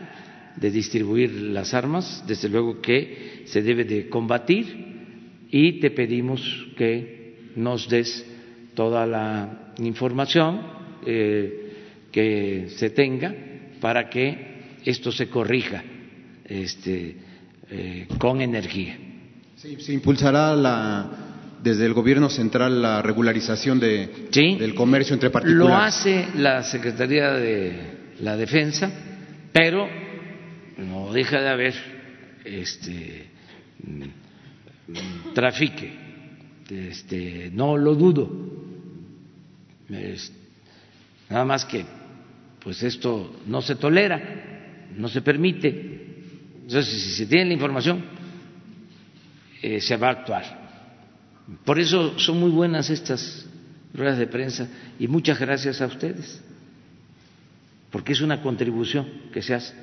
de 0.55 0.71
distribuir 0.71 1.31
las 1.31 1.75
armas, 1.75 2.23
desde 2.25 2.49
luego 2.49 2.81
que 2.81 3.43
se 3.45 3.61
debe 3.61 3.83
de 3.83 4.09
combatir 4.09 5.45
y 5.51 5.79
te 5.79 5.91
pedimos 5.91 6.41
que 6.75 7.51
nos 7.55 7.87
des 7.87 8.25
toda 8.75 9.05
la 9.07 9.71
información 9.79 10.61
que 11.03 12.67
se 12.69 12.89
tenga 12.91 13.33
para 13.79 14.09
que 14.09 14.79
esto 14.85 15.11
se 15.11 15.27
corrija 15.27 15.83
este, 16.45 17.15
eh, 17.69 18.07
con 18.17 18.41
energía. 18.41 18.97
se 19.55 19.93
impulsará 19.93 20.55
la, 20.55 21.25
desde 21.61 21.85
el 21.85 21.93
gobierno 21.93 22.29
central 22.29 22.81
la 22.81 23.01
regularización 23.01 23.79
de, 23.79 24.27
del 24.31 24.75
comercio 24.75 25.13
entre 25.13 25.31
particulares. 25.31 25.67
Lo 25.67 25.75
hace 25.75 26.27
la 26.35 26.63
Secretaría 26.63 27.33
de 27.33 28.13
la 28.19 28.37
Defensa, 28.37 28.91
pero 29.51 29.87
no 30.77 31.11
deja 31.11 31.41
de 31.41 31.49
haber 31.49 31.73
este, 32.43 33.25
trafique. 35.33 36.05
Este, 36.69 37.49
no 37.51 37.77
lo 37.77 37.95
dudo. 37.95 38.64
Nada 41.29 41.45
más 41.45 41.65
que 41.65 41.85
pues 42.63 42.81
esto 42.81 43.41
no 43.45 43.61
se 43.61 43.75
tolera, 43.75 44.89
no 44.95 45.07
se 45.07 45.21
permite. 45.21 45.69
Entonces, 46.63 46.91
si 46.91 47.11
se 47.11 47.25
tiene 47.27 47.45
la 47.45 47.53
información, 47.53 48.03
eh, 49.61 49.79
se 49.79 49.95
va 49.97 50.07
a 50.07 50.11
actuar. 50.11 50.65
Por 51.63 51.79
eso 51.79 52.17
son 52.17 52.39
muy 52.39 52.49
buenas 52.49 52.89
estas 52.89 53.45
ruedas 53.93 54.17
de 54.17 54.25
prensa 54.25 54.67
y 54.97 55.07
muchas 55.07 55.39
gracias 55.39 55.79
a 55.79 55.85
ustedes, 55.85 56.41
porque 57.91 58.13
es 58.13 58.21
una 58.21 58.41
contribución 58.41 59.07
que 59.31 59.43
se 59.43 59.53
hace 59.53 59.73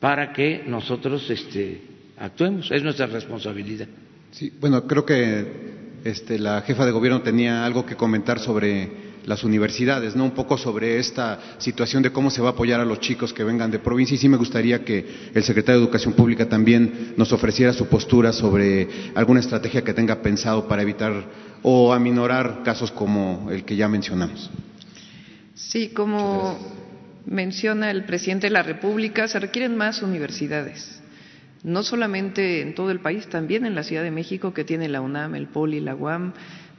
para 0.00 0.32
que 0.32 0.64
nosotros 0.66 1.30
este, 1.30 1.82
actuemos, 2.18 2.70
es 2.70 2.82
nuestra 2.82 3.06
responsabilidad. 3.06 3.88
Sí, 4.32 4.52
bueno, 4.60 4.86
creo 4.86 5.04
que 5.04 5.46
este, 6.04 6.38
la 6.38 6.62
jefa 6.62 6.86
de 6.86 6.92
gobierno 6.92 7.22
tenía 7.22 7.64
algo 7.64 7.84
que 7.84 7.96
comentar 7.96 8.38
sobre 8.38 9.10
las 9.26 9.44
universidades, 9.44 10.16
¿no? 10.16 10.24
Un 10.24 10.30
poco 10.30 10.56
sobre 10.56 10.98
esta 10.98 11.38
situación 11.58 12.02
de 12.02 12.10
cómo 12.10 12.30
se 12.30 12.40
va 12.40 12.48
a 12.48 12.52
apoyar 12.52 12.80
a 12.80 12.84
los 12.84 13.00
chicos 13.00 13.32
que 13.32 13.44
vengan 13.44 13.70
de 13.70 13.78
provincia 13.78 14.14
y 14.14 14.18
sí 14.18 14.28
me 14.28 14.36
gustaría 14.36 14.84
que 14.84 15.30
el 15.34 15.42
secretario 15.44 15.80
de 15.80 15.84
Educación 15.84 16.14
Pública 16.14 16.48
también 16.48 17.14
nos 17.16 17.32
ofreciera 17.32 17.72
su 17.72 17.86
postura 17.86 18.32
sobre 18.32 18.88
alguna 19.14 19.40
estrategia 19.40 19.82
que 19.82 19.94
tenga 19.94 20.22
pensado 20.22 20.66
para 20.66 20.82
evitar 20.82 21.12
o 21.62 21.92
aminorar 21.92 22.62
casos 22.64 22.90
como 22.90 23.50
el 23.50 23.64
que 23.64 23.76
ya 23.76 23.88
mencionamos. 23.88 24.50
Sí, 25.54 25.90
como 25.90 26.58
menciona 27.26 27.90
el 27.90 28.04
presidente 28.04 28.46
de 28.46 28.52
la 28.52 28.62
República, 28.62 29.28
se 29.28 29.38
requieren 29.38 29.76
más 29.76 30.02
universidades 30.02 30.99
no 31.62 31.82
solamente 31.82 32.62
en 32.62 32.74
todo 32.74 32.90
el 32.90 33.00
país, 33.00 33.26
también 33.28 33.66
en 33.66 33.74
la 33.74 33.82
Ciudad 33.82 34.02
de 34.02 34.10
México, 34.10 34.54
que 34.54 34.64
tiene 34.64 34.88
la 34.88 35.00
UNAM, 35.00 35.34
el 35.34 35.46
POLI, 35.46 35.80
la 35.80 35.94
UAM, 35.94 36.32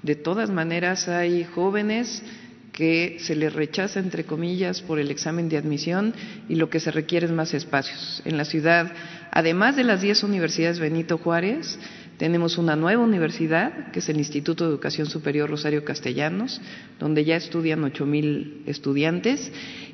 de 0.03 0.15
todas 0.15 0.49
maneras, 0.49 1.07
hay 1.07 1.43
jóvenes 1.43 2.23
que 2.71 3.17
se 3.19 3.35
les 3.35 3.53
rechaza, 3.53 3.99
entre 3.99 4.23
comillas, 4.23 4.81
por 4.81 4.97
el 4.97 5.11
examen 5.11 5.49
de 5.49 5.57
admisión 5.57 6.13
y 6.49 6.55
lo 6.55 6.69
que 6.69 6.79
se 6.79 6.89
requiere 6.89 7.25
es 7.25 7.31
más 7.31 7.53
espacios. 7.53 8.21
En 8.25 8.37
la 8.37 8.45
ciudad, 8.45 8.91
además 9.31 9.75
de 9.75 9.83
las 9.83 10.01
diez 10.01 10.23
universidades 10.23 10.79
Benito 10.79 11.17
Juárez, 11.17 11.77
tenemos 12.17 12.57
una 12.57 12.75
nueva 12.75 13.03
universidad, 13.03 13.91
que 13.91 13.99
es 13.99 14.09
el 14.09 14.17
Instituto 14.17 14.63
de 14.63 14.69
Educación 14.69 15.07
Superior 15.07 15.49
Rosario 15.49 15.83
Castellanos, 15.83 16.61
donde 16.99 17.25
ya 17.25 17.35
estudian 17.35 17.83
ocho 17.83 18.05
mil 18.05 18.63
estudiantes. 18.67 19.51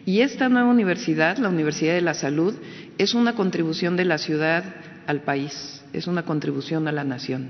Y 0.08 0.22
esta 0.22 0.48
nueva 0.48 0.70
universidad, 0.70 1.38
la 1.38 1.50
Universidad 1.50 1.94
de 1.94 2.00
la 2.00 2.14
Salud, 2.14 2.56
es 2.98 3.14
una 3.14 3.36
contribución 3.36 3.98
de 3.98 4.06
la 4.06 4.18
ciudad 4.18 4.64
al 5.06 5.24
país, 5.24 5.84
es 5.92 6.08
una 6.08 6.24
contribución 6.24 6.88
a 6.88 6.94
la 6.94 7.04
nación. 7.04 7.50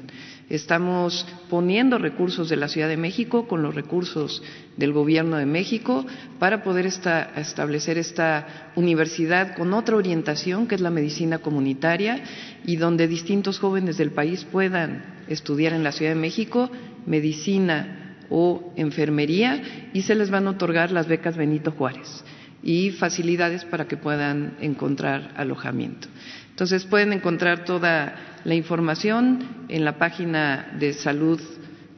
Estamos 0.49 1.27
poniendo 1.51 1.99
recursos 1.99 2.49
de 2.49 2.55
la 2.55 2.67
Ciudad 2.67 2.87
de 2.87 2.97
México 2.97 3.47
con 3.47 3.61
los 3.61 3.75
recursos 3.75 4.41
del 4.75 4.91
Gobierno 4.91 5.37
de 5.37 5.45
México 5.45 6.03
para 6.39 6.63
poder 6.63 6.87
establecer 6.87 7.99
esta 7.99 8.71
universidad 8.75 9.55
con 9.55 9.71
otra 9.75 9.95
orientación, 9.95 10.65
que 10.65 10.73
es 10.73 10.81
la 10.81 10.89
medicina 10.89 11.37
comunitaria, 11.37 12.23
y 12.65 12.77
donde 12.77 13.07
distintos 13.07 13.59
jóvenes 13.59 13.97
del 13.97 14.09
país 14.09 14.45
puedan 14.45 15.05
estudiar 15.27 15.73
en 15.73 15.83
la 15.83 15.91
Ciudad 15.91 16.13
de 16.13 16.19
México 16.19 16.71
medicina 17.05 18.15
o 18.31 18.73
enfermería 18.75 19.89
y 19.93 20.01
se 20.01 20.15
les 20.15 20.31
van 20.31 20.47
a 20.47 20.51
otorgar 20.51 20.91
las 20.91 21.07
becas 21.07 21.37
Benito 21.37 21.69
Juárez 21.69 22.23
y 22.67 22.91
facilidades 22.91 23.63
para 23.63 23.87
que 23.87 23.95
puedan 23.95 24.57
encontrar 24.59 25.31
alojamiento. 25.37 26.09
Entonces 26.49 26.83
pueden 26.83 27.13
encontrar 27.13 27.63
toda 27.63 28.39
la 28.43 28.55
información 28.55 29.39
en 29.69 29.85
la 29.85 29.97
página 29.97 30.73
de 30.77 30.91
salud 30.91 31.39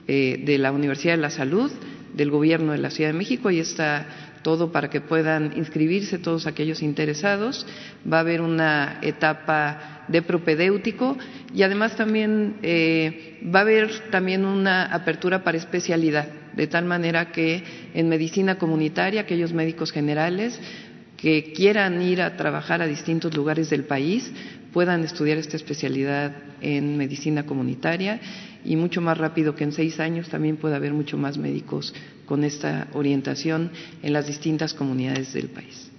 eh, 0.08 0.44
de 0.46 0.60
la 0.60 0.72
Universidad 0.72 1.16
de 1.16 1.22
la 1.22 1.32
Salud 1.32 1.72
del 2.14 2.30
Gobierno 2.30 2.74
de 2.74 2.78
la 2.78 2.92
Ciudad 2.92 3.10
de 3.10 3.18
México. 3.18 3.50
Ahí 3.50 3.60
está 3.60 4.06
todo 4.44 4.72
para 4.72 4.92
que 4.92 5.02
puedan 5.02 5.58
inscribirse 5.58 6.20
todos 6.20 6.46
aquellos 6.46 6.84
interesados. 6.84 7.66
Va 8.06 8.18
a 8.18 8.22
haber 8.22 8.42
una 8.42 9.00
etapa 9.02 10.06
de 10.08 10.22
propedéutico 10.22 11.18
y 11.52 11.64
además 11.64 11.96
también 11.96 12.58
eh, 12.62 13.40
va 13.44 13.60
a 13.60 13.62
haber 13.64 14.12
también 14.12 14.46
una 14.46 14.86
apertura 14.86 15.44
para 15.44 15.58
especialidad, 15.58 16.28
de 16.60 16.68
tal 16.68 16.84
manera 16.84 17.32
que 17.32 17.64
en 17.94 18.10
medicina 18.10 18.58
comunitaria 18.58 19.22
aquellos 19.22 19.54
médicos 19.54 19.94
generales 19.94 20.60
que 21.16 21.54
quieran 21.56 22.02
ir 22.02 22.22
a 22.22 22.36
trabajar 22.36 22.82
a 22.82 22.88
distintos 22.88 23.34
lugares 23.34 23.70
del 23.70 23.86
país 23.86 24.30
puedan 24.74 25.04
estudiar 25.06 25.38
esta 25.38 25.56
especialidad 25.56 26.36
en 26.60 26.98
medicina 26.98 27.46
comunitaria 27.46 28.20
y 28.66 28.76
mucho 28.76 29.00
más 29.00 29.18
rápido 29.18 29.56
que 29.56 29.64
en 29.64 29.72
seis 29.72 30.02
años 30.02 30.28
también 30.28 30.58
puede 30.58 30.76
haber 30.76 30.92
mucho 30.94 31.18
más 31.18 31.38
médicos 31.38 31.94
con 32.26 32.44
esta 32.44 32.88
orientación 32.92 33.72
en 34.04 34.12
las 34.12 34.28
distintas 34.28 34.74
comunidades 34.74 35.32
del 35.32 35.48
país. 35.48 35.90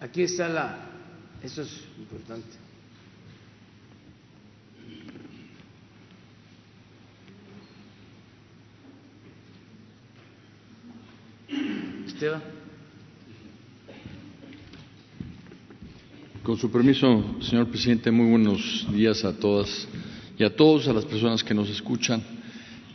Aquí 0.00 0.22
está 0.22 0.48
la, 0.48 0.78
eso 1.44 1.62
es 1.62 1.70
importante. 1.96 2.65
Con 16.42 16.56
su 16.56 16.70
permiso, 16.70 17.36
señor 17.42 17.66
presidente, 17.66 18.10
muy 18.10 18.30
buenos 18.30 18.86
días 18.90 19.22
a 19.24 19.36
todas 19.36 19.86
y 20.38 20.42
a 20.42 20.56
todos, 20.56 20.88
a 20.88 20.94
las 20.94 21.04
personas 21.04 21.44
que 21.44 21.52
nos 21.52 21.68
escuchan. 21.68 22.22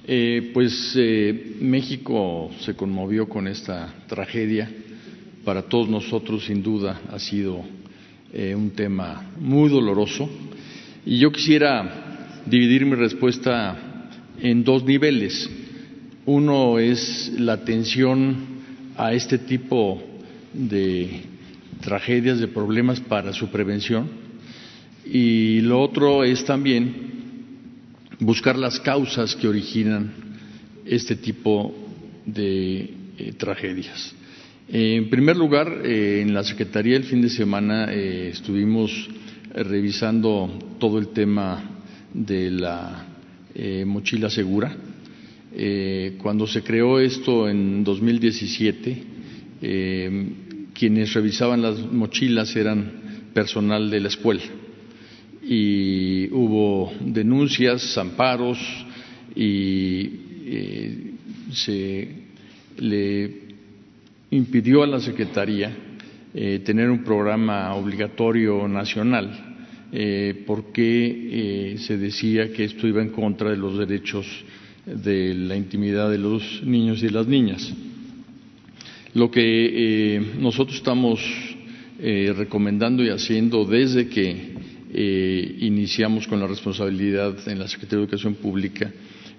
Eh, 0.07 0.49
pues 0.55 0.93
eh, 0.95 1.57
México 1.61 2.49
se 2.61 2.75
conmovió 2.75 3.29
con 3.29 3.47
esta 3.47 3.93
tragedia. 4.07 4.71
Para 5.45 5.63
todos 5.63 5.87
nosotros, 5.87 6.45
sin 6.45 6.63
duda, 6.63 7.01
ha 7.11 7.19
sido 7.19 7.63
eh, 8.33 8.55
un 8.55 8.71
tema 8.71 9.29
muy 9.39 9.69
doloroso. 9.69 10.27
Y 11.05 11.19
yo 11.19 11.31
quisiera 11.31 12.41
dividir 12.47 12.87
mi 12.87 12.95
respuesta 12.95 14.09
en 14.39 14.63
dos 14.63 14.83
niveles. 14.83 15.47
Uno 16.25 16.79
es 16.79 17.33
la 17.37 17.53
atención 17.53 18.50
a 18.97 19.13
este 19.13 19.37
tipo 19.37 20.01
de 20.53 21.21
tragedias, 21.81 22.39
de 22.39 22.47
problemas 22.47 22.99
para 22.99 23.33
su 23.33 23.49
prevención. 23.49 24.09
Y 25.05 25.61
lo 25.61 25.81
otro 25.81 26.23
es 26.23 26.45
también 26.45 27.11
buscar 28.19 28.57
las 28.57 28.79
causas 28.79 29.35
que 29.35 29.47
originan 29.47 30.11
este 30.85 31.15
tipo 31.15 31.73
de 32.25 32.93
eh, 33.17 33.33
tragedias. 33.37 34.13
en 34.69 35.09
primer 35.09 35.35
lugar, 35.35 35.81
eh, 35.83 36.21
en 36.21 36.33
la 36.33 36.43
Secretaría 36.43 36.95
el 36.95 37.03
fin 37.03 37.21
de 37.21 37.29
semana 37.29 37.91
eh, 37.91 38.29
estuvimos 38.29 39.09
revisando 39.53 40.49
todo 40.79 40.97
el 40.97 41.09
tema 41.09 41.81
de 42.13 42.51
la 42.51 43.05
mochila 43.85 44.29
segura. 44.29 44.73
Cuando 46.17 46.47
se 46.47 46.63
creó 46.63 46.99
esto 46.99 47.49
en 47.49 47.83
2017, 47.83 49.03
quienes 50.73 51.13
revisaban 51.13 51.61
las 51.61 51.79
mochilas 51.91 52.55
eran 52.55 53.29
personal 53.33 53.89
de 53.89 53.99
la 53.99 54.07
escuela. 54.07 54.41
Y 55.43 56.29
hubo 56.31 56.93
denuncias, 57.01 57.97
amparos 57.97 58.59
y 59.35 60.09
se 61.51 62.07
le 62.77 63.31
impidió 64.31 64.83
a 64.83 64.87
la 64.87 64.99
Secretaría 64.99 65.71
eh, 66.33 66.61
tener 66.63 66.89
un 66.89 67.03
programa 67.03 67.73
obligatorio 67.75 68.67
nacional, 68.67 69.57
eh, 69.91 70.43
porque 70.47 71.75
se 71.77 71.97
decía 71.97 72.51
que 72.53 72.63
esto 72.63 72.87
iba 72.87 73.01
en 73.01 73.09
contra 73.09 73.49
de 73.49 73.57
los 73.57 73.77
derechos 73.77 74.25
de 74.95 75.33
la 75.33 75.55
intimidad 75.55 76.09
de 76.09 76.17
los 76.17 76.61
niños 76.63 77.01
y 77.03 77.09
las 77.09 77.27
niñas. 77.27 77.73
Lo 79.13 79.29
que 79.29 80.21
nosotros 80.39 80.77
estamos 80.77 81.19
recomendando 81.99 83.03
y 83.03 83.09
haciendo 83.09 83.65
desde 83.65 84.07
que 84.07 84.55
iniciamos 85.59 86.27
con 86.27 86.39
la 86.39 86.47
responsabilidad 86.47 87.35
en 87.47 87.59
la 87.59 87.67
Secretaría 87.67 87.99
de 87.99 88.03
Educación 88.05 88.35
Pública 88.35 88.91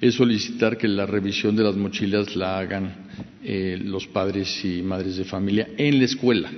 es 0.02 0.16
solicitar 0.16 0.76
que 0.76 0.88
la 0.88 1.06
revisión 1.06 1.54
de 1.54 1.62
las 1.62 1.76
mochilas 1.76 2.34
la 2.34 2.58
hagan 2.58 2.92
eh, 3.44 3.78
los 3.80 4.08
padres 4.08 4.64
y 4.64 4.82
madres 4.82 5.16
de 5.16 5.24
familia 5.24 5.68
en 5.78 6.00
la 6.00 6.06
escuela, 6.06 6.50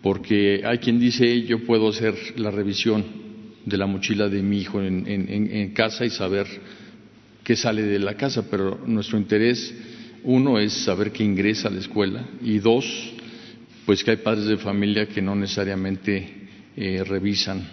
porque 0.00 0.62
hay 0.64 0.78
quien 0.78 1.00
dice 1.00 1.42
yo 1.42 1.64
puedo 1.64 1.88
hacer 1.88 2.14
la 2.36 2.52
revisión 2.52 3.04
de 3.66 3.76
la 3.76 3.86
mochila 3.86 4.28
de 4.28 4.40
mi 4.40 4.58
hijo 4.60 4.80
en, 4.80 5.72
casa 5.74 6.04
y 6.06 6.10
saber 6.10 6.46
qué 7.48 7.56
sale 7.56 7.82
de 7.82 7.98
la 7.98 8.12
casa, 8.12 8.44
pero 8.50 8.78
nuestro 8.84 9.16
interés, 9.16 9.74
uno, 10.22 10.58
es 10.58 10.70
saber 10.84 11.12
qué 11.12 11.24
ingresa 11.24 11.68
a 11.68 11.70
la 11.70 11.78
escuela 11.78 12.22
y 12.42 12.58
dos, 12.58 12.84
pues 13.86 14.04
que 14.04 14.10
hay 14.10 14.18
padres 14.18 14.44
de 14.44 14.58
familia 14.58 15.08
que 15.08 15.22
no 15.22 15.34
necesariamente 15.34 16.28
eh, 16.76 17.02
revisan 17.04 17.66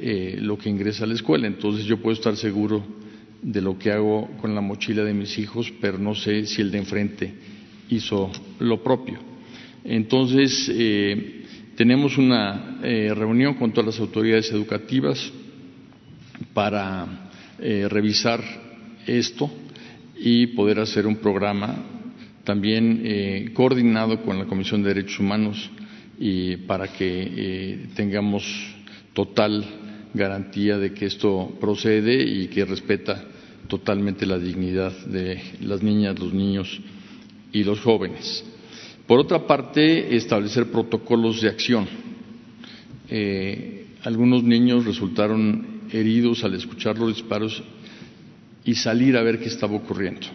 eh, 0.00 0.36
lo 0.40 0.58
que 0.58 0.68
ingresa 0.68 1.04
a 1.04 1.06
la 1.06 1.14
escuela. 1.14 1.46
Entonces 1.46 1.84
yo 1.84 2.02
puedo 2.02 2.16
estar 2.16 2.36
seguro 2.36 2.84
de 3.40 3.60
lo 3.60 3.78
que 3.78 3.92
hago 3.92 4.28
con 4.40 4.52
la 4.52 4.60
mochila 4.60 5.04
de 5.04 5.14
mis 5.14 5.38
hijos, 5.38 5.72
pero 5.80 5.96
no 5.96 6.16
sé 6.16 6.44
si 6.46 6.60
el 6.60 6.72
de 6.72 6.78
enfrente 6.78 7.34
hizo 7.90 8.32
lo 8.58 8.82
propio. 8.82 9.20
Entonces, 9.84 10.68
eh, 10.74 11.44
tenemos 11.76 12.18
una 12.18 12.80
eh, 12.82 13.12
reunión 13.14 13.54
con 13.54 13.70
todas 13.70 13.94
las 13.94 14.00
autoridades 14.00 14.50
educativas 14.50 15.32
para 16.52 17.30
revisar 17.88 18.63
esto 19.06 19.50
y 20.16 20.48
poder 20.48 20.80
hacer 20.80 21.06
un 21.06 21.16
programa 21.16 21.76
también 22.44 23.52
coordinado 23.54 24.22
con 24.22 24.38
la 24.38 24.44
Comisión 24.44 24.82
de 24.82 24.94
Derechos 24.94 25.20
Humanos 25.20 25.70
y 26.18 26.56
para 26.58 26.88
que 26.88 27.88
tengamos 27.94 28.44
total 29.14 29.64
garantía 30.12 30.78
de 30.78 30.92
que 30.92 31.06
esto 31.06 31.56
procede 31.60 32.22
y 32.22 32.48
que 32.48 32.64
respeta 32.64 33.24
totalmente 33.68 34.26
la 34.26 34.38
dignidad 34.38 34.92
de 35.06 35.40
las 35.60 35.82
niñas, 35.82 36.18
los 36.18 36.32
niños 36.32 36.80
y 37.52 37.64
los 37.64 37.80
jóvenes. 37.80 38.44
Por 39.06 39.18
otra 39.18 39.46
parte, 39.46 40.16
establecer 40.16 40.70
protocolos 40.70 41.40
de 41.42 41.48
acción. 41.48 41.86
Eh, 43.08 43.86
algunos 44.02 44.42
niños 44.42 44.84
resultaron 44.84 45.82
heridos 45.92 46.44
al 46.44 46.54
escuchar 46.54 46.98
los 46.98 47.14
disparos 47.14 47.62
y 48.64 48.74
salir 48.74 49.16
a 49.16 49.22
ver 49.22 49.38
qué 49.38 49.46
estaba 49.46 49.74
ocurriendo. 49.74 50.26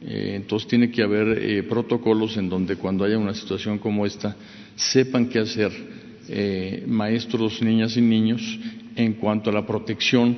Eh, 0.00 0.32
entonces 0.36 0.68
tiene 0.68 0.90
que 0.90 1.02
haber 1.02 1.38
eh, 1.38 1.62
protocolos 1.62 2.36
en 2.36 2.48
donde 2.48 2.76
cuando 2.76 3.04
haya 3.04 3.18
una 3.18 3.34
situación 3.34 3.78
como 3.78 4.04
esta 4.04 4.36
sepan 4.74 5.28
qué 5.28 5.40
hacer 5.40 6.02
maestros, 6.86 7.60
niñas 7.60 7.96
y 7.96 8.00
niños 8.00 8.40
en 8.94 9.14
cuanto 9.14 9.50
a 9.50 9.52
la 9.52 9.66
protección 9.66 10.36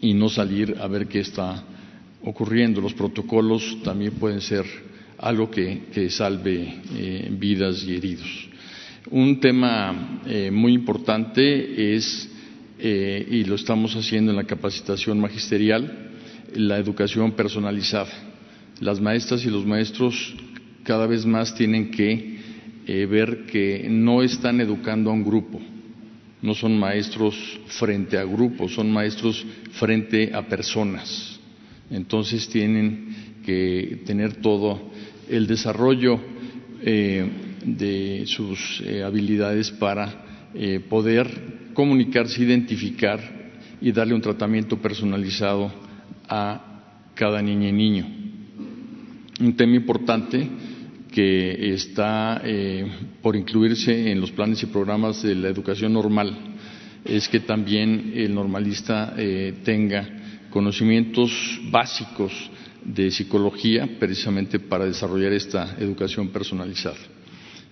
y 0.00 0.14
no 0.14 0.28
salir 0.28 0.76
a 0.80 0.86
ver 0.86 1.06
qué 1.06 1.20
está 1.20 1.62
ocurriendo. 2.22 2.80
Los 2.80 2.94
protocolos 2.94 3.78
también 3.82 4.12
pueden 4.12 4.40
ser 4.40 4.64
algo 5.18 5.50
que, 5.50 6.08
salve 6.10 6.80
eh, 6.96 7.28
vidas 7.32 7.84
y 7.84 7.96
heridos. 7.96 8.48
Un 9.10 9.40
tema 9.40 10.22
eh, 10.26 10.50
muy 10.50 10.72
importante 10.72 11.94
es, 11.94 12.29
eh, 12.80 13.26
y 13.30 13.44
lo 13.44 13.54
estamos 13.54 13.94
haciendo 13.94 14.30
en 14.30 14.36
la 14.36 14.44
capacitación 14.44 15.20
magisterial, 15.20 16.10
la 16.54 16.78
educación 16.78 17.32
personalizada. 17.32 18.10
Las 18.80 19.00
maestras 19.00 19.44
y 19.44 19.50
los 19.50 19.66
maestros 19.66 20.34
cada 20.84 21.06
vez 21.06 21.26
más 21.26 21.54
tienen 21.54 21.90
que 21.90 22.40
ver 23.06 23.46
que 23.46 23.86
no 23.88 24.20
están 24.20 24.60
educando 24.60 25.10
a 25.10 25.12
un 25.12 25.22
grupo, 25.22 25.60
no 26.42 26.54
son 26.54 26.76
maestros 26.76 27.36
frente 27.66 28.18
a 28.18 28.24
grupos, 28.24 28.74
son 28.74 28.90
maestros 28.90 29.44
frente 29.72 30.34
a 30.34 30.42
personas. 30.42 31.38
Entonces 31.90 32.48
tienen 32.48 33.14
que 33.44 34.02
tener 34.06 34.36
todo 34.36 34.90
el 35.28 35.46
desarrollo 35.46 36.20
eh, 36.82 37.28
de 37.64 38.22
sus 38.26 38.82
eh, 38.84 39.02
habilidades 39.02 39.70
para 39.70 40.48
eh, 40.54 40.80
poder 40.80 41.59
comunicarse, 41.74 42.42
identificar 42.42 43.20
y 43.80 43.92
darle 43.92 44.14
un 44.14 44.20
tratamiento 44.20 44.76
personalizado 44.78 45.72
a 46.28 47.12
cada 47.14 47.42
niña 47.42 47.68
y 47.68 47.72
niño. 47.72 48.06
Un 49.40 49.56
tema 49.56 49.76
importante 49.76 50.48
que 51.10 51.72
está 51.74 52.40
eh, 52.44 52.86
por 53.20 53.34
incluirse 53.36 54.10
en 54.12 54.20
los 54.20 54.30
planes 54.30 54.62
y 54.62 54.66
programas 54.66 55.22
de 55.22 55.34
la 55.34 55.48
educación 55.48 55.92
normal 55.92 56.36
es 57.04 57.28
que 57.28 57.40
también 57.40 58.12
el 58.14 58.34
normalista 58.34 59.14
eh, 59.16 59.54
tenga 59.64 60.06
conocimientos 60.50 61.30
básicos 61.70 62.32
de 62.84 63.10
psicología 63.10 63.88
precisamente 63.98 64.58
para 64.58 64.84
desarrollar 64.86 65.32
esta 65.32 65.76
educación 65.78 66.28
personalizada. 66.28 66.98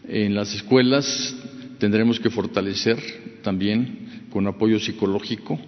En 0.07 0.34
las 0.34 0.55
escuelas 0.55 1.34
tendremos 1.78 2.18
que 2.18 2.30
fortalecer 2.30 2.99
también 3.49 4.26
con 4.28 4.46
apoyo 4.46 4.78
psicológico 4.78 5.59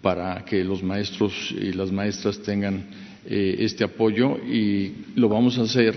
para 0.00 0.46
que 0.46 0.64
los 0.64 0.82
maestros 0.82 1.32
y 1.52 1.74
las 1.74 1.92
maestras 1.92 2.40
tengan 2.40 2.86
eh, 3.26 3.56
este 3.58 3.84
apoyo 3.84 4.38
y 4.38 4.92
lo 5.14 5.28
vamos 5.28 5.58
a 5.58 5.62
hacer 5.64 5.92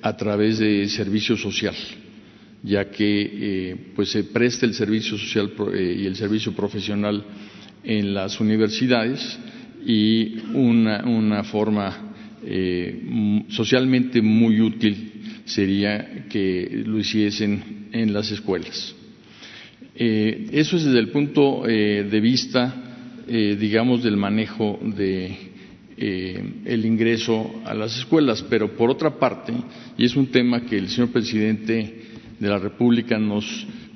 a 0.00 0.16
través 0.16 0.60
de 0.60 0.86
servicio 0.88 1.36
social, 1.36 1.74
ya 2.62 2.88
que 2.92 3.30
eh, 3.32 3.76
pues 3.96 4.10
se 4.12 4.22
presta 4.22 4.64
el 4.64 4.74
servicio 4.74 5.18
social 5.18 5.52
eh, 5.74 5.96
y 6.02 6.06
el 6.06 6.14
servicio 6.14 6.52
profesional 6.52 7.24
en 7.82 8.14
las 8.14 8.38
universidades 8.38 9.36
y 9.84 10.36
una, 10.54 11.42
forma 11.42 12.08
socialmente 13.48 14.22
muy 14.22 14.60
útil 14.60 15.42
sería 15.44 16.26
que 16.28 16.82
lo 16.86 16.98
hiciesen 17.00 17.88
en 17.92 18.12
las 18.12 18.30
escuelas. 18.30 19.01
Eso 19.94 20.76
es 20.76 20.84
desde 20.84 20.98
el 20.98 21.10
punto 21.10 21.62
de 21.64 22.20
vista, 22.20 22.74
digamos, 23.26 24.02
del 24.02 24.16
manejo 24.16 24.78
de 24.82 25.52
eh, 26.04 26.42
el 26.64 26.84
ingreso 26.84 27.62
a 27.64 27.74
las 27.74 27.96
escuelas. 27.96 28.42
Pero 28.50 28.74
por 28.76 28.90
otra 28.90 29.20
parte, 29.20 29.52
y 29.96 30.04
es 30.04 30.16
un 30.16 30.26
tema 30.26 30.62
que 30.62 30.76
el 30.76 30.88
señor 30.88 31.10
presidente 31.10 32.02
de 32.40 32.48
la 32.48 32.58
República 32.58 33.18
nos 33.18 33.44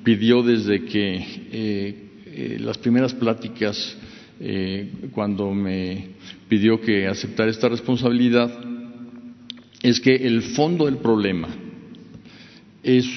pidió 0.05 0.41
desde 0.41 0.85
que 0.85 1.15
eh, 1.51 1.95
eh, 2.27 2.57
las 2.61 2.77
primeras 2.77 3.13
pláticas, 3.13 3.97
cuando 5.13 5.51
me 5.51 6.09
pidió 6.47 6.79
que 6.79 7.07
aceptara 7.07 7.49
esta 7.49 7.67
responsabilidad, 7.69 8.51
es 9.81 9.99
que 9.99 10.15
el 10.15 10.43
fondo 10.43 10.85
del 10.85 10.97
problema 10.97 11.49
es 12.83 13.07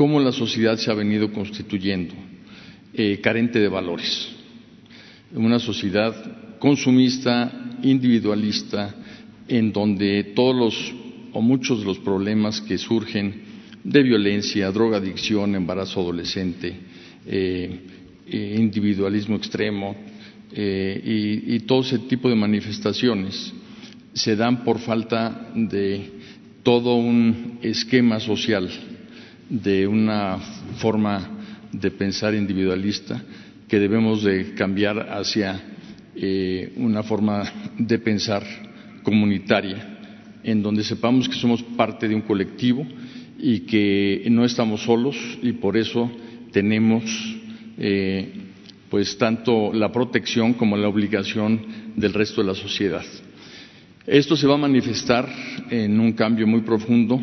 cómo 0.00 0.18
la 0.18 0.32
sociedad 0.32 0.78
se 0.78 0.90
ha 0.90 0.94
venido 0.94 1.30
constituyendo, 1.30 2.14
carente 3.20 3.58
de 3.58 3.68
valores. 3.68 4.30
Una 5.34 5.58
sociedad 5.58 6.58
consumista, 6.58 7.76
individualista, 7.82 8.94
en 9.46 9.70
donde 9.70 10.32
todos 10.34 10.56
los 10.56 10.94
o 11.34 11.42
muchos 11.42 11.80
de 11.80 11.84
los 11.84 11.98
problemas 11.98 12.62
que 12.62 12.78
surgen 12.78 13.42
de 13.84 14.02
violencia, 14.02 14.72
drogadicción, 14.72 15.54
embarazo 15.54 16.00
adolescente, 16.00 16.74
eh, 17.26 17.80
eh, 18.26 18.56
individualismo 18.58 19.36
extremo 19.36 19.94
eh, 20.50 21.44
y, 21.46 21.60
todo 21.60 21.82
ese 21.82 21.98
tipo 21.98 22.30
de 22.30 22.36
manifestaciones 22.36 23.52
se 24.14 24.34
dan 24.34 24.64
por 24.64 24.78
falta 24.78 25.50
de 25.54 26.10
todo 26.62 26.94
un 26.94 27.58
esquema 27.60 28.18
social, 28.18 28.66
de 29.50 29.86
una 29.86 30.38
forma 30.78 31.28
de 31.72 31.90
pensar 31.90 32.34
individualista 32.34 33.20
que 33.68 33.78
debemos 33.78 34.22
de 34.22 34.54
cambiar 34.54 35.10
hacia 35.10 35.60
eh, 36.14 36.72
una 36.76 37.02
forma 37.02 37.44
de 37.76 37.98
pensar 37.98 38.42
comunitaria, 39.02 39.98
en 40.42 40.62
donde 40.62 40.84
sepamos 40.84 41.28
que 41.28 41.36
somos 41.36 41.62
parte 41.62 42.08
de 42.08 42.14
un 42.14 42.22
colectivo 42.22 42.86
y 43.38 43.60
que 43.60 44.26
no 44.30 44.44
estamos 44.44 44.82
solos 44.82 45.16
y 45.42 45.52
por 45.52 45.76
eso 45.76 46.10
tenemos 46.52 47.04
eh, 47.78 48.32
pues 48.88 49.16
tanto 49.18 49.72
la 49.72 49.90
protección 49.90 50.54
como 50.54 50.76
la 50.76 50.88
obligación 50.88 51.60
del 51.96 52.12
resto 52.12 52.40
de 52.40 52.48
la 52.48 52.54
sociedad. 52.54 53.04
Esto 54.06 54.36
se 54.36 54.46
va 54.46 54.54
a 54.54 54.58
manifestar 54.58 55.28
en 55.70 55.98
un 56.00 56.12
cambio 56.12 56.46
muy 56.46 56.62
profundo 56.62 57.20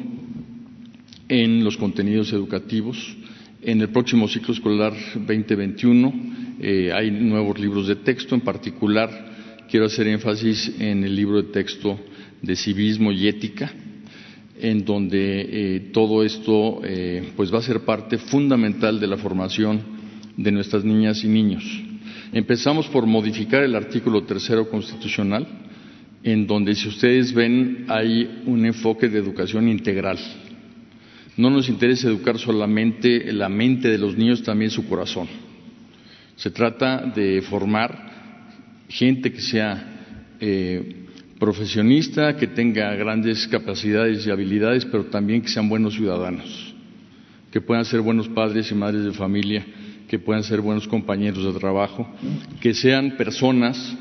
en 1.30 1.63
los 1.63 1.78
contenidos 1.78 2.34
educativos. 2.34 3.15
En 3.61 3.82
el 3.82 3.89
próximo 3.89 4.28
ciclo 4.28 4.53
escolar 4.53 4.93
2021 5.15 6.13
eh, 6.59 6.91
hay 6.93 7.11
nuevos 7.11 7.59
libros 7.59 7.88
de 7.88 7.97
texto, 7.97 8.36
en 8.36 8.41
particular 8.41 9.28
quiero 9.69 9.86
hacer 9.86 10.07
énfasis 10.07 10.73
en 10.80 11.03
el 11.03 11.15
libro 11.15 11.41
de 11.41 11.49
texto 11.49 11.99
de 12.41 12.55
civismo 12.55 13.11
y 13.11 13.28
ética, 13.28 13.71
en 14.59 14.86
donde 14.86 15.41
eh, 15.41 15.80
todo 15.91 16.23
esto 16.23 16.82
eh, 16.84 17.32
pues 17.36 17.53
va 17.53 17.59
a 17.59 17.63
ser 17.63 17.82
parte 17.82 18.17
fundamental 18.17 18.99
de 18.99 19.07
la 19.07 19.17
formación 19.17 19.82
de 20.36 20.51
nuestras 20.51 20.84
niñas 20.84 21.23
y 21.23 21.28
niños. 21.28 21.63
Empezamos 22.32 22.88
por 22.88 23.05
modificar 23.05 23.63
el 23.63 23.75
artículo 23.75 24.23
tercero 24.23 24.69
constitucional, 24.69 25.47
en 26.23 26.45
donde, 26.45 26.75
si 26.75 26.88
ustedes 26.88 27.34
ven, 27.34 27.86
hay 27.88 28.41
un 28.45 28.65
enfoque 28.65 29.07
de 29.07 29.19
educación 29.19 29.69
integral. 29.69 30.17
No 31.38 31.51
nos 31.51 31.69
interesa 31.69 32.07
educar 32.07 32.39
solamente 32.39 33.31
la 33.31 33.47
mente 33.47 33.89
de 33.89 33.99
los 33.99 34.17
niños, 34.17 34.41
también 34.41 34.71
su 34.71 34.88
corazón. 34.88 35.27
Se 36.35 36.49
trata 36.49 37.01
de 37.15 37.43
formar 37.43 38.85
gente 38.89 39.31
que 39.31 39.41
sea 39.41 40.35
eh, 40.39 41.05
profesionista, 41.39 42.35
que 42.35 42.47
tenga 42.47 42.93
grandes 42.95 43.47
capacidades 43.47 44.25
y 44.25 44.31
habilidades, 44.31 44.85
pero 44.85 45.05
también 45.05 45.41
que 45.41 45.49
sean 45.49 45.69
buenos 45.69 45.93
ciudadanos, 45.93 46.73
que 47.51 47.61
puedan 47.61 47.85
ser 47.85 48.01
buenos 48.01 48.27
padres 48.29 48.71
y 48.71 48.75
madres 48.75 49.03
de 49.03 49.13
familia, 49.13 49.63
que 50.07 50.17
puedan 50.17 50.43
ser 50.43 50.61
buenos 50.61 50.88
compañeros 50.88 51.53
de 51.53 51.59
trabajo, 51.59 52.07
que 52.59 52.73
sean 52.73 53.11
personas 53.17 53.95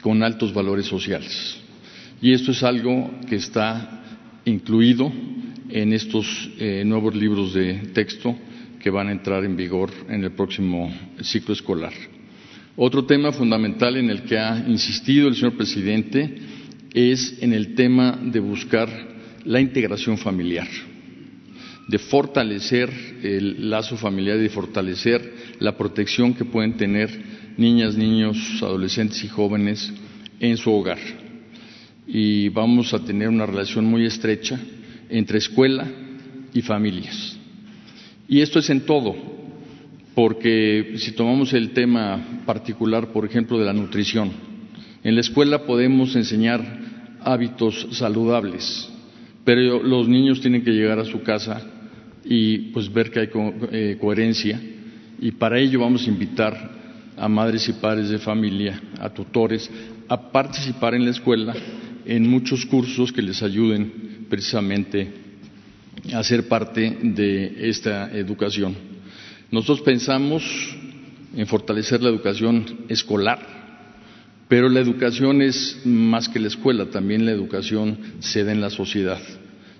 con 0.00 0.22
altos 0.22 0.54
valores 0.54 0.86
sociales. 0.86 1.58
Y 2.22 2.32
esto 2.32 2.52
es 2.52 2.62
algo 2.62 3.10
que 3.28 3.36
está 3.36 4.04
incluido 4.44 5.12
en 5.70 5.92
estos 5.92 6.50
eh, 6.58 6.82
nuevos 6.84 7.14
libros 7.14 7.54
de 7.54 7.74
texto 7.92 8.36
que 8.80 8.90
van 8.90 9.08
a 9.08 9.12
entrar 9.12 9.44
en 9.44 9.56
vigor 9.56 9.90
en 10.08 10.24
el 10.24 10.32
próximo 10.32 10.92
ciclo 11.20 11.54
escolar. 11.54 11.92
Otro 12.76 13.04
tema 13.04 13.32
fundamental 13.32 13.96
en 13.96 14.10
el 14.10 14.22
que 14.22 14.38
ha 14.38 14.64
insistido 14.68 15.28
el 15.28 15.34
señor 15.34 15.56
presidente 15.56 16.36
es 16.92 17.38
en 17.40 17.52
el 17.52 17.74
tema 17.74 18.18
de 18.22 18.38
buscar 18.38 18.88
la 19.44 19.60
integración 19.60 20.18
familiar, 20.18 20.68
de 21.88 21.98
fortalecer 21.98 22.90
el 23.22 23.70
lazo 23.70 23.96
familiar 23.96 24.36
y 24.38 24.42
de 24.42 24.48
fortalecer 24.50 25.34
la 25.58 25.76
protección 25.76 26.34
que 26.34 26.44
pueden 26.44 26.76
tener 26.76 27.10
niñas, 27.56 27.96
niños, 27.96 28.36
adolescentes 28.60 29.24
y 29.24 29.28
jóvenes 29.28 29.92
en 30.38 30.56
su 30.56 30.70
hogar. 30.70 30.98
Y 32.06 32.50
vamos 32.50 32.92
a 32.94 33.04
tener 33.04 33.28
una 33.28 33.46
relación 33.46 33.84
muy 33.84 34.04
estrecha 34.04 34.60
entre 35.10 35.38
escuela 35.38 35.86
y 36.52 36.62
familias. 36.62 37.38
Y 38.28 38.40
esto 38.40 38.58
es 38.58 38.70
en 38.70 38.80
todo, 38.80 39.14
porque 40.14 40.94
si 40.96 41.12
tomamos 41.12 41.52
el 41.52 41.70
tema 41.70 42.42
particular, 42.46 43.12
por 43.12 43.24
ejemplo, 43.24 43.58
de 43.58 43.66
la 43.66 43.72
nutrición, 43.72 44.30
en 45.04 45.14
la 45.14 45.20
escuela 45.20 45.64
podemos 45.64 46.16
enseñar 46.16 46.60
hábitos 47.22 47.88
saludables, 47.92 48.88
pero 49.44 49.82
los 49.82 50.08
niños 50.08 50.40
tienen 50.40 50.64
que 50.64 50.72
llegar 50.72 50.98
a 50.98 51.04
su 51.04 51.22
casa 51.22 51.62
y 52.24 52.70
pues 52.72 52.92
ver 52.92 53.10
que 53.10 53.20
hay 53.20 53.28
eh, 53.70 53.96
coherencia 54.00 54.60
y 55.20 55.30
para 55.32 55.58
ello 55.58 55.80
vamos 55.80 56.06
a 56.06 56.10
invitar 56.10 56.76
a 57.16 57.28
madres 57.28 57.68
y 57.68 57.74
padres 57.74 58.10
de 58.10 58.18
familia, 58.18 58.80
a 58.98 59.10
tutores, 59.10 59.70
a 60.08 60.30
participar 60.30 60.94
en 60.94 61.04
la 61.04 61.10
escuela 61.12 61.54
en 62.04 62.28
muchos 62.28 62.66
cursos 62.66 63.12
que 63.12 63.22
les 63.22 63.42
ayuden 63.42 64.15
precisamente 64.28 65.26
a 66.12 66.22
parte 66.48 66.98
de 67.02 67.68
esta 67.68 68.10
educación. 68.12 68.76
Nosotros 69.50 69.80
pensamos 69.80 70.44
en 71.34 71.46
fortalecer 71.46 72.02
la 72.02 72.08
educación 72.08 72.84
escolar, 72.88 73.38
pero 74.48 74.68
la 74.68 74.80
educación 74.80 75.42
es 75.42 75.80
más 75.84 76.28
que 76.28 76.38
la 76.38 76.48
escuela, 76.48 76.86
también 76.86 77.24
la 77.24 77.32
educación 77.32 77.98
se 78.20 78.44
da 78.44 78.52
en 78.52 78.60
la 78.60 78.70
sociedad. 78.70 79.20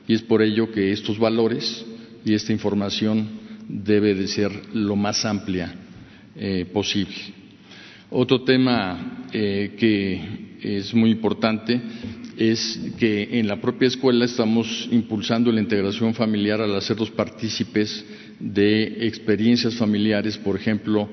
Y 0.08 0.14
es 0.14 0.22
por 0.22 0.42
ello 0.42 0.70
que 0.72 0.92
estos 0.92 1.18
valores 1.18 1.84
y 2.24 2.34
esta 2.34 2.52
información 2.52 3.28
debe 3.68 4.14
de 4.14 4.28
ser 4.28 4.52
lo 4.74 4.96
más 4.96 5.24
amplia 5.24 5.74
eh, 6.36 6.66
posible. 6.72 7.16
Otro 8.10 8.42
tema 8.42 9.26
eh, 9.32 9.74
que 9.78 10.56
es 10.62 10.94
muy 10.94 11.10
importante 11.10 11.80
es 12.36 12.78
que 12.98 13.38
en 13.38 13.48
la 13.48 13.60
propia 13.60 13.88
escuela 13.88 14.24
estamos 14.24 14.88
impulsando 14.90 15.50
la 15.50 15.60
integración 15.60 16.14
familiar 16.14 16.60
al 16.60 16.74
hacerlos 16.74 17.10
partícipes 17.10 18.04
de 18.38 19.06
experiencias 19.06 19.74
familiares, 19.74 20.36
por 20.36 20.56
ejemplo, 20.56 21.08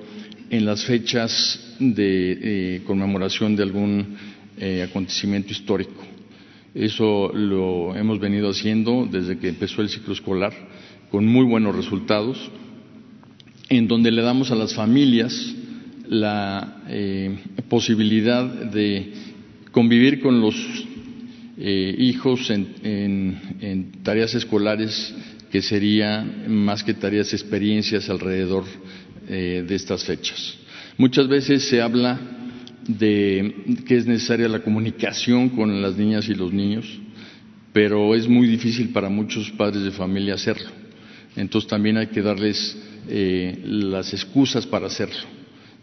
en 0.49 0.65
las 0.65 0.83
fechas 0.83 1.75
de 1.79 2.37
eh, 2.41 2.81
conmemoración 2.85 3.55
de 3.55 3.63
algún 3.63 4.17
eh, 4.57 4.85
acontecimiento 4.87 5.51
histórico. 5.51 6.03
Eso 6.75 7.31
lo 7.33 7.95
hemos 7.95 8.19
venido 8.19 8.49
haciendo 8.49 9.07
desde 9.09 9.37
que 9.37 9.49
empezó 9.49 9.81
el 9.81 9.89
ciclo 9.89 10.13
escolar, 10.13 10.53
con 11.09 11.25
muy 11.25 11.45
buenos 11.45 11.75
resultados, 11.75 12.51
en 13.69 13.87
donde 13.87 14.11
le 14.11 14.21
damos 14.21 14.51
a 14.51 14.55
las 14.55 14.73
familias 14.73 15.55
la 16.07 16.83
eh, 16.89 17.37
posibilidad 17.69 18.45
de 18.45 19.13
convivir 19.71 20.19
con 20.19 20.41
los 20.41 20.55
hijos 21.65 22.49
en 22.49 23.91
tareas 24.03 24.35
escolares 24.35 25.13
que 25.53 25.61
sería 25.61 26.23
más 26.47 26.83
que 26.83 26.95
tareas, 26.95 27.31
experiencias 27.31 28.09
alrededor 28.09 28.63
eh, 29.29 29.63
de 29.67 29.75
estas 29.75 30.03
fechas. 30.03 30.57
Muchas 30.97 31.27
veces 31.27 31.69
se 31.69 31.79
habla 31.79 32.19
de 32.87 33.53
que 33.85 33.97
es 33.97 34.07
necesaria 34.07 34.47
la 34.47 34.63
comunicación 34.63 35.49
con 35.49 35.79
las 35.79 35.95
niñas 35.95 36.27
y 36.27 36.33
los 36.33 36.51
niños, 36.51 36.99
pero 37.71 38.15
es 38.15 38.27
muy 38.27 38.47
difícil 38.47 38.89
para 38.89 39.09
muchos 39.09 39.51
padres 39.51 39.83
de 39.83 39.91
familia 39.91 40.33
hacerlo. 40.33 40.71
Entonces 41.35 41.69
también 41.69 41.97
hay 41.97 42.07
que 42.07 42.23
darles 42.23 42.75
eh, 43.07 43.61
las 43.63 44.11
excusas 44.11 44.65
para 44.65 44.87
hacerlo. 44.87 45.21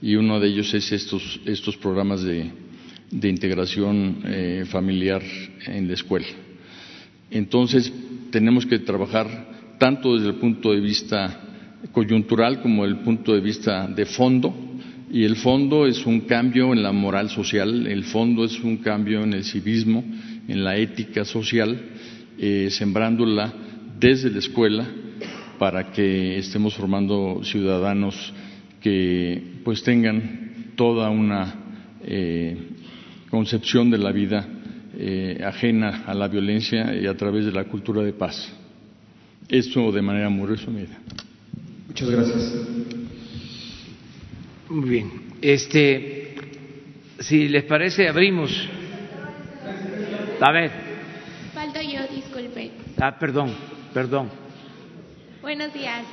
Y 0.02 0.16
uno 0.16 0.40
de 0.40 0.48
ellos 0.48 0.74
es 0.74 0.90
estos, 0.90 1.39
estos 1.47 1.77
programas 1.77 2.24
de, 2.24 2.51
integración 3.10 4.22
eh, 4.24 4.64
familiar 4.66 5.22
en 5.66 5.88
la 5.88 5.94
escuela. 5.94 6.26
Entonces 7.30 7.92
tenemos 8.30 8.66
que 8.66 8.78
trabajar 8.78 9.76
tanto 9.78 10.16
desde 10.16 10.28
el 10.28 10.36
punto 10.36 10.72
de 10.72 10.80
vista 10.80 11.40
coyuntural 11.92 12.60
como 12.60 12.84
el 12.84 12.98
punto 12.98 13.34
de 13.34 13.40
vista 13.40 13.86
de 13.88 14.06
fondo. 14.06 14.54
Y 15.12 15.24
el 15.24 15.36
fondo 15.36 15.86
es 15.86 16.06
un 16.06 16.20
cambio 16.20 16.72
en 16.72 16.82
la 16.82 16.92
moral 16.92 17.30
social, 17.30 17.86
el 17.86 18.04
fondo 18.04 18.44
es 18.44 18.60
un 18.60 18.76
cambio 18.76 19.24
en 19.24 19.32
el 19.32 19.44
civismo, 19.44 20.04
en 20.46 20.62
la 20.62 20.76
ética 20.76 21.24
social, 21.24 21.80
eh, 22.38 22.68
sembrándola 22.70 23.52
desde 23.98 24.30
la 24.30 24.38
escuela 24.38 24.86
para 25.58 25.90
que 25.90 26.38
estemos 26.38 26.74
formando 26.74 27.40
ciudadanos 27.42 28.32
que 28.80 29.42
pues 29.64 29.82
tengan 29.82 30.72
toda 30.76 31.10
una 31.10 31.54
eh, 32.02 32.56
concepción 33.31 33.90
de 33.90 33.98
la 33.98 34.12
vida 34.12 34.47
eh, 34.98 35.40
ajena 35.44 36.05
a 36.07 36.15
la 36.15 36.28
violencia 36.28 36.94
y 36.94 37.07
a 37.07 37.16
través 37.16 37.47
de 37.47 37.52
la 37.52 37.65
cultura 37.65 38.02
de 38.02 38.12
paz. 38.12 38.52
Esto 39.48 39.90
de 39.93 40.02
manera 40.02 40.28
muy 40.28 40.47
resumida. 40.47 40.98
Muchas 41.86 42.11
gracias. 42.11 42.55
Muy 44.69 44.89
bien. 44.89 45.11
Este, 45.40 46.35
si 47.19 47.48
les 47.48 47.65
parece, 47.65 48.09
abrimos. 48.09 48.69
A 50.40 50.52
ver. 50.52 50.70
Falto 51.55 51.81
yo, 51.81 52.01
disculpe. 52.15 52.70
Ah, 53.01 53.19
perdón, 53.19 53.55
perdón. 53.93 54.31
Buenos 55.43 55.73
días. 55.73 56.05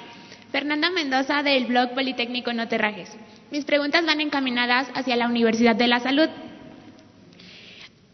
Fernanda 0.51 0.89
Mendoza 0.89 1.43
del 1.43 1.65
blog 1.65 1.93
Politécnico 1.93 2.53
No 2.53 2.67
Terrajes. 2.67 3.15
Mis 3.51 3.65
preguntas 3.65 4.05
van 4.05 4.21
encaminadas 4.21 4.89
hacia 4.95 5.15
la 5.15 5.27
Universidad 5.27 5.75
de 5.75 5.87
la 5.87 5.99
Salud. 5.99 6.29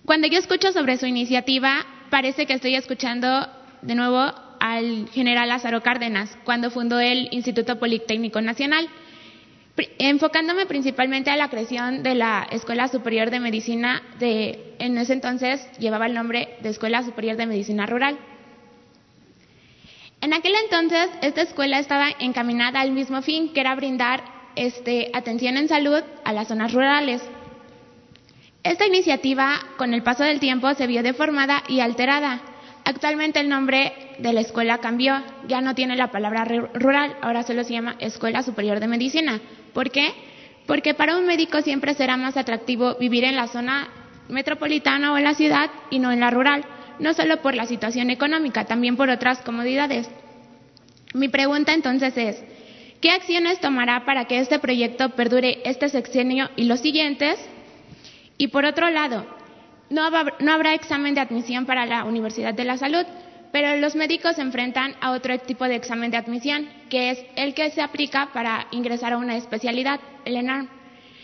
Cuando 0.05 0.27
yo 0.27 0.37
escucho 0.37 0.73
sobre 0.73 0.97
su 0.97 1.05
iniciativa, 1.05 1.85
parece 2.09 2.45
que 2.45 2.53
estoy 2.53 2.75
escuchando 2.75 3.47
de 3.81 3.95
nuevo 3.95 4.33
al 4.59 5.07
general 5.13 5.47
Lázaro 5.47 5.81
Cárdenas 5.81 6.37
cuando 6.43 6.71
fundó 6.71 6.99
el 6.99 7.29
Instituto 7.31 7.79
Politécnico 7.79 8.41
Nacional, 8.41 8.89
enfocándome 9.99 10.65
principalmente 10.65 11.31
a 11.31 11.37
la 11.37 11.49
creación 11.49 12.03
de 12.03 12.15
la 12.15 12.45
Escuela 12.51 12.89
Superior 12.89 13.29
de 13.31 13.39
Medicina 13.39 14.03
de, 14.19 14.75
en 14.79 14.97
ese 14.97 15.13
entonces 15.13 15.65
llevaba 15.79 16.07
el 16.07 16.13
nombre 16.13 16.57
de 16.61 16.69
Escuela 16.69 17.01
Superior 17.03 17.37
de 17.37 17.45
Medicina 17.45 17.85
Rural. 17.85 18.17
En 20.19 20.33
aquel 20.33 20.53
entonces, 20.63 21.09
esta 21.21 21.41
escuela 21.43 21.79
estaba 21.79 22.09
encaminada 22.19 22.81
al 22.81 22.91
mismo 22.91 23.21
fin, 23.21 23.53
que 23.53 23.61
era 23.61 23.73
brindar 23.75 24.23
este, 24.57 25.11
atención 25.13 25.55
en 25.55 25.69
salud 25.69 26.01
a 26.25 26.33
las 26.33 26.49
zonas 26.49 26.73
rurales. 26.73 27.21
Esta 28.63 28.85
iniciativa, 28.85 29.59
con 29.77 29.93
el 29.93 30.03
paso 30.03 30.23
del 30.23 30.39
tiempo, 30.39 30.73
se 30.73 30.87
vio 30.87 31.03
deformada 31.03 31.63
y 31.67 31.81
alterada, 31.81 32.41
Actualmente 32.85 33.39
el 33.39 33.47
nombre 33.47 33.93
de 34.19 34.33
la 34.33 34.41
escuela 34.41 34.79
cambió, 34.79 35.15
ya 35.47 35.61
no 35.61 35.73
tiene 35.73 35.95
la 35.95 36.11
palabra 36.11 36.43
rural, 36.43 37.15
ahora 37.21 37.43
solo 37.43 37.63
se 37.63 37.73
llama 37.73 37.95
Escuela 37.99 38.43
Superior 38.43 38.81
de 38.81 38.87
Medicina. 38.87 39.39
¿Por 39.73 39.89
qué? 39.89 40.11
Porque 40.67 40.93
para 40.93 41.17
un 41.17 41.25
médico 41.25 41.61
siempre 41.61 41.93
será 41.93 42.17
más 42.17 42.35
atractivo 42.35 42.95
vivir 42.99 43.23
en 43.23 43.37
la 43.37 43.47
zona 43.47 43.87
metropolitana 44.27 45.13
o 45.13 45.17
en 45.17 45.23
la 45.23 45.33
ciudad 45.33 45.69
y 45.91 45.99
no 45.99 46.11
en 46.11 46.19
la 46.19 46.29
rural, 46.29 46.65
no 46.99 47.13
solo 47.13 47.41
por 47.41 47.55
la 47.55 47.67
situación 47.67 48.09
económica, 48.09 48.65
también 48.65 48.97
por 48.97 49.09
otras 49.09 49.39
comodidades. 49.41 50.09
Mi 51.13 51.29
pregunta 51.29 51.73
entonces 51.73 52.17
es, 52.17 52.43
¿qué 52.99 53.11
acciones 53.11 53.61
tomará 53.61 54.03
para 54.03 54.25
que 54.25 54.39
este 54.39 54.59
proyecto 54.59 55.09
perdure 55.11 55.61
este 55.63 55.87
sexenio 55.87 56.49
y 56.57 56.65
los 56.65 56.81
siguientes? 56.81 57.39
Y 58.37 58.47
por 58.47 58.65
otro 58.65 58.89
lado, 58.89 59.25
no, 59.89 60.03
habrá 60.03 60.73
examen 60.73 61.13
de 61.13 61.21
admisión 61.21 61.65
para 61.65 61.85
la 61.85 62.03
Universidad 62.03 62.53
de 62.53 62.63
la 62.63 62.77
Salud, 62.77 63.05
pero 63.51 63.77
los 63.77 63.95
médicos 63.95 64.35
se 64.35 64.41
enfrentan 64.41 64.95
a 65.01 65.11
otro 65.11 65.37
tipo 65.39 65.65
de 65.65 65.75
examen 65.75 66.09
de 66.09 66.17
admisión, 66.17 66.67
que 66.89 67.11
es 67.11 67.25
el 67.35 67.53
que 67.53 67.69
se 67.69 67.81
aplica 67.81 68.29
para 68.33 68.67
ingresar 68.71 69.13
a 69.13 69.17
una 69.17 69.35
especialidad, 69.35 69.99
el 70.25 70.37
ENARM. 70.37 70.69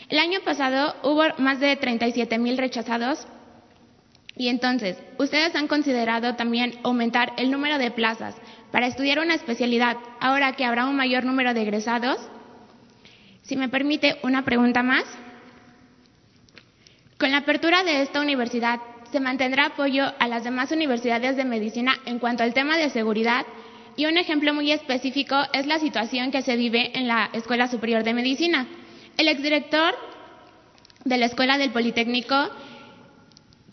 El 0.10 0.20
año 0.20 0.40
pasado 0.42 0.96
hubo 1.04 1.24
más 1.38 1.60
de 1.60 1.76
37 1.76 2.38
mil 2.38 2.58
rechazados 2.58 3.28
y 4.40 4.48
entonces, 4.48 4.98
¿ustedes 5.18 5.54
han 5.56 5.68
considerado 5.68 6.36
también 6.36 6.80
aumentar 6.84 7.34
el 7.36 7.52
número 7.52 7.78
de 7.78 7.92
plazas 7.92 8.36
para 8.72 8.88
estudiar 8.88 9.20
una 9.20 9.34
especialidad 9.34 9.98
ahora 10.22 10.54
que 10.54 10.64
habrá 10.64 10.86
un 10.86 10.96
mayor 10.96 11.26
número 11.26 11.54
de 11.54 11.62
egresados? 11.62 12.18
Si 13.42 13.58
me 13.58 13.68
permite 13.68 14.18
una 14.24 14.46
pregunta 14.46 14.82
más. 14.82 15.04
Con 17.20 17.32
la 17.32 17.40
apertura 17.40 17.84
de 17.84 18.02
esta 18.02 18.22
universidad, 18.22 18.80
¿se 19.12 19.20
mantendrá 19.20 19.66
apoyo 19.66 20.06
a 20.20 20.28
las 20.30 20.46
demás 20.46 20.72
universidades 20.72 21.36
de 21.36 21.44
medicina 21.44 21.98
en 22.06 22.18
cuanto 22.18 22.44
al 22.44 22.54
tema 22.54 22.78
de 22.78 22.90
seguridad? 22.90 23.46
Y 23.98 24.06
un 24.06 24.18
ejemplo 24.18 24.54
muy 24.54 24.72
específico 24.72 25.36
es 25.52 25.68
la 25.68 25.80
situación 25.80 26.32
que 26.32 26.44
se 26.44 26.56
vive 26.56 26.98
en 26.98 27.10
la 27.10 27.30
Escuela 27.34 27.68
Superior 27.68 28.06
de 28.06 28.14
Medicina. 28.14 28.68
El 29.18 29.28
exdirector 29.28 29.96
de 31.04 31.18
la 31.18 31.26
Escuela 31.26 31.58
del 31.58 31.72
Politécnico 31.72 32.52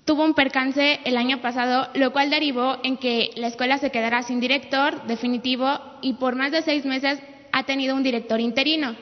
tuvo 0.05 0.25
un 0.25 0.35
percance 0.35 0.99
el 1.05 1.17
año 1.17 1.41
pasado, 1.41 1.89
lo 1.95 2.11
cual 2.13 2.31
derivó 2.31 2.79
en 2.83 2.97
que 2.97 3.31
la 3.37 3.47
escuela 3.47 3.79
se 3.79 3.93
quedara 3.93 4.25
sin 4.25 4.41
director 4.41 5.07
definitivo 5.07 5.79
y 6.03 6.15
por 6.15 6.35
más 6.35 6.51
de 6.51 6.63
seis 6.63 6.85
meses 6.85 7.21
ha 7.53 7.63
tenido 7.63 7.95
un 7.95 8.03
director 8.03 8.41
interino. 8.41 8.97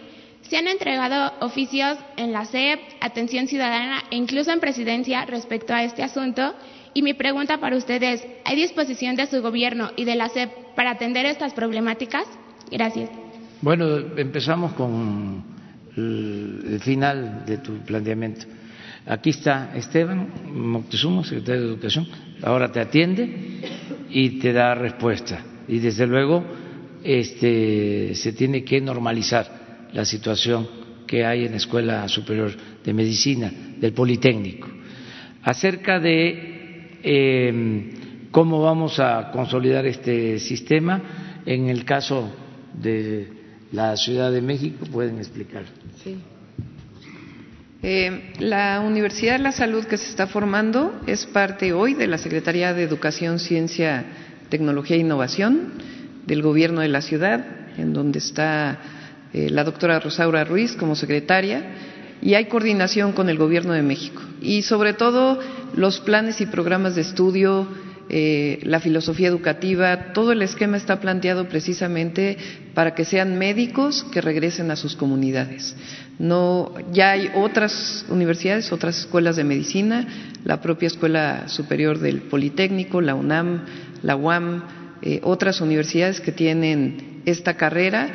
Se 0.55 0.59
han 0.59 0.69
entregado 0.69 1.33
oficios 1.41 1.99
en 2.17 2.31
la 2.31 2.45
SEP, 2.45 2.79
Atención 3.01 3.49
Ciudadana 3.49 4.05
e 4.09 4.15
incluso 4.15 4.53
en 4.53 4.61
Presidencia 4.61 5.25
respecto 5.25 5.75
a 5.75 5.83
este 5.83 6.05
asunto. 6.05 6.55
Y 6.95 7.03
mi 7.03 7.13
pregunta 7.13 7.59
para 7.59 7.77
ustedes, 7.77 8.25
¿hay 8.45 8.55
disposición 8.55 9.17
de 9.17 9.27
su 9.27 9.43
gobierno 9.43 9.91
y 9.97 10.05
de 10.05 10.15
la 10.15 10.29
SEP 10.29 10.53
para 10.77 10.93
atender 10.93 11.27
estas 11.27 11.55
problemáticas? 11.55 12.23
Gracias. 12.71 13.11
Bueno, 13.63 13.97
empezamos 14.17 14.75
con 14.75 15.43
el 15.97 16.79
final 16.81 17.45
de 17.45 17.59
tu 17.59 17.79
planteamiento. 17.79 18.47
Aquí 19.07 19.31
está 19.31 19.73
Esteban 19.75 20.29
Moctezuma, 20.53 21.25
secretario 21.25 21.63
de 21.63 21.67
Educación, 21.67 22.07
ahora 22.45 22.71
te 22.71 22.79
atiende 22.79 23.61
y 24.09 24.39
te 24.39 24.53
da 24.53 24.77
respuesta. 24.77 25.45
Y 25.67 25.81
desde 25.81 26.07
luego 26.07 26.45
este, 27.03 28.15
se 28.15 28.33
tiene 28.35 28.63
que 28.63 28.81
normalizar 28.81 29.64
la 29.95 30.05
situación 30.05 30.69
que 31.07 31.25
hay 31.25 31.45
en 31.45 31.53
la 31.53 31.57
Escuela 31.57 32.09
Superior 32.09 32.53
de 32.85 32.93
Medicina 32.93 33.51
del 33.79 33.93
Politécnico. 33.93 34.69
Acerca 35.43 36.01
de 36.01 36.99
em, 37.03 37.91
cómo 38.31 38.61
vamos 38.61 38.99
a 38.99 39.31
consolidar 39.31 39.87
este 39.87 40.39
sistema, 40.39 41.41
en 41.47 41.69
el 41.69 41.85
caso 41.85 42.31
de 42.75 43.29
la 43.73 43.97
Ciudad 43.97 44.33
de 44.33 44.43
México, 44.43 44.85
pueden 44.91 45.19
explicar. 45.19 45.65
Sí. 46.03 46.17
Eh, 47.83 48.33
la 48.39 48.81
Universidad 48.81 49.35
de 49.35 49.41
la 49.41 49.53
Salud 49.53 49.85
que 49.85 49.99
se 49.99 50.09
está 50.09 50.27
formando 50.27 51.01
es 51.07 51.27
parte 51.27 51.75
hoy 51.75 51.93
de 51.93 52.07
la 52.07 52.17
Secretaría 52.17 52.73
de 52.73 52.83
Educación, 52.83 53.39
Ciencia, 53.39 54.05
Tecnología 54.49 54.97
e 54.97 55.01
Innovación 55.01 55.75
del 56.27 56.41
Gobierno 56.41 56.81
de 56.81 56.89
la 56.89 57.03
Ciudad, 57.03 57.45
en 57.77 57.93
donde 57.93 58.21
está 58.21 58.79
eh, 59.35 59.51
la 59.51 59.65
doctora 59.65 59.99
Rosaura 59.99 60.45
Ruiz 60.45 60.77
como 60.77 60.95
secretaria 60.95 61.63
y 62.23 62.35
hay 62.35 62.45
coordinación 62.47 63.13
con 63.13 63.29
el 63.29 63.37
Gobierno 63.37 63.73
de 63.73 63.83
México. 63.83 64.23
Y 64.41 64.63
sobre 64.63 64.95
todo 64.95 65.41
los 65.75 65.99
planes 65.99 66.41
y 66.41 66.47
programas 66.47 66.95
de 66.95 67.01
estudio, 67.01 67.67
eh, 68.09 68.61
la 68.63 68.79
filosofía 68.79 69.29
educativa, 69.29 70.13
todo 70.13 70.31
el 70.31 70.41
esquema 70.41 70.77
está 70.77 71.01
planteado 71.01 71.49
precisamente 71.49 72.37
para 72.75 72.95
que 72.95 73.05
sean 73.05 73.37
médicos 73.37 74.07
que 74.13 74.21
regresen 74.21 74.71
a 74.71 74.77
sus 74.77 74.95
comunidades. 74.95 75.75
No, 76.19 76.73
ya 76.93 77.11
hay 77.11 77.31
otras 77.35 78.07
universidades, 78.09 78.73
otras 78.73 79.01
escuelas 79.01 79.35
de 79.35 79.43
medicina, 79.43 80.07
la 80.45 80.61
propia 80.61 80.87
Escuela 80.87 81.49
Superior 81.49 81.99
del 81.99 82.23
Politécnico, 82.23 83.01
la 83.01 83.17
UNAM, 83.17 83.65
la 84.03 84.15
UAM, 84.15 84.63
eh, 85.03 85.21
otras 85.25 85.61
universidades 85.61 86.21
que 86.21 86.31
tienen 86.31 87.23
esta 87.27 87.57
carrera 87.57 88.13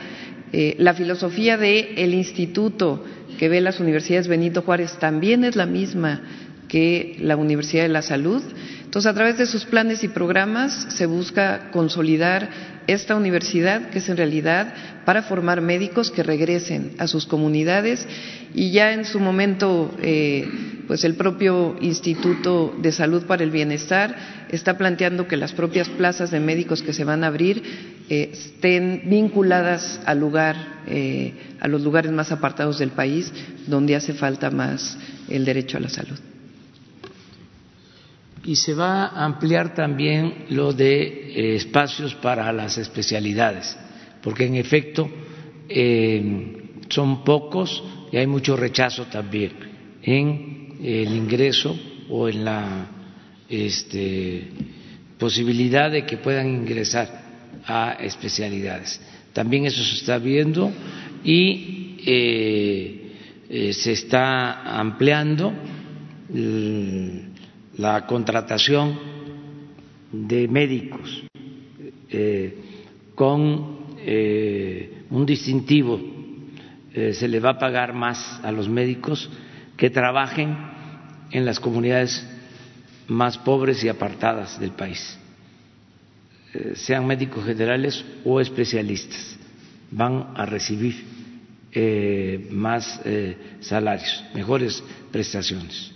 eh, 0.51 0.76
la 0.80 0.93
filosofía 0.93 1.57
del 1.57 1.88
el 1.97 2.13
instituto 2.13 3.03
que 3.38 3.49
ve 3.49 3.61
las 3.61 3.80
universidades 3.80 4.27
Benito 4.27 4.61
Juárez 4.63 4.97
también 4.99 5.43
es 5.43 5.55
la 5.55 5.65
misma 5.65 6.21
que 6.67 7.17
la 7.19 7.35
Universidad 7.35 7.84
de 7.84 7.89
la 7.89 8.01
Salud. 8.01 8.41
Entonces, 8.84 9.11
a 9.11 9.13
través 9.13 9.38
de 9.38 9.45
sus 9.45 9.65
planes 9.65 10.03
y 10.03 10.07
programas 10.07 10.88
se 10.89 11.05
busca 11.05 11.69
consolidar 11.71 12.49
esta 12.88 13.15
universidad, 13.15 13.89
que 13.89 13.99
es 13.99 14.09
en 14.09 14.17
realidad 14.17 14.73
para 15.05 15.21
formar 15.21 15.61
médicos 15.61 16.09
que 16.09 16.23
regresen 16.23 16.93
a 16.97 17.07
sus 17.07 17.27
comunidades 17.27 18.07
y 18.53 18.71
ya 18.71 18.93
en 18.93 19.05
su 19.05 19.19
momento, 19.19 19.95
eh, 20.01 20.47
pues 20.88 21.03
el 21.03 21.15
propio 21.15 21.76
Instituto 21.81 22.76
de 22.81 22.91
Salud 22.91 23.26
para 23.26 23.43
el 23.43 23.51
Bienestar 23.51 24.15
está 24.49 24.77
planteando 24.77 25.27
que 25.27 25.38
las 25.38 25.53
propias 25.53 25.88
plazas 25.89 26.31
de 26.31 26.39
médicos 26.39 26.81
que 26.81 26.93
se 26.93 27.03
van 27.03 27.23
a 27.23 27.27
abrir 27.27 27.61
eh, 28.10 28.31
estén 28.34 29.03
vinculadas 29.06 30.02
al 30.03 30.19
lugar, 30.19 30.81
eh, 30.88 31.31
a 31.60 31.68
los 31.68 31.84
lugares 31.84 32.11
más 32.11 32.31
apartados 32.31 32.80
del 32.80 32.90
país, 32.90 33.31
donde 33.68 33.95
hace 33.95 34.14
falta 34.14 34.49
más 34.49 34.98
el 35.27 35.45
derecho 35.45 35.77
a 35.77 35.81
la 35.81 35.90
salud. 35.90 36.18
Y 38.44 38.56
se 38.56 38.73
va 38.73 39.06
a 39.06 39.26
ampliar 39.26 39.76
también 39.76 40.45
lo 40.49 40.73
de 40.73 41.02
eh, 41.03 41.56
espacios 41.56 42.15
para 42.15 42.52
las 42.52 42.80
especialidades, 42.80 43.77
porque 44.23 44.45
en 44.45 44.56
efecto 44.56 45.07
son 46.90 47.23
pocos 47.23 47.84
y 48.11 48.18
hay 48.18 48.26
mucho 48.26 48.57
rechazo 48.57 49.06
también 49.06 49.52
en 50.02 50.77
el 50.81 51.15
ingreso 51.15 51.77
o 52.10 52.27
en 52.27 52.44
la 52.44 52.88
este, 53.48 54.48
posibilidad 55.19 55.91
de 55.91 56.07
que 56.07 56.18
puedan 56.18 56.48
ingresar 56.48 57.18
a 57.65 57.94
especialidades. 57.99 59.02
También 59.34 59.65
eso 59.65 59.84
se 59.84 59.95
está 59.95 60.18
viendo 60.18 60.72
y 61.23 61.98
eh, 62.06 63.11
eh, 63.49 63.73
se 63.73 63.91
está 63.91 64.80
ampliando 64.80 65.53
la 67.77 68.06
contratación 68.06 68.99
de 70.11 70.48
médicos 70.48 71.23
eh, 72.10 72.56
con 73.15 73.80
un 75.10 75.26
distintivo. 75.26 75.99
se 76.94 77.27
le 77.27 77.40
va 77.40 77.52
a 77.52 77.60
pagar 77.60 77.94
más 77.94 78.40
a 78.44 78.52
los 78.52 78.69
médicos 78.69 79.30
que 79.77 79.90
trabajen 79.90 80.56
en 81.31 81.45
las 81.45 81.60
comunidades 81.60 82.26
más 83.07 83.38
pobres 83.38 83.84
y 83.84 83.90
apartadas 83.90 84.60
del 84.60 84.72
país. 84.72 85.18
Eh, 86.53 86.73
sean 86.76 87.05
médicos 87.05 87.45
generales 87.45 88.03
o 88.26 88.41
especialistas, 88.41 89.38
van 89.91 90.34
a 90.35 90.45
recibir 90.45 90.95
eh, 91.71 92.47
más 92.49 93.01
eh, 93.05 93.38
salarios, 93.59 94.23
mejores 94.34 94.84
prestaciones. 95.11 95.91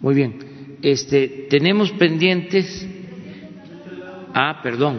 Muy 0.00 0.14
bien, 0.14 0.78
este, 0.82 1.46
tenemos 1.48 1.92
pendientes. 1.92 2.84
Ah, 4.34 4.58
perdón. 4.62 4.98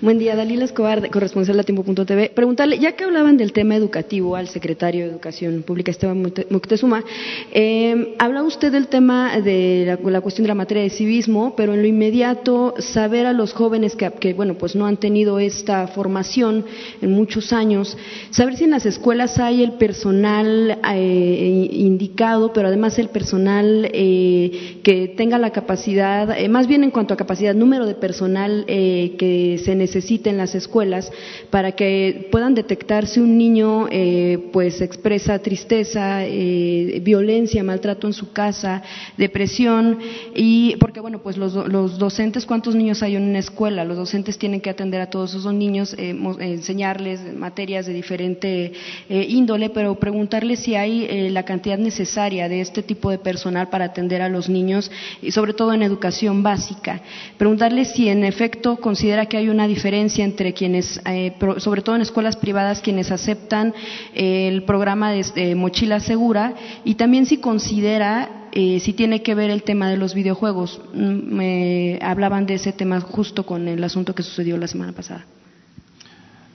Buen 0.00 0.20
día, 0.20 0.36
Dalila 0.36 0.64
Escobar, 0.64 1.10
corresponsal 1.10 1.56
de 1.56 1.64
Tiempo.tv. 1.64 2.30
Preguntarle, 2.32 2.78
ya 2.78 2.92
que 2.92 3.02
hablaban 3.02 3.36
del 3.36 3.52
tema 3.52 3.74
educativo 3.74 4.36
al 4.36 4.46
secretario 4.46 5.04
de 5.04 5.10
Educación 5.10 5.64
Pública, 5.64 5.90
Esteban 5.90 6.22
Moctezuma, 6.50 7.02
eh, 7.50 8.14
habla 8.20 8.44
usted 8.44 8.70
del 8.70 8.86
tema 8.86 9.40
de 9.40 9.98
la, 10.04 10.20
cuestión 10.20 10.44
de 10.44 10.48
la 10.48 10.54
materia 10.54 10.84
de 10.84 10.90
civismo, 10.90 11.54
pero 11.56 11.74
en 11.74 11.82
lo 11.82 11.88
inmediato, 11.88 12.74
saber 12.78 13.26
a 13.26 13.32
los 13.32 13.52
jóvenes 13.52 13.96
que, 13.96 14.34
bueno, 14.34 14.54
pues 14.54 14.76
no 14.76 14.86
han 14.86 14.98
tenido 14.98 15.40
esta 15.40 15.88
formación 15.88 16.64
en 17.02 17.10
muchos 17.10 17.52
años, 17.52 17.98
saber 18.30 18.56
si 18.56 18.64
en 18.64 18.70
las 18.70 18.86
escuelas 18.86 19.40
hay 19.40 19.64
el 19.64 19.72
personal 19.72 20.78
eh, 20.94 21.68
indicado, 21.72 22.52
pero 22.52 22.68
además 22.68 23.00
el 23.00 23.08
personal 23.08 23.90
eh, 23.92 24.78
que 24.84 25.08
tenga 25.08 25.38
la 25.38 25.50
capacidad, 25.50 26.38
más 26.48 26.68
bien 26.68 26.84
en 26.84 26.92
cuanto 26.92 27.14
a 27.14 27.16
capacidad, 27.16 27.52
número 27.52 27.84
de 27.84 27.96
personal 27.96 28.64
que 28.64 29.60
se 29.64 29.74
necesita 29.74 29.87
necesiten 29.88 30.36
las 30.36 30.54
escuelas 30.54 31.10
para 31.50 31.72
que 31.72 32.28
puedan 32.30 32.54
detectar 32.54 33.06
si 33.06 33.20
un 33.20 33.38
niño 33.38 33.86
eh, 33.90 34.50
pues 34.52 34.80
expresa 34.80 35.38
tristeza, 35.38 36.24
eh, 36.24 37.00
violencia, 37.02 37.64
maltrato 37.64 38.06
en 38.06 38.12
su 38.12 38.32
casa, 38.32 38.82
depresión. 39.16 39.98
Y 40.34 40.76
porque 40.76 41.00
bueno 41.00 41.20
pues 41.20 41.36
los, 41.36 41.54
los, 41.54 41.98
docentes 41.98 42.44
cuántos 42.44 42.74
niños 42.74 43.02
hay 43.02 43.16
en 43.16 43.22
una 43.22 43.38
escuela 43.38 43.84
los 43.84 43.96
docentes 43.96 44.38
tienen 44.38 44.60
que 44.60 44.70
atender 44.70 45.00
a 45.00 45.10
todos 45.10 45.34
esos 45.34 45.52
niños 45.52 45.94
eh, 45.98 46.10
enseñarles 46.40 47.34
materias 47.34 47.86
de 47.86 47.92
diferente 47.94 48.72
índole 49.08 49.70
pero 49.70 49.94
preguntarles 49.98 50.60
si 50.60 50.74
hay 50.74 51.30
la 51.30 51.44
cantidad 51.44 51.78
necesaria 51.78 52.48
de 52.48 52.60
este 52.60 52.82
tipo 52.82 53.10
de 53.10 53.18
personal 53.18 53.68
para 53.70 53.86
atender 53.86 54.20
a 54.22 54.28
los 54.28 54.48
niños 54.48 54.90
y 55.22 55.32
sobre 55.32 55.54
todo 55.54 55.72
en 55.72 55.82
educación 55.82 56.42
básica. 56.42 57.00
Preguntarles 57.38 57.92
si 57.92 58.08
en 58.08 58.24
efecto 58.24 58.76
considera 58.76 59.26
que 59.26 59.36
hay 59.36 59.48
una 59.48 59.66
diferencia 59.66 59.77
diferencia 59.78 60.24
entre 60.24 60.52
quienes, 60.54 61.00
eh, 61.06 61.32
sobre 61.58 61.82
todo 61.82 61.94
en 61.94 62.02
escuelas 62.02 62.36
privadas, 62.36 62.80
quienes 62.80 63.12
aceptan 63.12 63.72
eh, 64.12 64.48
el 64.48 64.64
programa 64.64 65.12
de, 65.12 65.54
mochila 65.54 66.00
segura 66.00 66.54
y 66.84 66.96
también 66.96 67.26
si 67.26 67.36
considera 67.38 68.48
eh, 68.50 68.80
si 68.80 68.92
tiene 68.94 69.22
que 69.22 69.36
ver 69.36 69.50
el 69.50 69.62
tema 69.62 69.88
de 69.88 69.96
los 69.96 70.14
videojuegos. 70.14 70.80
Mm, 70.92 71.36
me 71.36 71.98
hablaban 72.02 72.44
de 72.44 72.54
ese 72.54 72.72
tema 72.72 73.00
justo 73.00 73.46
con 73.46 73.68
el 73.68 73.84
asunto 73.84 74.16
que 74.16 74.24
sucedió 74.24 74.56
la 74.56 74.66
semana 74.66 74.90
pasada. 74.92 75.24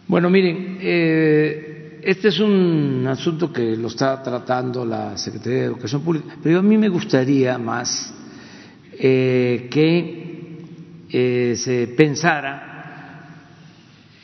Bueno, 0.06 0.30
miren, 0.30 0.80
este 0.82 2.28
es 2.28 2.40
un 2.42 3.06
asunto 3.08 3.54
que 3.54 3.78
lo 3.78 3.88
está 3.88 4.22
tratando 4.22 4.86
la 4.86 5.18
Secretaría 5.18 5.60
de 5.60 5.66
Educación 5.66 6.02
Pública, 6.02 6.36
pero 6.44 6.60
a 6.60 6.62
mí 6.62 6.78
me 6.78 6.90
gustaría 6.90 7.58
más 7.58 8.14
que 9.00 9.72
se 11.56 11.88
pensara 11.96 12.73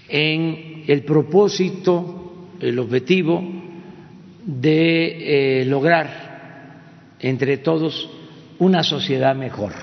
en 0.10 0.84
el 0.88 1.04
propósito, 1.04 2.48
el 2.60 2.80
objetivo 2.80 3.44
de 4.46 5.62
eh, 5.62 5.66
lograr 5.66 7.16
entre 7.20 7.58
todos 7.58 8.10
una 8.58 8.84
sociedad 8.84 9.36
mejor. 9.36 9.74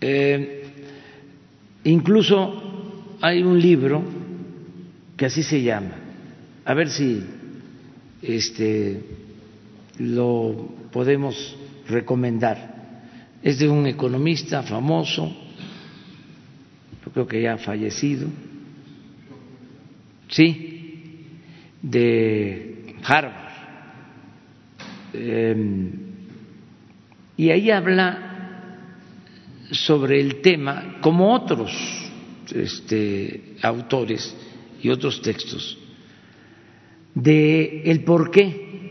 Eh, 0.00 0.64
incluso 1.84 2.62
hay 3.20 3.42
un 3.42 3.60
libro 3.60 4.02
que 5.16 5.26
así 5.26 5.42
se 5.42 5.62
llama, 5.62 5.96
a 6.64 6.74
ver 6.74 6.90
si 6.90 7.24
este, 8.22 9.00
lo 9.98 10.68
podemos 10.92 11.56
recomendar. 11.88 12.74
Es 13.42 13.58
de 13.58 13.68
un 13.68 13.86
economista 13.86 14.62
famoso, 14.62 15.34
creo 17.16 17.26
que 17.26 17.40
ya 17.40 17.54
ha 17.54 17.56
fallecido, 17.56 18.28
sí, 20.28 21.30
de 21.80 22.94
Harvard. 23.02 23.52
Em, 25.14 25.92
y 27.38 27.48
ahí 27.48 27.70
habla 27.70 28.82
sobre 29.70 30.20
el 30.20 30.42
tema, 30.42 30.98
como 31.00 31.32
otros 31.32 31.72
este, 32.54 33.54
autores 33.62 34.36
y 34.82 34.90
otros 34.90 35.22
textos, 35.22 35.78
de 37.14 37.80
el 37.84 38.04
porqué 38.04 38.90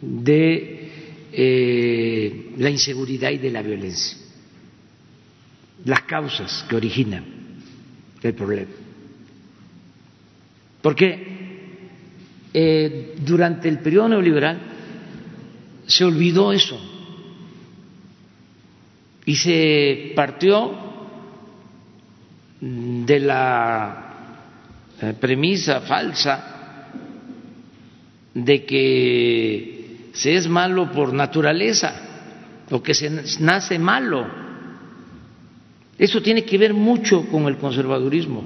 de 0.00 0.90
eh, 1.32 2.52
la 2.56 2.70
inseguridad 2.70 3.32
y 3.32 3.38
de 3.38 3.50
la 3.50 3.62
violencia 3.62 4.23
las 5.84 6.02
causas 6.02 6.64
que 6.68 6.76
originan 6.76 7.24
el 8.22 8.34
problema. 8.34 8.72
Porque 10.80 11.34
eh, 12.52 13.14
durante 13.18 13.68
el 13.68 13.78
periodo 13.78 14.10
neoliberal 14.10 14.58
se 15.86 16.04
olvidó 16.04 16.52
eso 16.52 16.78
y 19.26 19.36
se 19.36 20.12
partió 20.14 20.84
de 22.60 23.20
la 23.20 24.14
eh, 25.00 25.14
premisa 25.18 25.80
falsa 25.82 26.90
de 28.32 28.64
que 28.64 30.10
se 30.12 30.34
es 30.34 30.48
malo 30.48 30.90
por 30.90 31.12
naturaleza 31.12 31.94
o 32.70 32.82
que 32.82 32.94
se 32.94 33.10
nace 33.40 33.78
malo 33.78 34.43
eso 35.98 36.20
tiene 36.20 36.44
que 36.44 36.58
ver 36.58 36.74
mucho 36.74 37.26
con 37.28 37.46
el 37.46 37.56
conservadurismo. 37.56 38.44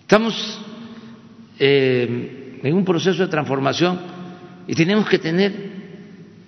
Estamos 0.00 0.60
eh, 1.58 2.60
en 2.62 2.74
un 2.74 2.84
proceso 2.84 3.22
de 3.22 3.28
transformación 3.28 4.00
y 4.66 4.74
tenemos 4.74 5.08
que 5.08 5.18
tener 5.18 5.52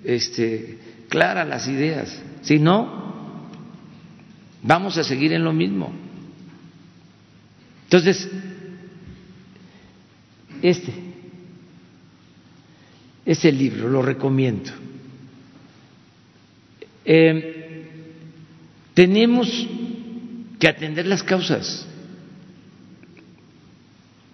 este, 0.05 0.79
claras 1.09 1.47
las 1.47 1.69
ideas. 1.69 2.23
Si 2.41 2.59
no, 2.59 3.51
vamos 4.63 4.97
a 4.97 5.05
seguir 5.05 5.35
en 5.35 5.45
lo 5.45 5.53
mismo. 5.53 5.93
Entonces, 7.85 8.31
este, 10.63 10.93
este 13.27 13.53
libro 13.53 13.89
lo 13.89 14.01
recomiendo. 14.01 14.71
Eh, 17.05 17.60
tenemos 19.01 19.67
que 20.59 20.69
atender 20.69 21.07
las 21.07 21.23
causas. 21.23 21.87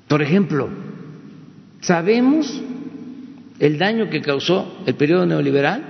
Por 0.08 0.20
ejemplo, 0.22 0.68
sabemos 1.80 2.60
el 3.60 3.78
daño 3.78 4.10
que 4.10 4.20
causó 4.20 4.82
el 4.84 4.96
periodo 4.96 5.24
neoliberal 5.24 5.84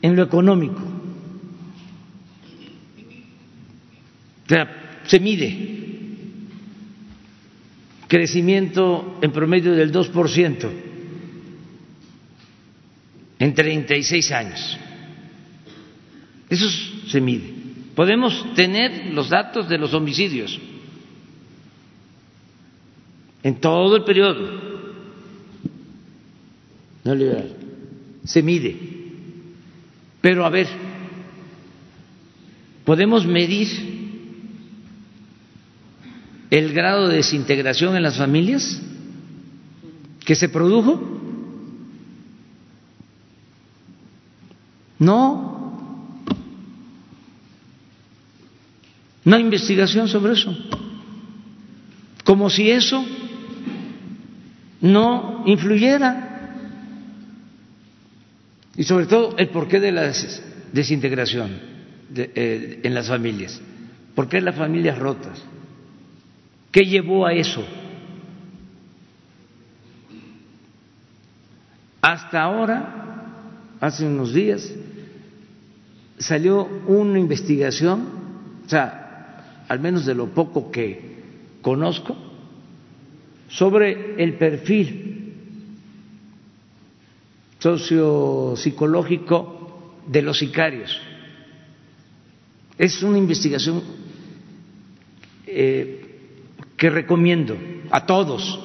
en 0.00 0.14
lo 0.14 0.22
económico. 0.22 0.80
Se 5.06 5.18
mide 5.18 5.80
crecimiento 8.06 9.18
en 9.22 9.32
promedio 9.32 9.72
del 9.72 9.92
2% 9.92 10.70
en 13.40 13.54
36 13.54 14.30
años. 14.30 14.78
Eso 16.52 16.68
se 17.06 17.18
mide. 17.18 17.50
Podemos 17.94 18.52
tener 18.54 19.06
los 19.14 19.30
datos 19.30 19.70
de 19.70 19.78
los 19.78 19.94
homicidios 19.94 20.60
en 23.42 23.58
todo 23.58 23.96
el 23.96 24.04
periodo 24.04 24.60
no 27.04 27.14
liberal. 27.14 27.56
Se 28.24 28.42
mide. 28.42 28.76
Pero 30.20 30.44
a 30.44 30.50
ver, 30.50 30.68
¿podemos 32.84 33.26
medir 33.26 33.68
el 36.50 36.74
grado 36.74 37.08
de 37.08 37.16
desintegración 37.16 37.96
en 37.96 38.02
las 38.02 38.18
familias 38.18 38.78
que 40.22 40.34
se 40.34 40.50
produjo? 40.50 41.00
No, 44.98 45.61
No 49.24 49.36
hay 49.36 49.42
investigación 49.42 50.08
sobre 50.08 50.32
eso. 50.32 50.56
Como 52.24 52.50
si 52.50 52.70
eso 52.70 53.04
no 54.80 55.44
influyera. 55.46 56.28
Y 58.76 58.84
sobre 58.84 59.06
todo 59.06 59.34
el 59.36 59.48
porqué 59.48 59.80
de 59.80 59.92
la 59.92 60.12
desintegración 60.72 61.50
eh, 62.14 62.80
en 62.82 62.94
las 62.94 63.08
familias. 63.08 63.60
¿Por 64.14 64.28
qué 64.28 64.40
las 64.40 64.56
familias 64.56 64.98
rotas? 64.98 65.42
¿Qué 66.70 66.82
llevó 66.84 67.26
a 67.26 67.32
eso? 67.34 67.64
Hasta 72.00 72.42
ahora 72.42 73.02
hace 73.80 74.06
unos 74.06 74.32
días, 74.32 74.72
salió 76.18 76.64
una 76.86 77.18
investigación, 77.18 78.06
o 78.64 78.68
sea, 78.68 79.01
al 79.72 79.80
menos 79.80 80.04
de 80.04 80.14
lo 80.14 80.26
poco 80.28 80.70
que 80.70 81.00
conozco, 81.62 82.14
sobre 83.48 84.22
el 84.22 84.34
perfil 84.34 85.32
sociopsicológico 87.58 89.94
de 90.06 90.20
los 90.20 90.38
sicarios. 90.40 91.00
Es 92.76 93.02
una 93.02 93.16
investigación 93.16 93.82
eh, 95.46 96.18
que 96.76 96.90
recomiendo 96.90 97.56
a 97.90 98.04
todos. 98.04 98.60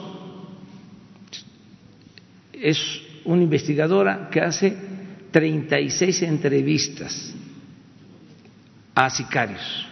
Es 2.52 3.02
una 3.24 3.44
investigadora 3.44 4.30
que 4.30 4.42
hace 4.42 4.76
36 5.32 6.22
entrevistas 6.24 7.34
a 8.94 9.10
sicarios 9.10 9.88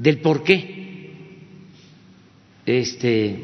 del 0.00 0.18
por 0.22 0.42
qué 0.42 1.18
este, 2.64 3.38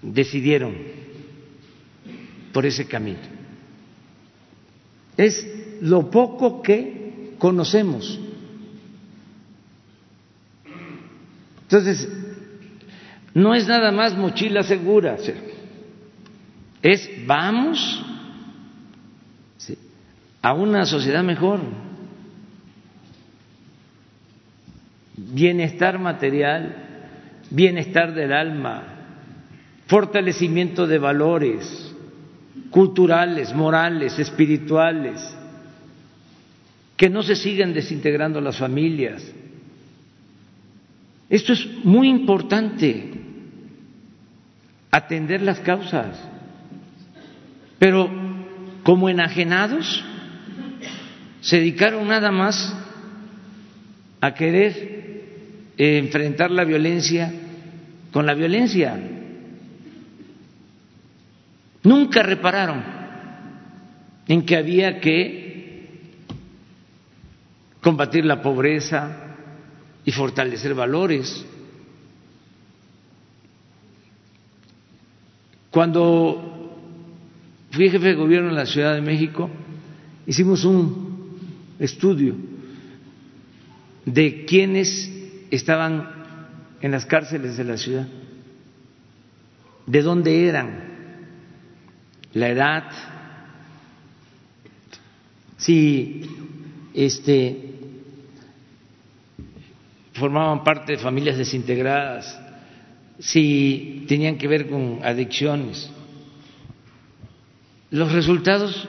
decidieron 0.00 0.76
por 2.52 2.64
ese 2.64 2.86
camino. 2.86 3.18
Es 5.16 5.44
lo 5.80 6.08
poco 6.12 6.62
que 6.62 7.34
conocemos. 7.38 8.20
Entonces, 11.62 12.08
no 13.34 13.52
es 13.56 13.66
nada 13.66 13.90
más 13.90 14.16
mochila 14.16 14.62
segura, 14.62 15.16
es 16.82 17.10
vamos 17.26 18.04
a 20.40 20.54
una 20.54 20.86
sociedad 20.86 21.24
mejor, 21.24 21.89
bienestar 25.28 25.98
material, 25.98 26.74
bienestar 27.50 28.14
del 28.14 28.32
alma, 28.32 28.84
fortalecimiento 29.86 30.86
de 30.86 30.98
valores 30.98 31.94
culturales, 32.70 33.52
morales, 33.54 34.18
espirituales, 34.18 35.36
que 36.96 37.10
no 37.10 37.22
se 37.22 37.36
sigan 37.36 37.74
desintegrando 37.74 38.40
las 38.40 38.58
familias. 38.58 39.22
Esto 41.28 41.52
es 41.52 41.66
muy 41.84 42.08
importante, 42.08 43.12
atender 44.90 45.42
las 45.42 45.60
causas, 45.60 46.18
pero 47.78 48.10
como 48.82 49.08
enajenados, 49.08 50.04
se 51.40 51.58
dedicaron 51.58 52.08
nada 52.08 52.30
más 52.30 52.76
a 54.20 54.34
querer 54.34 54.99
enfrentar 55.80 56.50
la 56.50 56.64
violencia 56.64 57.32
con 58.12 58.26
la 58.26 58.34
violencia. 58.34 59.00
Nunca 61.82 62.22
repararon 62.22 62.82
en 64.28 64.44
que 64.44 64.56
había 64.58 65.00
que 65.00 66.10
combatir 67.80 68.26
la 68.26 68.42
pobreza 68.42 69.36
y 70.04 70.12
fortalecer 70.12 70.74
valores. 70.74 71.46
Cuando 75.70 76.76
fui 77.70 77.88
jefe 77.88 78.08
de 78.08 78.14
gobierno 78.14 78.50
en 78.50 78.56
la 78.56 78.66
Ciudad 78.66 78.94
de 78.94 79.00
México, 79.00 79.48
hicimos 80.26 80.62
un 80.64 81.38
estudio 81.78 82.34
de 84.04 84.44
quienes 84.44 85.19
estaban 85.50 86.08
en 86.80 86.90
las 86.90 87.06
cárceles 87.06 87.56
de 87.56 87.64
la 87.64 87.76
ciudad, 87.76 88.06
de 89.86 90.02
dónde 90.02 90.48
eran, 90.48 90.90
la 92.32 92.48
edad, 92.48 92.84
si 95.56 96.22
este 96.94 97.70
formaban 100.14 100.64
parte 100.64 100.92
de 100.92 100.98
familias 100.98 101.38
desintegradas, 101.38 102.38
si 103.18 104.04
tenían 104.06 104.36
que 104.36 104.48
ver 104.48 104.68
con 104.68 105.00
adicciones. 105.02 105.90
Los 107.90 108.12
resultados, 108.12 108.86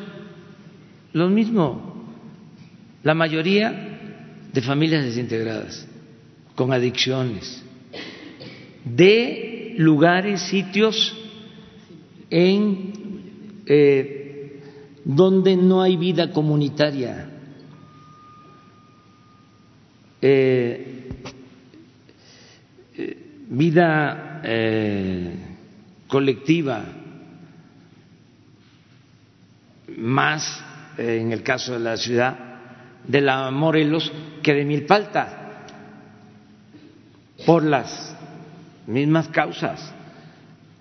lo 1.13 1.29
mismo, 1.29 2.05
la 3.03 3.13
mayoría 3.13 3.99
de 4.53 4.61
familias 4.61 5.03
desintegradas, 5.03 5.87
con 6.55 6.73
adicciones, 6.73 7.63
de 8.83 9.75
lugares, 9.77 10.41
sitios 10.41 11.15
en 12.29 12.91
eh, 13.65 14.59
donde 15.03 15.55
no 15.55 15.81
hay 15.81 15.97
vida 15.97 16.31
comunitaria. 16.31 17.29
Eh, 20.21 21.09
eh, 22.97 23.17
vida 23.49 24.27
colectiva, 26.07 26.83
más 29.97 30.63
en 30.97 31.31
el 31.31 31.43
caso 31.43 31.73
de 31.73 31.79
la 31.79 31.97
ciudad 31.97 32.51
de 33.07 33.21
la 33.21 33.51
Morelos 33.51 34.11
que 34.41 34.53
de 34.53 34.65
Milpalta, 34.65 35.40
por 37.45 37.63
las 37.63 38.15
mismas 38.87 39.27
causas. 39.29 39.93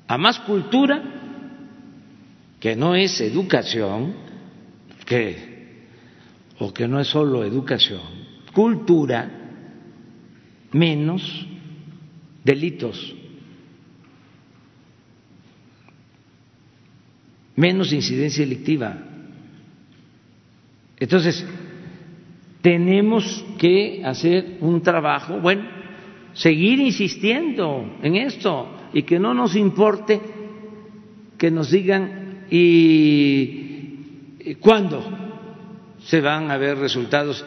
A 0.06 0.18
más 0.18 0.40
cultura, 0.40 1.02
que 2.58 2.76
no 2.76 2.94
es 2.94 3.20
educación, 3.20 4.14
que, 5.06 5.86
o 6.58 6.72
que 6.72 6.86
no 6.86 7.00
es 7.00 7.08
solo 7.08 7.44
educación, 7.44 8.02
cultura, 8.52 9.30
menos 10.72 11.46
delitos, 12.44 13.14
menos 17.56 17.92
incidencia 17.92 18.44
delictiva. 18.44 18.98
Entonces, 20.98 21.44
tenemos 22.60 23.44
que 23.58 24.02
hacer 24.04 24.58
un 24.60 24.82
trabajo, 24.82 25.40
bueno, 25.40 25.79
seguir 26.34 26.80
insistiendo 26.80 27.98
en 28.02 28.16
esto 28.16 28.68
y 28.92 29.02
que 29.02 29.18
no 29.18 29.34
nos 29.34 29.56
importe 29.56 30.20
que 31.38 31.50
nos 31.50 31.70
digan 31.70 32.46
y 32.50 34.54
cuándo 34.60 35.02
se 36.04 36.20
van 36.20 36.50
a 36.50 36.56
ver 36.56 36.78
resultados. 36.78 37.44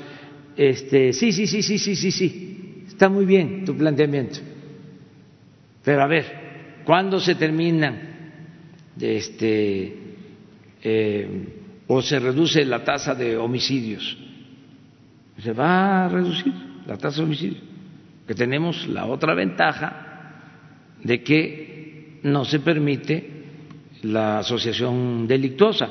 Este, 0.56 1.14
sí, 1.14 1.32
sí, 1.32 1.48
sí, 1.48 1.64
sí, 1.64 1.80
sí, 1.80 1.96
sí, 1.96 2.12
sí, 2.12 2.84
está 2.88 3.10
muy 3.10 3.26
bien 3.26 3.66
tu 3.66 3.76
planteamiento, 3.76 4.40
pero 5.84 6.04
a 6.04 6.08
ver, 6.08 6.26
¿cuándo 6.86 7.20
se 7.20 7.36
terminan 7.36 8.00
este, 9.00 9.98
eh, 10.84 11.28
o 11.88 12.02
se 12.04 12.20
reduce 12.20 12.64
la 12.66 12.84
tasa 12.84 13.16
de 13.16 13.36
homicidios? 13.36 14.18
se 15.42 15.52
va 15.52 16.06
a 16.06 16.10
reducir 16.10 16.54
la 16.86 16.98
tasa 16.98 17.18
de 17.18 17.24
homicidio, 17.24 17.60
que 18.28 18.34
tenemos 18.36 18.88
la 18.88 19.06
otra 19.06 19.34
ventaja 19.34 20.36
de 21.04 21.24
que 21.24 22.20
no 22.24 22.46
se 22.46 22.60
permite 22.60 23.44
la 24.04 24.40
asociación 24.40 25.28
delictuosa, 25.28 25.90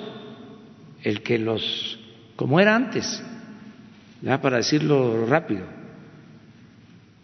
el 1.02 1.22
que 1.22 1.38
los, 1.38 1.98
como 2.36 2.60
era 2.60 2.74
antes, 2.74 3.22
ya 4.22 4.40
para 4.40 4.58
decirlo 4.58 5.26
rápido, 5.26 5.66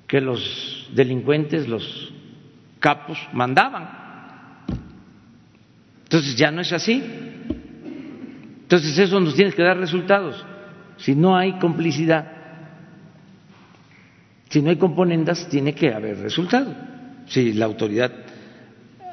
que 0.07 0.21
los 0.21 0.91
delincuentes, 0.95 1.69
los 1.69 2.13
capos 2.81 3.19
mandaban. 3.33 3.89
Entonces 6.05 6.37
ya 6.37 6.51
no 6.51 6.63
es 6.63 6.73
así. 6.73 7.03
Entonces 8.63 8.99
eso 8.99 9.21
nos 9.21 9.35
tiene 9.35 9.53
que 9.53 9.63
dar 9.63 9.77
resultados 9.77 10.45
si 10.99 11.15
no 11.15 11.37
hay 11.37 11.59
complicidad, 11.59 12.38
si 14.49 14.63
no 14.63 14.71
hay 14.71 14.77
componendas, 14.77 15.49
tiene 15.49 15.75
que 15.75 15.93
haber 15.93 16.19
resultado. 16.19 16.75
Si 17.27 17.53
la 17.53 17.67
autoridad 17.67 18.11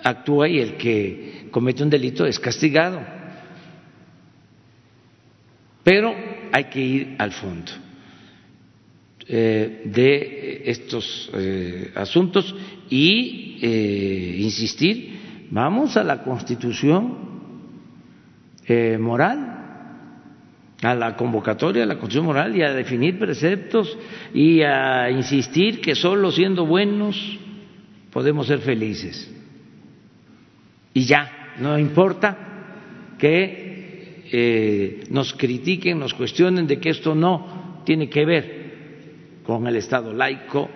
actúa 0.03 0.47
y 0.47 0.59
el 0.59 0.75
que 0.75 1.47
comete 1.51 1.83
un 1.83 1.89
delito 1.89 2.25
es 2.25 2.39
castigado. 2.39 3.01
Pero 5.83 6.15
hay 6.51 6.63
que 6.65 6.79
ir 6.79 7.15
al 7.17 7.31
fondo 7.31 7.71
eh, 9.27 9.81
de 9.85 10.63
estos 10.65 11.29
eh, 11.33 11.91
asuntos 11.95 12.55
y 12.89 13.57
eh, 13.61 14.37
insistir 14.39 15.47
vamos 15.51 15.97
a 15.97 16.03
la 16.03 16.23
constitución 16.23 17.25
moral, 18.99 19.64
a 20.85 20.95
la 20.95 21.15
convocatoria 21.15 21.81
de 21.81 21.87
la 21.87 21.95
constitución 21.95 22.25
moral 22.25 22.55
y 22.55 22.61
a 22.61 22.73
definir 22.73 23.17
preceptos 23.17 23.97
y 24.33 24.61
a 24.61 25.09
insistir 25.09 25.81
que 25.81 25.95
solo 25.95 26.31
siendo 26.31 26.65
buenos 26.65 27.39
podemos 28.11 28.47
ser 28.47 28.59
felices. 28.59 29.31
Y 30.93 31.05
ya, 31.05 31.53
no 31.59 31.77
importa 31.77 33.15
que 33.17 34.23
eh, 34.31 35.03
nos 35.09 35.33
critiquen, 35.33 35.99
nos 35.99 36.13
cuestionen 36.13 36.67
de 36.67 36.79
que 36.79 36.89
esto 36.89 37.15
no 37.15 37.81
tiene 37.85 38.09
que 38.09 38.25
ver 38.25 38.65
con 39.43 39.67
el 39.67 39.75
Estado 39.75 40.13
laico 40.13 40.69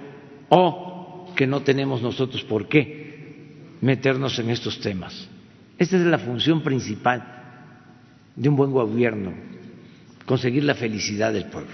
o 0.49 1.33
que 1.35 1.47
no 1.47 1.61
tenemos 1.61 2.01
nosotros 2.01 2.43
por 2.43 2.67
qué 2.67 3.77
meternos 3.81 4.37
en 4.39 4.49
estos 4.49 4.79
temas. 4.79 5.29
Esta 5.77 5.95
es 5.95 6.03
la 6.03 6.19
función 6.19 6.61
principal 6.61 7.23
de 8.35 8.49
un 8.49 8.55
buen 8.55 8.71
gobierno, 8.71 9.33
conseguir 10.29 10.63
la 10.63 10.75
felicidad 10.75 11.33
del 11.33 11.45
pueblo, 11.45 11.73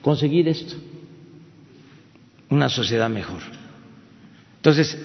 conseguir 0.00 0.48
esto, 0.48 0.76
una 2.48 2.70
sociedad 2.70 3.10
mejor. 3.10 3.42
Entonces, 4.56 4.96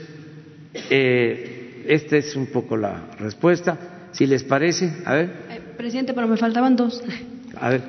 eh, 0.89 1.83
esta 1.85 2.15
es 2.15 2.33
un 2.37 2.47
poco 2.47 2.77
la 2.77 3.07
respuesta. 3.19 4.07
Si 4.13 4.25
les 4.25 4.41
parece, 4.45 4.89
a 5.03 5.15
ver. 5.15 5.33
Eh, 5.49 5.61
presidente, 5.75 6.13
pero 6.13 6.25
me 6.29 6.37
faltaban 6.37 6.77
dos. 6.77 7.03
A 7.59 7.67
ver. 7.67 7.81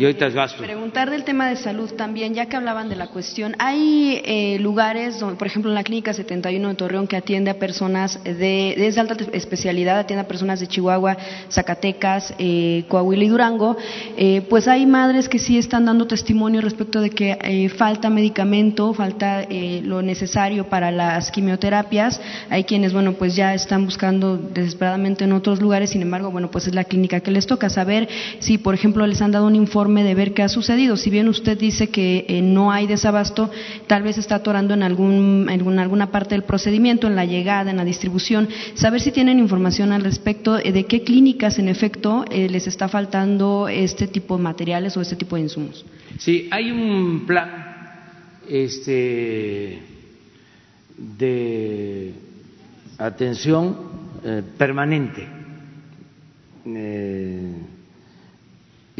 Y 0.00 0.04
ahorita 0.06 0.30
gasto. 0.30 0.62
Preguntar 0.62 1.10
del 1.10 1.24
tema 1.24 1.46
de 1.46 1.56
salud 1.56 1.92
también, 1.92 2.32
ya 2.32 2.46
que 2.46 2.56
hablaban 2.56 2.88
de 2.88 2.96
la 2.96 3.08
cuestión. 3.08 3.54
Hay 3.58 4.22
eh, 4.24 4.56
lugares, 4.58 5.20
donde, 5.20 5.36
por 5.36 5.46
ejemplo, 5.46 5.70
en 5.70 5.74
la 5.74 5.84
Clínica 5.84 6.14
71 6.14 6.68
de 6.68 6.74
Torreón, 6.74 7.06
que 7.06 7.16
atiende 7.18 7.50
a 7.50 7.58
personas 7.58 8.18
de, 8.24 8.32
de 8.32 8.94
alta 8.98 9.14
especialidad, 9.32 9.98
atiende 9.98 10.22
a 10.22 10.26
personas 10.26 10.58
de 10.58 10.68
Chihuahua, 10.68 11.18
Zacatecas, 11.50 12.32
eh, 12.38 12.84
Coahuila 12.88 13.24
y 13.24 13.28
Durango. 13.28 13.76
Eh, 14.16 14.40
pues 14.48 14.68
hay 14.68 14.86
madres 14.86 15.28
que 15.28 15.38
sí 15.38 15.58
están 15.58 15.84
dando 15.84 16.06
testimonio 16.06 16.62
respecto 16.62 17.02
de 17.02 17.10
que 17.10 17.36
eh, 17.42 17.68
falta 17.68 18.08
medicamento, 18.08 18.94
falta 18.94 19.42
eh, 19.42 19.82
lo 19.84 20.00
necesario 20.00 20.70
para 20.70 20.90
las 20.90 21.30
quimioterapias. 21.30 22.22
Hay 22.48 22.64
quienes, 22.64 22.94
bueno, 22.94 23.12
pues 23.12 23.36
ya 23.36 23.52
están 23.52 23.84
buscando 23.84 24.38
desesperadamente 24.38 25.24
en 25.24 25.34
otros 25.34 25.60
lugares. 25.60 25.90
Sin 25.90 26.00
embargo, 26.00 26.30
bueno, 26.30 26.50
pues 26.50 26.68
es 26.68 26.74
la 26.74 26.84
clínica 26.84 27.20
que 27.20 27.30
les 27.30 27.46
toca 27.46 27.68
saber 27.68 28.08
si, 28.38 28.56
por 28.56 28.74
ejemplo, 28.74 29.06
les 29.06 29.20
han 29.20 29.32
dado 29.32 29.46
un 29.46 29.56
informe 29.56 29.89
de 29.98 30.14
ver 30.14 30.32
qué 30.32 30.42
ha 30.42 30.48
sucedido. 30.48 30.96
Si 30.96 31.10
bien 31.10 31.28
usted 31.28 31.58
dice 31.58 31.88
que 31.88 32.24
eh, 32.28 32.40
no 32.42 32.70
hay 32.70 32.86
desabasto, 32.86 33.50
tal 33.86 34.02
vez 34.02 34.16
está 34.16 34.36
atorando 34.36 34.74
en, 34.74 34.82
algún, 34.82 35.48
en 35.50 35.78
alguna 35.78 36.10
parte 36.10 36.34
del 36.34 36.44
procedimiento, 36.44 37.06
en 37.06 37.16
la 37.16 37.24
llegada, 37.24 37.70
en 37.70 37.76
la 37.76 37.84
distribución. 37.84 38.48
Saber 38.74 39.00
si 39.00 39.10
tienen 39.10 39.38
información 39.38 39.92
al 39.92 40.02
respecto 40.02 40.58
eh, 40.58 40.72
de 40.72 40.84
qué 40.86 41.02
clínicas, 41.02 41.58
en 41.58 41.68
efecto, 41.68 42.24
eh, 42.30 42.48
les 42.48 42.66
está 42.66 42.88
faltando 42.88 43.68
este 43.68 44.06
tipo 44.06 44.36
de 44.36 44.42
materiales 44.42 44.96
o 44.96 45.00
este 45.00 45.16
tipo 45.16 45.36
de 45.36 45.42
insumos. 45.42 45.84
Sí, 46.18 46.48
hay 46.50 46.70
un 46.70 47.26
plan 47.26 47.50
este, 48.48 49.82
de 50.96 52.14
atención 52.98 53.76
permanente. 54.56 55.26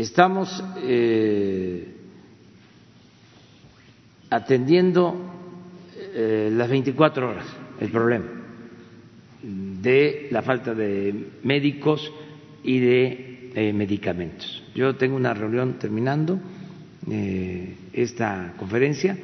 Estamos 0.01 0.65
eh, 0.83 1.87
atendiendo 4.31 5.15
eh, 6.15 6.49
las 6.51 6.71
24 6.71 7.29
horas 7.29 7.45
el 7.79 7.91
problema 7.91 8.25
de 9.43 10.29
la 10.31 10.41
falta 10.41 10.73
de 10.75 11.15
médicos 11.43 12.11
y 12.65 12.79
de 12.79 13.51
eh, 13.55 13.73
medicamentos. 13.75 14.63
Yo 14.75 14.97
tengo 14.97 15.17
una 15.17 15.35
reunión 15.35 15.75
terminando 15.79 16.41
esta 17.93 18.55
conferencia 18.59 19.19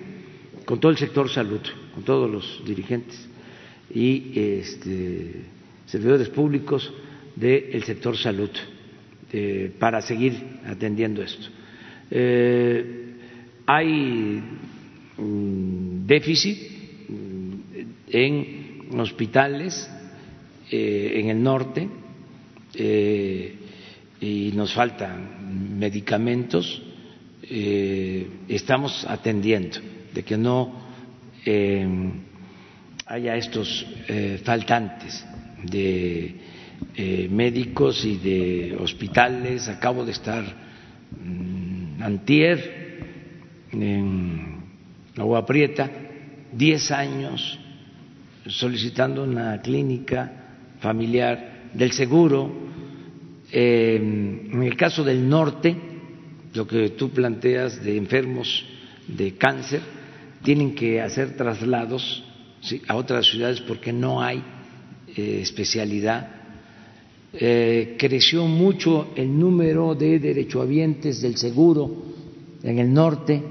con 0.66 0.78
todo 0.80 0.90
el 0.92 0.98
sector 0.98 1.30
salud, 1.30 1.60
con 1.94 2.02
todos 2.04 2.30
los 2.30 2.62
dirigentes 2.66 3.28
y 3.94 4.32
este, 4.34 5.42
servidores 5.86 6.28
públicos 6.28 6.92
del 7.34 7.82
sector 7.84 8.16
salud 8.16 8.50
eh, 9.32 9.72
para 9.78 10.00
seguir 10.02 10.60
atendiendo 10.66 11.20
esto. 11.22 11.48
Eh, 12.10 13.14
hay 13.66 14.40
déficit 16.06 16.58
mm, 17.08 17.54
en 18.08 19.00
hospitales 19.00 19.90
eh, 20.70 21.12
en 21.16 21.30
el 21.30 21.42
norte 21.42 21.88
y 24.20 24.52
nos 24.54 24.72
faltan 24.74 25.78
medicamentos. 25.78 26.82
estamos 28.48 29.04
atendiendo 29.08 29.78
de 30.12 30.22
que 30.22 30.36
no 30.36 30.72
haya 33.06 33.36
estos 33.36 33.86
faltantes 34.44 35.24
de 35.64 36.34
eh, 36.94 37.28
médicos 37.30 38.04
y 38.04 38.16
de 38.16 38.76
hospitales. 38.78 39.68
Acabo 39.68 40.04
de 40.04 40.12
estar 40.12 40.44
mm, 40.44 42.02
antier 42.02 42.98
en 43.72 44.56
Agua 45.16 45.44
Prieta, 45.44 45.90
diez 46.52 46.90
años 46.90 47.58
solicitando 48.46 49.24
una 49.24 49.60
clínica 49.60 50.32
familiar 50.80 51.70
del 51.72 51.92
seguro. 51.92 52.52
Eh, 53.50 53.96
en 53.96 54.62
el 54.62 54.76
caso 54.76 55.04
del 55.04 55.28
norte, 55.28 55.76
lo 56.54 56.66
que 56.66 56.90
tú 56.90 57.10
planteas 57.10 57.82
de 57.82 57.96
enfermos 57.96 58.64
de 59.06 59.34
cáncer, 59.36 59.80
tienen 60.42 60.74
que 60.74 61.00
hacer 61.00 61.36
traslados 61.36 62.24
a 62.88 62.96
otras 62.96 63.26
ciudades 63.26 63.60
porque 63.60 63.92
no 63.92 64.20
hay 64.22 64.42
eh, 65.16 65.40
especialidad 65.42 66.35
eh, 67.38 67.96
creció 67.98 68.46
mucho 68.46 69.08
el 69.14 69.38
número 69.38 69.94
de 69.94 70.18
derechohabientes 70.18 71.20
del 71.20 71.36
seguro 71.36 71.90
en 72.62 72.78
el 72.78 72.92
norte 72.92 73.42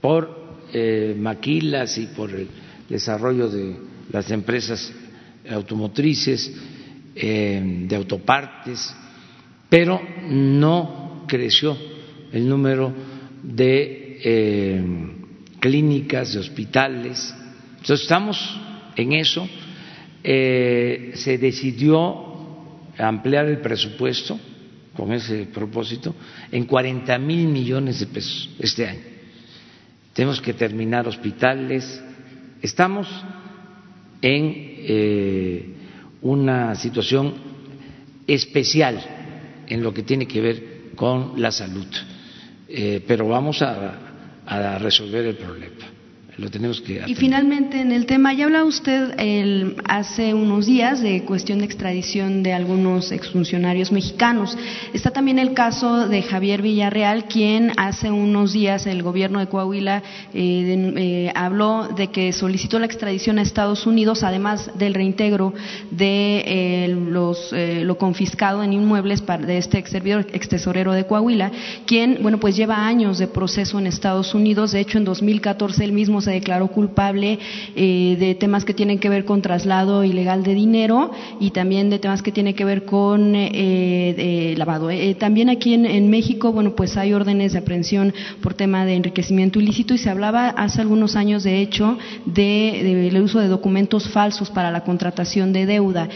por 0.00 0.58
eh, 0.72 1.16
maquilas 1.18 1.98
y 1.98 2.06
por 2.06 2.30
el 2.30 2.48
desarrollo 2.88 3.48
de 3.48 3.76
las 4.12 4.30
empresas 4.30 4.92
automotrices, 5.50 6.52
eh, 7.16 7.84
de 7.88 7.96
autopartes, 7.96 8.94
pero 9.68 10.00
no 10.28 11.24
creció 11.26 11.76
el 12.32 12.48
número 12.48 12.92
de 13.42 14.00
clínicas, 15.58 16.32
de 16.32 16.40
hospitales. 16.40 17.34
Entonces 17.72 18.02
estamos 18.02 18.60
en 18.96 19.12
eso 19.14 19.48
eh, 20.26 21.12
se 21.16 21.36
decidió 21.36 22.24
ampliar 22.96 23.44
el 23.46 23.58
presupuesto 23.60 24.40
con 24.96 25.12
ese 25.12 25.46
propósito 25.52 26.14
en 26.50 26.64
40 26.64 27.18
mil 27.18 27.48
millones 27.48 28.00
de 28.00 28.06
pesos 28.06 28.48
este 28.58 28.86
año. 28.88 29.02
Tenemos 30.14 30.40
que 30.40 30.54
terminar 30.54 31.06
hospitales. 31.06 32.02
Estamos 32.62 33.06
en 34.22 34.52
eh, 34.56 35.74
una 36.22 36.74
situación 36.74 37.34
especial 38.26 39.04
en 39.66 39.82
lo 39.82 39.92
que 39.92 40.04
tiene 40.04 40.26
que 40.26 40.40
ver 40.40 40.74
con 40.96 41.40
la 41.42 41.50
salud, 41.50 41.86
eh, 42.68 43.04
pero 43.06 43.28
vamos 43.28 43.60
a, 43.60 43.98
a 44.46 44.78
resolver 44.78 45.26
el 45.26 45.36
problema 45.36 45.94
lo 46.36 46.50
tenemos 46.50 46.80
que 46.80 47.02
Y 47.06 47.14
finalmente, 47.14 47.80
en 47.80 47.92
el 47.92 48.06
tema, 48.06 48.32
ya 48.32 48.46
hablaba 48.46 48.64
usted 48.64 49.14
el, 49.18 49.76
hace 49.84 50.34
unos 50.34 50.66
días 50.66 51.00
de 51.00 51.22
cuestión 51.24 51.60
de 51.60 51.66
extradición 51.66 52.42
de 52.42 52.52
algunos 52.52 53.12
exfuncionarios 53.12 53.92
mexicanos. 53.92 54.56
Está 54.92 55.10
también 55.12 55.38
el 55.38 55.54
caso 55.54 56.08
de 56.08 56.22
Javier 56.22 56.60
Villarreal, 56.60 57.26
quien 57.26 57.72
hace 57.76 58.10
unos 58.10 58.52
días 58.52 58.86
el 58.86 59.02
gobierno 59.02 59.38
de 59.38 59.46
Coahuila 59.46 60.02
eh, 60.32 60.92
eh, 60.96 61.32
habló 61.36 61.88
de 61.88 62.08
que 62.08 62.32
solicitó 62.32 62.80
la 62.80 62.86
extradición 62.86 63.38
a 63.38 63.42
Estados 63.42 63.86
Unidos, 63.86 64.24
además 64.24 64.70
del 64.76 64.94
reintegro 64.94 65.54
de 65.92 66.44
eh, 66.46 66.88
los, 66.88 67.52
lo 67.52 67.96
confiscado 67.96 68.62
en 68.64 68.72
inmuebles 68.72 69.22
de 69.24 69.58
este 69.58 69.78
ex 69.78 69.90
servidor, 69.90 70.26
ex 70.32 70.48
tesorero 70.48 70.92
de 70.92 71.06
Coahuila, 71.06 71.52
quien, 71.86 72.18
bueno, 72.22 72.40
pues 72.40 72.56
lleva 72.56 72.86
años 72.86 73.18
de 73.18 73.28
proceso 73.28 73.78
en 73.78 73.86
Estados 73.86 74.34
Unidos. 74.34 74.72
De 74.72 74.80
hecho, 74.80 74.98
en 74.98 75.04
2014 75.04 75.84
él 75.84 75.92
mismo 75.92 76.20
se 76.24 76.32
declaró 76.32 76.68
culpable 76.68 77.38
eh, 77.76 78.16
de 78.18 78.34
temas 78.34 78.64
que 78.64 78.74
tienen 78.74 78.98
que 78.98 79.08
ver 79.08 79.24
con 79.24 79.42
traslado 79.42 80.04
ilegal 80.04 80.42
de 80.42 80.54
dinero 80.54 81.10
y 81.40 81.50
también 81.50 81.90
de 81.90 81.98
temas 81.98 82.22
que 82.22 82.32
tienen 82.32 82.54
que 82.54 82.64
ver 82.64 82.84
con 82.84 83.34
eh, 83.34 84.54
lavado. 84.56 84.88
también 85.18 85.50
aquí 85.50 85.74
en, 85.74 86.10
México, 86.10 86.52
bueno, 86.52 86.74
pues 86.74 86.96
hay 86.96 87.12
órdenes 87.12 87.52
de 87.52 87.58
aprehensión 87.58 88.12
por 88.42 88.54
tema 88.54 88.84
de 88.84 88.94
enriquecimiento 88.94 89.58
ilícito 89.58 89.94
y 89.94 89.98
se 89.98 90.10
hablaba 90.10 90.48
hace 90.48 90.80
algunos 90.80 91.16
años, 91.16 91.42
de 91.42 91.60
hecho, 91.60 91.98
del 92.24 93.12
de, 93.12 93.20
uso 93.22 93.40
de 93.40 93.48
documentos 93.48 94.08
falsos 94.08 94.50
para 94.50 94.70
la 94.70 94.84
contratación 94.84 95.52
de 95.52 95.66
deuda. 95.66 96.08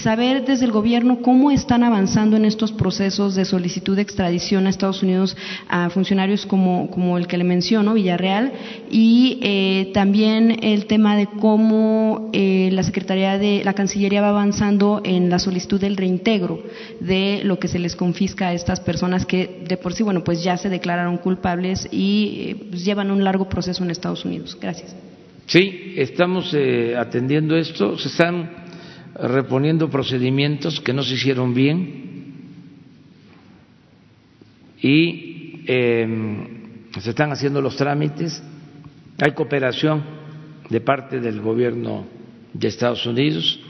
saber 0.00 0.44
desde 0.44 0.64
el 0.64 0.72
gobierno 0.72 1.20
cómo 1.22 1.50
están 1.50 1.84
avanzando 1.84 2.36
en 2.36 2.44
estos 2.44 2.72
procesos 2.72 3.34
de 3.34 3.44
solicitud 3.44 3.96
de 3.96 4.02
extradición 4.02 4.66
a 4.66 4.70
Estados 4.70 5.02
Unidos 5.02 5.36
a 5.68 5.90
funcionarios 5.90 6.46
como, 6.46 6.90
como 6.90 7.18
el 7.18 7.26
que 7.26 7.38
le 7.38 7.44
menciono, 7.44 7.94
Villarreal, 7.94 8.52
y 8.90 9.38
eh, 9.52 9.90
también 9.92 10.62
el 10.62 10.86
tema 10.86 11.16
de 11.16 11.26
cómo 11.26 12.30
eh, 12.32 12.68
la 12.70 12.84
Secretaría 12.84 13.36
de 13.36 13.62
la 13.64 13.74
Cancillería 13.74 14.20
va 14.20 14.28
avanzando 14.28 15.00
en 15.04 15.28
la 15.28 15.40
solicitud 15.40 15.80
del 15.80 15.96
reintegro 15.96 16.62
de 17.00 17.40
lo 17.42 17.58
que 17.58 17.66
se 17.66 17.80
les 17.80 17.96
confisca 17.96 18.46
a 18.46 18.52
estas 18.52 18.78
personas 18.78 19.26
que 19.26 19.64
de 19.66 19.76
por 19.76 19.92
sí, 19.92 20.04
bueno, 20.04 20.22
pues 20.22 20.44
ya 20.44 20.56
se 20.56 20.68
declararon 20.68 21.18
culpables 21.18 21.88
y 21.90 22.44
eh, 22.46 22.66
pues 22.70 22.84
llevan 22.84 23.10
un 23.10 23.24
largo 23.24 23.48
proceso 23.48 23.82
en 23.82 23.90
Estados 23.90 24.24
Unidos. 24.24 24.56
Gracias. 24.60 24.94
Sí, 25.46 25.94
estamos 25.96 26.56
atendiendo 26.96 27.56
esto. 27.56 27.98
Se 27.98 28.06
están 28.06 28.52
reponiendo 29.16 29.90
procedimientos 29.90 30.80
que 30.80 30.92
no 30.92 31.02
se 31.02 31.14
hicieron 31.14 31.54
bien 31.54 32.10
y 34.80 35.64
em, 35.66 36.46
se 37.00 37.10
están 37.10 37.32
haciendo 37.32 37.60
los 37.60 37.74
trámites. 37.74 38.40
Hay 39.20 39.32
cooperación 39.32 40.02
de 40.70 40.80
parte 40.80 41.20
del 41.20 41.42
gobierno 41.42 42.06
de 42.54 42.68
Estados 42.68 43.04
Unidos, 43.04 43.60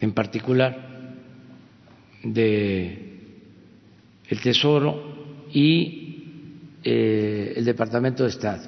en 0.00 0.12
particular 0.12 1.12
de 2.22 3.18
el 4.26 4.40
Tesoro 4.40 5.44
y 5.52 6.22
eh, 6.82 7.52
el 7.54 7.66
Departamento 7.66 8.22
de 8.22 8.30
Estado. 8.30 8.62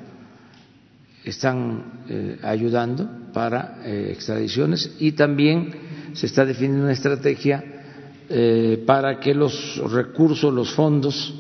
Están 1.25 2.05
eh, 2.07 2.39
ayudando 2.43 3.33
para 3.33 3.81
eh, 3.83 4.11
extradiciones 4.13 4.97
y 5.01 5.13
también 5.13 5.73
se 6.13 6.27
está 6.27 6.45
definiendo 6.45 6.83
una 6.85 6.93
estrategia 6.93 7.73
para 8.85 9.21
que 9.21 9.33
los 9.33 9.77
recursos, 9.93 10.53
los 10.53 10.75
fondos 10.75 11.33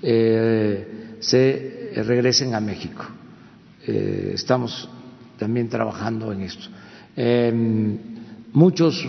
se 0.00 1.92
regresen 1.94 2.56
a 2.56 2.60
México. 2.60 3.06
Eh, 3.86 4.32
estamos 4.34 4.88
también 5.38 5.68
trabajando 5.68 6.32
en 6.32 6.42
esto. 6.42 6.68
Em, 7.16 7.98
muchos 8.52 9.06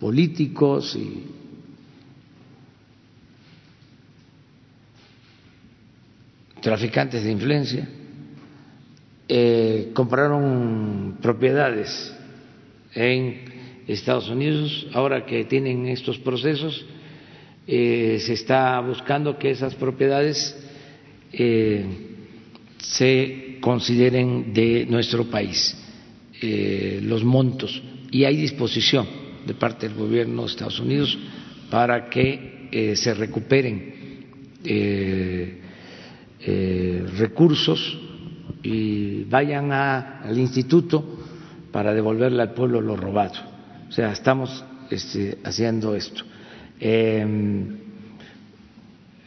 políticos 0.00 0.96
y 0.96 1.24
traficantes 6.60 7.22
de 7.22 7.30
influencia 7.30 7.88
compraron 9.94 11.18
propiedades 11.22 12.14
en 12.94 13.56
Estados 13.86 14.28
Unidos, 14.28 14.86
ahora 14.92 15.24
que 15.24 15.44
tienen 15.44 15.86
estos 15.86 16.18
procesos, 16.18 16.84
eh, 17.66 18.18
se 18.20 18.32
está 18.32 18.80
buscando 18.80 19.38
que 19.38 19.50
esas 19.50 19.74
propiedades 19.74 20.56
eh, 21.32 21.84
se 22.90 23.58
consideren 23.60 24.52
de 24.52 24.86
nuestro 24.86 25.24
país, 25.24 25.76
eh, 26.40 27.00
los 27.02 27.24
montos, 27.24 27.82
y 28.10 28.24
hay 28.24 28.36
disposición 28.36 29.06
de 29.46 29.54
parte 29.54 29.88
del 29.88 29.96
gobierno 29.96 30.42
de 30.42 30.48
Estados 30.48 30.80
Unidos 30.80 31.18
para 31.70 32.08
que 32.08 32.94
se 32.96 33.14
recuperen 33.14 33.94
recursos 37.16 37.98
y 38.62 39.24
vayan 39.24 39.72
al 39.72 40.36
instituto 40.36 41.04
para 41.70 41.94
devolverle 41.94 42.42
al 42.42 42.54
pueblo 42.54 42.80
lo 42.80 42.96
robado 42.96 43.56
o 43.88 43.92
sea, 43.92 44.12
estamos 44.12 44.64
este, 44.90 45.38
haciendo 45.44 45.94
esto. 45.94 46.24
Em, 46.80 47.78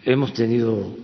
hemos 0.05 0.33
tenido 0.33 0.95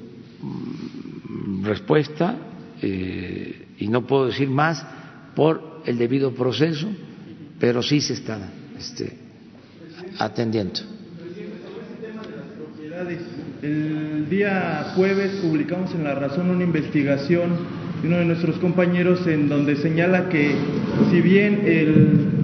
respuesta 1.64 2.36
eh, 2.82 3.68
y 3.78 3.88
no 3.88 4.06
puedo 4.06 4.28
decir 4.28 4.50
más 4.50 4.86
por 5.36 5.82
el 5.86 5.98
debido 5.98 6.34
proceso, 6.34 6.88
pero 7.60 7.82
sí 7.82 8.02
se 8.02 8.14
está 8.14 8.50
este, 8.78 9.18
atendiendo. 10.20 10.82
El 13.62 14.30
día 14.30 14.94
jueves 14.96 15.42
publicamos 15.42 15.94
en 15.94 16.04
La 16.04 16.16
Razón 16.16 16.50
una 16.50 16.64
investigación 16.64 17.58
de 18.02 18.08
uno 18.08 18.18
de 18.18 18.26
nuestros 18.26 18.58
compañeros 18.58 19.26
en 19.28 19.50
donde 19.50 19.76
señala 19.76 20.30
que 20.30 20.56
si 21.12 21.22
bien 21.22 21.62
el 21.66 22.36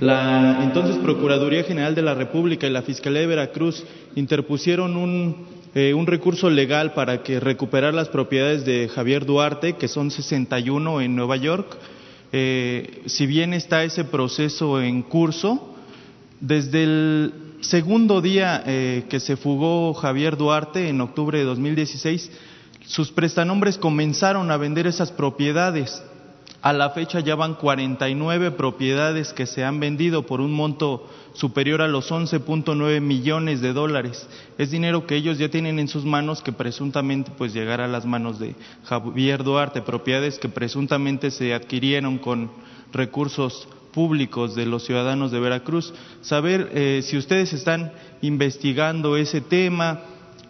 la 0.00 0.60
entonces 0.62 0.96
Procuraduría 0.96 1.64
General 1.64 1.94
de 1.94 2.02
la 2.02 2.14
República 2.14 2.66
y 2.66 2.70
la 2.70 2.82
Fiscalía 2.82 3.20
de 3.20 3.26
Veracruz 3.26 3.84
interpusieron 4.14 4.96
un, 4.96 5.46
eh, 5.78 5.92
un 5.92 6.06
recurso 6.06 6.48
legal 6.48 6.94
para 6.94 7.22
que 7.22 7.38
recuperar 7.38 7.92
las 7.92 8.08
propiedades 8.08 8.64
de 8.64 8.88
Javier 8.88 9.26
Duarte, 9.26 9.74
que 9.74 9.88
son 9.88 10.10
61 10.10 11.02
en 11.02 11.14
Nueva 11.14 11.36
York. 11.36 11.76
Eh, 12.32 13.02
si 13.04 13.26
bien 13.26 13.52
está 13.52 13.84
ese 13.84 14.04
proceso 14.04 14.80
en 14.80 15.02
curso, 15.02 15.76
desde 16.40 16.84
el 16.84 17.34
segundo 17.60 18.22
día 18.22 18.62
eh, 18.64 19.04
que 19.10 19.20
se 19.20 19.36
fugó 19.36 19.92
Javier 19.92 20.38
Duarte, 20.38 20.88
en 20.88 20.98
octubre 21.02 21.38
de 21.38 21.44
2016, 21.44 22.30
sus 22.86 23.12
prestanombres 23.12 23.76
comenzaron 23.76 24.50
a 24.50 24.56
vender 24.56 24.86
esas 24.86 25.12
propiedades. 25.12 26.02
A 26.62 26.72
la 26.72 26.88
fecha 26.88 27.20
ya 27.20 27.34
van 27.34 27.52
49 27.52 28.52
propiedades 28.52 29.34
que 29.34 29.44
se 29.44 29.62
han 29.62 29.78
vendido 29.78 30.24
por 30.24 30.40
un 30.40 30.54
monto 30.54 31.06
superior 31.36 31.82
a 31.82 31.88
los 31.88 32.10
11.9 32.10 33.00
millones 33.00 33.60
de 33.60 33.72
dólares. 33.72 34.26
Es 34.58 34.70
dinero 34.70 35.06
que 35.06 35.16
ellos 35.16 35.38
ya 35.38 35.50
tienen 35.50 35.78
en 35.78 35.88
sus 35.88 36.04
manos 36.04 36.42
que 36.42 36.52
presuntamente 36.52 37.30
pues 37.36 37.52
llegará 37.52 37.84
a 37.84 37.88
las 37.88 38.06
manos 38.06 38.38
de 38.38 38.54
Javier 38.84 39.44
Duarte, 39.44 39.82
propiedades 39.82 40.38
que 40.38 40.48
presuntamente 40.48 41.30
se 41.30 41.52
adquirieron 41.52 42.18
con 42.18 42.50
recursos 42.92 43.68
públicos 43.92 44.54
de 44.54 44.66
los 44.66 44.84
ciudadanos 44.84 45.30
de 45.30 45.40
Veracruz. 45.40 45.92
Saber 46.22 46.70
eh, 46.74 47.02
si 47.02 47.18
ustedes 47.18 47.52
están 47.52 47.92
investigando 48.22 49.16
ese 49.16 49.42
tema, 49.42 50.00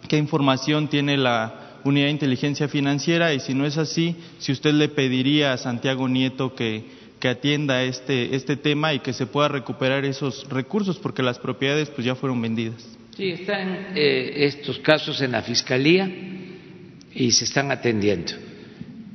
qué 0.07 0.17
información 0.17 0.87
tiene 0.87 1.17
la 1.17 1.79
unidad 1.83 2.05
de 2.05 2.11
inteligencia 2.11 2.67
financiera 2.67 3.33
y 3.33 3.39
si 3.41 3.53
no 3.53 3.65
es 3.65 3.77
así, 3.77 4.15
si 4.39 4.51
usted 4.53 4.73
le 4.73 4.89
pediría 4.89 5.53
a 5.53 5.57
Santiago 5.57 6.07
Nieto 6.07 6.55
que, 6.55 7.06
que 7.19 7.27
atienda 7.27 7.83
este, 7.83 8.35
este 8.35 8.55
tema 8.55 8.93
y 8.93 8.99
que 8.99 9.13
se 9.13 9.25
pueda 9.25 9.47
recuperar 9.47 10.05
esos 10.05 10.47
recursos 10.49 10.97
porque 10.97 11.23
las 11.23 11.39
propiedades 11.39 11.89
pues 11.89 12.05
ya 12.05 12.15
fueron 12.15 12.41
vendidas. 12.41 12.87
Sí, 13.15 13.31
están 13.31 13.87
eh, 13.95 14.45
estos 14.45 14.79
casos 14.79 15.21
en 15.21 15.31
la 15.31 15.41
Fiscalía 15.41 16.09
y 17.13 17.31
se 17.31 17.45
están 17.45 17.71
atendiendo. 17.71 18.33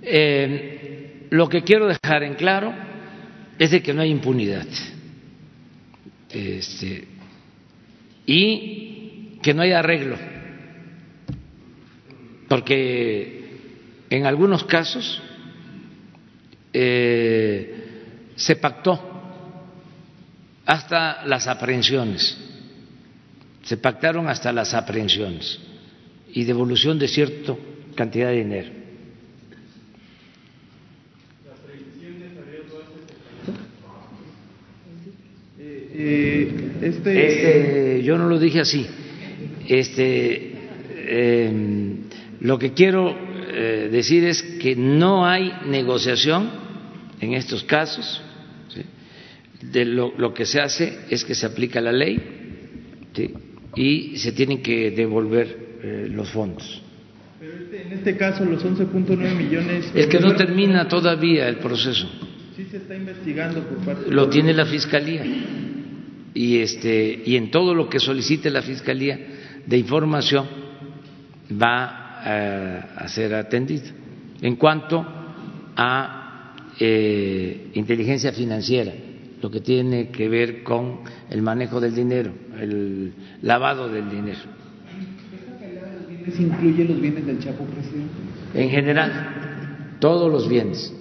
Eh, 0.03 1.29
lo 1.31 1.49
que 1.49 1.63
quiero 1.63 1.87
dejar 1.87 2.25
en 2.25 2.35
claro 2.35 2.75
es 3.59 3.71
de 3.71 3.83
que 3.83 3.95
no 3.95 4.03
hay 4.03 4.11
impunidad 4.11 4.67
este, 6.31 7.05
y 8.27 9.39
que 9.41 9.55
no 9.55 9.63
hay 9.63 9.73
arreglo 9.73 10.17
porque 12.53 13.57
en 14.11 14.27
algunos 14.27 14.65
casos 14.65 15.23
eh, 16.71 17.82
se 18.37 18.57
pactó 18.57 19.01
hasta 20.65 21.25
las 21.27 21.47
aprehensiones, 21.47 22.37
se 23.63 23.77
pactaron 23.77 24.29
hasta 24.29 24.53
las 24.53 24.75
aprehensiones 24.75 25.59
y 26.33 26.45
devolución 26.45 26.99
de 26.99 27.09
cierta 27.09 27.55
cantidad 27.95 28.29
de 28.29 28.37
dinero. 28.37 28.71
Eh, 35.95 36.73
este... 36.81 37.27
este... 37.27 38.03
yo 38.03 38.17
no 38.17 38.27
lo 38.29 38.39
dije 38.39 38.61
así. 38.61 38.87
Este, 39.69 40.53
eh, 40.91 41.53
lo 42.41 42.59
que 42.59 42.73
quiero 42.73 43.15
eh, 43.55 43.89
decir 43.93 44.25
es 44.25 44.43
que 44.43 44.75
no 44.75 45.27
hay 45.27 45.53
negociación 45.67 46.62
en 47.23 47.35
estos 47.35 47.65
casos. 47.65 48.21
De 49.63 49.85
lo, 49.85 50.35
que 50.35 50.45
se 50.45 50.61
hace 50.61 50.99
es 51.09 51.25
que 51.25 51.37
se 51.37 51.47
aplica 51.47 51.81
la 51.81 51.93
ley 51.93 52.21
y 53.77 54.17
se 54.17 54.33
tienen 54.33 54.61
que 54.61 54.91
devolver 54.91 55.79
eh, 55.83 56.09
los 56.11 56.31
fondos. 56.31 56.83
Pero 57.39 57.53
este, 57.59 57.83
En 57.83 57.93
este 57.93 58.17
caso, 58.17 58.45
los 58.45 58.65
11.9 58.65 59.37
millones... 59.37 59.93
El 59.95 60.09
que 60.09 60.19
no 60.19 60.35
termina 60.35 60.89
todavía 60.89 61.49
el 61.49 61.59
proceso. 61.59 62.11
Sí 62.57 62.67
se 62.69 62.79
está 62.79 62.97
investigando 62.97 63.63
por 63.63 63.79
parte... 63.79 64.11
Lo 64.11 64.29
tiene 64.29 64.53
la 64.53 64.67
Fiscalía. 64.67 65.25
Y, 66.35 66.59
este, 66.59 67.23
y 67.25 67.37
en 67.37 67.53
todo 67.53 67.73
lo 67.73 67.89
que 67.89 68.01
solicite 68.01 68.51
la 68.51 68.63
Fiscalía 68.63 69.19
de 69.65 69.79
información 69.79 70.49
va 71.51 72.21
eh, 72.25 72.81
a, 72.97 73.07
ser 73.07 73.33
atendido. 73.35 73.85
En 74.41 74.57
cuanto 74.57 75.07
a 75.77 76.22
eh, 76.79 77.71
inteligencia 77.75 78.33
financiera, 78.33 78.93
lo 79.41 79.51
que 79.51 79.61
tiene 79.61 80.09
que 80.09 80.29
ver 80.29 80.63
con 80.63 81.01
el 81.31 81.43
manejo 81.43 81.81
del 81.81 81.95
dinero, 81.95 82.33
el 82.59 83.13
lavado 83.43 83.89
del 83.89 84.09
dinero. 84.09 84.41
incluye 86.39 86.85
los 86.85 87.01
bienes 87.01 87.27
del 87.27 87.39
Chapo, 87.41 87.65
presidente? 87.65 88.15
En 88.55 88.71
general, 88.71 89.97
todos 89.99 90.31
los 90.31 90.49
bienes, 90.49 90.93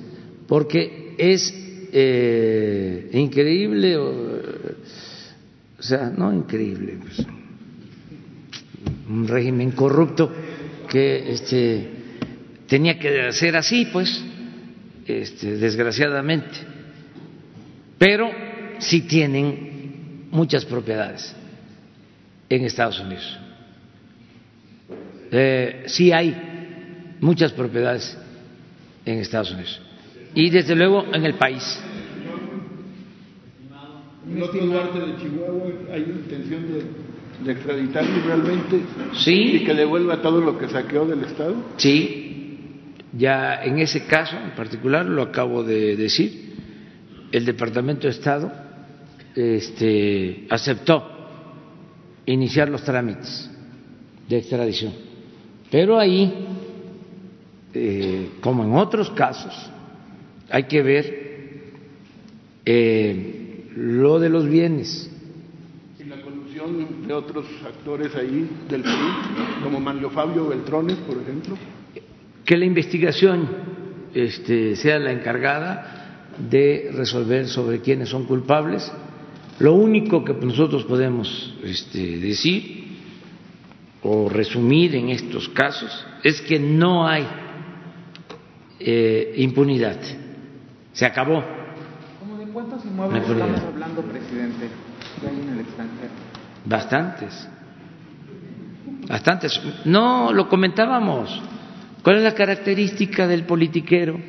porque 0.48 1.16
es 1.18 1.54
eh, 1.92 3.10
increíble, 3.14 3.98
o, 3.98 4.42
sea, 5.80 6.12
no 6.16 6.34
increíble, 6.34 6.98
pues, 7.02 7.26
un 9.10 9.28
régimen 9.28 9.72
corrupto 9.72 10.32
que 10.90 11.32
este, 11.32 11.90
tenía 12.68 12.98
que 12.98 13.32
ser 13.34 13.56
así, 13.56 13.88
pues, 13.92 14.24
este, 15.06 15.58
desgraciadamente. 15.58 16.58
Pero 17.98 18.30
sí 18.80 19.02
tienen 19.02 20.28
muchas 20.32 20.66
propiedades 20.66 21.36
en 22.50 22.66
Estados 22.66 23.00
Unidos. 23.00 23.40
Eh, 25.32 25.84
sí 25.86 26.12
hay 26.12 26.36
muchas 27.20 27.52
propiedades 27.52 28.18
en 29.06 29.20
Estados 29.20 29.52
Unidos. 29.52 29.82
Y 30.34 30.50
desde 30.50 30.76
luego 30.76 31.06
en 31.14 31.26
el 31.26 31.36
país. 31.36 31.80
En 34.30 34.42
otro 34.42 34.72
parte 34.72 35.00
de 35.00 35.18
Chihuahua 35.18 35.74
hay 35.92 36.02
intención 36.02 36.72
de 36.72 37.12
de 37.44 37.52
extraditarlo 37.52 38.26
realmente 38.26 38.82
sí. 39.14 39.56
y 39.56 39.66
que 39.66 39.74
devuelva 39.74 40.22
todo 40.22 40.42
lo 40.42 40.58
que 40.58 40.68
saqueó 40.70 41.06
del 41.06 41.24
Estado? 41.24 41.56
Sí, 41.78 42.21
ya 43.14 43.64
en 43.64 43.80
ese 43.80 44.06
caso 44.06 44.38
en 44.38 44.52
particular, 44.52 45.06
lo 45.06 45.24
acabo 45.24 45.64
de 45.64 45.96
decir, 45.96 46.56
el 47.32 47.46
Departamento 47.46 48.08
de 48.08 48.14
Estado 48.14 48.52
este, 49.36 50.48
aceptó 50.50 51.08
iniciar 52.26 52.70
los 52.70 52.84
trámites 52.84 53.50
de 54.28 54.38
extradición. 54.38 54.94
Pero 55.70 56.00
ahí, 56.00 56.48
eh, 57.74 58.30
como 58.42 58.64
en 58.64 58.76
otros 58.76 59.10
casos, 59.12 59.54
hay 60.50 60.64
que 60.64 60.82
ver 60.82 61.22
eh, 62.66 63.66
lo 63.76 64.20
de 64.20 64.30
los 64.30 64.48
bienes 64.48 65.12
de 67.08 67.14
otros 67.14 67.46
actores 67.66 68.16
ahí 68.16 68.48
del 68.70 68.84
Perú, 68.84 69.08
como 69.64 69.80
Manlio 69.80 70.10
Fabio 70.12 70.48
Beltrones, 70.48 70.98
por 70.98 71.18
ejemplo? 71.18 71.58
Que 72.52 72.58
la 72.58 72.66
investigación 72.66 73.48
este, 74.14 74.76
sea 74.76 75.00
la 75.00 75.14
encargada 75.14 76.28
de 76.38 76.92
resolver 76.94 77.48
sobre 77.48 77.80
quiénes 77.80 78.10
son 78.10 78.26
culpables. 78.26 78.92
Lo 79.60 79.74
único 79.74 80.26
que 80.26 80.34
nosotros 80.34 80.84
podemos 80.84 81.56
este, 81.64 82.18
decir 82.18 82.98
o 84.04 84.28
resumir 84.28 84.96
en 84.96 85.12
estos 85.12 85.48
casos 85.48 86.06
es 86.26 86.42
que 86.42 86.60
no 86.60 87.08
hay 87.08 87.26
eh, 88.82 89.34
impunidad. 89.38 90.02
Se 90.92 91.06
acabó. 91.06 91.42
¿Cómo 92.20 92.38
de 92.38 92.48
cuántos 92.52 92.84
inmuebles 92.84 93.30
estamos 93.30 93.62
hablando, 93.62 94.02
presidente, 94.02 94.68
que 95.22 95.26
hay 95.26 95.40
en 95.42 95.54
el 95.54 95.60
extranjero? 95.62 96.12
Bastantes. 96.66 97.48
Bastantes. 99.08 99.62
No, 99.86 100.34
lo 100.34 100.50
comentábamos. 100.50 101.42
¿Cuál 102.04 102.18
es 102.18 102.24
la 102.24 102.34
característica 102.34 103.28
del 103.28 103.44
politiquero? 103.44 104.20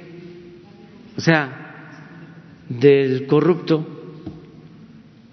O 1.16 1.20
sea, 1.20 1.62
del 2.68 3.26
corrupto 3.26 3.86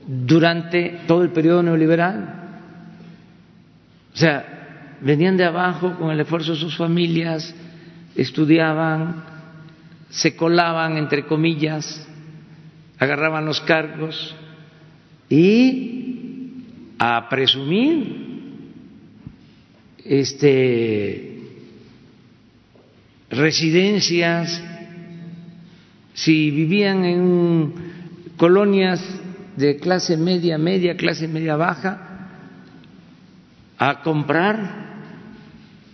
durante 0.08 1.02
todo 1.08 1.24
el 1.24 1.30
periodo 1.30 1.64
neoliberal. 1.64 2.36
O 4.14 4.18
sea, 4.18 4.98
venían 5.02 5.38
de 5.38 5.46
abajo 5.46 5.96
con 5.98 6.12
el 6.12 6.20
esfuerzo 6.20 6.54
de 6.54 6.60
sus 6.60 6.76
familias, 6.76 7.54
estudiaban, 8.16 9.24
se 10.10 10.36
colaban, 10.36 10.98
entre 10.98 11.26
comillas, 11.26 12.08
agarraban 12.98 13.46
los 13.46 13.62
cargos 13.62 14.36
y 15.30 16.64
a 16.98 17.30
presumir 17.30 18.28
este 20.04 21.39
residencias 23.30 24.64
si 26.14 26.52
vivían 26.52 27.06
en 27.06 27.74
colonias 28.38 29.02
de 29.56 29.78
clase 29.78 30.18
media, 30.18 30.58
media, 30.58 30.96
clase 30.96 31.28
media 31.28 31.56
baja, 31.56 32.28
a 33.78 34.02
comprar 34.02 34.90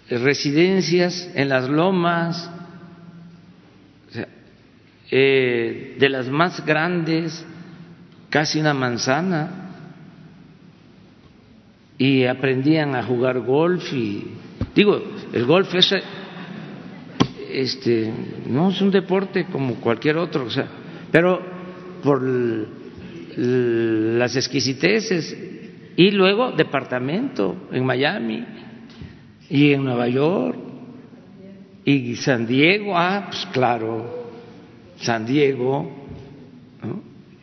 residencias 0.09 1.29
en 1.35 1.49
las 1.49 1.69
lomas, 1.69 2.49
eh, 5.11 5.97
de 5.99 6.09
las 6.09 6.27
más 6.27 6.65
grandes, 6.65 7.45
casi 8.29 8.59
una 8.59 8.73
manzana, 8.73 9.65
y 11.97 12.25
aprendían 12.25 12.95
a 12.95 13.03
jugar 13.03 13.39
golf 13.39 13.93
y 13.93 14.27
digo 14.75 15.01
el 15.31 15.45
golf 15.45 15.73
es 15.75 15.93
este 17.51 18.11
no 18.47 18.69
es 18.69 18.81
un 18.81 18.91
deporte 18.91 19.45
como 19.45 19.75
cualquier 19.75 20.17
otro 20.17 20.45
o 20.45 20.49
sea 20.49 20.67
pero 21.11 21.41
por 22.03 22.21
las 23.37 24.35
exquisiteces. 24.35 25.37
Y 25.97 26.11
luego 26.11 26.51
departamento 26.51 27.67
en 27.71 27.85
Miami 27.85 28.45
y 29.49 29.71
en 29.71 29.83
Nueva 29.83 30.07
York 30.09 30.57
y 31.85 32.15
San 32.15 32.45
Diego 32.45 32.97
ah 32.97 33.27
pues 33.29 33.45
claro 33.53 34.29
San 34.97 35.25
Diego 35.25 35.89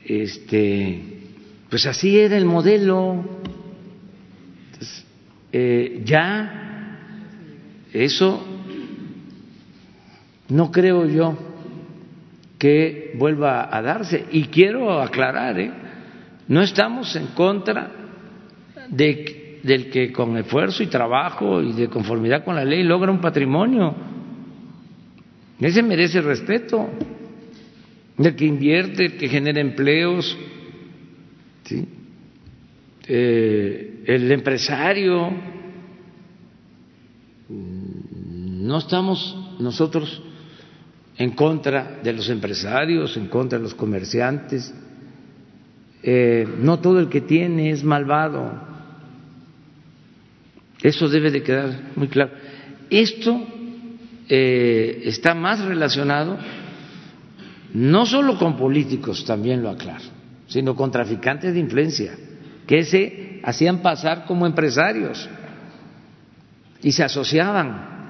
este 0.04 1.02
pues 1.70 1.86
así 1.86 2.18
era 2.18 2.36
el 2.36 2.44
modelo. 2.44 3.40
Eh, 5.54 6.02
ya 6.04 6.98
eso 7.92 8.51
no 10.52 10.70
creo 10.70 11.06
yo 11.06 11.36
que 12.58 13.12
vuelva 13.16 13.74
a 13.74 13.80
darse. 13.80 14.26
Y 14.30 14.44
quiero 14.44 15.00
aclarar, 15.00 15.58
¿eh? 15.58 15.72
no 16.48 16.62
estamos 16.62 17.16
en 17.16 17.28
contra 17.28 17.90
de, 18.88 19.60
del 19.62 19.90
que 19.90 20.12
con 20.12 20.36
esfuerzo 20.36 20.82
y 20.82 20.88
trabajo 20.88 21.62
y 21.62 21.72
de 21.72 21.88
conformidad 21.88 22.44
con 22.44 22.54
la 22.54 22.64
ley 22.64 22.82
logra 22.82 23.10
un 23.10 23.20
patrimonio. 23.20 23.94
Ese 25.58 25.82
merece 25.82 26.20
respeto. 26.20 26.88
Del 28.18 28.36
que 28.36 28.44
invierte, 28.44 29.06
el 29.06 29.16
que 29.16 29.26
genera 29.26 29.58
empleos, 29.58 30.36
¿sí? 31.64 31.88
Eh, 33.08 34.04
el 34.06 34.30
empresario, 34.30 35.32
no 37.48 38.78
estamos 38.78 39.36
nosotros 39.58 40.22
en 41.16 41.30
contra 41.32 42.00
de 42.02 42.12
los 42.12 42.28
empresarios, 42.30 43.16
en 43.16 43.28
contra 43.28 43.58
de 43.58 43.64
los 43.64 43.74
comerciantes, 43.74 44.74
eh, 46.02 46.46
no 46.58 46.78
todo 46.80 46.98
el 46.98 47.08
que 47.08 47.20
tiene 47.20 47.70
es 47.70 47.84
malvado, 47.84 48.50
eso 50.82 51.08
debe 51.08 51.30
de 51.30 51.42
quedar 51.42 51.92
muy 51.94 52.08
claro. 52.08 52.32
Esto 52.90 53.40
eh, 54.28 55.02
está 55.04 55.34
más 55.34 55.60
relacionado 55.64 56.38
no 57.74 58.04
solo 58.04 58.38
con 58.38 58.56
políticos, 58.56 59.24
también 59.24 59.62
lo 59.62 59.70
aclaro, 59.70 60.04
sino 60.46 60.74
con 60.74 60.90
traficantes 60.90 61.54
de 61.54 61.60
influencia 61.60 62.12
que 62.66 62.84
se 62.84 63.40
hacían 63.44 63.78
pasar 63.80 64.24
como 64.26 64.46
empresarios 64.46 65.28
y 66.82 66.92
se 66.92 67.02
asociaban 67.04 68.01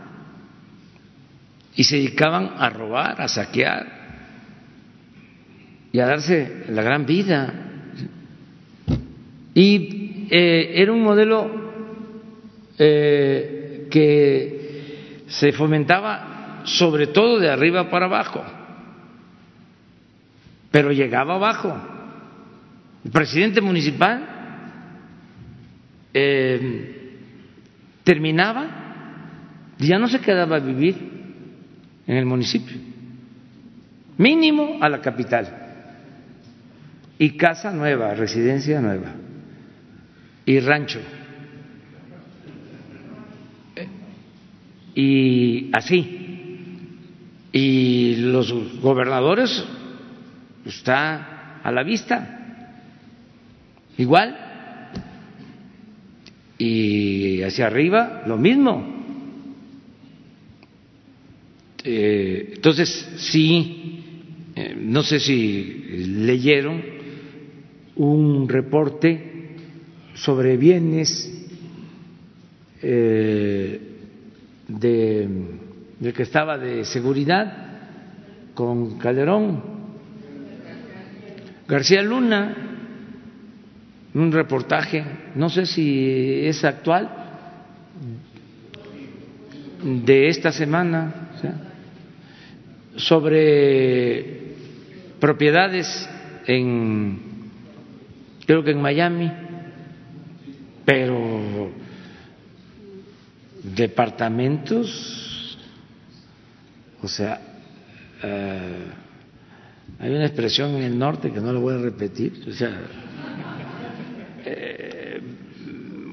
y 1.74 1.84
se 1.84 1.96
dedicaban 1.96 2.54
a 2.58 2.68
robar, 2.70 3.20
a 3.20 3.28
saquear 3.28 4.02
y 5.92 6.00
a 6.00 6.06
darse 6.06 6.64
la 6.68 6.82
gran 6.82 7.06
vida. 7.06 7.52
Y 9.54 10.26
eh, 10.30 10.72
era 10.74 10.92
un 10.92 11.02
modelo 11.02 11.50
eh, 12.78 13.88
que 13.90 15.24
se 15.28 15.52
fomentaba 15.52 16.62
sobre 16.64 17.08
todo 17.08 17.38
de 17.38 17.50
arriba 17.50 17.90
para 17.90 18.06
abajo, 18.06 18.44
pero 20.70 20.92
llegaba 20.92 21.34
abajo. 21.34 21.76
El 23.04 23.10
presidente 23.10 23.60
municipal 23.60 24.28
eh, 26.14 27.18
terminaba 28.04 28.82
ya 29.78 29.98
no 29.98 30.08
se 30.08 30.20
quedaba 30.20 30.56
a 30.56 30.60
vivir 30.60 31.11
en 32.06 32.16
el 32.16 32.26
municipio, 32.26 32.76
mínimo 34.18 34.78
a 34.80 34.88
la 34.88 35.00
capital, 35.00 35.58
y 37.18 37.36
casa 37.36 37.70
nueva, 37.70 38.14
residencia 38.14 38.80
nueva, 38.80 39.12
y 40.44 40.58
rancho. 40.60 41.00
Y 44.94 45.70
así. 45.72 46.18
Y 47.52 48.16
los 48.16 48.80
gobernadores 48.80 49.64
está 50.66 51.60
a 51.62 51.70
la 51.70 51.82
vista. 51.82 52.38
Igual. 53.98 54.36
Y 56.58 57.42
hacia 57.42 57.66
arriba 57.66 58.22
lo 58.26 58.36
mismo. 58.36 59.01
Eh, 61.84 62.52
entonces, 62.54 62.88
sí, 63.16 64.04
eh, 64.54 64.76
no 64.78 65.02
sé 65.02 65.18
si 65.18 65.62
leyeron 66.06 66.82
un 67.96 68.48
reporte 68.48 69.56
sobre 70.14 70.56
bienes 70.56 71.30
eh, 72.82 73.80
de, 74.68 75.28
de 75.98 76.12
que 76.12 76.22
estaba 76.22 76.56
de 76.58 76.84
seguridad 76.84 77.72
con 78.54 78.98
Calderón, 78.98 79.62
García 81.66 82.02
Luna, 82.02 82.54
un 84.14 84.30
reportaje, 84.30 85.04
no 85.34 85.48
sé 85.48 85.64
si 85.64 86.44
es 86.44 86.64
actual, 86.64 87.08
de 89.82 90.28
esta 90.28 90.52
semana, 90.52 91.30
sobre 92.96 94.54
propiedades 95.20 96.08
en, 96.46 97.18
creo 98.46 98.62
que 98.64 98.72
en 98.72 98.80
Miami, 98.82 99.30
pero 100.84 101.70
departamentos, 103.62 105.58
o 107.00 107.08
sea, 107.08 107.40
eh, 108.22 108.86
hay 110.00 110.10
una 110.10 110.26
expresión 110.26 110.70
en 110.74 110.82
el 110.82 110.98
norte 110.98 111.30
que 111.30 111.40
no 111.40 111.52
lo 111.52 111.60
voy 111.60 111.74
a 111.74 111.78
repetir, 111.78 112.44
o 112.48 112.52
sea, 112.52 112.80
eh, 114.44 115.20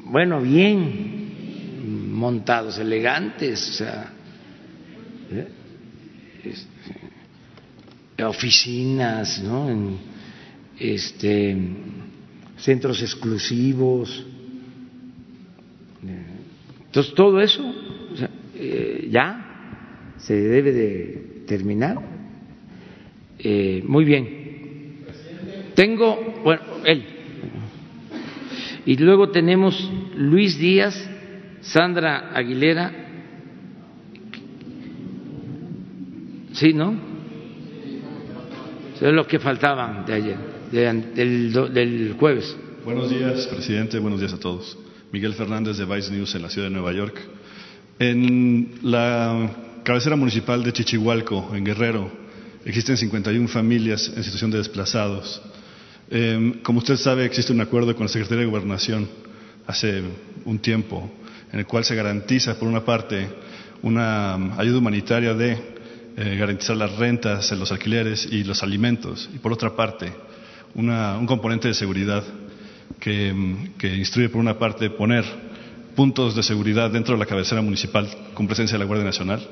bueno, 0.05 0.41
bien 0.41 2.13
montados, 2.13 2.77
elegantes, 2.77 3.69
o 3.69 3.73
sea, 3.73 4.11
¿eh? 5.31 5.47
Este, 6.43 8.23
oficinas, 8.23 9.41
¿no? 9.41 9.97
Este, 10.79 11.57
centros 12.57 13.01
exclusivos. 13.01 14.25
Entonces, 16.85 17.13
todo 17.13 17.39
eso 17.39 17.63
eh, 18.55 19.07
ya 19.11 20.13
se 20.17 20.33
debe 20.35 20.71
de 20.71 21.43
terminar. 21.47 21.97
Eh, 23.37 23.83
muy 23.85 24.05
bien. 24.05 24.39
Tengo, 25.75 26.41
bueno, 26.43 26.61
él. 26.85 27.05
Y 28.85 28.97
luego 28.97 29.29
tenemos 29.29 29.89
Luis 30.15 30.57
Díaz, 30.57 31.09
Sandra 31.61 32.31
Aguilera. 32.33 33.08
Sí, 36.59 36.73
¿no? 36.73 36.93
Eso 38.93 39.07
es 39.07 39.13
lo 39.13 39.25
que 39.25 39.39
faltaban 39.39 40.05
de 40.05 40.13
ayer, 40.13 40.37
del, 40.69 41.53
del 41.73 42.15
jueves. 42.19 42.53
Buenos 42.83 43.09
días, 43.09 43.47
presidente. 43.47 43.97
Buenos 43.97 44.19
días 44.19 44.33
a 44.33 44.39
todos. 44.41 44.77
Miguel 45.13 45.35
Fernández 45.35 45.77
de 45.77 45.85
Vice 45.85 46.11
News 46.11 46.35
en 46.35 46.41
la 46.41 46.49
ciudad 46.49 46.67
de 46.67 46.73
Nueva 46.73 46.91
York. 46.91 47.17
En 47.97 48.73
la 48.81 49.51
cabecera 49.85 50.17
municipal 50.17 50.61
de 50.61 50.73
Chichihualco, 50.73 51.49
en 51.55 51.63
Guerrero, 51.63 52.11
existen 52.65 52.97
51 52.97 53.47
familias 53.47 54.11
en 54.13 54.21
situación 54.21 54.51
de 54.51 54.57
desplazados. 54.57 55.41
Eh, 56.11 56.59
como 56.61 56.79
usted 56.79 56.97
sabe, 56.97 57.23
existe 57.23 57.53
un 57.53 57.61
acuerdo 57.61 57.95
con 57.95 58.07
la 58.07 58.11
Secretaría 58.11 58.43
de 58.43 58.51
Gobernación 58.51 59.07
hace 59.65 60.03
un 60.43 60.59
tiempo, 60.59 61.09
en 61.53 61.59
el 61.59 61.65
cual 61.65 61.85
se 61.85 61.95
garantiza, 61.95 62.59
por 62.59 62.67
una 62.67 62.83
parte, 62.83 63.29
una 63.81 64.59
ayuda 64.59 64.79
humanitaria 64.79 65.33
de 65.33 65.78
eh, 66.21 66.35
garantizar 66.35 66.75
las 66.75 66.97
rentas, 66.97 67.49
los 67.53 67.71
alquileres 67.71 68.27
y 68.29 68.43
los 68.43 68.61
alimentos, 68.61 69.29
y 69.33 69.37
por 69.37 69.53
otra 69.53 69.73
parte, 69.73 70.11
una, 70.75 71.17
un 71.17 71.25
componente 71.25 71.69
de 71.69 71.73
seguridad 71.73 72.25
que, 72.99 73.33
que 73.77 73.95
instruye, 73.95 74.27
por 74.27 74.41
una 74.41 74.59
parte, 74.59 74.89
poner 74.89 75.23
puntos 75.95 76.35
de 76.35 76.43
seguridad 76.43 76.91
dentro 76.91 77.15
de 77.15 77.19
la 77.19 77.25
cabecera 77.25 77.61
municipal 77.61 78.05
con 78.33 78.47
presencia 78.47 78.77
de 78.77 78.79
la 78.79 78.85
Guardia 78.85 79.05
Nacional, 79.05 79.47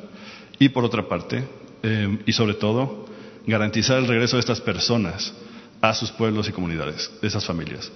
y 0.60 0.68
por 0.68 0.84
otra 0.84 1.08
parte, 1.08 1.42
eh, 1.84 2.18
y 2.26 2.34
sobre 2.34 2.56
todo, 2.56 3.08
garantizar 3.46 4.00
el 4.00 4.08
regreso 4.08 4.36
de 4.36 4.42
estas 4.42 4.60
personas 4.60 5.34
a 5.80 5.94
sus 5.94 6.12
pueblos 6.12 6.50
y 6.50 6.52
comunidades, 6.52 7.10
de 7.22 7.30
esas 7.30 7.46
familias. 7.46 7.90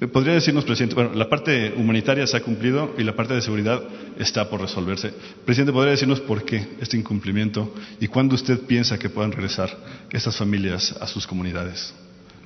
Eh, 0.00 0.06
¿Podría 0.06 0.34
decirnos, 0.34 0.64
presidente, 0.64 0.94
bueno, 0.94 1.14
la 1.14 1.28
parte 1.28 1.72
humanitaria 1.76 2.26
se 2.26 2.36
ha 2.36 2.42
cumplido 2.42 2.94
y 2.98 3.04
la 3.04 3.14
parte 3.14 3.34
de 3.34 3.42
seguridad 3.42 3.82
está 4.18 4.48
por 4.48 4.60
resolverse. 4.60 5.12
Presidente, 5.44 5.72
¿podría 5.72 5.92
decirnos 5.92 6.20
por 6.20 6.44
qué 6.44 6.66
este 6.80 6.96
incumplimiento 6.96 7.72
y 8.00 8.08
cuándo 8.08 8.34
usted 8.34 8.60
piensa 8.60 8.98
que 8.98 9.10
puedan 9.10 9.32
regresar 9.32 9.70
estas 10.10 10.36
familias 10.36 10.94
a 11.00 11.06
sus 11.06 11.26
comunidades? 11.26 11.94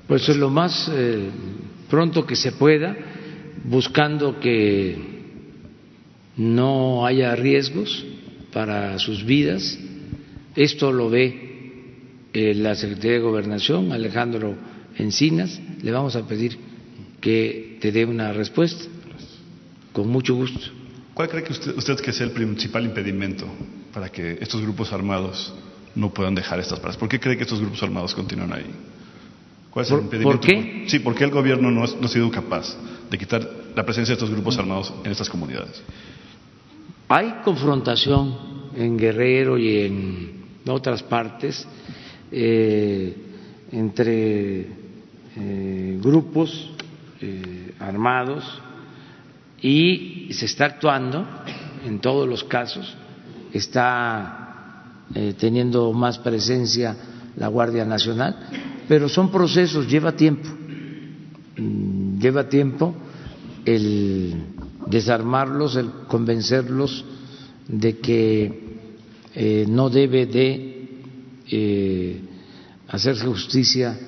Pues 0.07 0.29
lo 0.37 0.51
más 0.51 0.91
eh, 0.93 1.31
pronto 1.91 2.27
que 2.27 2.37
se 2.37 2.53
pueda, 2.53 2.97
buscando 3.65 4.39
que 4.39 4.97
no 6.37 7.07
haya 7.07 7.35
riesgos 7.35 8.05
para 8.53 8.99
sus 8.99 9.25
vidas. 9.25 9.79
Esto 10.55 10.93
lo 10.93 11.11
ve 11.11 11.47
eh, 12.33 12.55
la 12.55 12.75
Secretaría 12.75 13.13
de 13.13 13.19
Gobernación, 13.21 13.93
Alejandro 13.93 14.55
Encinas. 14.97 15.61
Le 15.83 15.91
vamos 15.91 16.15
a 16.17 16.27
pedir 16.27 16.59
que 17.27 17.79
te 17.81 17.91
dé 17.91 18.05
una 18.05 18.33
respuesta. 18.33 18.85
Con 19.93 20.07
mucho 20.07 20.37
gusto. 20.37 20.61
¿Cuál 21.13 21.29
cree 21.29 21.43
que 21.43 21.53
usted, 21.55 21.77
usted 21.77 21.99
que 21.99 22.13
sea 22.13 22.25
el 22.25 22.31
principal 22.31 22.85
impedimento 22.85 23.49
para 23.93 24.09
que 24.11 24.39
estos 24.41 24.63
grupos 24.63 24.93
armados 24.93 25.53
no 25.97 26.15
puedan 26.15 26.37
dejar 26.37 26.61
estas 26.61 26.79
plazas? 26.79 26.97
¿Por 26.97 27.09
qué 27.09 27.19
cree 27.19 27.37
que 27.37 27.43
estos 27.43 27.59
grupos 27.59 27.83
armados 27.83 28.15
continúan 28.15 28.53
ahí? 28.53 28.67
¿Cuál 29.71 29.87
es 29.87 29.91
el 29.91 29.99
impedimento? 30.03 30.39
¿Por 30.39 30.47
qué? 30.47 30.85
Sí, 30.87 31.01
¿por 31.01 31.17
qué 31.17 31.25
el 31.25 31.33
gobierno 31.33 31.69
no, 31.69 31.85
no 31.85 32.07
ha 32.07 32.09
sido 32.09 32.31
capaz 32.31 32.77
de 33.11 33.19
quitar 33.19 33.45
la 33.75 33.85
presencia 33.85 34.15
de 34.15 34.23
estos 34.23 34.31
grupos 34.31 34.57
armados 34.59 34.95
en 35.03 35.11
estas 35.11 35.29
comunidades? 35.29 35.83
Hay 37.09 37.41
confrontación 37.43 38.71
en 38.77 38.97
Guerrero 38.97 39.59
y 39.59 39.81
en 39.81 40.45
otras 40.69 41.03
partes 41.03 41.67
eh, 42.31 43.17
entre 43.73 44.61
eh, 45.39 45.99
grupos 46.01 46.76
eh, 47.21 47.75
armados 47.79 48.45
y 49.61 50.29
se 50.33 50.47
está 50.47 50.67
actuando 50.67 51.27
en 51.85 52.01
todos 52.01 52.29
los 52.29 52.45
casos, 52.45 52.95
está 53.53 55.05
eh, 55.15 55.35
teniendo 55.39 55.93
más 55.93 56.19
presencia 56.19 56.97
la 57.37 57.49
Guardia 57.49 57.85
Nacional, 57.85 58.37
pero 58.89 59.09
son 59.09 59.31
procesos, 59.31 59.89
lleva 59.89 60.13
tiempo, 60.13 60.49
mm, 61.57 62.19
lleva 62.19 62.49
tiempo 62.49 62.95
el 63.65 64.35
desarmarlos, 64.87 65.77
el 65.77 65.91
convencerlos 66.07 67.05
de 67.69 67.99
que 67.99 68.67
eh, 69.35 69.67
no 69.69 69.91
debe 69.91 70.27
de 70.27 70.89
eh, 71.51 72.21
hacerse 72.89 73.27
justicia 73.27 73.99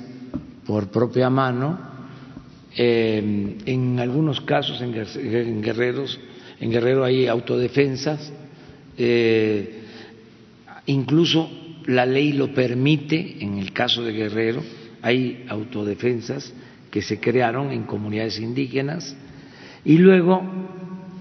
por 0.66 0.89
propia 0.89 1.28
mano. 1.28 1.88
Eh, 2.80 3.56
en 3.66 3.98
algunos 3.98 4.40
casos, 4.42 4.80
en, 4.80 4.92
guerreros, 5.62 6.20
en 6.60 6.70
Guerrero 6.70 7.02
hay 7.02 7.26
autodefensas, 7.26 8.32
eh, 8.96 9.80
incluso 10.86 11.50
la 11.86 12.06
ley 12.06 12.32
lo 12.34 12.55
permite. 12.55 13.38
En 13.40 13.59
el 13.59 13.72
caso 13.72 14.05
de 14.05 14.12
Guerrero 14.12 14.62
hay 15.02 15.44
autodefensas 15.48 16.52
que 16.88 17.02
se 17.02 17.18
crearon 17.18 17.72
en 17.72 17.82
comunidades 17.82 18.38
indígenas 18.38 19.16
y 19.84 19.98
luego 19.98 20.40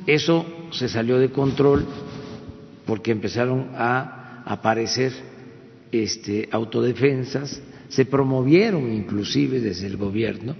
eso 0.05 0.45
se 0.69 0.87
salió 0.87 1.17
de 1.17 1.31
control 1.31 1.87
porque 2.85 3.09
empezaron 3.09 3.71
a 3.73 4.43
aparecer 4.45 5.11
este, 5.91 6.49
autodefensas, 6.51 7.59
se 7.89 8.05
promovieron 8.05 8.93
inclusive 8.93 9.59
desde 9.59 9.87
el 9.87 9.97
gobierno 9.97 10.55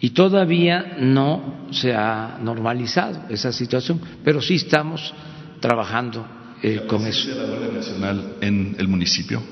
y 0.00 0.10
todavía 0.10 0.96
no 1.00 1.68
se 1.70 1.94
ha 1.94 2.38
normalizado 2.40 3.22
esa 3.28 3.52
situación, 3.52 4.00
pero 4.24 4.40
sí 4.40 4.54
estamos 4.54 5.12
trabajando 5.60 6.26
eh, 6.62 6.82
con 6.86 7.06
eso. 7.06 7.28
la 7.34 7.44
Guardia 7.44 7.72
Nacional 7.72 8.34
en 8.40 8.76
el 8.78 8.88
municipio? 8.88 9.42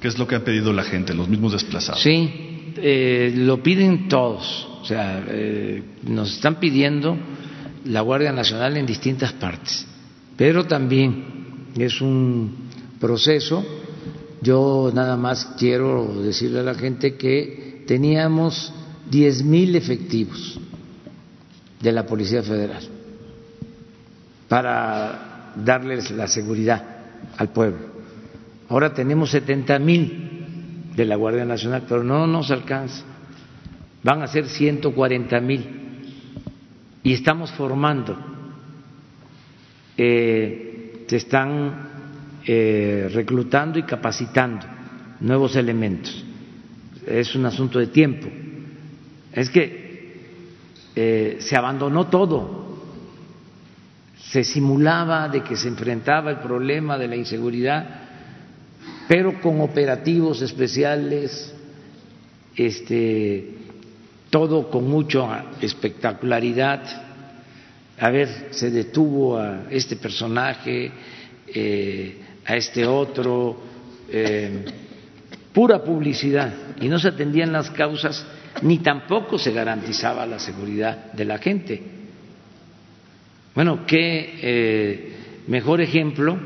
¿Qué 0.00 0.08
es 0.08 0.18
lo 0.18 0.26
que 0.26 0.36
ha 0.36 0.44
pedido 0.44 0.72
la 0.72 0.84
gente, 0.84 1.14
los 1.14 1.28
mismos 1.28 1.52
desplazados? 1.52 2.02
Sí, 2.02 2.72
eh, 2.76 3.32
lo 3.34 3.62
piden 3.62 4.08
todos. 4.08 4.68
O 4.82 4.84
sea, 4.84 5.24
eh, 5.28 5.82
nos 6.04 6.34
están 6.34 6.60
pidiendo 6.60 7.16
la 7.84 8.00
Guardia 8.00 8.32
Nacional 8.32 8.76
en 8.76 8.86
distintas 8.86 9.32
partes, 9.32 9.86
pero 10.36 10.66
también 10.66 11.68
es 11.76 12.00
un 12.00 12.68
proceso. 13.00 13.64
Yo 14.40 14.90
nada 14.94 15.16
más 15.16 15.54
quiero 15.58 16.22
decirle 16.22 16.60
a 16.60 16.62
la 16.62 16.74
gente 16.74 17.16
que 17.16 17.84
teníamos 17.86 18.72
diez 19.10 19.42
mil 19.42 19.74
efectivos 19.76 20.58
de 21.80 21.92
la 21.92 22.04
Policía 22.06 22.42
Federal 22.42 22.82
para 24.48 25.52
darles 25.56 26.10
la 26.10 26.26
seguridad 26.26 26.84
al 27.36 27.50
pueblo. 27.50 27.98
Ahora 28.68 28.92
tenemos 28.92 29.30
setenta 29.30 29.78
mil 29.78 30.90
de 30.94 31.04
la 31.04 31.16
Guardia 31.16 31.44
Nacional, 31.44 31.84
pero 31.88 32.02
no 32.02 32.26
nos 32.26 32.50
alcanza. 32.50 33.04
Van 34.02 34.22
a 34.22 34.26
ser 34.26 34.46
ciento 34.46 34.92
cuarenta 34.94 35.40
mil 35.40 35.66
y 37.02 37.12
estamos 37.12 37.50
formando. 37.52 38.16
Eh, 39.96 41.04
se 41.08 41.16
están 41.16 41.88
eh, 42.46 43.10
reclutando 43.12 43.78
y 43.78 43.82
capacitando 43.82 44.66
nuevos 45.20 45.56
elementos. 45.56 46.24
Es 47.06 47.34
un 47.34 47.46
asunto 47.46 47.78
de 47.78 47.86
tiempo 47.88 48.28
es 49.32 49.50
que 49.50 49.88
eh, 50.96 51.36
se 51.40 51.56
abandonó 51.56 52.08
todo, 52.08 52.66
se 54.18 54.44
simulaba 54.44 55.28
de 55.28 55.42
que 55.42 55.56
se 55.56 55.68
enfrentaba 55.68 56.30
el 56.30 56.38
problema 56.38 56.98
de 56.98 57.08
la 57.08 57.16
inseguridad, 57.16 57.86
pero 59.06 59.40
con 59.40 59.60
operativos 59.60 60.42
especiales, 60.42 61.54
este, 62.56 63.54
todo 64.30 64.70
con 64.70 64.88
mucha 64.88 65.46
espectacularidad. 65.60 66.82
A 67.98 68.10
ver, 68.10 68.48
se 68.50 68.70
detuvo 68.70 69.38
a 69.38 69.66
este 69.70 69.96
personaje, 69.96 70.90
eh, 71.46 72.20
a 72.44 72.56
este 72.56 72.84
otro, 72.86 73.56
eh, 74.10 74.64
pura 75.52 75.82
publicidad, 75.82 76.52
y 76.80 76.88
no 76.88 76.98
se 76.98 77.08
atendían 77.08 77.52
las 77.52 77.70
causas 77.70 78.26
ni 78.62 78.78
tampoco 78.78 79.38
se 79.38 79.52
garantizaba 79.52 80.26
la 80.26 80.38
seguridad 80.38 81.12
de 81.12 81.24
la 81.24 81.38
gente. 81.38 81.82
Bueno, 83.54 83.84
qué 83.86 84.38
eh, 84.42 85.12
mejor 85.48 85.80
ejemplo 85.80 86.38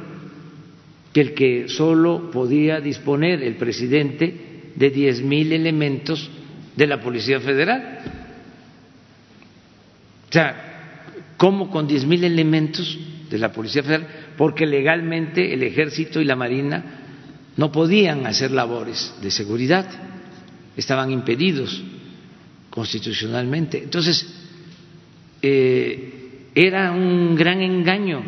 que 1.13 1.21
el 1.21 1.35
que 1.35 1.69
solo 1.69 2.31
podía 2.31 2.81
disponer 2.81 3.43
el 3.43 3.57
presidente 3.57 4.71
de 4.75 4.91
diez 4.91 5.21
mil 5.21 5.53
elementos 5.53 6.31
de 6.75 6.87
la 6.87 7.01
Policía 7.01 7.39
Federal. 7.41 7.99
O 10.29 10.33
sea, 10.33 11.05
¿cómo 11.37 11.71
con 11.71 11.87
diez 11.87 12.07
mil 12.07 12.25
elementos 12.25 12.99
de 13.29 13.39
la 13.39 13.53
Policía 13.53 13.83
Federal? 13.83 14.09
Porque 14.39 14.65
legalmente 14.65 15.53
el 15.53 15.63
Ejército 15.63 16.21
y 16.21 16.25
la 16.25 16.37
Marina 16.37 17.01
no 17.59 17.71
podían 17.71 18.27
hacer 18.27 18.51
labores 18.51 19.15
de 19.21 19.31
seguridad, 19.31 19.87
estaban 20.75 21.11
impedidos 21.11 21.85
constitucionalmente. 22.73 23.83
Entonces, 23.83 24.27
eh, 25.43 26.49
era 26.55 26.93
un 26.93 27.37
gran 27.37 27.61
engaño, 27.61 28.23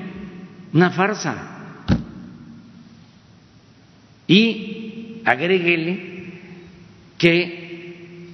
una 0.73 0.91
farsa. 0.91 1.51
Y 4.27 5.23
agréguele 5.25 6.33
que 7.17 8.29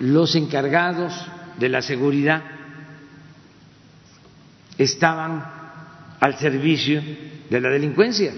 los 0.00 0.34
encargados 0.34 1.12
de 1.58 1.68
la 1.68 1.82
seguridad 1.82 2.42
estaban 4.76 5.44
al 6.18 6.36
servicio 6.38 7.00
de 7.48 7.60
la 7.60 7.68
delincuencia. 7.68 8.32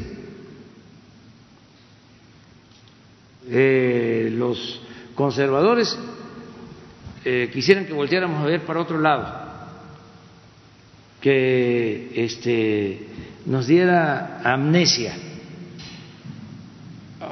Eh, 3.48 4.30
los 4.36 4.80
conservadores 5.14 5.98
eh, 7.24 7.50
quisieran 7.52 7.86
que 7.86 7.92
volteáramos 7.92 8.42
a 8.42 8.46
ver 8.46 8.60
para 8.62 8.80
otro 8.80 9.00
lado, 9.00 9.26
que 11.20 12.10
este, 12.14 13.06
nos 13.46 13.66
diera 13.66 14.40
amnesia 14.44 15.14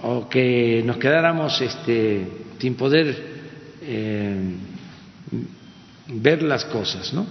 o 0.03 0.29
que 0.29 0.83
nos 0.85 0.97
quedáramos 0.97 1.61
este, 1.61 2.27
sin 2.59 2.75
poder 2.75 3.33
eh, 3.83 4.57
ver 6.09 6.43
las 6.43 6.65
cosas, 6.65 7.13
¿no? 7.13 7.27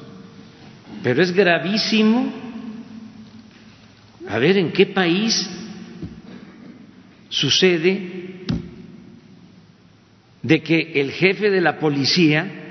Pero 1.02 1.24
es 1.24 1.32
gravísimo 1.32 2.32
a 4.28 4.38
ver 4.38 4.58
en 4.58 4.72
qué 4.72 4.86
país 4.86 5.50
sucede 7.30 8.31
de 10.44 10.62
que 10.64 10.94
el 10.96 11.12
jefe 11.12 11.50
de 11.50 11.62
la 11.62 11.80
policía 11.80 12.62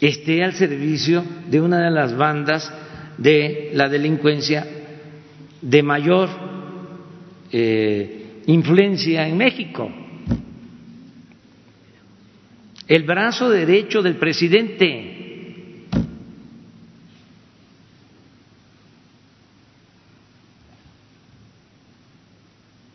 esté 0.00 0.42
al 0.42 0.54
servicio 0.54 1.24
de 1.48 1.60
una 1.60 1.84
de 1.84 1.90
las 1.90 2.16
bandas 2.16 2.72
de 3.18 3.70
la 3.74 3.88
delincuencia 3.88 4.66
de 5.60 5.82
mayor 5.82 6.28
eh, 7.52 8.42
influencia 8.46 9.26
en 9.26 9.36
México. 9.36 9.90
El 12.86 13.04
brazo 13.04 13.50
derecho 13.50 14.02
del 14.02 14.16
presidente. 14.16 15.16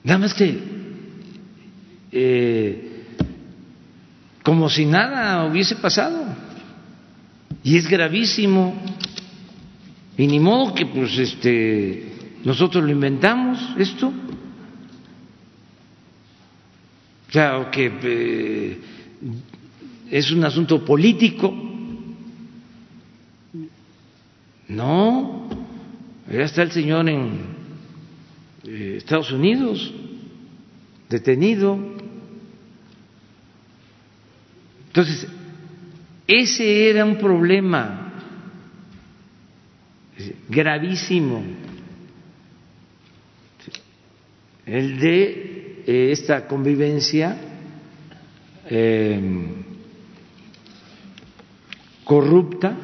Nada 0.03 0.19
más 0.19 0.33
que 0.33 0.74
eh, 2.17 3.05
como 4.41 4.69
si 4.69 4.85
nada 4.85 5.45
hubiese 5.45 5.75
pasado. 5.75 6.23
Y 7.61 7.75
es 7.75 7.89
gravísimo. 7.89 8.73
Y 10.17 10.27
ni 10.27 10.39
modo 10.39 10.73
que 10.73 10.85
pues 10.85 11.17
este 11.17 12.13
nosotros 12.45 12.83
lo 12.85 12.91
inventamos 12.91 13.59
esto. 13.77 14.13
O 17.35 17.69
que 17.69 17.91
eh, 18.03 18.79
es 20.09 20.31
un 20.31 20.45
asunto 20.45 20.85
político. 20.85 21.53
No, 24.69 25.49
ya 26.31 26.43
está 26.43 26.61
el 26.61 26.71
señor 26.71 27.09
en 27.09 27.39
eh, 28.63 28.95
Estados 28.97 29.31
Unidos, 29.31 29.93
detenido. 31.09 31.94
Entonces, 34.95 35.27
ese 36.25 36.89
era 36.89 37.03
un 37.03 37.17
problema 37.17 38.13
gravísimo, 40.47 41.43
el 44.65 44.97
de 44.97 45.83
eh, 45.85 46.11
esta 46.13 46.47
convivencia 46.47 47.35
em, 48.69 49.65
corrupta 52.05 52.77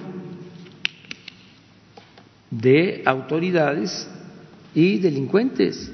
de 2.49 3.03
autoridades 3.05 4.05
y 4.75 4.99
delincuentes. 4.99 5.89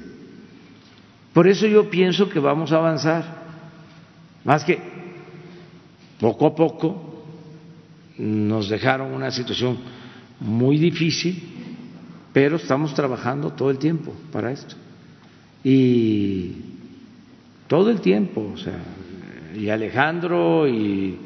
Por 1.32 1.46
eso 1.46 1.68
yo 1.68 1.88
pienso 1.88 2.28
que 2.28 2.40
vamos 2.40 2.72
a 2.72 2.78
avanzar, 2.78 3.24
más 4.42 4.64
que 4.64 4.87
poco 6.20 6.46
a 6.46 6.54
poco 6.54 7.24
nos 8.18 8.68
dejaron 8.68 9.12
una 9.12 9.30
situación 9.30 9.78
muy 10.40 10.78
difícil, 10.78 11.40
pero 12.32 12.56
estamos 12.56 12.94
trabajando 12.94 13.52
todo 13.52 13.70
el 13.70 13.78
tiempo 13.78 14.12
para 14.32 14.52
esto. 14.52 14.74
Y 15.64 16.52
todo 17.66 17.90
el 17.90 18.00
tiempo, 18.00 18.52
o 18.54 18.56
sea, 18.56 18.78
y 19.56 19.68
Alejandro 19.68 20.68
y 20.68 21.16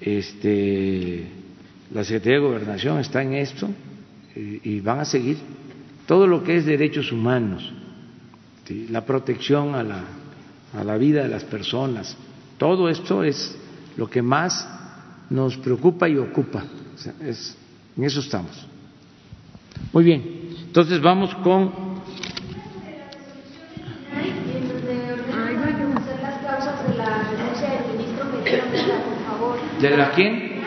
este 0.00 1.26
la 1.92 2.04
Secretaría 2.04 2.38
de 2.38 2.44
Gobernación 2.46 2.98
está 3.00 3.22
en 3.22 3.34
esto 3.34 3.68
y, 4.34 4.80
van 4.80 5.00
a 5.00 5.04
seguir 5.04 5.36
todo 6.06 6.26
lo 6.26 6.42
que 6.42 6.56
es 6.56 6.64
derechos 6.64 7.12
humanos, 7.12 7.70
la 8.88 9.04
protección 9.04 9.74
a 9.74 9.82
la, 9.82 10.04
a 10.72 10.84
la 10.84 10.96
vida 10.96 11.22
de 11.22 11.28
las 11.28 11.44
personas, 11.44 12.16
todo 12.56 12.88
esto 12.88 13.24
es 13.24 13.58
lo 13.96 14.08
que 14.08 14.22
más 14.22 14.66
nos 15.30 15.56
preocupa 15.56 16.08
y 16.08 16.18
ocupa. 16.18 16.64
es, 17.20 17.56
en 17.96 18.04
eso 18.04 18.20
estamos. 18.20 18.66
Muy 19.92 20.04
bien, 20.04 20.56
entonces 20.66 21.00
vamos 21.00 21.34
con 21.36 21.92
¿De 29.80 29.96
la 29.96 30.12
quién? 30.12 30.62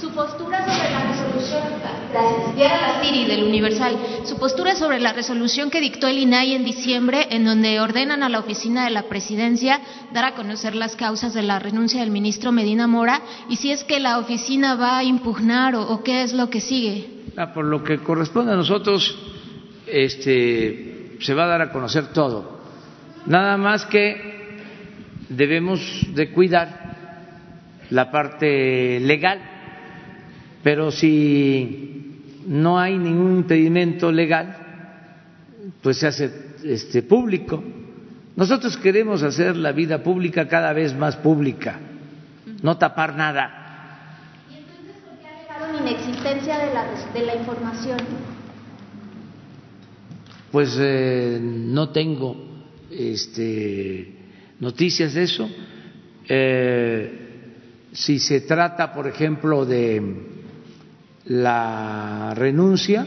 Su 0.00 0.10
postura 0.12 0.58
sobre 0.66 0.90
la 0.90 1.04
resolución, 1.08 1.62
gracias, 2.10 2.43
Diana 2.54 2.80
Lastiri 2.80 3.24
del 3.24 3.42
Universal, 3.42 3.96
su 4.24 4.38
postura 4.38 4.76
sobre 4.76 5.00
la 5.00 5.12
resolución 5.12 5.70
que 5.70 5.80
dictó 5.80 6.06
el 6.06 6.18
INAI 6.18 6.54
en 6.54 6.64
diciembre, 6.64 7.26
en 7.30 7.44
donde 7.44 7.80
ordenan 7.80 8.22
a 8.22 8.28
la 8.28 8.38
oficina 8.38 8.84
de 8.84 8.90
la 8.90 9.04
presidencia 9.04 9.80
dar 10.12 10.24
a 10.24 10.34
conocer 10.34 10.76
las 10.76 10.94
causas 10.94 11.34
de 11.34 11.42
la 11.42 11.58
renuncia 11.58 12.00
del 12.00 12.12
ministro 12.12 12.52
Medina 12.52 12.86
Mora 12.86 13.22
y 13.48 13.56
si 13.56 13.72
es 13.72 13.82
que 13.82 13.98
la 13.98 14.18
oficina 14.18 14.76
va 14.76 14.98
a 14.98 15.04
impugnar 15.04 15.74
o, 15.74 16.04
qué 16.04 16.22
es 16.22 16.32
lo 16.32 16.48
que 16.48 16.60
sigue. 16.60 17.08
Ah, 17.36 17.52
por 17.52 17.64
lo 17.64 17.82
que 17.82 17.98
corresponde 17.98 18.52
a 18.52 18.56
nosotros, 18.56 19.18
este, 19.88 21.16
se 21.20 21.34
va 21.34 21.44
a 21.44 21.48
dar 21.48 21.62
a 21.62 21.72
conocer 21.72 22.12
todo. 22.12 22.60
Nada 23.26 23.56
más 23.56 23.84
que 23.86 24.60
debemos 25.28 25.80
de 26.14 26.30
cuidar 26.30 26.94
la 27.90 28.12
parte 28.12 29.00
legal, 29.00 29.40
pero 30.62 30.92
si 30.92 32.03
no 32.46 32.78
hay 32.78 32.98
ningún 32.98 33.38
impedimento 33.38 34.12
legal, 34.12 34.56
pues 35.82 35.98
se 35.98 36.06
hace 36.06 36.30
este, 36.64 37.02
público. 37.02 37.62
Nosotros 38.36 38.76
queremos 38.76 39.22
hacer 39.22 39.56
la 39.56 39.72
vida 39.72 40.02
pública 40.02 40.48
cada 40.48 40.72
vez 40.72 40.94
más 40.94 41.16
pública, 41.16 41.78
no 42.62 42.76
tapar 42.76 43.16
nada. 43.16 44.44
¿Y 44.50 44.58
entonces 44.58 44.96
por 45.04 45.18
qué 45.18 45.28
alegaron 45.28 45.86
inexistencia 45.86 46.58
de 46.58 46.74
la, 46.74 46.86
de 47.12 47.26
la 47.26 47.36
información? 47.36 47.98
Pues 50.50 50.76
eh, 50.78 51.38
no 51.40 51.90
tengo 51.90 52.36
este, 52.90 54.16
noticias 54.60 55.14
de 55.14 55.22
eso. 55.22 55.48
Eh, 56.28 57.20
si 57.92 58.18
se 58.18 58.40
trata, 58.40 58.92
por 58.92 59.06
ejemplo, 59.06 59.64
de 59.64 60.33
la 61.26 62.34
renuncia, 62.34 63.06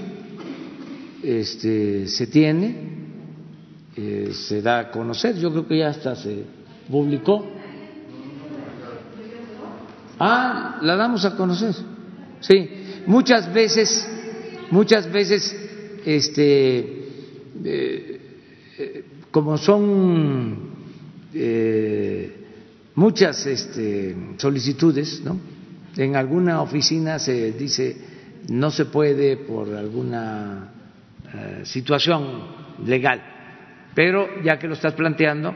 este, 1.23 2.07
se 2.07 2.27
tiene, 2.27 2.75
eh, 3.95 4.31
se 4.33 4.61
da 4.61 4.79
a 4.79 4.91
conocer, 4.91 5.35
yo 5.37 5.51
creo 5.51 5.67
que 5.67 5.77
ya 5.77 5.89
hasta 5.89 6.15
se 6.15 6.43
publicó. 6.89 7.45
Ah, 10.19 10.79
la 10.81 10.95
damos 10.95 11.25
a 11.25 11.35
conocer. 11.35 11.75
Sí, 12.39 12.69
muchas 13.05 13.53
veces, 13.53 14.07
muchas 14.71 15.11
veces, 15.11 15.55
este, 16.05 16.79
eh, 17.63 18.21
eh, 18.79 19.05
como 19.29 19.57
son 19.57 20.75
muchas 22.95 23.45
este, 23.45 24.15
solicitudes, 24.37 25.21
¿no? 25.23 25.56
En 25.97 26.15
alguna 26.15 26.61
oficina 26.61 27.17
se 27.19 27.51
dice 27.53 27.97
no 28.49 28.71
se 28.71 28.85
puede 28.85 29.37
por 29.37 29.73
alguna 29.73 30.69
eh, 31.33 31.61
situación 31.65 32.45
legal, 32.85 33.21
pero 33.93 34.41
ya 34.43 34.57
que 34.57 34.67
lo 34.67 34.75
estás 34.75 34.93
planteando, 34.93 35.53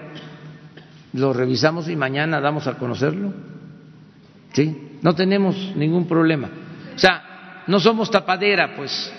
lo 1.14 1.34
revisamos 1.34 1.88
y 1.90 1.96
mañana 1.96 2.42
damos 2.42 2.68
a 2.68 2.78
conocerlo. 2.78 3.34
¿Sí? 4.54 4.98
No 5.02 5.16
tenemos 5.16 5.56
ningún 5.76 6.08
problema. 6.08 6.50
O 6.96 7.00
sea, 7.00 7.64
no 7.68 7.80
somos 7.80 8.12
tapadera, 8.12 8.76
pues. 8.76 9.14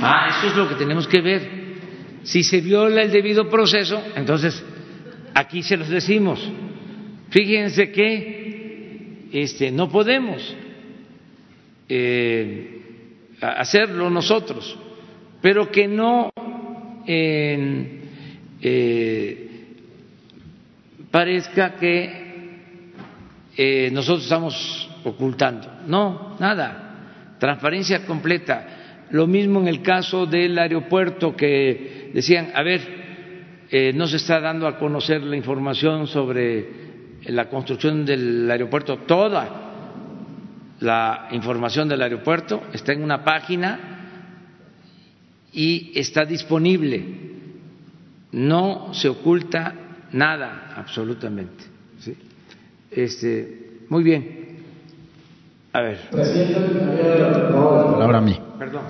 Ah, 0.00 0.36
eso 0.36 0.48
es 0.48 0.56
lo 0.56 0.68
que 0.68 0.74
tenemos 0.74 1.08
que 1.08 1.20
ver. 1.22 1.64
Si 2.24 2.42
se 2.42 2.60
viola 2.60 3.02
el 3.02 3.10
debido 3.10 3.48
proceso, 3.48 4.02
entonces 4.14 4.62
aquí 5.34 5.62
se 5.62 5.76
los 5.76 5.88
decimos. 5.88 6.40
Fíjense 7.34 7.90
que 7.90 9.26
este, 9.32 9.72
no 9.72 9.88
podemos 9.88 10.54
eh, 11.88 12.80
hacerlo 13.40 14.08
nosotros, 14.08 14.78
pero 15.42 15.68
que 15.68 15.88
no 15.88 16.30
eh, 17.04 17.98
parezca 21.10 21.74
que 21.74 22.92
eh, 23.56 23.90
nosotros 23.90 24.22
estamos 24.22 24.88
ocultando. 25.02 25.80
No, 25.88 26.36
nada. 26.38 27.36
Transparencia 27.40 28.06
completa. 28.06 29.06
Lo 29.10 29.26
mismo 29.26 29.58
en 29.58 29.66
el 29.66 29.82
caso 29.82 30.24
del 30.24 30.56
aeropuerto 30.56 31.34
que 31.34 32.12
decían, 32.14 32.52
a 32.54 32.62
ver, 32.62 33.02
no 33.96 34.06
se 34.06 34.18
está 34.18 34.38
dando 34.38 34.68
a 34.68 34.78
conocer 34.78 35.20
la 35.24 35.36
información 35.36 36.06
sobre 36.06 36.83
la 37.26 37.48
construcción 37.48 38.04
del 38.04 38.50
aeropuerto, 38.50 38.98
toda 38.98 39.48
la 40.80 41.28
información 41.32 41.88
del 41.88 42.02
aeropuerto 42.02 42.64
está 42.72 42.92
en 42.92 43.02
una 43.02 43.24
página 43.24 43.80
y 45.52 45.92
está 45.94 46.24
disponible. 46.24 47.04
No 48.32 48.92
se 48.92 49.08
oculta 49.08 49.74
nada, 50.12 50.74
absolutamente. 50.76 51.64
Este, 52.90 53.84
muy 53.88 54.02
bien. 54.02 54.44
A 55.72 55.80
ver. 55.80 55.98
Palabra 56.10 58.18
a 58.18 58.20
mí. 58.20 58.38
Perdón. 58.58 58.82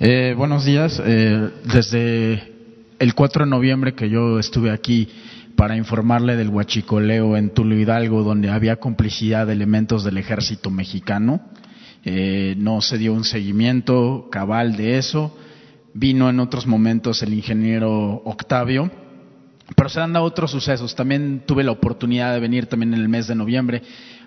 Eh, 0.00 0.34
buenos 0.36 0.64
días. 0.64 1.02
Eh, 1.04 1.50
desde 1.64 2.52
el 2.98 3.14
4 3.14 3.44
de 3.44 3.50
noviembre 3.50 3.94
que 3.94 4.08
yo 4.08 4.38
estuve 4.38 4.70
aquí 4.70 5.08
para 5.58 5.76
informarle 5.76 6.36
del 6.36 6.50
huachicoleo 6.50 7.36
en 7.36 7.50
Tulo 7.50 7.74
Hidalgo, 7.74 8.22
donde 8.22 8.48
había 8.48 8.76
complicidad 8.76 9.48
de 9.48 9.54
elementos 9.54 10.04
del 10.04 10.16
ejército 10.16 10.70
mexicano. 10.70 11.40
Eh, 12.04 12.54
no 12.58 12.80
se 12.80 12.96
dio 12.96 13.12
un 13.12 13.24
seguimiento 13.24 14.28
cabal 14.30 14.76
de 14.76 14.98
eso. 14.98 15.36
Vino 15.94 16.30
en 16.30 16.38
otros 16.38 16.68
momentos 16.68 17.24
el 17.24 17.34
ingeniero 17.34 18.22
Octavio, 18.24 18.88
pero 19.74 19.88
se 19.88 20.00
han 20.00 20.12
dado 20.12 20.26
otros 20.26 20.52
sucesos. 20.52 20.94
También 20.94 21.42
tuve 21.44 21.64
la 21.64 21.72
oportunidad 21.72 22.32
de 22.34 22.38
venir 22.38 22.66
también 22.66 22.94
en 22.94 23.00
el 23.00 23.08
mes 23.08 23.26
de 23.26 23.34
noviembre 23.34 23.82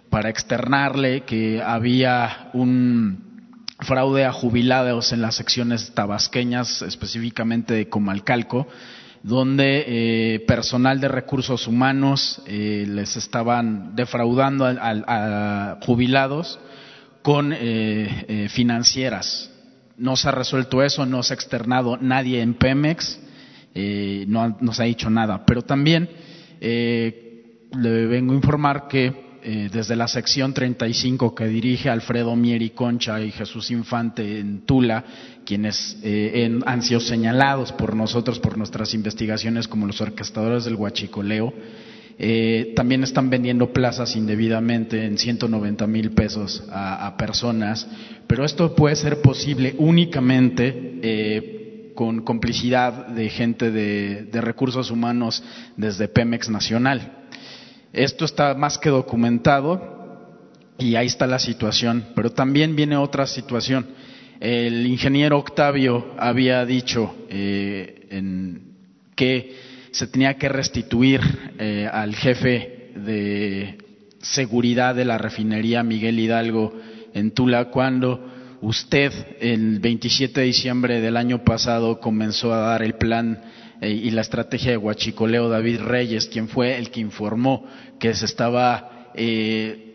para 0.09 0.27
externarle 0.27 1.21
que 1.21 1.61
había 1.63 2.49
un 2.51 3.63
fraude 3.79 4.25
a 4.25 4.33
jubilados 4.33 5.13
en 5.13 5.21
las 5.21 5.35
secciones 5.35 5.93
tabasqueñas, 5.93 6.81
específicamente 6.81 7.73
de 7.73 7.87
Comalcalco, 7.87 8.67
donde 9.23 9.85
eh, 9.87 10.39
personal 10.41 10.99
de 10.99 11.07
recursos 11.07 11.67
humanos 11.67 12.41
eh, 12.47 12.85
les 12.87 13.15
estaban 13.17 13.95
defraudando 13.95 14.65
a, 14.65 15.77
jubilados 15.85 16.59
con 17.21 17.53
eh, 17.55 18.47
financieras. 18.51 19.51
No 19.97 20.15
se 20.15 20.29
ha 20.29 20.31
resuelto 20.31 20.81
eso, 20.81 21.05
no 21.05 21.21
se 21.21 21.33
ha 21.33 21.35
externado 21.35 21.97
nadie 21.97 22.41
en 22.41 22.55
Pemex, 22.55 23.19
no, 23.75 24.57
no, 24.59 24.73
se 24.73 24.81
ha 24.81 24.85
dicho 24.87 25.09
nada. 25.11 25.45
Pero 25.45 25.61
también 25.61 26.09
le 26.59 28.05
vengo 28.07 28.33
a 28.33 28.35
informar 28.35 28.87
que 28.87 29.30
eh, 29.43 29.69
desde 29.71 29.95
la 29.95 30.07
sección 30.07 30.53
35 30.53 31.33
que 31.33 31.47
dirige 31.47 31.89
Alfredo 31.89 32.35
Mieri 32.35 32.71
Concha 32.71 33.19
y 33.21 33.31
Jesús 33.31 33.71
Infante 33.71 34.39
en 34.39 34.65
Tula, 34.65 35.03
quienes 35.45 35.97
eh, 36.03 36.59
han 36.65 36.81
sido 36.83 36.99
señalados 36.99 37.71
por 37.71 37.95
nosotros, 37.95 38.39
por 38.39 38.57
nuestras 38.57 38.93
investigaciones 38.93 39.67
como 39.67 39.87
los 39.87 39.99
orquestadores 39.99 40.65
del 40.65 40.75
huachicoleo, 40.75 41.53
eh, 42.19 42.73
también 42.75 43.03
están 43.03 43.29
vendiendo 43.29 43.73
plazas 43.73 44.15
indebidamente 44.15 45.05
en 45.05 45.17
190 45.17 45.87
mil 45.87 46.11
pesos 46.11 46.63
a, 46.71 47.15
personas, 47.17 47.87
pero 48.27 48.45
esto 48.45 48.75
puede 48.75 48.95
ser 48.95 49.21
posible 49.21 49.73
únicamente 49.79 51.91
con 51.95 52.21
complicidad 52.21 53.07
de 53.07 53.29
gente 53.29 53.71
de 53.71 54.41
recursos 54.41 54.91
humanos 54.91 55.43
desde 55.77 56.07
Pemex 56.07 56.49
Nacional. 56.49 57.20
Esto 57.93 58.25
está 58.25 58.53
más 58.53 58.77
que 58.77 58.89
documentado 58.89 59.99
y 60.77 60.95
ahí 60.95 61.07
está 61.07 61.27
la 61.27 61.39
situación. 61.39 62.05
Pero 62.15 62.31
también 62.31 62.75
viene 62.75 62.95
otra 62.97 63.27
situación. 63.27 63.87
El 64.39 64.85
ingeniero 64.87 65.37
Octavio 65.37 66.15
había 66.17 66.65
dicho 66.65 67.15
eh, 67.29 68.07
en 68.09 68.71
que 69.15 69.55
se 69.91 70.07
tenía 70.07 70.35
que 70.35 70.49
restituir 70.49 71.21
eh, 71.59 71.87
al 71.91 72.15
jefe 72.15 72.91
de 72.95 73.77
seguridad 74.21 74.95
de 74.95 75.05
la 75.05 75.17
refinería 75.17 75.83
Miguel 75.83 76.19
Hidalgo 76.19 76.73
en 77.13 77.31
Tula 77.31 77.65
cuando 77.65 78.31
usted 78.61 79.11
el 79.39 79.79
27 79.79 80.39
de 80.39 80.45
diciembre 80.45 81.01
del 81.01 81.17
año 81.17 81.43
pasado 81.43 81.99
comenzó 81.99 82.53
a 82.53 82.57
dar 82.57 82.83
el 82.83 82.95
plan 82.95 83.41
y 83.81 84.11
la 84.11 84.21
estrategia 84.21 84.71
de 84.71 84.77
Huachicoleo 84.77 85.49
David 85.49 85.81
Reyes, 85.81 86.27
quien 86.27 86.47
fue 86.47 86.77
el 86.77 86.91
que 86.91 86.99
informó 86.99 87.65
que 87.99 88.13
se 88.13 88.25
estaba 88.25 89.11
eh, 89.15 89.91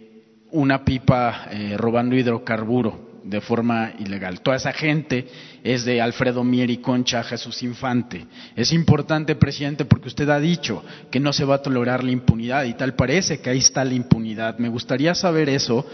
una 0.50 0.84
pipa 0.84 1.48
eh, 1.50 1.76
robando 1.76 2.16
hidrocarburo 2.16 3.06
de 3.22 3.40
forma 3.40 3.92
ilegal. 3.98 4.40
Toda 4.40 4.56
esa 4.56 4.72
gente 4.72 5.28
es 5.62 5.84
de 5.84 6.00
Alfredo 6.00 6.44
Mier 6.44 6.70
y 6.70 6.78
Concha 6.78 7.24
Jesús 7.24 7.62
Infante. 7.62 8.24
Es 8.54 8.72
importante, 8.72 9.34
presidente, 9.34 9.84
porque 9.84 10.08
usted 10.08 10.28
ha 10.30 10.38
dicho 10.38 10.84
que 11.10 11.20
no 11.20 11.32
se 11.32 11.44
va 11.44 11.56
a 11.56 11.62
tolerar 11.62 12.04
la 12.04 12.12
impunidad 12.12 12.64
y 12.64 12.74
tal 12.74 12.94
parece 12.94 13.40
que 13.40 13.50
ahí 13.50 13.58
está 13.58 13.84
la 13.84 13.94
impunidad. 13.94 14.58
Me 14.58 14.68
gustaría 14.68 15.14
saber 15.14 15.48
eso 15.48 15.84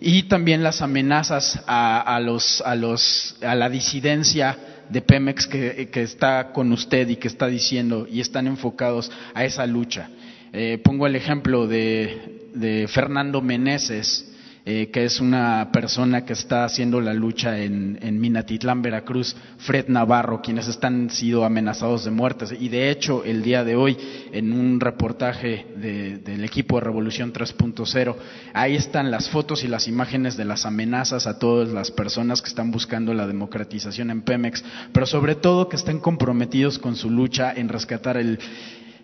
y 0.00 0.24
también 0.24 0.62
las 0.62 0.80
amenazas 0.80 1.60
a, 1.66 2.18
los, 2.22 2.62
a, 2.62 2.74
los, 2.74 3.36
a 3.42 3.54
la 3.54 3.68
disidencia 3.68 4.56
de 4.88 5.00
Pemex 5.02 5.46
que, 5.46 5.88
está 5.94 6.52
con 6.52 6.72
usted 6.72 7.08
y 7.08 7.16
que 7.16 7.28
está 7.28 7.46
diciendo 7.46 8.06
y 8.10 8.20
están 8.20 8.46
enfocados 8.46 9.10
a 9.34 9.44
esa 9.44 9.66
lucha. 9.66 10.08
Eh, 10.52 10.78
pongo 10.82 11.06
el 11.06 11.16
ejemplo 11.16 11.66
de, 11.66 12.48
de 12.54 12.88
Fernando 12.88 13.42
Meneses, 13.42 14.30
eh, 14.70 14.90
que 14.90 15.06
es 15.06 15.18
una 15.18 15.70
persona 15.72 16.26
que 16.26 16.34
está 16.34 16.66
haciendo 16.66 17.00
la 17.00 17.14
lucha 17.14 17.58
en, 17.58 18.20
Minatitlán, 18.20 18.82
Veracruz, 18.82 19.34
Fred 19.56 19.88
Navarro, 19.88 20.42
quienes 20.42 20.68
están 20.68 21.08
sido 21.08 21.46
amenazados 21.46 22.04
de 22.04 22.10
muerte. 22.10 22.44
Y 22.60 22.68
de 22.68 22.90
hecho, 22.90 23.24
el 23.24 23.42
día 23.42 23.64
de 23.64 23.76
hoy, 23.76 23.96
en 24.30 24.52
un 24.52 24.78
reportaje 24.78 25.64
del 25.74 26.44
equipo 26.44 26.76
de 26.76 26.84
Revolución 26.84 27.32
3.0, 27.32 28.14
ahí 28.52 28.76
están 28.76 29.10
las 29.10 29.30
fotos 29.30 29.64
y 29.64 29.68
las 29.68 29.88
imágenes 29.88 30.36
de 30.36 30.44
las 30.44 30.66
amenazas 30.66 31.26
a 31.26 31.38
todas 31.38 31.70
las 31.70 31.90
personas 31.90 32.42
que 32.42 32.50
están 32.50 32.70
buscando 32.70 33.14
la 33.14 33.26
democratización 33.26 34.10
en 34.10 34.20
Pemex, 34.20 34.62
pero 34.92 35.06
sobre 35.06 35.34
todo 35.34 35.70
que 35.70 35.76
estén 35.76 35.98
comprometidos 35.98 36.78
con 36.78 36.94
su 36.94 37.08
lucha 37.08 37.54
en 37.56 37.70
rescatar 37.70 38.18
el 38.18 38.38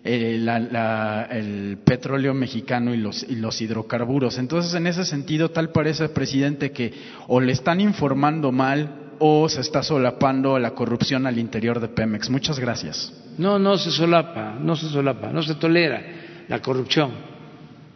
eh, 0.07 1.27
el 1.31 1.79
petróleo 1.83 2.35
mexicano 2.35 2.93
y 2.93 2.97
los, 2.97 3.23
y 3.23 3.37
los 3.37 3.59
hidrocarburos. 3.59 4.37
Entonces, 4.37 4.75
en 4.75 4.85
ese 4.85 5.03
sentido, 5.03 5.49
tal 5.49 5.71
parece, 5.71 6.09
presidente, 6.09 6.71
que 6.71 6.93
o 7.27 7.41
le 7.41 7.51
están 7.51 7.81
informando 7.81 8.51
mal 8.51 9.13
o 9.17 9.49
se 9.49 9.61
está 9.61 9.81
solapando 9.81 10.59
la 10.59 10.71
corrupción 10.71 11.25
al 11.25 11.39
interior 11.39 11.79
de 11.79 11.87
Pemex. 11.87 12.29
Muchas 12.29 12.59
gracias. 12.59 13.11
No, 13.39 13.57
no 13.57 13.77
se 13.77 13.89
solapa, 13.89 14.59
no 14.61 14.75
se 14.75 14.89
solapa, 14.89 15.31
no 15.31 15.41
se 15.41 15.55
tolera 15.55 16.03
la 16.47 16.61
corrupción. 16.61 17.11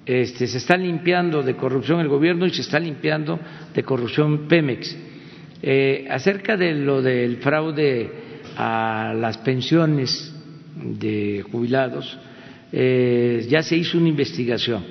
Este, 0.03 0.47
se 0.47 0.57
está 0.57 0.75
limpiando 0.75 1.43
de 1.43 1.55
corrupción 1.55 1.99
el 1.99 2.07
gobierno 2.07 2.47
y 2.47 2.49
se 2.49 2.61
está 2.61 2.79
limpiando 2.79 3.39
de 3.71 3.83
corrupción 3.83 4.47
Pemex. 4.47 4.97
Eh, 5.61 6.07
acerca 6.09 6.57
de 6.57 6.73
lo 6.73 7.03
del 7.03 7.37
fraude 7.37 8.09
a 8.57 9.13
las 9.15 9.37
pensiones 9.37 10.33
de 10.83 11.43
jubilados, 11.51 12.17
eh, 12.71 13.45
ya 13.49 13.63
se 13.63 13.75
hizo 13.75 13.97
una 13.97 14.09
investigación 14.09 14.83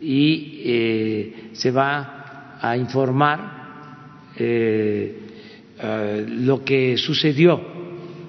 y 0.00 0.62
eh, 0.64 1.34
se 1.52 1.70
va 1.70 2.58
a 2.60 2.76
informar 2.76 4.30
eh, 4.36 5.16
lo 6.28 6.64
que 6.64 6.96
sucedió 6.96 7.60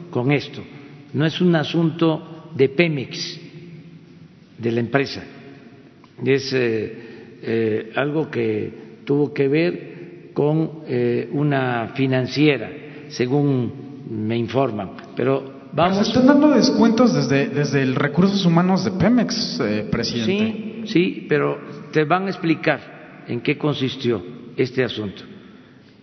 con 0.09 0.31
esto. 0.31 0.63
No 1.13 1.25
es 1.25 1.39
un 1.41 1.55
asunto 1.55 2.49
de 2.55 2.69
Pemex, 2.69 3.39
de 4.57 4.71
la 4.71 4.79
empresa, 4.79 5.23
es 6.23 6.55
algo 7.95 8.29
que 8.29 8.71
tuvo 9.03 9.33
que 9.33 9.47
ver 9.47 10.31
con 10.33 10.83
una 11.33 11.91
financiera, 11.95 12.71
según 13.09 13.73
me 14.09 14.37
informan, 14.37 14.91
pero 15.15 15.60
se 15.93 16.01
están 16.01 16.27
dando 16.27 16.49
descuentos 16.49 17.13
desde, 17.13 17.47
desde 17.49 17.81
el 17.81 17.95
recursos 17.95 18.45
humanos 18.45 18.83
de 18.83 18.91
Pemex, 18.91 19.59
eh, 19.61 19.87
presidente. 19.89 20.85
Sí, 20.85 20.91
sí, 20.91 21.25
pero 21.29 21.59
te 21.91 22.03
van 22.03 22.27
a 22.27 22.29
explicar 22.29 23.23
en 23.27 23.41
qué 23.41 23.57
consistió 23.57 24.21
este 24.57 24.83
asunto. 24.83 25.23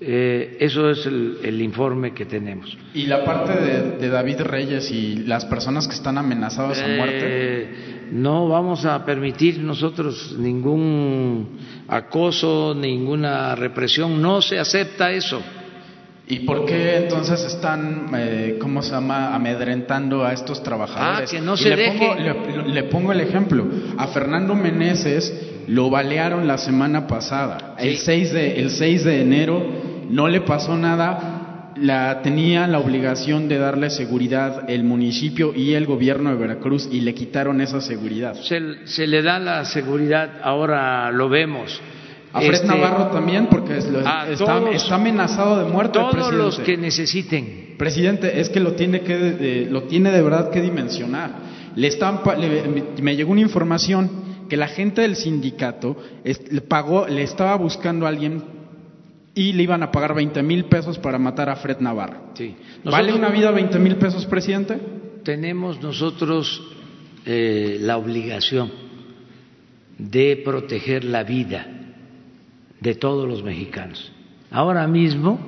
Eh, 0.01 0.59
eso 0.61 0.91
es 0.91 1.07
el, 1.07 1.61
informe 1.61 2.15
que 2.15 2.25
tenemos. 2.25 2.77
¿Y 2.95 3.07
la 3.07 3.25
parte 3.25 3.53
de, 3.99 4.09
David 4.09 4.43
Reyes 4.43 4.93
y 4.93 5.25
las 5.25 5.45
personas 5.47 5.89
que 5.89 5.95
están 5.95 6.19
amenazadas 6.19 6.81
a 6.81 6.87
muerte? 6.87 7.19
Eh, 7.21 8.09
no 8.13 8.49
vamos 8.49 8.85
a 8.85 9.05
permitir 9.05 9.59
nosotros 9.59 10.37
ningún 10.39 11.59
acoso, 11.89 12.77
ninguna 12.79 13.57
represión. 13.57 14.23
No 14.23 14.41
se 14.41 14.61
acepta 14.61 15.11
eso. 15.11 15.43
¿Y 16.31 16.41
por 16.41 16.67
qué 16.67 16.97
entonces 16.97 17.43
están, 17.45 18.11
eh, 18.15 18.59
cómo 18.61 18.83
se 18.83 18.91
llama, 18.91 19.35
amedrentando 19.35 20.25
a 20.27 20.35
estos 20.35 20.63
trabajadores? 20.63 21.31
Ah, 21.31 21.33
que 21.33 21.41
no 21.41 21.57
se 21.57 21.75
le, 21.75 21.93
pongo, 21.93 22.15
le, 22.67 22.83
pongo, 22.85 23.13
el 23.13 23.21
ejemplo. 23.21 23.67
A 23.97 24.09
Fernando 24.09 24.55
Meneses 24.55 25.33
lo 25.69 25.89
balearon 25.89 26.47
la 26.47 26.59
semana 26.59 27.07
pasada. 27.07 27.75
El, 27.79 27.97
6 27.97 28.33
de, 28.33 28.61
el 28.61 28.71
6 28.71 29.05
de 29.05 29.23
enero 29.23 29.67
no 30.11 30.29
le 30.29 30.43
pasó 30.43 30.77
nada. 30.77 31.73
La, 31.77 32.21
tenía 32.23 32.67
la 32.67 32.81
obligación 32.81 33.49
de 33.49 33.57
darle 33.57 33.89
seguridad 33.89 34.69
el 34.69 34.85
municipio 34.85 35.55
y 35.55 35.75
el 35.75 35.87
gobierno 35.87 36.31
de 36.31 36.37
Veracruz 36.37 36.89
y 36.93 37.01
le 37.01 37.15
quitaron 37.15 37.63
esa 37.63 37.81
seguridad. 37.81 38.35
Se, 38.35 38.87
se 38.87 39.07
le 39.07 39.23
da 39.23 39.39
la 39.39 39.65
seguridad, 39.65 40.41
ahora 40.43 41.11
lo 41.11 41.29
vemos 41.31 41.81
a 42.39 42.41
Fred 42.41 42.55
este, 42.55 42.67
Navarro 42.67 43.07
también, 43.09 43.47
porque 43.47 43.79
está, 43.79 44.95
amenazado 44.95 45.65
de 45.65 45.71
muerte. 45.71 45.99
Todos 45.99 46.33
los 46.33 46.59
que 46.61 46.77
necesiten. 46.77 47.75
Presidente, 47.79 48.41
es 48.41 48.49
que 48.49 48.61
lo 48.61 48.73
tiene 48.73 49.03
que 49.03 49.67
lo 49.71 49.85
tiene 49.85 50.11
de 50.11 50.23
verdad 50.23 50.51
que 50.51 50.61
dimensionar. 50.61 51.49
Le 51.75 51.87
están, 51.87 52.21
me 53.01 53.17
llegó 53.17 53.33
una 53.33 53.41
información 53.41 54.29
que 54.49 54.57
la 54.57 54.69
gente 54.69 55.03
del 55.03 55.15
sindicato 55.17 55.97
le 56.25 56.61
pagó, 56.63 57.07
le 57.07 57.23
estaba 57.23 57.55
buscando 57.57 58.07
a 58.07 58.09
alguien 58.09 58.43
y 59.35 59.53
le 59.53 59.63
iban 59.63 59.83
a 59.83 59.93
pagar 59.93 60.15
20 60.15 60.43
mil 60.43 60.65
pesos 60.65 60.99
para 60.99 61.19
matar 61.19 61.49
a 61.49 61.57
Fred 61.57 61.79
Navarro. 61.79 62.33
Sí. 62.35 62.57
¿Vale 62.85 63.13
una 63.13 63.29
vida 63.29 63.51
20 63.53 63.79
mil 63.79 63.97
pesos, 63.97 64.27
presidente? 64.27 64.77
Tenemos 65.23 65.81
nosotros 65.81 66.61
eh, 67.25 67.79
la 67.81 67.99
obligación 67.99 68.73
de 69.99 70.41
proteger 70.45 71.05
la 71.05 71.23
vida 71.23 71.78
de 72.81 72.95
todos 72.95 73.29
los 73.29 73.43
mexicanos. 73.43 74.13
Ahora 74.51 74.87
mismo, 74.87 75.39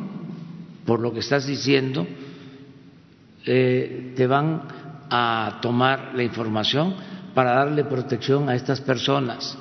por 0.84 1.00
lo 1.00 1.12
que 1.12 1.20
estás 1.20 1.46
diciendo, 1.46 2.06
eh, 3.46 4.12
te 4.16 4.26
van 4.26 4.62
a 5.10 5.58
tomar 5.62 6.12
la 6.14 6.22
información 6.22 6.94
para 7.34 7.52
darle 7.52 7.84
protección 7.84 8.48
a 8.48 8.54
estas 8.54 8.80
personas. 8.80 9.56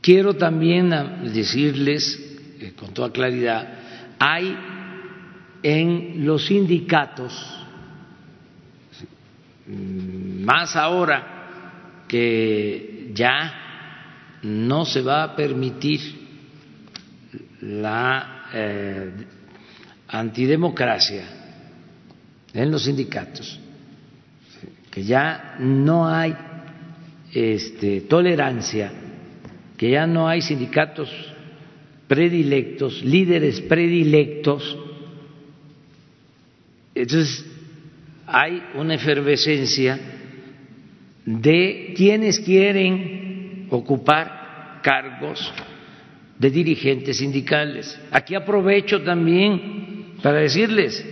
Quiero 0.00 0.34
también 0.34 0.90
decirles 1.32 2.38
eh, 2.60 2.72
con 2.78 2.94
toda 2.94 3.10
claridad, 3.10 3.68
hay 4.18 4.56
en 5.62 6.24
los 6.24 6.46
sindicatos, 6.46 7.32
más 9.66 10.76
ahora 10.76 12.04
que 12.06 13.10
ya 13.12 13.68
no 14.42 14.84
se 14.84 15.02
va 15.02 15.24
a 15.24 15.36
permitir 15.36 16.17
la 17.60 18.48
eh, 18.52 19.10
antidemocracia 20.08 21.24
en 22.52 22.70
los 22.70 22.84
sindicatos, 22.84 23.58
que 24.90 25.02
ya 25.02 25.56
no 25.58 26.08
hay 26.08 26.34
este, 27.32 28.02
tolerancia, 28.02 28.92
que 29.76 29.90
ya 29.90 30.06
no 30.06 30.28
hay 30.28 30.40
sindicatos 30.42 31.10
predilectos, 32.06 33.04
líderes 33.04 33.60
predilectos, 33.60 34.76
entonces 36.94 37.44
hay 38.26 38.62
una 38.74 38.94
efervescencia 38.94 39.98
de 41.24 41.92
quienes 41.96 42.40
quieren 42.40 43.66
ocupar 43.70 44.80
cargos 44.82 45.52
de 46.38 46.50
dirigentes 46.50 47.18
sindicales. 47.18 47.98
Aquí 48.10 48.34
aprovecho 48.34 49.02
también 49.02 50.14
para 50.22 50.38
decirles 50.38 51.04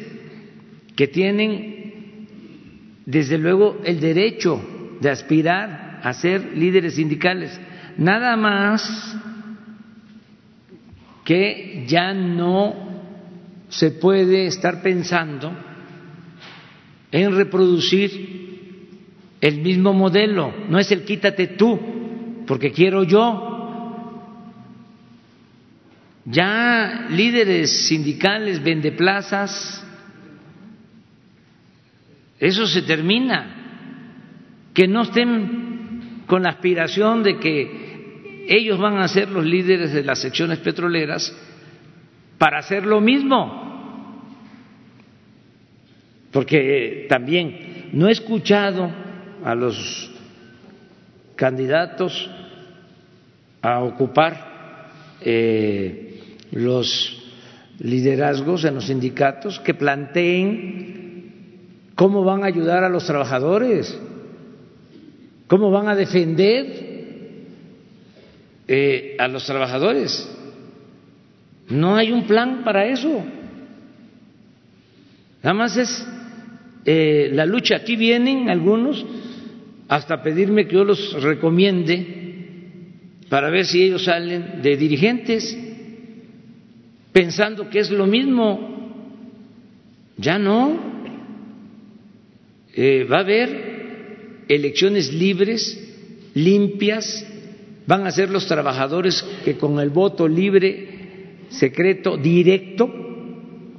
que 0.94 1.08
tienen, 1.08 2.26
desde 3.04 3.38
luego, 3.38 3.80
el 3.84 4.00
derecho 4.00 4.60
de 5.00 5.10
aspirar 5.10 6.00
a 6.02 6.12
ser 6.12 6.56
líderes 6.56 6.94
sindicales, 6.94 7.58
nada 7.96 8.36
más 8.36 9.16
que 11.24 11.84
ya 11.88 12.14
no 12.14 12.86
se 13.68 13.90
puede 13.90 14.46
estar 14.46 14.80
pensando 14.80 15.52
en 17.10 17.36
reproducir 17.36 18.36
el 19.40 19.60
mismo 19.60 19.92
modelo, 19.92 20.52
no 20.68 20.78
es 20.78 20.90
el 20.92 21.04
quítate 21.04 21.48
tú, 21.48 22.44
porque 22.46 22.70
quiero 22.70 23.02
yo. 23.02 23.55
Ya 26.26 27.06
líderes 27.10 27.86
sindicales, 27.86 28.62
vendeplazas, 28.62 29.84
eso 32.38 32.66
se 32.66 32.82
termina. 32.82 33.52
Que 34.74 34.86
no 34.86 35.02
estén 35.02 36.24
con 36.26 36.42
la 36.42 36.50
aspiración 36.50 37.22
de 37.22 37.38
que 37.38 38.44
ellos 38.48 38.78
van 38.78 38.98
a 38.98 39.08
ser 39.08 39.30
los 39.30 39.44
líderes 39.44 39.92
de 39.92 40.04
las 40.04 40.20
secciones 40.20 40.58
petroleras 40.58 41.34
para 42.38 42.58
hacer 42.58 42.84
lo 42.84 43.00
mismo. 43.00 43.64
Porque 46.32 47.06
también 47.08 47.88
no 47.92 48.08
he 48.08 48.12
escuchado 48.12 48.90
a 49.44 49.54
los 49.54 50.12
candidatos 51.36 52.28
a 53.62 53.80
ocupar 53.80 54.56
eh, 55.20 56.05
los 56.52 57.22
liderazgos 57.78 58.64
en 58.64 58.74
los 58.74 58.86
sindicatos 58.86 59.60
que 59.60 59.74
planteen 59.74 60.96
cómo 61.94 62.24
van 62.24 62.44
a 62.44 62.46
ayudar 62.46 62.84
a 62.84 62.88
los 62.88 63.06
trabajadores, 63.06 63.98
cómo 65.46 65.70
van 65.70 65.88
a 65.88 65.96
defender 65.96 66.96
eh, 68.68 69.16
a 69.18 69.28
los 69.28 69.44
trabajadores. 69.46 70.30
No 71.68 71.96
hay 71.96 72.12
un 72.12 72.26
plan 72.26 72.62
para 72.64 72.86
eso. 72.86 73.24
Nada 75.42 75.54
más 75.54 75.76
es 75.76 76.06
eh, 76.84 77.30
la 77.32 77.46
lucha. 77.46 77.76
Aquí 77.76 77.96
vienen 77.96 78.48
algunos 78.48 79.04
hasta 79.88 80.22
pedirme 80.22 80.66
que 80.66 80.74
yo 80.74 80.84
los 80.84 81.20
recomiende 81.22 82.24
para 83.28 83.50
ver 83.50 83.66
si 83.66 83.82
ellos 83.82 84.04
salen 84.04 84.60
de 84.62 84.76
dirigentes, 84.76 85.56
pensando 87.16 87.70
que 87.70 87.78
es 87.78 87.90
lo 87.90 88.06
mismo. 88.06 88.58
Ya 90.18 90.38
no. 90.38 90.76
Eh, 92.74 93.08
va 93.10 93.16
a 93.16 93.20
haber 93.20 94.44
elecciones 94.48 95.14
libres, 95.14 95.82
limpias, 96.34 97.26
van 97.86 98.06
a 98.06 98.10
ser 98.10 98.28
los 98.28 98.46
trabajadores 98.46 99.24
que 99.46 99.56
con 99.56 99.80
el 99.80 99.88
voto 99.88 100.28
libre, 100.28 101.38
secreto, 101.48 102.18
directo, 102.18 102.86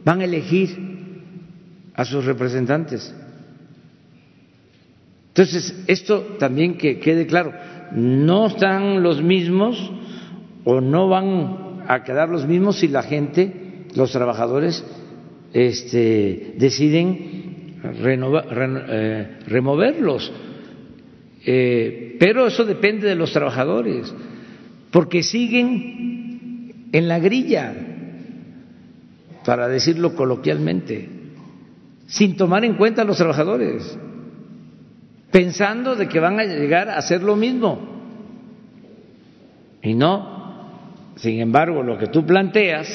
van 0.03 0.21
a 0.21 0.23
elegir 0.23 0.75
a 1.93 2.05
sus 2.05 2.25
representantes. 2.25 3.13
Entonces, 5.27 5.83
esto 5.85 6.37
también 6.39 6.75
que 6.79 6.99
quede 6.99 7.27
claro, 7.27 7.53
no 7.91 8.47
están 8.47 9.03
los 9.03 9.21
mismos 9.21 9.91
o 10.63 10.81
no 10.81 11.07
van 11.07 11.66
a 11.87 12.03
quedar 12.03 12.29
los 12.29 12.45
mismos 12.45 12.79
si 12.79 12.87
la 12.87 13.03
gente, 13.03 13.85
los 13.95 14.11
trabajadores, 14.11 14.83
este, 15.53 16.55
deciden 16.57 17.79
eh, 17.83 19.37
removerlos. 19.47 20.31
Eh, 21.45 22.17
pero 22.19 22.47
eso 22.47 22.65
depende 22.65 23.07
de 23.07 23.15
los 23.15 23.31
trabajadores, 23.31 24.13
porque 24.91 25.23
siguen 25.23 26.89
en 26.91 27.07
la 27.07 27.19
grilla, 27.19 27.73
para 29.45 29.67
decirlo 29.67 30.13
coloquialmente, 30.15 31.07
sin 32.07 32.35
tomar 32.35 32.65
en 32.65 32.75
cuenta 32.75 33.03
a 33.03 33.05
los 33.05 33.17
trabajadores 33.17 33.97
pensando 35.31 35.95
de 35.95 36.07
que 36.07 36.19
van 36.19 36.39
a 36.39 36.45
llegar 36.45 36.89
a 36.89 36.97
hacer 36.97 37.21
lo 37.21 37.35
mismo. 37.35 37.79
Y 39.81 39.93
no, 39.93 40.36
sin 41.17 41.39
embargo, 41.39 41.83
lo 41.83 41.97
que 41.97 42.07
tú 42.07 42.25
planteas 42.25 42.87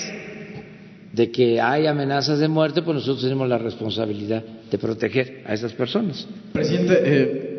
de 1.13 1.31
que 1.31 1.61
hay 1.61 1.87
amenazas 1.87 2.39
de 2.39 2.49
muerte, 2.49 2.83
pues 2.83 2.95
nosotros 2.97 3.23
tenemos 3.23 3.49
la 3.49 3.59
responsabilidad 3.59 4.43
de 4.71 4.79
proteger 4.79 5.43
a 5.47 5.53
esas 5.53 5.73
personas. 5.73 6.27
Presidente, 6.53 7.01
eh, 7.05 7.53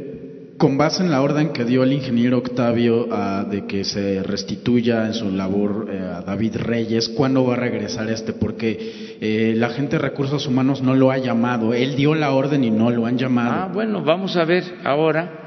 con 0.57 0.77
base 0.77 1.03
en 1.03 1.11
la 1.11 1.21
orden 1.21 1.53
que 1.53 1.65
dio 1.65 1.83
el 1.83 1.93
ingeniero 1.93 2.37
Octavio 2.37 3.07
ah, 3.11 3.45
de 3.49 3.65
que 3.65 3.83
se 3.83 4.23
restituya 4.23 5.05
en 5.05 5.13
su 5.13 5.29
labor 5.29 5.89
eh, 5.91 5.99
a 5.99 6.21
David 6.21 6.55
Reyes, 6.55 7.09
¿cuándo 7.09 7.45
va 7.45 7.53
a 7.53 7.57
regresar 7.57 8.09
este? 8.09 8.33
Porque 8.33 9.17
eh, 9.21 9.53
la 9.55 9.69
gente 9.69 9.97
de 9.97 10.01
recursos 10.01 10.47
humanos 10.47 10.81
no 10.81 10.95
lo 10.95 11.11
ha 11.11 11.17
llamado. 11.17 11.73
Él 11.73 11.95
dio 11.95 12.15
la 12.15 12.31
orden 12.31 12.63
y 12.63 12.71
no 12.71 12.89
lo 12.89 13.05
han 13.05 13.17
llamado. 13.17 13.51
Ah, 13.51 13.71
bueno, 13.71 14.03
vamos 14.03 14.35
a 14.35 14.45
ver 14.45 14.63
ahora 14.83 15.43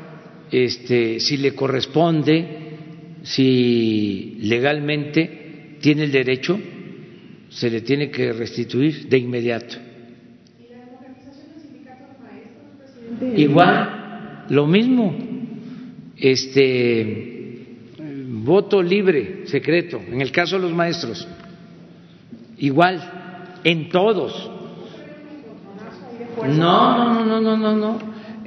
este, 0.50 1.18
si 1.18 1.38
le 1.38 1.54
corresponde, 1.54 2.65
si 3.26 4.38
legalmente 4.40 5.78
tiene 5.80 6.04
el 6.04 6.12
derecho, 6.12 6.58
se 7.48 7.68
le 7.70 7.80
tiene 7.80 8.08
que 8.08 8.32
restituir 8.32 9.08
de 9.08 9.18
inmediato. 9.18 9.76
¿Y 10.60 10.74
maestros, 12.22 13.38
Igual 13.38 14.44
lo 14.50 14.66
mismo, 14.68 15.16
este 16.16 17.66
voto 18.28 18.80
libre, 18.80 19.46
secreto, 19.46 20.00
en 20.08 20.20
el 20.20 20.30
caso 20.30 20.56
de 20.56 20.62
los 20.62 20.72
maestros, 20.72 21.26
igual, 22.58 23.58
en 23.64 23.88
todos. 23.88 24.52
No, 26.46 27.14
no, 27.14 27.24
no, 27.24 27.40
no, 27.40 27.56
no, 27.56 27.74
no. 27.74 27.98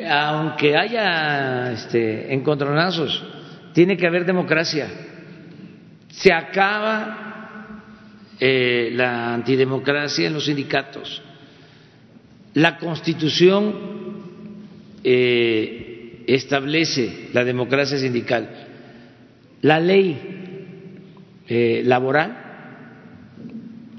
Aunque 0.09 0.77
haya 0.77 1.73
este, 1.73 2.33
encontronazos, 2.33 3.38
tiene 3.73 3.97
que 3.97 4.07
haber 4.07 4.25
democracia. 4.25 4.87
Se 6.09 6.33
acaba 6.33 7.29
eh, 8.39 8.91
la 8.93 9.33
antidemocracia 9.33 10.27
en 10.27 10.33
los 10.33 10.45
sindicatos. 10.45 11.21
La 12.53 12.77
Constitución 12.77 13.75
eh, 15.03 16.23
establece 16.27 17.29
la 17.33 17.43
democracia 17.43 17.97
sindical, 17.97 18.49
la 19.61 19.79
ley 19.79 20.17
eh, 21.47 21.81
laboral 21.85 22.45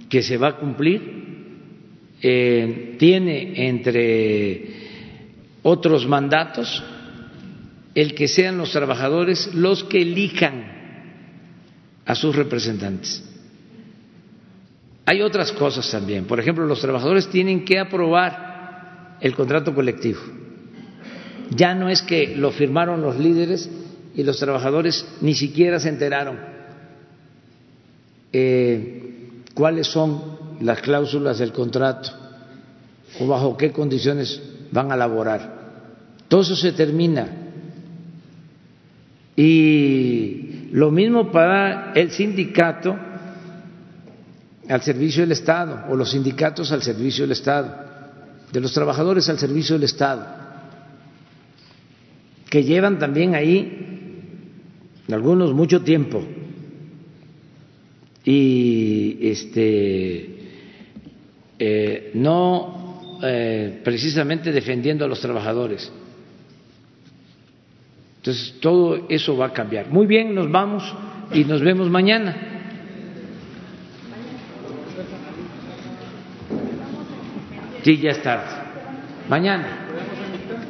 que 0.09 0.23
se 0.23 0.37
va 0.37 0.49
a 0.49 0.57
cumplir 0.57 1.21
tiene 2.21 3.67
entre 3.69 4.63
otros 5.63 6.07
mandatos 6.07 6.85
el 7.95 8.15
que 8.15 8.29
sean 8.29 8.59
los 8.59 8.73
trabajadores 8.73 9.55
los 9.55 9.85
que 9.85 10.03
elijan 10.03 10.65
a 12.05 12.15
sus 12.15 12.35
representantes. 12.35 13.25
Hay 15.07 15.23
otras 15.23 15.53
cosas 15.53 15.91
también. 15.91 16.25
Por 16.25 16.39
ejemplo, 16.39 16.67
los 16.67 16.81
trabajadores 16.81 17.29
tienen 17.29 17.65
que 17.65 17.79
aprobar 17.79 19.19
el 19.21 19.35
contrato 19.35 19.75
colectivo 19.75 20.21
ya 21.51 21.75
no 21.75 21.89
es 21.89 22.03
que 22.03 22.37
lo 22.37 22.53
firmaron 22.53 23.03
los 23.03 23.19
líderes 23.19 23.69
y 24.15 24.23
los 24.23 24.39
trabajadores 24.39 25.05
ni 25.21 25.35
siquiera 25.35 25.81
se 25.81 25.89
enteraron 25.89 26.39
eh, 28.33 29.43
cuáles 29.55 29.89
son 29.89 30.39
las 30.61 30.81
cláusulas 30.81 31.39
del 31.39 31.53
contrato 31.53 32.11
o 33.19 33.27
bajo 33.27 33.57
qué 33.57 33.73
condiciones 33.73 34.41
van 34.71 34.93
a 34.93 34.97
laborar. 34.97 35.59
Todo 36.29 36.43
eso 36.43 36.55
se 36.55 36.71
termina. 36.71 37.40
Y 39.41 40.69
lo 40.73 40.91
mismo 40.91 41.31
para 41.33 41.93
el 41.95 42.11
sindicato 42.11 42.97
al 44.69 44.83
servicio 44.83 45.23
del 45.23 45.33
Estado 45.33 45.87
o 45.89 45.97
los 45.97 46.11
sindicatos 46.11 46.71
al 46.73 46.83
servicio 46.83 47.25
del 47.25 47.33
Estado, 47.33 47.75
de 48.53 48.61
los 48.61 48.73
trabajadores 48.73 49.29
al 49.29 49.39
servicio 49.39 49.77
del 49.77 49.85
Estado 49.85 50.41
que 52.51 52.65
llevan 52.65 52.99
también 52.99 53.37
ahí 53.37 53.87
algunos 55.11 55.55
mucho 55.55 55.83
tiempo 55.83 56.23
y 58.25 59.19
este 59.23 60.39
eh, 61.59 62.11
no 62.15 63.19
eh, 63.23 63.81
precisamente 63.85 64.51
defendiendo 64.51 65.05
a 65.05 65.09
los 65.09 65.21
trabajadores. 65.21 65.93
Entonces 68.21 68.61
todo 68.61 69.07
eso 69.09 69.35
va 69.35 69.47
a 69.47 69.53
cambiar. 69.55 69.89
Muy 69.89 70.07
bien, 70.07 70.35
nos 70.35 70.51
vamos 70.51 70.85
y 71.33 71.43
nos 71.45 71.63
vemos 71.63 71.89
mañana. 71.89 72.37
Sí, 77.83 77.97
ya 77.97 78.11
está. 78.11 78.67
Mañana. 79.27 79.87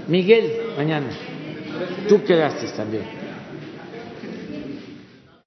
Miguel, 0.06 0.44
mañana. 0.76 1.08
Tú 2.08 2.22
quedaste 2.22 2.68
también. 2.76 3.19